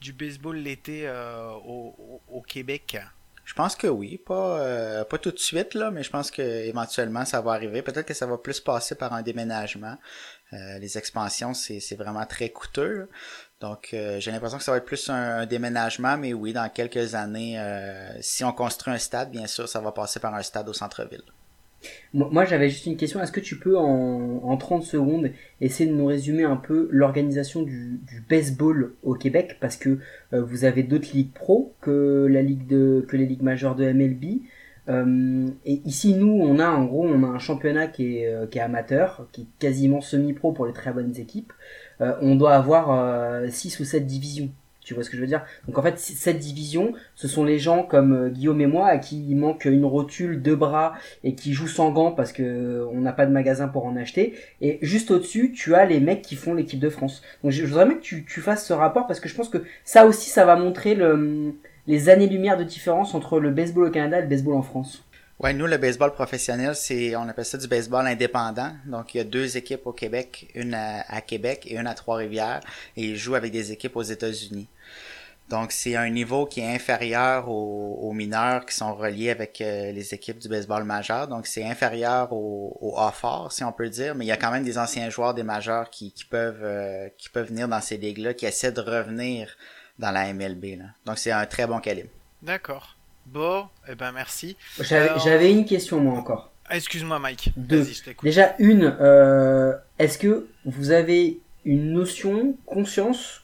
du 0.00 0.12
baseball 0.12 0.56
l'été 0.56 1.06
euh, 1.06 1.48
au, 1.50 1.94
au- 1.98 2.22
au 2.28 2.42
Québec? 2.42 2.98
Je 3.46 3.52
pense 3.52 3.76
que 3.76 3.86
oui, 3.86 4.16
pas 4.16 4.58
euh, 4.60 5.04
pas 5.04 5.18
tout 5.18 5.30
de 5.30 5.38
suite 5.38 5.74
là, 5.74 5.90
mais 5.90 6.02
je 6.02 6.08
pense 6.08 6.30
que 6.30 6.40
éventuellement 6.40 7.26
ça 7.26 7.42
va 7.42 7.52
arriver. 7.52 7.82
Peut-être 7.82 8.06
que 8.06 8.14
ça 8.14 8.24
va 8.24 8.38
plus 8.38 8.58
passer 8.58 8.94
par 8.94 9.12
un 9.12 9.20
déménagement. 9.20 9.98
Euh, 10.54 10.78
les 10.78 10.98
expansions, 10.98 11.52
c'est 11.54 11.96
vraiment 11.96 12.24
très 12.26 12.50
coûteux. 12.50 13.08
Donc 13.60 13.90
euh, 13.92 14.20
j'ai 14.20 14.30
l'impression 14.30 14.58
que 14.58 14.64
ça 14.64 14.72
va 14.72 14.78
être 14.78 14.84
plus 14.84 15.08
un, 15.08 15.46
déménagement, 15.46 16.16
mais 16.16 16.32
oui, 16.32 16.52
dans 16.52 16.68
quelques 16.68 17.14
années, 17.14 17.58
euh, 17.58 18.10
si 18.20 18.44
on 18.44 18.52
construit 18.52 18.92
un 18.92 18.98
stade, 18.98 19.30
bien 19.30 19.46
sûr, 19.46 19.68
ça 19.68 19.80
va 19.80 19.92
passer 19.92 20.20
par 20.20 20.34
un 20.34 20.42
stade 20.42 20.68
au 20.68 20.72
centre-ville. 20.72 21.22
Moi, 22.14 22.46
j'avais 22.46 22.70
juste 22.70 22.86
une 22.86 22.96
question. 22.96 23.20
Est-ce 23.20 23.32
que 23.32 23.40
tu 23.40 23.58
peux, 23.58 23.76
en, 23.76 24.40
en 24.42 24.56
30 24.56 24.84
secondes, 24.84 25.30
essayer 25.60 25.90
de 25.90 25.94
nous 25.94 26.06
résumer 26.06 26.44
un 26.44 26.56
peu 26.56 26.88
l'organisation 26.90 27.62
du, 27.62 28.00
baseball 28.26 28.94
au 29.02 29.14
Québec? 29.14 29.58
Parce 29.60 29.76
que 29.76 29.98
vous 30.32 30.64
avez 30.64 30.82
d'autres 30.82 31.08
ligues 31.12 31.34
pro 31.34 31.74
que 31.82 32.26
la 32.30 32.40
ligue 32.40 32.68
que 32.68 33.16
les 33.16 33.26
ligues 33.26 33.42
majeures 33.42 33.74
de 33.74 33.84
MLB. 33.84 34.40
Euh, 34.88 35.48
et 35.64 35.80
ici, 35.84 36.14
nous, 36.14 36.40
on 36.42 36.58
a 36.58 36.68
en 36.68 36.84
gros, 36.84 37.06
on 37.06 37.22
a 37.22 37.26
un 37.26 37.38
championnat 37.38 37.86
qui 37.86 38.18
est, 38.18 38.26
euh, 38.26 38.46
qui 38.46 38.58
est 38.58 38.62
amateur, 38.62 39.26
qui 39.32 39.42
est 39.42 39.46
quasiment 39.58 40.00
semi-pro 40.00 40.52
pour 40.52 40.66
les 40.66 40.72
très 40.72 40.92
bonnes 40.92 41.16
équipes. 41.16 41.52
Euh, 42.00 42.14
on 42.20 42.34
doit 42.36 42.54
avoir 42.54 43.50
6 43.50 43.80
ou 43.80 43.84
7 43.84 44.06
divisions. 44.06 44.50
Tu 44.84 44.92
vois 44.92 45.02
ce 45.02 45.08
que 45.08 45.16
je 45.16 45.22
veux 45.22 45.26
dire? 45.26 45.42
Donc 45.66 45.78
en 45.78 45.82
fait, 45.82 45.98
cette 45.98 46.38
division, 46.38 46.92
ce 47.14 47.26
sont 47.26 47.42
les 47.42 47.58
gens 47.58 47.82
comme 47.82 48.12
euh, 48.12 48.28
Guillaume 48.28 48.60
et 48.60 48.66
moi 48.66 48.86
à 48.86 48.98
qui 48.98 49.18
il 49.26 49.34
manque 49.34 49.64
une 49.64 49.86
rotule, 49.86 50.42
deux 50.42 50.56
bras 50.56 50.92
et 51.24 51.34
qui 51.34 51.54
jouent 51.54 51.66
sans 51.66 51.90
gants 51.90 52.12
parce 52.12 52.32
que 52.32 52.42
euh, 52.42 52.86
on 52.92 53.00
n'a 53.00 53.14
pas 53.14 53.24
de 53.24 53.32
magasin 53.32 53.66
pour 53.66 53.86
en 53.86 53.96
acheter. 53.96 54.34
Et 54.60 54.78
juste 54.82 55.10
au-dessus, 55.10 55.52
tu 55.52 55.74
as 55.74 55.86
les 55.86 56.00
mecs 56.00 56.20
qui 56.20 56.36
font 56.36 56.52
l'équipe 56.52 56.78
de 56.78 56.90
France. 56.90 57.22
Donc 57.42 57.50
je 57.52 57.64
je 57.64 57.68
voudrais 57.70 57.86
bien 57.86 57.94
que 57.94 58.02
tu, 58.02 58.26
tu 58.26 58.42
fasses 58.42 58.66
ce 58.66 58.74
rapport 58.74 59.06
parce 59.06 59.20
que 59.20 59.28
je 59.28 59.34
pense 59.34 59.48
que 59.48 59.64
ça 59.84 60.04
aussi, 60.04 60.28
ça 60.28 60.44
va 60.44 60.54
montrer 60.54 60.94
le, 60.94 61.54
les 61.86 62.08
années-lumière 62.08 62.56
de 62.56 62.64
différence 62.64 63.14
entre 63.14 63.38
le 63.38 63.50
baseball 63.50 63.88
au 63.88 63.90
Canada 63.90 64.18
et 64.18 64.22
le 64.22 64.28
baseball 64.28 64.54
en 64.54 64.62
France. 64.62 65.04
Ouais, 65.40 65.52
nous, 65.52 65.66
le 65.66 65.78
baseball 65.78 66.12
professionnel, 66.12 66.76
c'est, 66.76 67.16
on 67.16 67.28
appelle 67.28 67.44
ça 67.44 67.58
du 67.58 67.66
baseball 67.66 68.06
indépendant. 68.06 68.72
Donc, 68.86 69.14
il 69.14 69.18
y 69.18 69.20
a 69.20 69.24
deux 69.24 69.56
équipes 69.56 69.86
au 69.86 69.92
Québec, 69.92 70.48
une 70.54 70.74
à, 70.74 71.20
Québec 71.22 71.66
et 71.66 71.76
une 71.76 71.88
à 71.88 71.94
Trois-Rivières, 71.94 72.60
et 72.96 73.02
ils 73.02 73.16
jouent 73.16 73.34
avec 73.34 73.50
des 73.50 73.72
équipes 73.72 73.96
aux 73.96 74.02
États-Unis. 74.02 74.68
Donc, 75.50 75.72
c'est 75.72 75.96
un 75.96 76.08
niveau 76.08 76.46
qui 76.46 76.60
est 76.60 76.74
inférieur 76.74 77.50
aux, 77.50 78.12
mineurs 78.12 78.64
qui 78.64 78.74
sont 78.74 78.94
reliés 78.94 79.28
avec 79.28 79.60
euh, 79.60 79.92
les 79.92 80.14
équipes 80.14 80.38
du 80.38 80.48
baseball 80.48 80.84
majeur. 80.84 81.28
Donc, 81.28 81.46
c'est 81.46 81.64
inférieur 81.64 82.32
au, 82.32 82.78
au 82.80 82.98
A-fort, 82.98 83.52
si 83.52 83.64
on 83.64 83.72
peut 83.72 83.90
dire, 83.90 84.14
mais 84.14 84.24
il 84.24 84.28
y 84.28 84.32
a 84.32 84.36
quand 84.36 84.52
même 84.52 84.64
des 84.64 84.78
anciens 84.78 85.10
joueurs 85.10 85.34
des 85.34 85.42
majeurs 85.42 85.90
qui, 85.90 86.12
qui 86.12 86.24
peuvent 86.24 86.62
euh, 86.62 87.08
qui 87.18 87.28
peuvent 87.28 87.48
venir 87.48 87.68
dans 87.68 87.80
ces 87.80 87.98
ligues-là, 87.98 88.32
qui 88.34 88.46
essaient 88.46 88.72
de 88.72 88.80
revenir 88.80 89.54
dans 89.98 90.10
la 90.10 90.32
MLB. 90.32 90.78
Là. 90.78 90.84
Donc, 91.06 91.18
c'est 91.18 91.30
un 91.30 91.46
très 91.46 91.66
bon 91.66 91.78
calibre. 91.80 92.10
D'accord. 92.42 92.96
Bon, 93.26 93.66
eh 93.88 93.94
ben 93.94 94.12
merci. 94.12 94.56
J'avais 94.78 95.50
une 95.50 95.64
question 95.64 95.98
moi 96.00 96.18
encore. 96.18 96.50
Ah, 96.66 96.76
Excuse-moi, 96.76 97.18
Mike. 97.18 97.52
Deux. 97.56 97.84
Je. 97.84 98.10
Déjà 98.22 98.54
une, 98.58 98.96
euh, 99.00 99.74
est-ce 99.98 100.18
que 100.18 100.46
vous 100.64 100.90
avez 100.90 101.40
une 101.64 101.92
notion, 101.92 102.54
conscience 102.66 103.42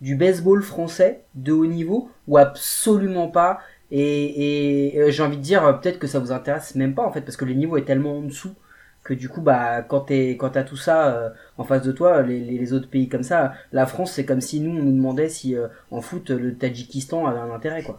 du 0.00 0.14
baseball 0.14 0.62
français 0.62 1.22
de 1.34 1.52
haut 1.52 1.66
niveau 1.66 2.10
ou 2.26 2.38
absolument 2.38 3.28
pas? 3.28 3.60
Et, 3.90 4.96
et, 4.98 5.10
j'ai 5.12 5.22
envie 5.22 5.36
de 5.36 5.42
dire 5.42 5.64
euh, 5.64 5.72
peut-être 5.72 5.98
que 5.98 6.06
ça 6.06 6.18
vous 6.18 6.30
intéresse 6.30 6.74
même 6.74 6.94
pas 6.94 7.02
en 7.02 7.10
fait 7.10 7.22
parce 7.22 7.36
que 7.36 7.46
le 7.46 7.54
niveau 7.54 7.76
est 7.78 7.84
tellement 7.84 8.18
en 8.18 8.22
dessous 8.22 8.54
que 9.08 9.14
du 9.14 9.28
coup 9.30 9.40
bah 9.40 9.82
quand 9.82 10.00
t'es 10.00 10.36
quand 10.36 10.50
t'as 10.50 10.64
tout 10.64 10.76
ça 10.76 11.16
euh, 11.16 11.30
en 11.56 11.64
face 11.64 11.82
de 11.82 11.92
toi 11.92 12.20
les, 12.22 12.72
autres 12.74 12.90
pays 12.90 13.08
comme 13.08 13.22
ça 13.22 13.54
la 13.72 13.86
France 13.86 14.12
c'est 14.12 14.26
comme 14.26 14.42
si 14.42 14.60
nous 14.60 14.70
on 14.78 14.82
nous 14.82 14.92
demandait 14.92 15.30
si 15.30 15.56
euh, 15.56 15.68
en 15.90 16.02
foot 16.02 16.28
le 16.30 16.56
Tadjikistan 16.58 17.26
avait 17.26 17.40
un 17.40 17.50
intérêt 17.50 17.82
quoi 17.82 17.98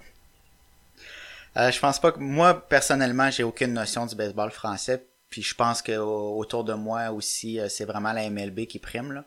Euh, 1.57 1.71
je 1.71 1.79
pense 1.79 1.99
pas 1.99 2.11
que 2.11 2.19
moi 2.19 2.53
personnellement 2.69 3.31
j'ai 3.31 3.43
aucune 3.43 3.73
notion 3.73 4.05
du 4.05 4.15
baseball 4.15 4.51
français. 4.51 5.07
Puis 5.31 5.41
je 5.41 5.55
pense 5.55 5.81
que 5.81 5.97
au- 5.97 6.37
autour 6.37 6.63
de 6.63 6.73
moi 6.73 7.09
aussi, 7.11 7.59
c'est 7.69 7.85
vraiment 7.85 8.13
la 8.13 8.23
MLB 8.29 8.67
qui 8.67 8.79
prime. 8.79 9.23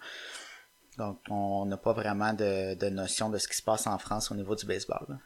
Donc 0.98 1.18
on 1.30 1.66
n'a 1.66 1.76
pas 1.76 1.92
vraiment 1.92 2.32
de, 2.32 2.88
notion 2.90 3.28
de 3.30 3.38
ce 3.38 3.48
qui 3.48 3.56
se 3.56 3.62
passe 3.62 3.86
en 3.86 3.98
France 3.98 4.30
au 4.30 4.34
niveau 4.34 4.54
du 4.54 4.66
baseball. 4.66 5.18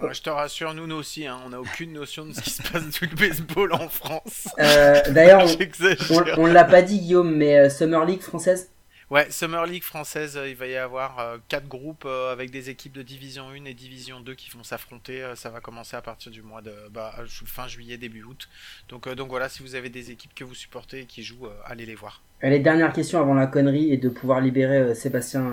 Ouais, 0.00 0.14
je 0.14 0.22
te 0.22 0.30
rassure, 0.30 0.74
nous, 0.74 0.86
nous 0.86 0.96
aussi, 0.96 1.26
hein, 1.26 1.38
on 1.46 1.50
n'a 1.50 1.60
aucune 1.60 1.92
notion 1.92 2.26
de 2.26 2.32
ce 2.32 2.40
qui 2.40 2.50
se 2.50 2.62
passe 2.62 2.88
du 2.88 3.06
baseball 3.08 3.72
en 3.72 3.88
France. 3.88 4.48
euh, 4.58 5.00
d'ailleurs 5.10 5.44
on, 6.10 6.42
on 6.42 6.46
l'a 6.46 6.64
pas 6.64 6.82
dit 6.82 6.98
Guillaume 6.98 7.34
mais 7.36 7.56
euh, 7.58 7.70
Summer 7.70 8.04
League 8.04 8.22
française? 8.22 8.70
Ouais, 9.10 9.30
Summer 9.30 9.66
League 9.66 9.82
française, 9.82 10.38
euh, 10.38 10.48
il 10.48 10.56
va 10.56 10.66
y 10.66 10.76
avoir 10.76 11.36
quatre 11.48 11.68
groupes 11.68 12.06
avec 12.06 12.50
des 12.50 12.70
équipes 12.70 12.94
de 12.94 13.02
Division 13.02 13.48
1 13.50 13.66
et 13.66 13.74
Division 13.74 14.20
2 14.20 14.34
qui 14.34 14.50
vont 14.50 14.64
s'affronter. 14.64 15.22
Ça 15.36 15.50
va 15.50 15.60
commencer 15.60 15.96
à 15.96 16.02
partir 16.02 16.32
du 16.32 16.40
mois 16.40 16.62
de 16.62 16.72
bah, 16.90 17.14
fin 17.46 17.68
juillet, 17.68 17.98
début 17.98 18.22
août. 18.22 18.48
Donc, 18.88 19.08
donc 19.14 19.28
voilà, 19.28 19.50
si 19.50 19.62
vous 19.62 19.74
avez 19.74 19.90
des 19.90 20.10
équipes 20.10 20.34
que 20.34 20.44
vous 20.44 20.54
supportez 20.54 21.00
et 21.00 21.04
qui 21.04 21.22
jouent, 21.22 21.48
allez 21.66 21.84
les 21.84 21.94
voir. 21.94 22.22
Les 22.42 22.58
dernières 22.58 22.92
questions 22.94 23.20
avant 23.20 23.34
la 23.34 23.46
connerie 23.46 23.92
et 23.92 23.98
de 23.98 24.08
pouvoir 24.08 24.40
libérer 24.40 24.94
Sébastien 24.94 25.52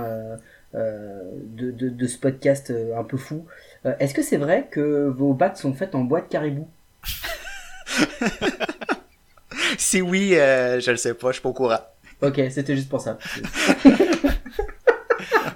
de, 0.73 1.71
de, 1.71 1.89
de 1.89 2.07
ce 2.07 2.17
podcast 2.17 2.71
un 2.95 3.03
peu 3.03 3.17
fou. 3.17 3.45
Euh, 3.86 3.95
Est-ce 3.99 4.13
que 4.13 4.21
c'est 4.21 4.38
vrai 4.38 4.67
que 4.71 5.07
vos 5.07 5.34
bacs 5.34 5.57
sont 5.57 5.73
faites 5.73 5.95
en 5.95 6.01
bois 6.01 6.21
de 6.21 6.27
caribou? 6.27 6.69
Si 9.77 10.01
oui, 10.01 10.36
euh, 10.36 10.80
je 10.80 10.91
le 10.91 10.97
sais 10.97 11.13
pas, 11.13 11.30
je 11.30 11.34
suis 11.34 11.41
pas 11.41 11.49
au 11.49 11.53
courant. 11.53 11.80
Ok, 12.21 12.39
c'était 12.51 12.75
juste 12.75 12.89
pour 12.89 13.01
ça. 13.01 13.17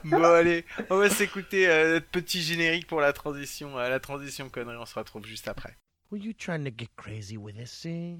Bon 0.05 0.23
allez, 0.23 0.65
on 0.89 0.97
va 0.97 1.09
s'écouter 1.09 1.67
euh, 1.69 1.93
notre 1.93 2.07
petit 2.07 2.41
générique 2.41 2.87
pour 2.87 2.99
la 2.99 3.13
transition, 3.13 3.79
euh, 3.79 3.89
la 3.89 3.99
transition 3.99 4.49
connerie. 4.49 4.75
On 4.77 4.85
se 4.85 4.95
retrouve 4.95 5.25
juste 5.25 5.47
après. 5.47 5.77
Were 6.11 6.21
you 6.21 6.33
trying 6.33 6.65
to 6.65 6.71
get 6.77 6.89
crazy 6.97 7.37
with 7.37 7.55
this, 7.55 7.85
eh? 7.85 8.17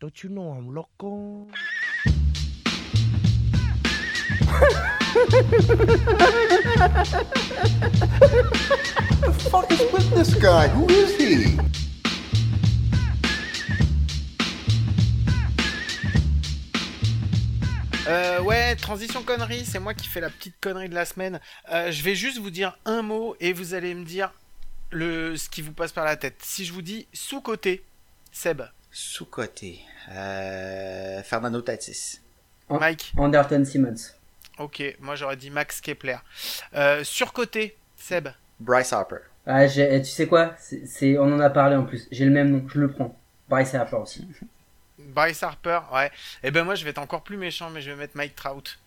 Don't 0.00 0.22
you 0.22 0.30
know 0.30 0.52
I'm 0.52 0.72
loco? 4.52 4.92
fuck 9.50 9.70
is 9.70 9.80
with 9.92 10.10
this 10.14 10.34
guy? 10.34 10.68
Who 10.68 10.86
is 10.88 11.16
he? 11.16 11.58
Euh, 18.08 18.40
ouais, 18.42 18.74
transition 18.76 19.22
connerie, 19.22 19.64
c'est 19.64 19.78
moi 19.78 19.94
qui 19.94 20.08
fais 20.08 20.20
la 20.20 20.28
petite 20.28 20.56
connerie 20.60 20.88
de 20.88 20.94
la 20.94 21.04
semaine. 21.04 21.40
Euh, 21.70 21.92
je 21.92 22.02
vais 22.02 22.14
juste 22.14 22.38
vous 22.38 22.50
dire 22.50 22.76
un 22.84 23.02
mot 23.02 23.36
et 23.40 23.52
vous 23.52 23.74
allez 23.74 23.94
me 23.94 24.04
dire 24.04 24.32
le 24.90 25.36
ce 25.36 25.48
qui 25.48 25.62
vous 25.62 25.72
passe 25.72 25.92
par 25.92 26.04
la 26.04 26.16
tête. 26.16 26.34
Si 26.42 26.64
je 26.64 26.72
vous 26.72 26.82
dis 26.82 27.06
sous-côté, 27.12 27.84
Seb, 28.32 28.62
Sous-côté. 28.90 29.80
Euh, 30.10 31.22
Fernando 31.22 31.60
Tatis. 31.60 32.20
Mike, 32.68 33.12
Anderton 33.16 33.64
Simmons. 33.64 34.14
Ok, 34.62 34.96
moi 35.00 35.14
j'aurais 35.16 35.36
dit 35.36 35.50
Max 35.50 35.80
Kepler. 35.80 36.16
Euh, 36.74 37.04
surcoté, 37.04 37.76
Seb, 37.96 38.28
Bryce 38.60 38.92
Harper. 38.92 39.16
Ah, 39.46 39.66
j'ai- 39.66 40.00
tu 40.02 40.08
sais 40.10 40.26
quoi? 40.26 40.54
C'est, 40.58 41.18
On 41.18 41.32
en 41.32 41.40
a 41.40 41.50
parlé 41.50 41.76
en 41.76 41.84
plus. 41.84 42.06
J'ai 42.12 42.24
le 42.24 42.30
même 42.30 42.50
nom, 42.50 42.64
je 42.68 42.78
le 42.78 42.90
prends. 42.90 43.18
Bryce 43.48 43.74
Harper 43.74 43.96
aussi. 43.96 44.26
Bryce 44.98 45.42
Harper, 45.42 45.80
ouais. 45.92 46.10
Et 46.42 46.50
ben 46.50 46.62
moi 46.64 46.74
je 46.76 46.84
vais 46.84 46.90
être 46.90 46.98
encore 46.98 47.22
plus 47.22 47.36
méchant, 47.36 47.70
mais 47.70 47.80
je 47.80 47.90
vais 47.90 47.96
mettre 47.96 48.16
Mike 48.16 48.36
Trout. 48.36 48.78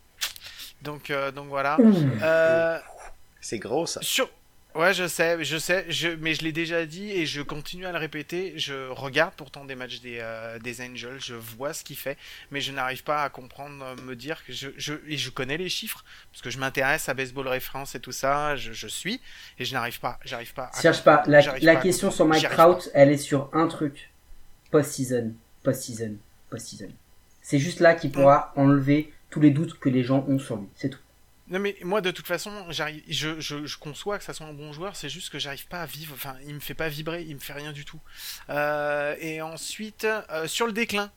Donc, 0.82 1.10
euh, 1.10 1.32
donc 1.32 1.48
voilà. 1.48 1.78
Euh, 2.22 2.80
C'est 3.42 3.60
gros 3.60 3.86
ça. 3.86 4.00
Sur... 4.02 4.30
Ouais, 4.76 4.94
je 4.94 5.08
sais, 5.08 5.42
je 5.42 5.58
sais, 5.58 5.86
je... 5.88 6.10
mais 6.10 6.34
je 6.34 6.44
l'ai 6.44 6.52
déjà 6.52 6.86
dit 6.86 7.10
et 7.10 7.26
je 7.26 7.42
continue 7.42 7.86
à 7.86 7.94
le 7.94 7.98
répéter. 7.98 8.54
Je 8.58 8.90
regarde 8.90 9.34
pourtant 9.38 9.64
des 9.64 9.74
matchs 9.74 10.02
des, 10.02 10.18
euh, 10.20 10.60
des 10.60 10.82
Angels, 10.82 11.20
je 11.20 11.34
vois 11.34 11.72
ce 11.72 11.86
qu'il 11.86 11.96
fait, 11.96 12.18
mais 12.52 12.60
je 12.60 12.74
n'arrive 12.74 13.02
pas 13.04 13.24
à 13.24 13.30
comprendre, 13.30 13.82
euh, 13.86 13.96
me 14.02 14.18
dire 14.18 14.44
que 14.46 14.52
je, 14.52 14.68
je... 14.76 14.96
Et 15.08 15.16
je 15.16 15.30
connais 15.30 15.56
les 15.56 15.70
chiffres, 15.70 16.04
parce 16.30 16.42
que 16.42 16.50
je 16.50 16.60
m'intéresse 16.60 17.08
à 17.08 17.14
baseball 17.14 17.48
référence 17.48 17.96
et 17.96 18.02
tout 18.02 18.12
ça, 18.12 18.58
je, 18.58 18.74
je 18.74 18.88
suis, 18.88 19.22
et 19.60 19.64
je 19.64 19.74
n'arrive 19.74 20.02
pas, 20.02 20.20
j'arrive 20.26 20.54
pas 20.54 20.70
à 20.74 20.82
Cherche 20.82 21.06
pas. 21.06 21.24
La, 21.26 21.42
pas 21.42 21.76
question 21.78 22.12
sur 22.12 22.26
Mike 22.26 22.50
Trout, 22.50 22.90
elle 22.94 23.12
est 23.12 23.18
sur 23.18 23.50
un 23.54 23.68
truc. 23.68 24.12
Post-season. 24.72 25.32
Post-season. 25.64 26.18
Post-season. 26.50 26.90
C'est 27.42 27.60
juste 27.60 27.80
là 27.80 27.96
qu'il 27.96 28.12
pourra 28.12 28.52
enlever 28.58 29.14
tous 29.30 29.40
les 29.40 29.52
doutes 29.52 29.80
que 29.80 29.88
les 29.88 30.04
gens 30.04 30.26
ont 30.28 30.40
sur 30.40 30.58
lui. 30.58 30.68
C'est 30.76 30.90
tout. 30.90 31.00
Non 31.48 31.60
mais 31.60 31.76
moi 31.84 32.02
de 32.02 32.10
toute 32.12 32.26
façon, 32.26 32.52
j'arrive, 32.70 33.04
je, 33.08 33.40
je, 33.40 33.66
je 33.66 33.78
conçois 33.78 34.18
que 34.18 34.24
ça 34.24 34.34
soit 34.34 34.48
un 34.48 34.54
bon 34.54 34.74
joueur, 34.74 34.96
c'est 34.96 35.10
juste 35.10 35.32
que 35.32 35.38
j'arrive 35.38 35.68
pas 35.68 35.82
à 35.82 35.86
vivre, 35.86 36.14
enfin 36.16 36.36
il 36.48 36.56
me 36.56 36.60
fait 36.60 36.74
pas 36.74 36.90
vibrer, 36.90 37.24
il 37.24 37.36
me 37.36 37.40
fait 37.40 37.54
rien 37.54 37.72
du 37.72 37.86
tout. 37.86 38.00
Euh, 38.50 39.16
et 39.20 39.42
ensuite, 39.44 40.08
euh, 40.32 40.48
sur 40.48 40.66
le 40.66 40.74
déclin, 40.74 41.12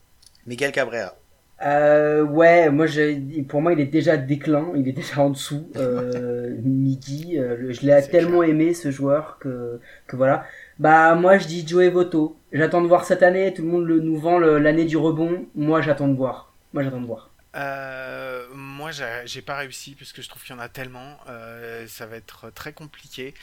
Miguel 0.45 0.71
Cabrera. 0.71 1.15
Euh, 1.61 2.23
ouais, 2.23 2.69
moi, 2.69 2.85
pour 3.49 3.61
moi, 3.61 3.73
il 3.73 3.79
est 3.81 3.85
déjà 3.85 4.17
déclin, 4.17 4.71
il 4.75 4.87
est 4.87 4.93
déjà 4.93 5.21
en 5.21 5.29
dessous. 5.29 5.69
Euh, 5.79 6.55
Miggy, 6.63 7.37
euh, 7.37 7.71
je 7.71 7.85
l'ai 7.85 8.01
tellement 8.09 8.43
aimé 8.43 8.73
ce 8.73 8.91
joueur 8.91 9.37
que, 9.39 9.79
que 10.07 10.15
voilà. 10.15 10.45
Bah, 10.79 11.15
moi, 11.15 11.37
je 11.37 11.47
dis 11.47 11.65
Joey 11.67 11.89
Voto. 11.89 12.37
J'attends 12.51 12.81
de 12.81 12.87
voir 12.87 13.05
cette 13.05 13.23
année. 13.23 13.53
Tout 13.53 13.61
le 13.63 13.69
monde 13.69 13.85
le, 13.85 13.99
nous 13.99 14.17
vend 14.17 14.39
l'année 14.39 14.85
du 14.85 14.97
rebond. 14.97 15.45
Moi, 15.55 15.81
j'attends 15.81 16.07
de 16.07 16.15
voir. 16.15 16.53
Moi, 16.73 16.83
j'attends 16.83 17.01
de 17.01 17.05
voir. 17.05 17.28
Euh, 17.59 18.47
moi, 18.53 18.91
j'ai 19.25 19.41
pas 19.43 19.57
réussi 19.57 19.95
puisque 19.95 20.21
je 20.21 20.29
trouve 20.29 20.43
qu'il 20.43 20.55
y 20.55 20.59
en 20.59 20.61
a 20.61 20.69
tellement. 20.69 21.17
Euh, 21.27 21.85
ça 21.87 22.05
va 22.07 22.15
être 22.17 22.51
très 22.51 22.73
compliqué. 22.73 23.35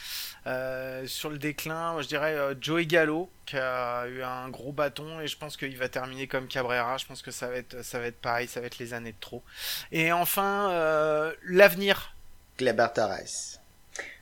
Euh, 0.46 1.06
sur 1.06 1.30
le 1.30 1.38
déclin, 1.38 1.92
moi, 1.92 2.02
je 2.02 2.08
dirais 2.08 2.34
euh, 2.34 2.54
Joey 2.60 2.86
Gallo 2.86 3.30
qui 3.46 3.58
a 3.58 4.06
eu 4.08 4.22
un 4.22 4.48
gros 4.50 4.72
bâton 4.72 5.20
et 5.20 5.28
je 5.28 5.36
pense 5.38 5.56
qu'il 5.56 5.76
va 5.78 5.88
terminer 5.88 6.28
comme 6.28 6.48
Cabrera. 6.48 6.98
Je 6.98 7.06
pense 7.06 7.22
que 7.22 7.30
ça 7.32 7.48
va 7.48 7.56
être, 7.56 7.82
ça 7.84 8.00
va 8.00 8.06
être 8.06 8.20
pareil, 8.20 8.48
ça 8.48 8.60
va 8.60 8.66
être 8.66 8.78
les 8.78 8.94
années 8.94 9.12
de 9.12 9.20
trop. 9.20 9.44
Et 9.92 10.12
enfin, 10.12 10.70
euh, 10.72 11.32
l'avenir. 11.44 12.14
Kleber 12.58 12.88
Torres. 12.94 13.60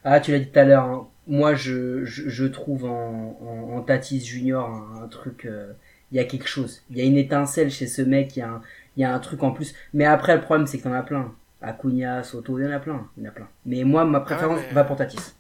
Ah, 0.05 0.21
tu 0.21 0.33
l'as 0.33 0.39
dit 0.39 0.49
tout 0.51 0.59
à 0.59 0.65
l'heure. 0.65 0.85
hein. 0.85 1.09
Moi, 1.27 1.55
je, 1.55 2.05
je, 2.05 2.29
je 2.29 2.45
trouve 2.45 2.85
en, 2.85 3.39
en, 3.41 3.77
en 3.77 3.83
Tatis 3.83 4.21
Junior 4.25 4.69
un, 4.69 5.05
un 5.05 5.09
truc. 5.09 5.47
euh, 5.47 5.73
Il 6.13 6.17
y 6.17 6.21
a 6.21 6.25
quelque 6.25 6.49
chose. 6.49 6.83
Il 6.91 6.99
y 6.99 7.01
a 7.01 7.05
une 7.05 7.17
étincelle 7.17 7.71
chez 7.71 7.87
ce 7.87 8.03
mec. 8.03 8.37
Il 8.37 8.41
y 8.41 8.43
a 8.43 8.49
un, 8.51 8.63
il 8.97 9.01
y 9.03 9.05
a 9.05 9.13
un 9.15 9.19
truc 9.19 9.43
en 9.43 9.51
plus. 9.53 9.75
Mais 9.93 10.05
après, 10.07 10.35
le 10.37 10.43
problème, 10.43 10.67
c'est 10.67 10.79
que 10.79 10.85
t'en 10.85 10.93
as 10.93 11.03
plein. 11.03 11.35
Acuna, 11.63 12.23
Soto, 12.23 12.59
il 12.59 12.65
y 12.65 12.69
en 12.69 12.73
a 12.73 12.79
plein. 12.79 13.09
Il 13.17 13.23
y 13.23 13.27
en 13.27 13.31
a 13.31 13.33
plein. 13.33 13.49
Mais 13.67 13.85
moi, 13.85 14.05
ma 14.05 14.21
préférence 14.21 14.61
mais- 14.69 14.73
va 14.75 14.85
pour 14.85 14.97
Tatis. 14.97 15.35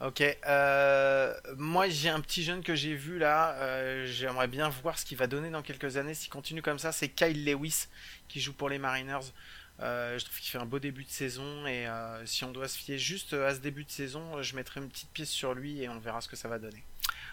Ok. 0.00 0.22
Euh, 0.46 1.34
moi, 1.56 1.88
j'ai 1.88 2.08
un 2.08 2.20
petit 2.20 2.42
jeune 2.44 2.62
que 2.62 2.74
j'ai 2.74 2.94
vu 2.94 3.18
là. 3.18 3.54
euh, 3.56 4.06
J'aimerais 4.06 4.46
bien 4.46 4.68
voir 4.68 4.98
ce 4.98 5.04
qu'il 5.04 5.18
va 5.18 5.26
donner 5.26 5.50
dans 5.50 5.62
quelques 5.62 5.96
années. 5.96 6.14
S'il 6.14 6.30
continue 6.30 6.62
comme 6.62 6.78
ça, 6.78 6.92
c'est 6.92 7.08
Kyle 7.08 7.44
Lewis 7.44 7.86
qui 8.28 8.40
joue 8.40 8.52
pour 8.52 8.68
les 8.68 8.78
Mariners. 8.78 9.32
Euh, 9.80 10.18
je 10.18 10.24
trouve 10.24 10.38
qu'il 10.38 10.50
fait 10.50 10.58
un 10.58 10.66
beau 10.66 10.78
début 10.78 11.04
de 11.04 11.10
saison 11.10 11.66
et 11.66 11.86
si 12.24 12.44
on 12.44 12.50
doit 12.50 12.66
se 12.68 12.78
fier 12.78 12.98
juste 12.98 13.32
à 13.32 13.54
ce 13.54 13.60
début 13.60 13.84
de 13.84 13.90
saison, 13.90 14.40
je 14.42 14.56
mettrai 14.56 14.80
une 14.80 14.88
petite 14.88 15.10
pièce 15.10 15.30
sur 15.30 15.54
lui 15.54 15.82
et 15.82 15.88
on 15.88 15.98
verra 15.98 16.20
ce 16.20 16.28
que 16.28 16.34
ça 16.36 16.48
va 16.48 16.58
donner. 16.58 16.82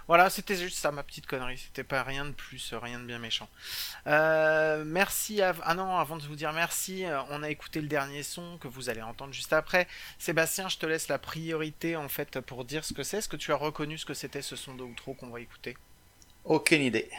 Voilà, 0.07 0.29
c'était 0.29 0.55
juste 0.55 0.77
ça 0.77 0.91
ma 0.91 1.03
petite 1.03 1.25
connerie. 1.25 1.57
C'était 1.57 1.83
pas 1.83 2.03
rien 2.03 2.25
de 2.25 2.31
plus, 2.31 2.73
rien 2.73 2.99
de 2.99 3.05
bien 3.05 3.19
méchant. 3.19 3.49
Euh, 4.07 4.83
merci. 4.85 5.41
À... 5.41 5.55
Ah 5.63 5.73
non, 5.73 5.97
avant 5.97 6.17
de 6.17 6.23
vous 6.23 6.35
dire 6.35 6.53
merci, 6.53 7.05
euh, 7.05 7.21
on 7.29 7.41
a 7.41 7.49
écouté 7.49 7.81
le 7.81 7.87
dernier 7.87 8.21
son 8.21 8.57
que 8.59 8.67
vous 8.67 8.89
allez 8.89 9.01
entendre 9.01 9.33
juste 9.33 9.53
après. 9.53 9.87
Sébastien, 10.19 10.69
je 10.69 10.77
te 10.77 10.85
laisse 10.85 11.07
la 11.07 11.17
priorité 11.17 11.95
en 11.95 12.07
fait 12.07 12.39
pour 12.41 12.65
dire 12.65 12.85
ce 12.85 12.93
que 12.93 13.03
c'est. 13.03 13.17
Est-ce 13.17 13.29
que 13.29 13.37
tu 13.37 13.51
as 13.51 13.55
reconnu 13.55 13.97
ce 13.97 14.05
que 14.05 14.13
c'était 14.13 14.41
ce 14.43 14.55
son 14.55 14.75
de 14.75 14.83
outro 14.83 15.15
qu'on 15.15 15.29
va 15.29 15.39
écouter? 15.39 15.75
Aucune 16.43 16.81
idée. 16.81 17.09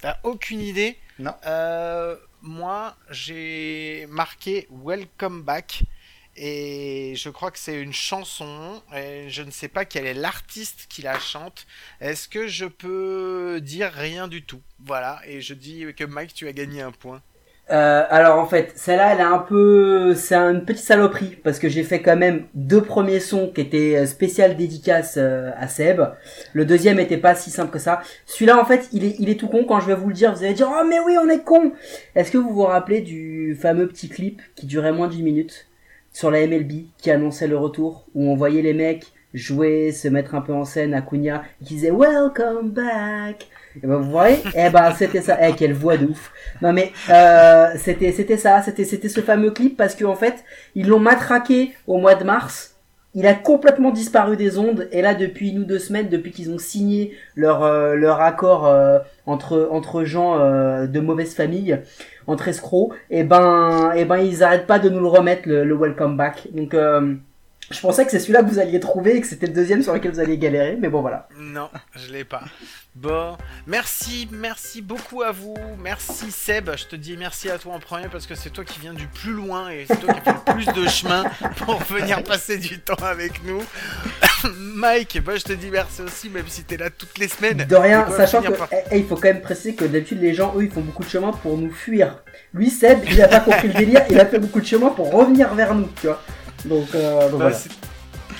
T'as 0.00 0.18
aucune 0.22 0.60
idée? 0.60 0.98
Non. 1.18 1.34
Euh, 1.46 2.16
moi, 2.42 2.96
j'ai 3.10 4.06
marqué 4.10 4.68
Welcome 4.70 5.42
Back. 5.42 5.82
Et 6.40 7.14
je 7.16 7.30
crois 7.30 7.50
que 7.50 7.58
c'est 7.58 7.80
une 7.80 7.92
chanson. 7.92 8.82
Et 8.96 9.28
je 9.28 9.42
ne 9.42 9.50
sais 9.50 9.68
pas 9.68 9.84
quel 9.84 10.06
est 10.06 10.14
l'artiste 10.14 10.86
qui 10.88 11.02
la 11.02 11.18
chante. 11.18 11.66
Est-ce 12.00 12.28
que 12.28 12.46
je 12.46 12.66
peux 12.66 13.60
dire 13.60 13.90
rien 13.92 14.28
du 14.28 14.42
tout? 14.42 14.62
Voilà. 14.84 15.20
Et 15.26 15.40
je 15.40 15.54
dis 15.54 15.84
que 15.96 16.04
Mike, 16.04 16.34
tu 16.34 16.46
as 16.46 16.52
gagné 16.52 16.80
un 16.80 16.92
point. 16.92 17.22
Euh, 17.70 18.04
alors 18.08 18.38
en 18.38 18.46
fait, 18.46 18.72
celle-là, 18.76 19.12
elle 19.12 19.20
est 19.20 19.22
un 19.22 19.38
peu, 19.38 20.14
c'est 20.14 20.34
une 20.34 20.64
petite 20.64 20.84
saloperie 20.84 21.36
parce 21.44 21.58
que 21.58 21.68
j'ai 21.68 21.82
fait 21.82 22.00
quand 22.00 22.16
même 22.16 22.46
deux 22.54 22.80
premiers 22.80 23.20
sons 23.20 23.52
qui 23.54 23.60
étaient 23.60 23.96
euh, 23.96 24.06
spécial 24.06 24.56
dédicace 24.56 25.16
euh, 25.18 25.50
à 25.58 25.68
Seb. 25.68 26.00
Le 26.54 26.64
deuxième 26.64 26.98
était 26.98 27.18
pas 27.18 27.34
si 27.34 27.50
simple 27.50 27.70
que 27.70 27.78
ça. 27.78 28.00
Celui-là, 28.24 28.58
en 28.58 28.64
fait, 28.64 28.88
il 28.92 29.04
est, 29.04 29.16
il 29.18 29.28
est 29.28 29.38
tout 29.38 29.48
con. 29.48 29.64
Quand 29.64 29.80
je 29.80 29.86
vais 29.86 29.94
vous 29.94 30.08
le 30.08 30.14
dire, 30.14 30.32
vous 30.34 30.42
allez 30.44 30.54
dire 30.54 30.70
oh 30.70 30.84
mais 30.88 30.98
oui, 31.00 31.16
on 31.22 31.28
est 31.28 31.44
con. 31.44 31.72
Est-ce 32.14 32.30
que 32.30 32.38
vous 32.38 32.54
vous 32.54 32.64
rappelez 32.64 33.02
du 33.02 33.54
fameux 33.60 33.86
petit 33.86 34.08
clip 34.08 34.40
qui 34.54 34.64
durait 34.64 34.92
moins 34.92 35.08
d'une 35.08 35.24
minute 35.24 35.66
sur 36.12 36.30
la 36.30 36.46
MLB 36.46 36.86
qui 36.98 37.10
annonçait 37.10 37.46
le 37.46 37.56
retour 37.56 38.06
où 38.14 38.30
on 38.30 38.34
voyait 38.34 38.62
les 38.62 38.74
mecs 38.74 39.06
jouer, 39.34 39.92
se 39.92 40.08
mettre 40.08 40.34
un 40.34 40.40
peu 40.40 40.52
en 40.52 40.64
scène 40.64 40.94
à 40.94 41.02
Cunha 41.02 41.42
qui 41.64 41.74
disait 41.74 41.90
Welcome 41.90 42.70
back. 42.70 43.48
Et 43.76 43.86
ben 43.86 43.96
vous 43.96 44.10
voyez, 44.10 44.38
eh 44.56 44.70
ben 44.70 44.92
c'était 44.96 45.20
ça. 45.20 45.38
Eh 45.40 45.52
quelle 45.54 45.74
voix 45.74 45.96
de. 45.96 46.08
Non 46.62 46.72
mais 46.72 46.92
euh, 47.10 47.68
c'était 47.76 48.12
c'était 48.12 48.36
ça, 48.38 48.62
c'était 48.62 48.84
c'était 48.84 49.08
ce 49.08 49.20
fameux 49.20 49.50
clip 49.50 49.76
parce 49.76 49.94
qu'en 49.94 50.16
fait 50.16 50.44
ils 50.74 50.88
l'ont 50.88 50.98
matraqué 50.98 51.74
au 51.86 51.98
mois 51.98 52.14
de 52.14 52.24
mars. 52.24 52.67
Il 53.14 53.26
a 53.26 53.34
complètement 53.34 53.90
disparu 53.90 54.36
des 54.36 54.58
ondes 54.58 54.86
et 54.92 55.00
là 55.00 55.14
depuis 55.14 55.52
nous 55.52 55.64
deux 55.64 55.78
semaines, 55.78 56.08
depuis 56.08 56.30
qu'ils 56.30 56.50
ont 56.50 56.58
signé 56.58 57.14
leur 57.36 57.64
euh, 57.64 57.94
leur 57.94 58.20
accord 58.20 58.66
euh, 58.66 58.98
entre 59.26 59.68
entre 59.72 60.04
gens 60.04 60.38
euh, 60.38 60.86
de 60.86 61.00
mauvaise 61.00 61.34
famille, 61.34 61.80
entre 62.26 62.48
escrocs, 62.48 62.92
et 63.10 63.24
ben 63.24 63.92
et 63.96 64.04
ben 64.04 64.18
ils 64.18 64.42
arrêtent 64.44 64.66
pas 64.66 64.78
de 64.78 64.90
nous 64.90 65.00
le 65.00 65.08
remettre 65.08 65.48
le, 65.48 65.64
le 65.64 65.74
welcome 65.74 66.16
back. 66.16 66.48
Donc 66.52 66.74
je 67.70 67.80
pensais 67.80 68.04
que 68.04 68.10
c'est 68.10 68.18
celui-là 68.20 68.42
que 68.42 68.48
vous 68.48 68.58
alliez 68.58 68.80
trouver 68.80 69.16
et 69.16 69.20
que 69.20 69.26
c'était 69.26 69.46
le 69.46 69.52
deuxième 69.52 69.82
sur 69.82 69.92
lequel 69.92 70.12
vous 70.12 70.20
alliez 70.20 70.38
galérer, 70.38 70.76
mais 70.80 70.88
bon 70.88 71.00
voilà. 71.02 71.28
Non, 71.38 71.68
je 71.94 72.10
l'ai 72.12 72.24
pas. 72.24 72.42
Bon, 72.94 73.36
merci, 73.66 74.28
merci 74.32 74.82
beaucoup 74.82 75.22
à 75.22 75.30
vous. 75.30 75.54
Merci 75.80 76.30
Seb, 76.32 76.70
je 76.76 76.86
te 76.86 76.96
dis 76.96 77.16
merci 77.16 77.48
à 77.48 77.56
toi 77.58 77.74
en 77.74 77.78
premier 77.78 78.08
parce 78.08 78.26
que 78.26 78.34
c'est 78.34 78.50
toi 78.50 78.64
qui 78.64 78.80
viens 78.80 78.94
du 78.94 79.06
plus 79.06 79.32
loin 79.32 79.68
et 79.70 79.84
c'est 79.86 80.00
toi 80.00 80.14
qui 80.14 80.20
as 80.28 80.34
fait 80.34 80.40
le 80.46 80.52
plus 80.54 80.66
de 80.82 80.88
chemin 80.88 81.24
pour 81.58 81.78
venir 81.84 82.24
passer 82.24 82.56
du 82.58 82.80
temps 82.80 82.94
avec 83.02 83.44
nous. 83.44 83.62
Mike, 84.56 85.20
bah, 85.24 85.36
je 85.36 85.44
te 85.44 85.52
dis 85.52 85.70
merci 85.70 86.02
aussi, 86.02 86.28
même 86.28 86.46
si 86.48 86.64
t'es 86.64 86.76
là 86.76 86.90
toutes 86.90 87.18
les 87.18 87.28
semaines. 87.28 87.58
De 87.58 87.76
rien, 87.76 88.08
sachant 88.10 88.42
que 88.42 88.52
par- 88.52 88.68
eh, 88.72 88.76
eh, 88.92 88.98
il 88.98 89.06
faut 89.06 89.14
quand 89.16 89.28
même 89.28 89.42
préciser 89.42 89.74
que 89.74 89.84
d'habitude 89.84 90.20
les 90.20 90.34
gens 90.34 90.54
eux 90.56 90.64
ils 90.64 90.70
font 90.70 90.80
beaucoup 90.80 91.04
de 91.04 91.08
chemin 91.08 91.32
pour 91.32 91.56
nous 91.58 91.70
fuir. 91.70 92.22
Lui 92.54 92.70
Seb, 92.70 93.00
il 93.10 93.20
a 93.22 93.28
pas 93.28 93.40
compris 93.40 93.68
le 93.68 93.74
délire, 93.74 94.04
il 94.10 94.18
a 94.18 94.26
fait 94.26 94.38
beaucoup 94.38 94.60
de 94.60 94.66
chemin 94.66 94.88
pour 94.90 95.12
revenir 95.12 95.54
vers 95.54 95.74
nous, 95.74 95.88
tu 96.00 96.06
vois. 96.06 96.22
Donc, 96.64 96.88
euh, 96.94 97.20
donc 97.30 97.40
Bah, 97.40 97.50
voilà. 97.50 97.52
c'est- 97.56 97.70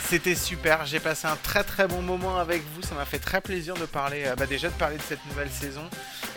C'était 0.08 0.34
super, 0.34 0.86
j'ai 0.86 1.00
passé 1.00 1.26
un 1.26 1.36
très 1.36 1.62
très 1.62 1.86
bon 1.86 2.00
moment 2.00 2.38
avec 2.38 2.62
vous, 2.74 2.80
ça 2.80 2.94
m'a 2.94 3.04
fait 3.04 3.18
très 3.18 3.42
plaisir 3.42 3.74
de 3.74 3.84
parler, 3.84 4.24
euh, 4.24 4.36
bah 4.36 4.46
déjà 4.46 4.70
de 4.70 4.74
parler 4.74 4.96
de 4.96 5.02
cette 5.02 5.22
nouvelle 5.26 5.50
saison, 5.50 5.82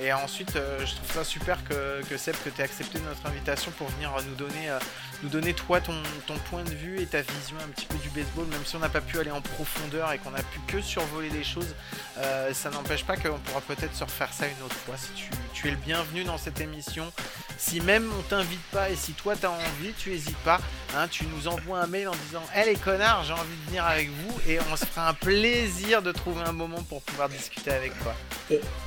et 0.02 0.12
ensuite 0.12 0.58
euh, 0.58 0.86
je 0.86 0.96
trouve 0.96 1.12
ça 1.14 1.24
super 1.24 1.64
que, 1.64 2.04
que 2.10 2.18
Seb, 2.18 2.36
que 2.44 2.50
tu 2.50 2.60
aies 2.60 2.66
accepté 2.66 3.00
notre 3.00 3.26
invitation 3.26 3.72
pour 3.78 3.88
venir 3.92 4.14
euh, 4.14 4.22
nous 4.28 4.36
donner, 4.36 4.78
nous 5.24 5.30
donner 5.30 5.54
toi 5.54 5.80
ton, 5.80 5.96
ton 6.28 6.38
point 6.50 6.66
de 6.66 6.72
vue 6.72 7.00
et 7.00 7.06
ta 7.06 7.22
vision 7.22 7.56
un 7.64 7.70
petit 7.70 7.86
peu 7.86 7.96
du 8.00 8.10
baseball, 8.10 8.46
même 8.48 8.66
si 8.66 8.76
on 8.76 8.80
n'a 8.80 8.90
pas 8.90 9.00
pu 9.00 9.18
aller 9.20 9.32
en 9.32 9.40
profondeur 9.40 10.12
et 10.12 10.18
qu'on 10.18 10.36
a 10.36 10.44
pu 10.44 10.60
que 10.68 10.82
survoler 10.82 11.30
les 11.30 11.46
choses, 11.46 11.74
ça 12.52 12.70
n'empêche 12.72 13.06
pas 13.06 13.16
qu'on 13.16 13.40
pourra 13.40 13.62
peut-être 13.62 13.96
se 13.96 14.04
refaire 14.04 14.34
ça 14.34 14.48
une 14.48 14.66
autre 14.66 14.76
fois, 14.76 14.96
si 14.98 15.12
tu, 15.14 15.30
tu 15.54 15.70
es 15.70 15.72
le 15.72 15.78
bienvenu 15.78 16.26
dans 16.26 16.38
cette 16.38 16.60
émission, 16.60 17.10
si 17.58 17.80
même 17.80 18.12
on 18.18 18.22
t'invite 18.24 18.64
pas 18.72 18.90
et 18.90 18.96
si 18.96 19.14
toi 19.14 19.36
t'as 19.40 19.50
envie, 19.50 19.94
tu 19.98 20.12
hésites 20.12 20.36
pas, 20.38 20.60
hein, 20.96 21.08
tu 21.08 21.26
nous 21.28 21.48
envoies 21.48 21.80
un 21.80 21.88
mail 21.88 22.10
en 22.10 22.16
disant 22.28 22.44
Hé 22.56 22.66
les 22.66 22.76
connards, 22.76 23.24
j'ai 23.24 23.34
envie 23.34 23.56
de 23.56 23.61
venir 23.68 23.86
avec 23.86 24.10
vous 24.10 24.40
et 24.50 24.60
on 24.72 24.76
se 24.76 24.86
fera 24.86 25.10
un 25.10 25.14
plaisir 25.14 26.02
de 26.02 26.12
trouver 26.12 26.42
un 26.46 26.52
moment 26.52 26.82
pour 26.90 27.02
pouvoir 27.02 27.30
discuter 27.30 27.72
avec 27.72 27.92
toi. 28.02 28.14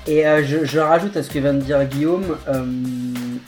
Et 0.07 0.27
euh, 0.27 0.45
je, 0.45 0.79
rajoute 0.79 1.17
à 1.17 1.23
ce 1.23 1.31
que 1.31 1.39
vient 1.39 1.55
de 1.55 1.61
dire 1.61 1.85
Guillaume, 1.85 2.37
euh, 2.49 2.65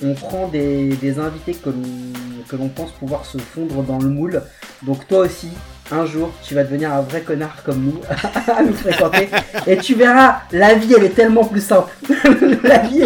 on 0.02 0.14
prend 0.14 0.48
des, 0.48 1.18
invités 1.18 1.54
que 1.54 2.56
l'on 2.56 2.68
pense 2.68 2.92
pouvoir 2.92 3.26
se 3.26 3.38
fondre 3.38 3.82
dans 3.82 3.98
le 3.98 4.08
moule. 4.08 4.42
Donc 4.82 5.06
toi 5.08 5.20
aussi, 5.20 5.50
un 5.92 6.04
jour, 6.04 6.32
tu 6.42 6.54
vas 6.54 6.64
devenir 6.64 6.92
un 6.92 7.00
vrai 7.00 7.20
connard 7.20 7.62
comme 7.64 7.82
nous, 7.84 8.00
à 8.52 8.62
nous 8.62 8.74
fréquenter. 8.74 9.28
Et 9.66 9.76
tu 9.76 9.94
verras, 9.94 10.40
la 10.52 10.74
vie, 10.74 10.92
elle 10.96 11.04
est 11.04 11.10
tellement 11.14 11.44
plus 11.44 11.64
simple. 11.64 11.92
la, 12.64 12.78
vie, 12.78 13.02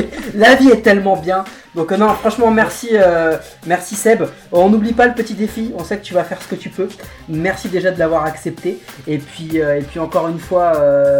est- 0.70 0.82
tellement 0.82 1.16
bien. 1.16 1.44
Donc 1.74 1.92
euh, 1.92 1.96
non, 1.96 2.08
franchement, 2.14 2.50
merci, 2.50 2.88
euh, 2.92 3.36
merci 3.66 3.94
Seb. 3.94 4.24
On 4.50 4.68
n'oublie 4.70 4.92
pas 4.92 5.06
le 5.06 5.14
petit 5.14 5.34
défi. 5.34 5.72
On 5.76 5.84
sait 5.84 5.98
que 5.98 6.04
tu 6.04 6.14
vas 6.14 6.24
faire 6.24 6.40
ce 6.42 6.48
que 6.48 6.54
tu 6.54 6.70
peux. 6.70 6.88
Merci 7.28 7.68
déjà 7.68 7.90
de 7.90 7.98
l'avoir 7.98 8.24
accepté. 8.24 8.78
Et 9.06 9.18
puis, 9.18 9.60
euh, 9.60 9.78
et 9.78 9.82
puis 9.82 10.00
encore 10.00 10.28
une 10.28 10.40
fois, 10.40 10.72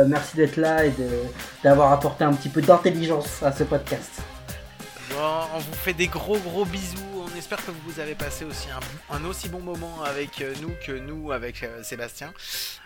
merci 0.07 0.37
d'être 0.37 0.57
là 0.57 0.85
et 0.87 0.93
d'avoir 1.63 1.93
apporté 1.93 2.25
un 2.25 2.33
petit 2.33 2.49
peu 2.49 2.63
d'intelligence 2.63 3.43
à 3.45 3.53
ce 3.53 3.65
podcast. 3.65 4.23
On 5.23 5.59
vous 5.59 5.75
fait 5.75 5.93
des 5.93 6.07
gros 6.07 6.39
gros 6.39 6.65
bisous. 6.65 7.10
Espère 7.41 7.65
que 7.65 7.71
vous 7.87 8.01
avez 8.01 8.15
passé 8.15 8.45
aussi 8.45 8.69
un, 9.09 9.25
aussi 9.25 9.49
bon 9.49 9.61
moment 9.61 10.05
avec 10.05 10.43
euh, 10.43 10.53
nous 10.61 10.75
que 10.87 10.93
nous 10.93 11.33
avec 11.33 11.63
euh, 11.63 11.83
Sébastien. 11.83 12.35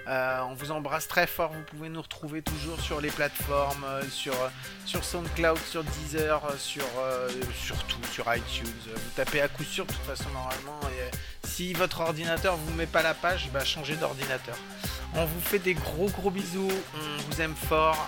Euh, 0.07 0.43
on 0.49 0.55
vous 0.55 0.71
embrasse 0.71 1.09
très 1.09 1.27
fort. 1.27 1.53
Vous 1.53 1.63
pouvez 1.63 1.89
nous 1.89 2.01
retrouver 2.01 2.41
toujours 2.41 2.81
sur 2.81 3.01
les 3.01 3.11
plateformes, 3.11 3.85
sur, 4.11 4.33
sur 4.87 5.03
SoundCloud, 5.05 5.59
sur 5.59 5.83
Deezer, 5.83 6.41
sur, 6.57 6.85
euh, 7.01 7.29
sur 8.13 8.33
iTunes. 8.33 8.69
Vous 8.95 9.11
tapez 9.17 9.41
à 9.41 9.49
coup 9.49 9.65
sûr 9.65 9.87
de 9.87 9.93
toute 9.93 10.03
façon 10.03 10.31
normalement. 10.33 10.79
Et, 10.89 11.11
si 11.49 11.73
votre 11.73 12.03
ordinateur 12.03 12.57
vous 12.57 12.75
met 12.75 12.87
pas 12.87 13.03
la 13.03 13.15
page, 13.15 13.51
bah 13.53 13.65
changez 13.65 13.97
d'ordinateur. 13.97 14.57
On 15.17 15.25
vous 15.25 15.41
fait 15.41 15.59
des 15.59 15.75
gros 15.75 16.09
gros 16.11 16.31
bisous. 16.31 16.71
On 16.95 17.23
vous 17.29 17.41
aime 17.41 17.57
fort. 17.57 17.99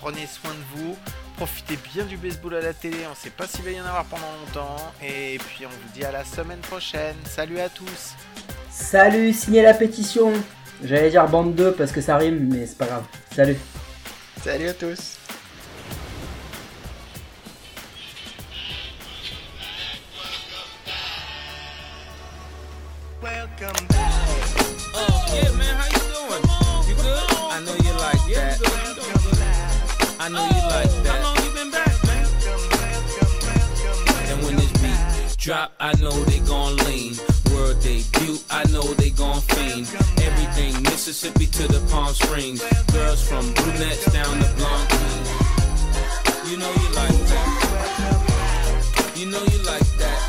Prenez 0.00 0.28
soin 0.28 0.52
de 0.52 0.76
vous. 0.76 0.96
Profitez 1.42 1.76
bien 1.92 2.04
du 2.04 2.16
baseball 2.16 2.54
à 2.54 2.60
la 2.60 2.72
télé, 2.72 2.98
on 3.10 3.16
sait 3.16 3.30
pas 3.30 3.48
s'il 3.48 3.64
va 3.64 3.72
y 3.72 3.80
en 3.80 3.84
avoir 3.84 4.04
pendant 4.04 4.30
longtemps. 4.46 4.76
Et 5.02 5.38
puis 5.38 5.66
on 5.66 5.70
vous 5.70 5.92
dit 5.92 6.04
à 6.04 6.12
la 6.12 6.24
semaine 6.24 6.60
prochaine. 6.60 7.16
Salut 7.24 7.58
à 7.58 7.68
tous 7.68 8.14
Salut, 8.70 9.32
signez 9.32 9.60
la 9.62 9.74
pétition. 9.74 10.32
J'allais 10.84 11.10
dire 11.10 11.26
bande 11.26 11.56
2 11.56 11.72
parce 11.72 11.90
que 11.90 12.00
ça 12.00 12.16
rime, 12.16 12.48
mais 12.48 12.64
c'est 12.64 12.78
pas 12.78 12.86
grave. 12.86 13.02
Salut. 13.34 13.56
Salut 14.40 14.68
à 14.68 14.74
tous. 14.74 15.18
Welcome 23.20 23.86
back. 23.88 24.12
Oh, 24.94 25.24
yeah, 25.34 25.50
man, 25.58 25.74
how 25.76 25.88
you 25.90 26.02
doing? 26.06 26.44
You 26.88 26.94
good? 26.94 27.32
I 27.50 27.58
know 27.64 27.74
you 27.82 27.92
like 27.98 28.32
that. 28.32 28.60
I 30.20 30.28
know 30.28 30.46
you 30.46 30.68
like 30.68 31.01
drop, 35.42 35.72
I 35.80 35.92
know 36.00 36.12
they 36.30 36.38
gon' 36.38 36.76
lean. 36.86 37.16
World 37.50 37.80
debut, 37.80 38.38
I 38.48 38.62
know 38.70 38.94
they 38.94 39.10
gon' 39.10 39.40
fiend. 39.40 39.90
Everything 40.22 40.80
Mississippi 40.84 41.46
to 41.46 41.66
the 41.66 41.80
Palm 41.90 42.14
Springs. 42.14 42.62
Girls 42.92 43.26
from 43.28 43.52
brunettes 43.54 44.12
down 44.12 44.38
to 44.38 44.48
blonde. 44.54 44.88
You 46.48 46.58
know 46.58 46.70
you 46.70 46.88
like 46.94 47.18
that. 47.32 47.48
You 49.16 49.26
know 49.26 49.42
you 49.42 49.58
like 49.66 49.90
that. 49.98 50.20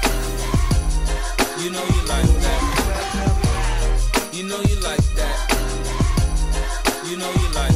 You 1.61 1.69
know 1.69 1.85
you 1.95 2.01
like 2.09 2.33
that. 2.45 2.61
You 4.33 4.43
know 4.49 4.61
you 4.61 4.79
like 4.81 5.07
that. 5.13 5.37
You 7.05 7.17
know 7.17 7.31
you 7.31 7.49
like 7.53 7.72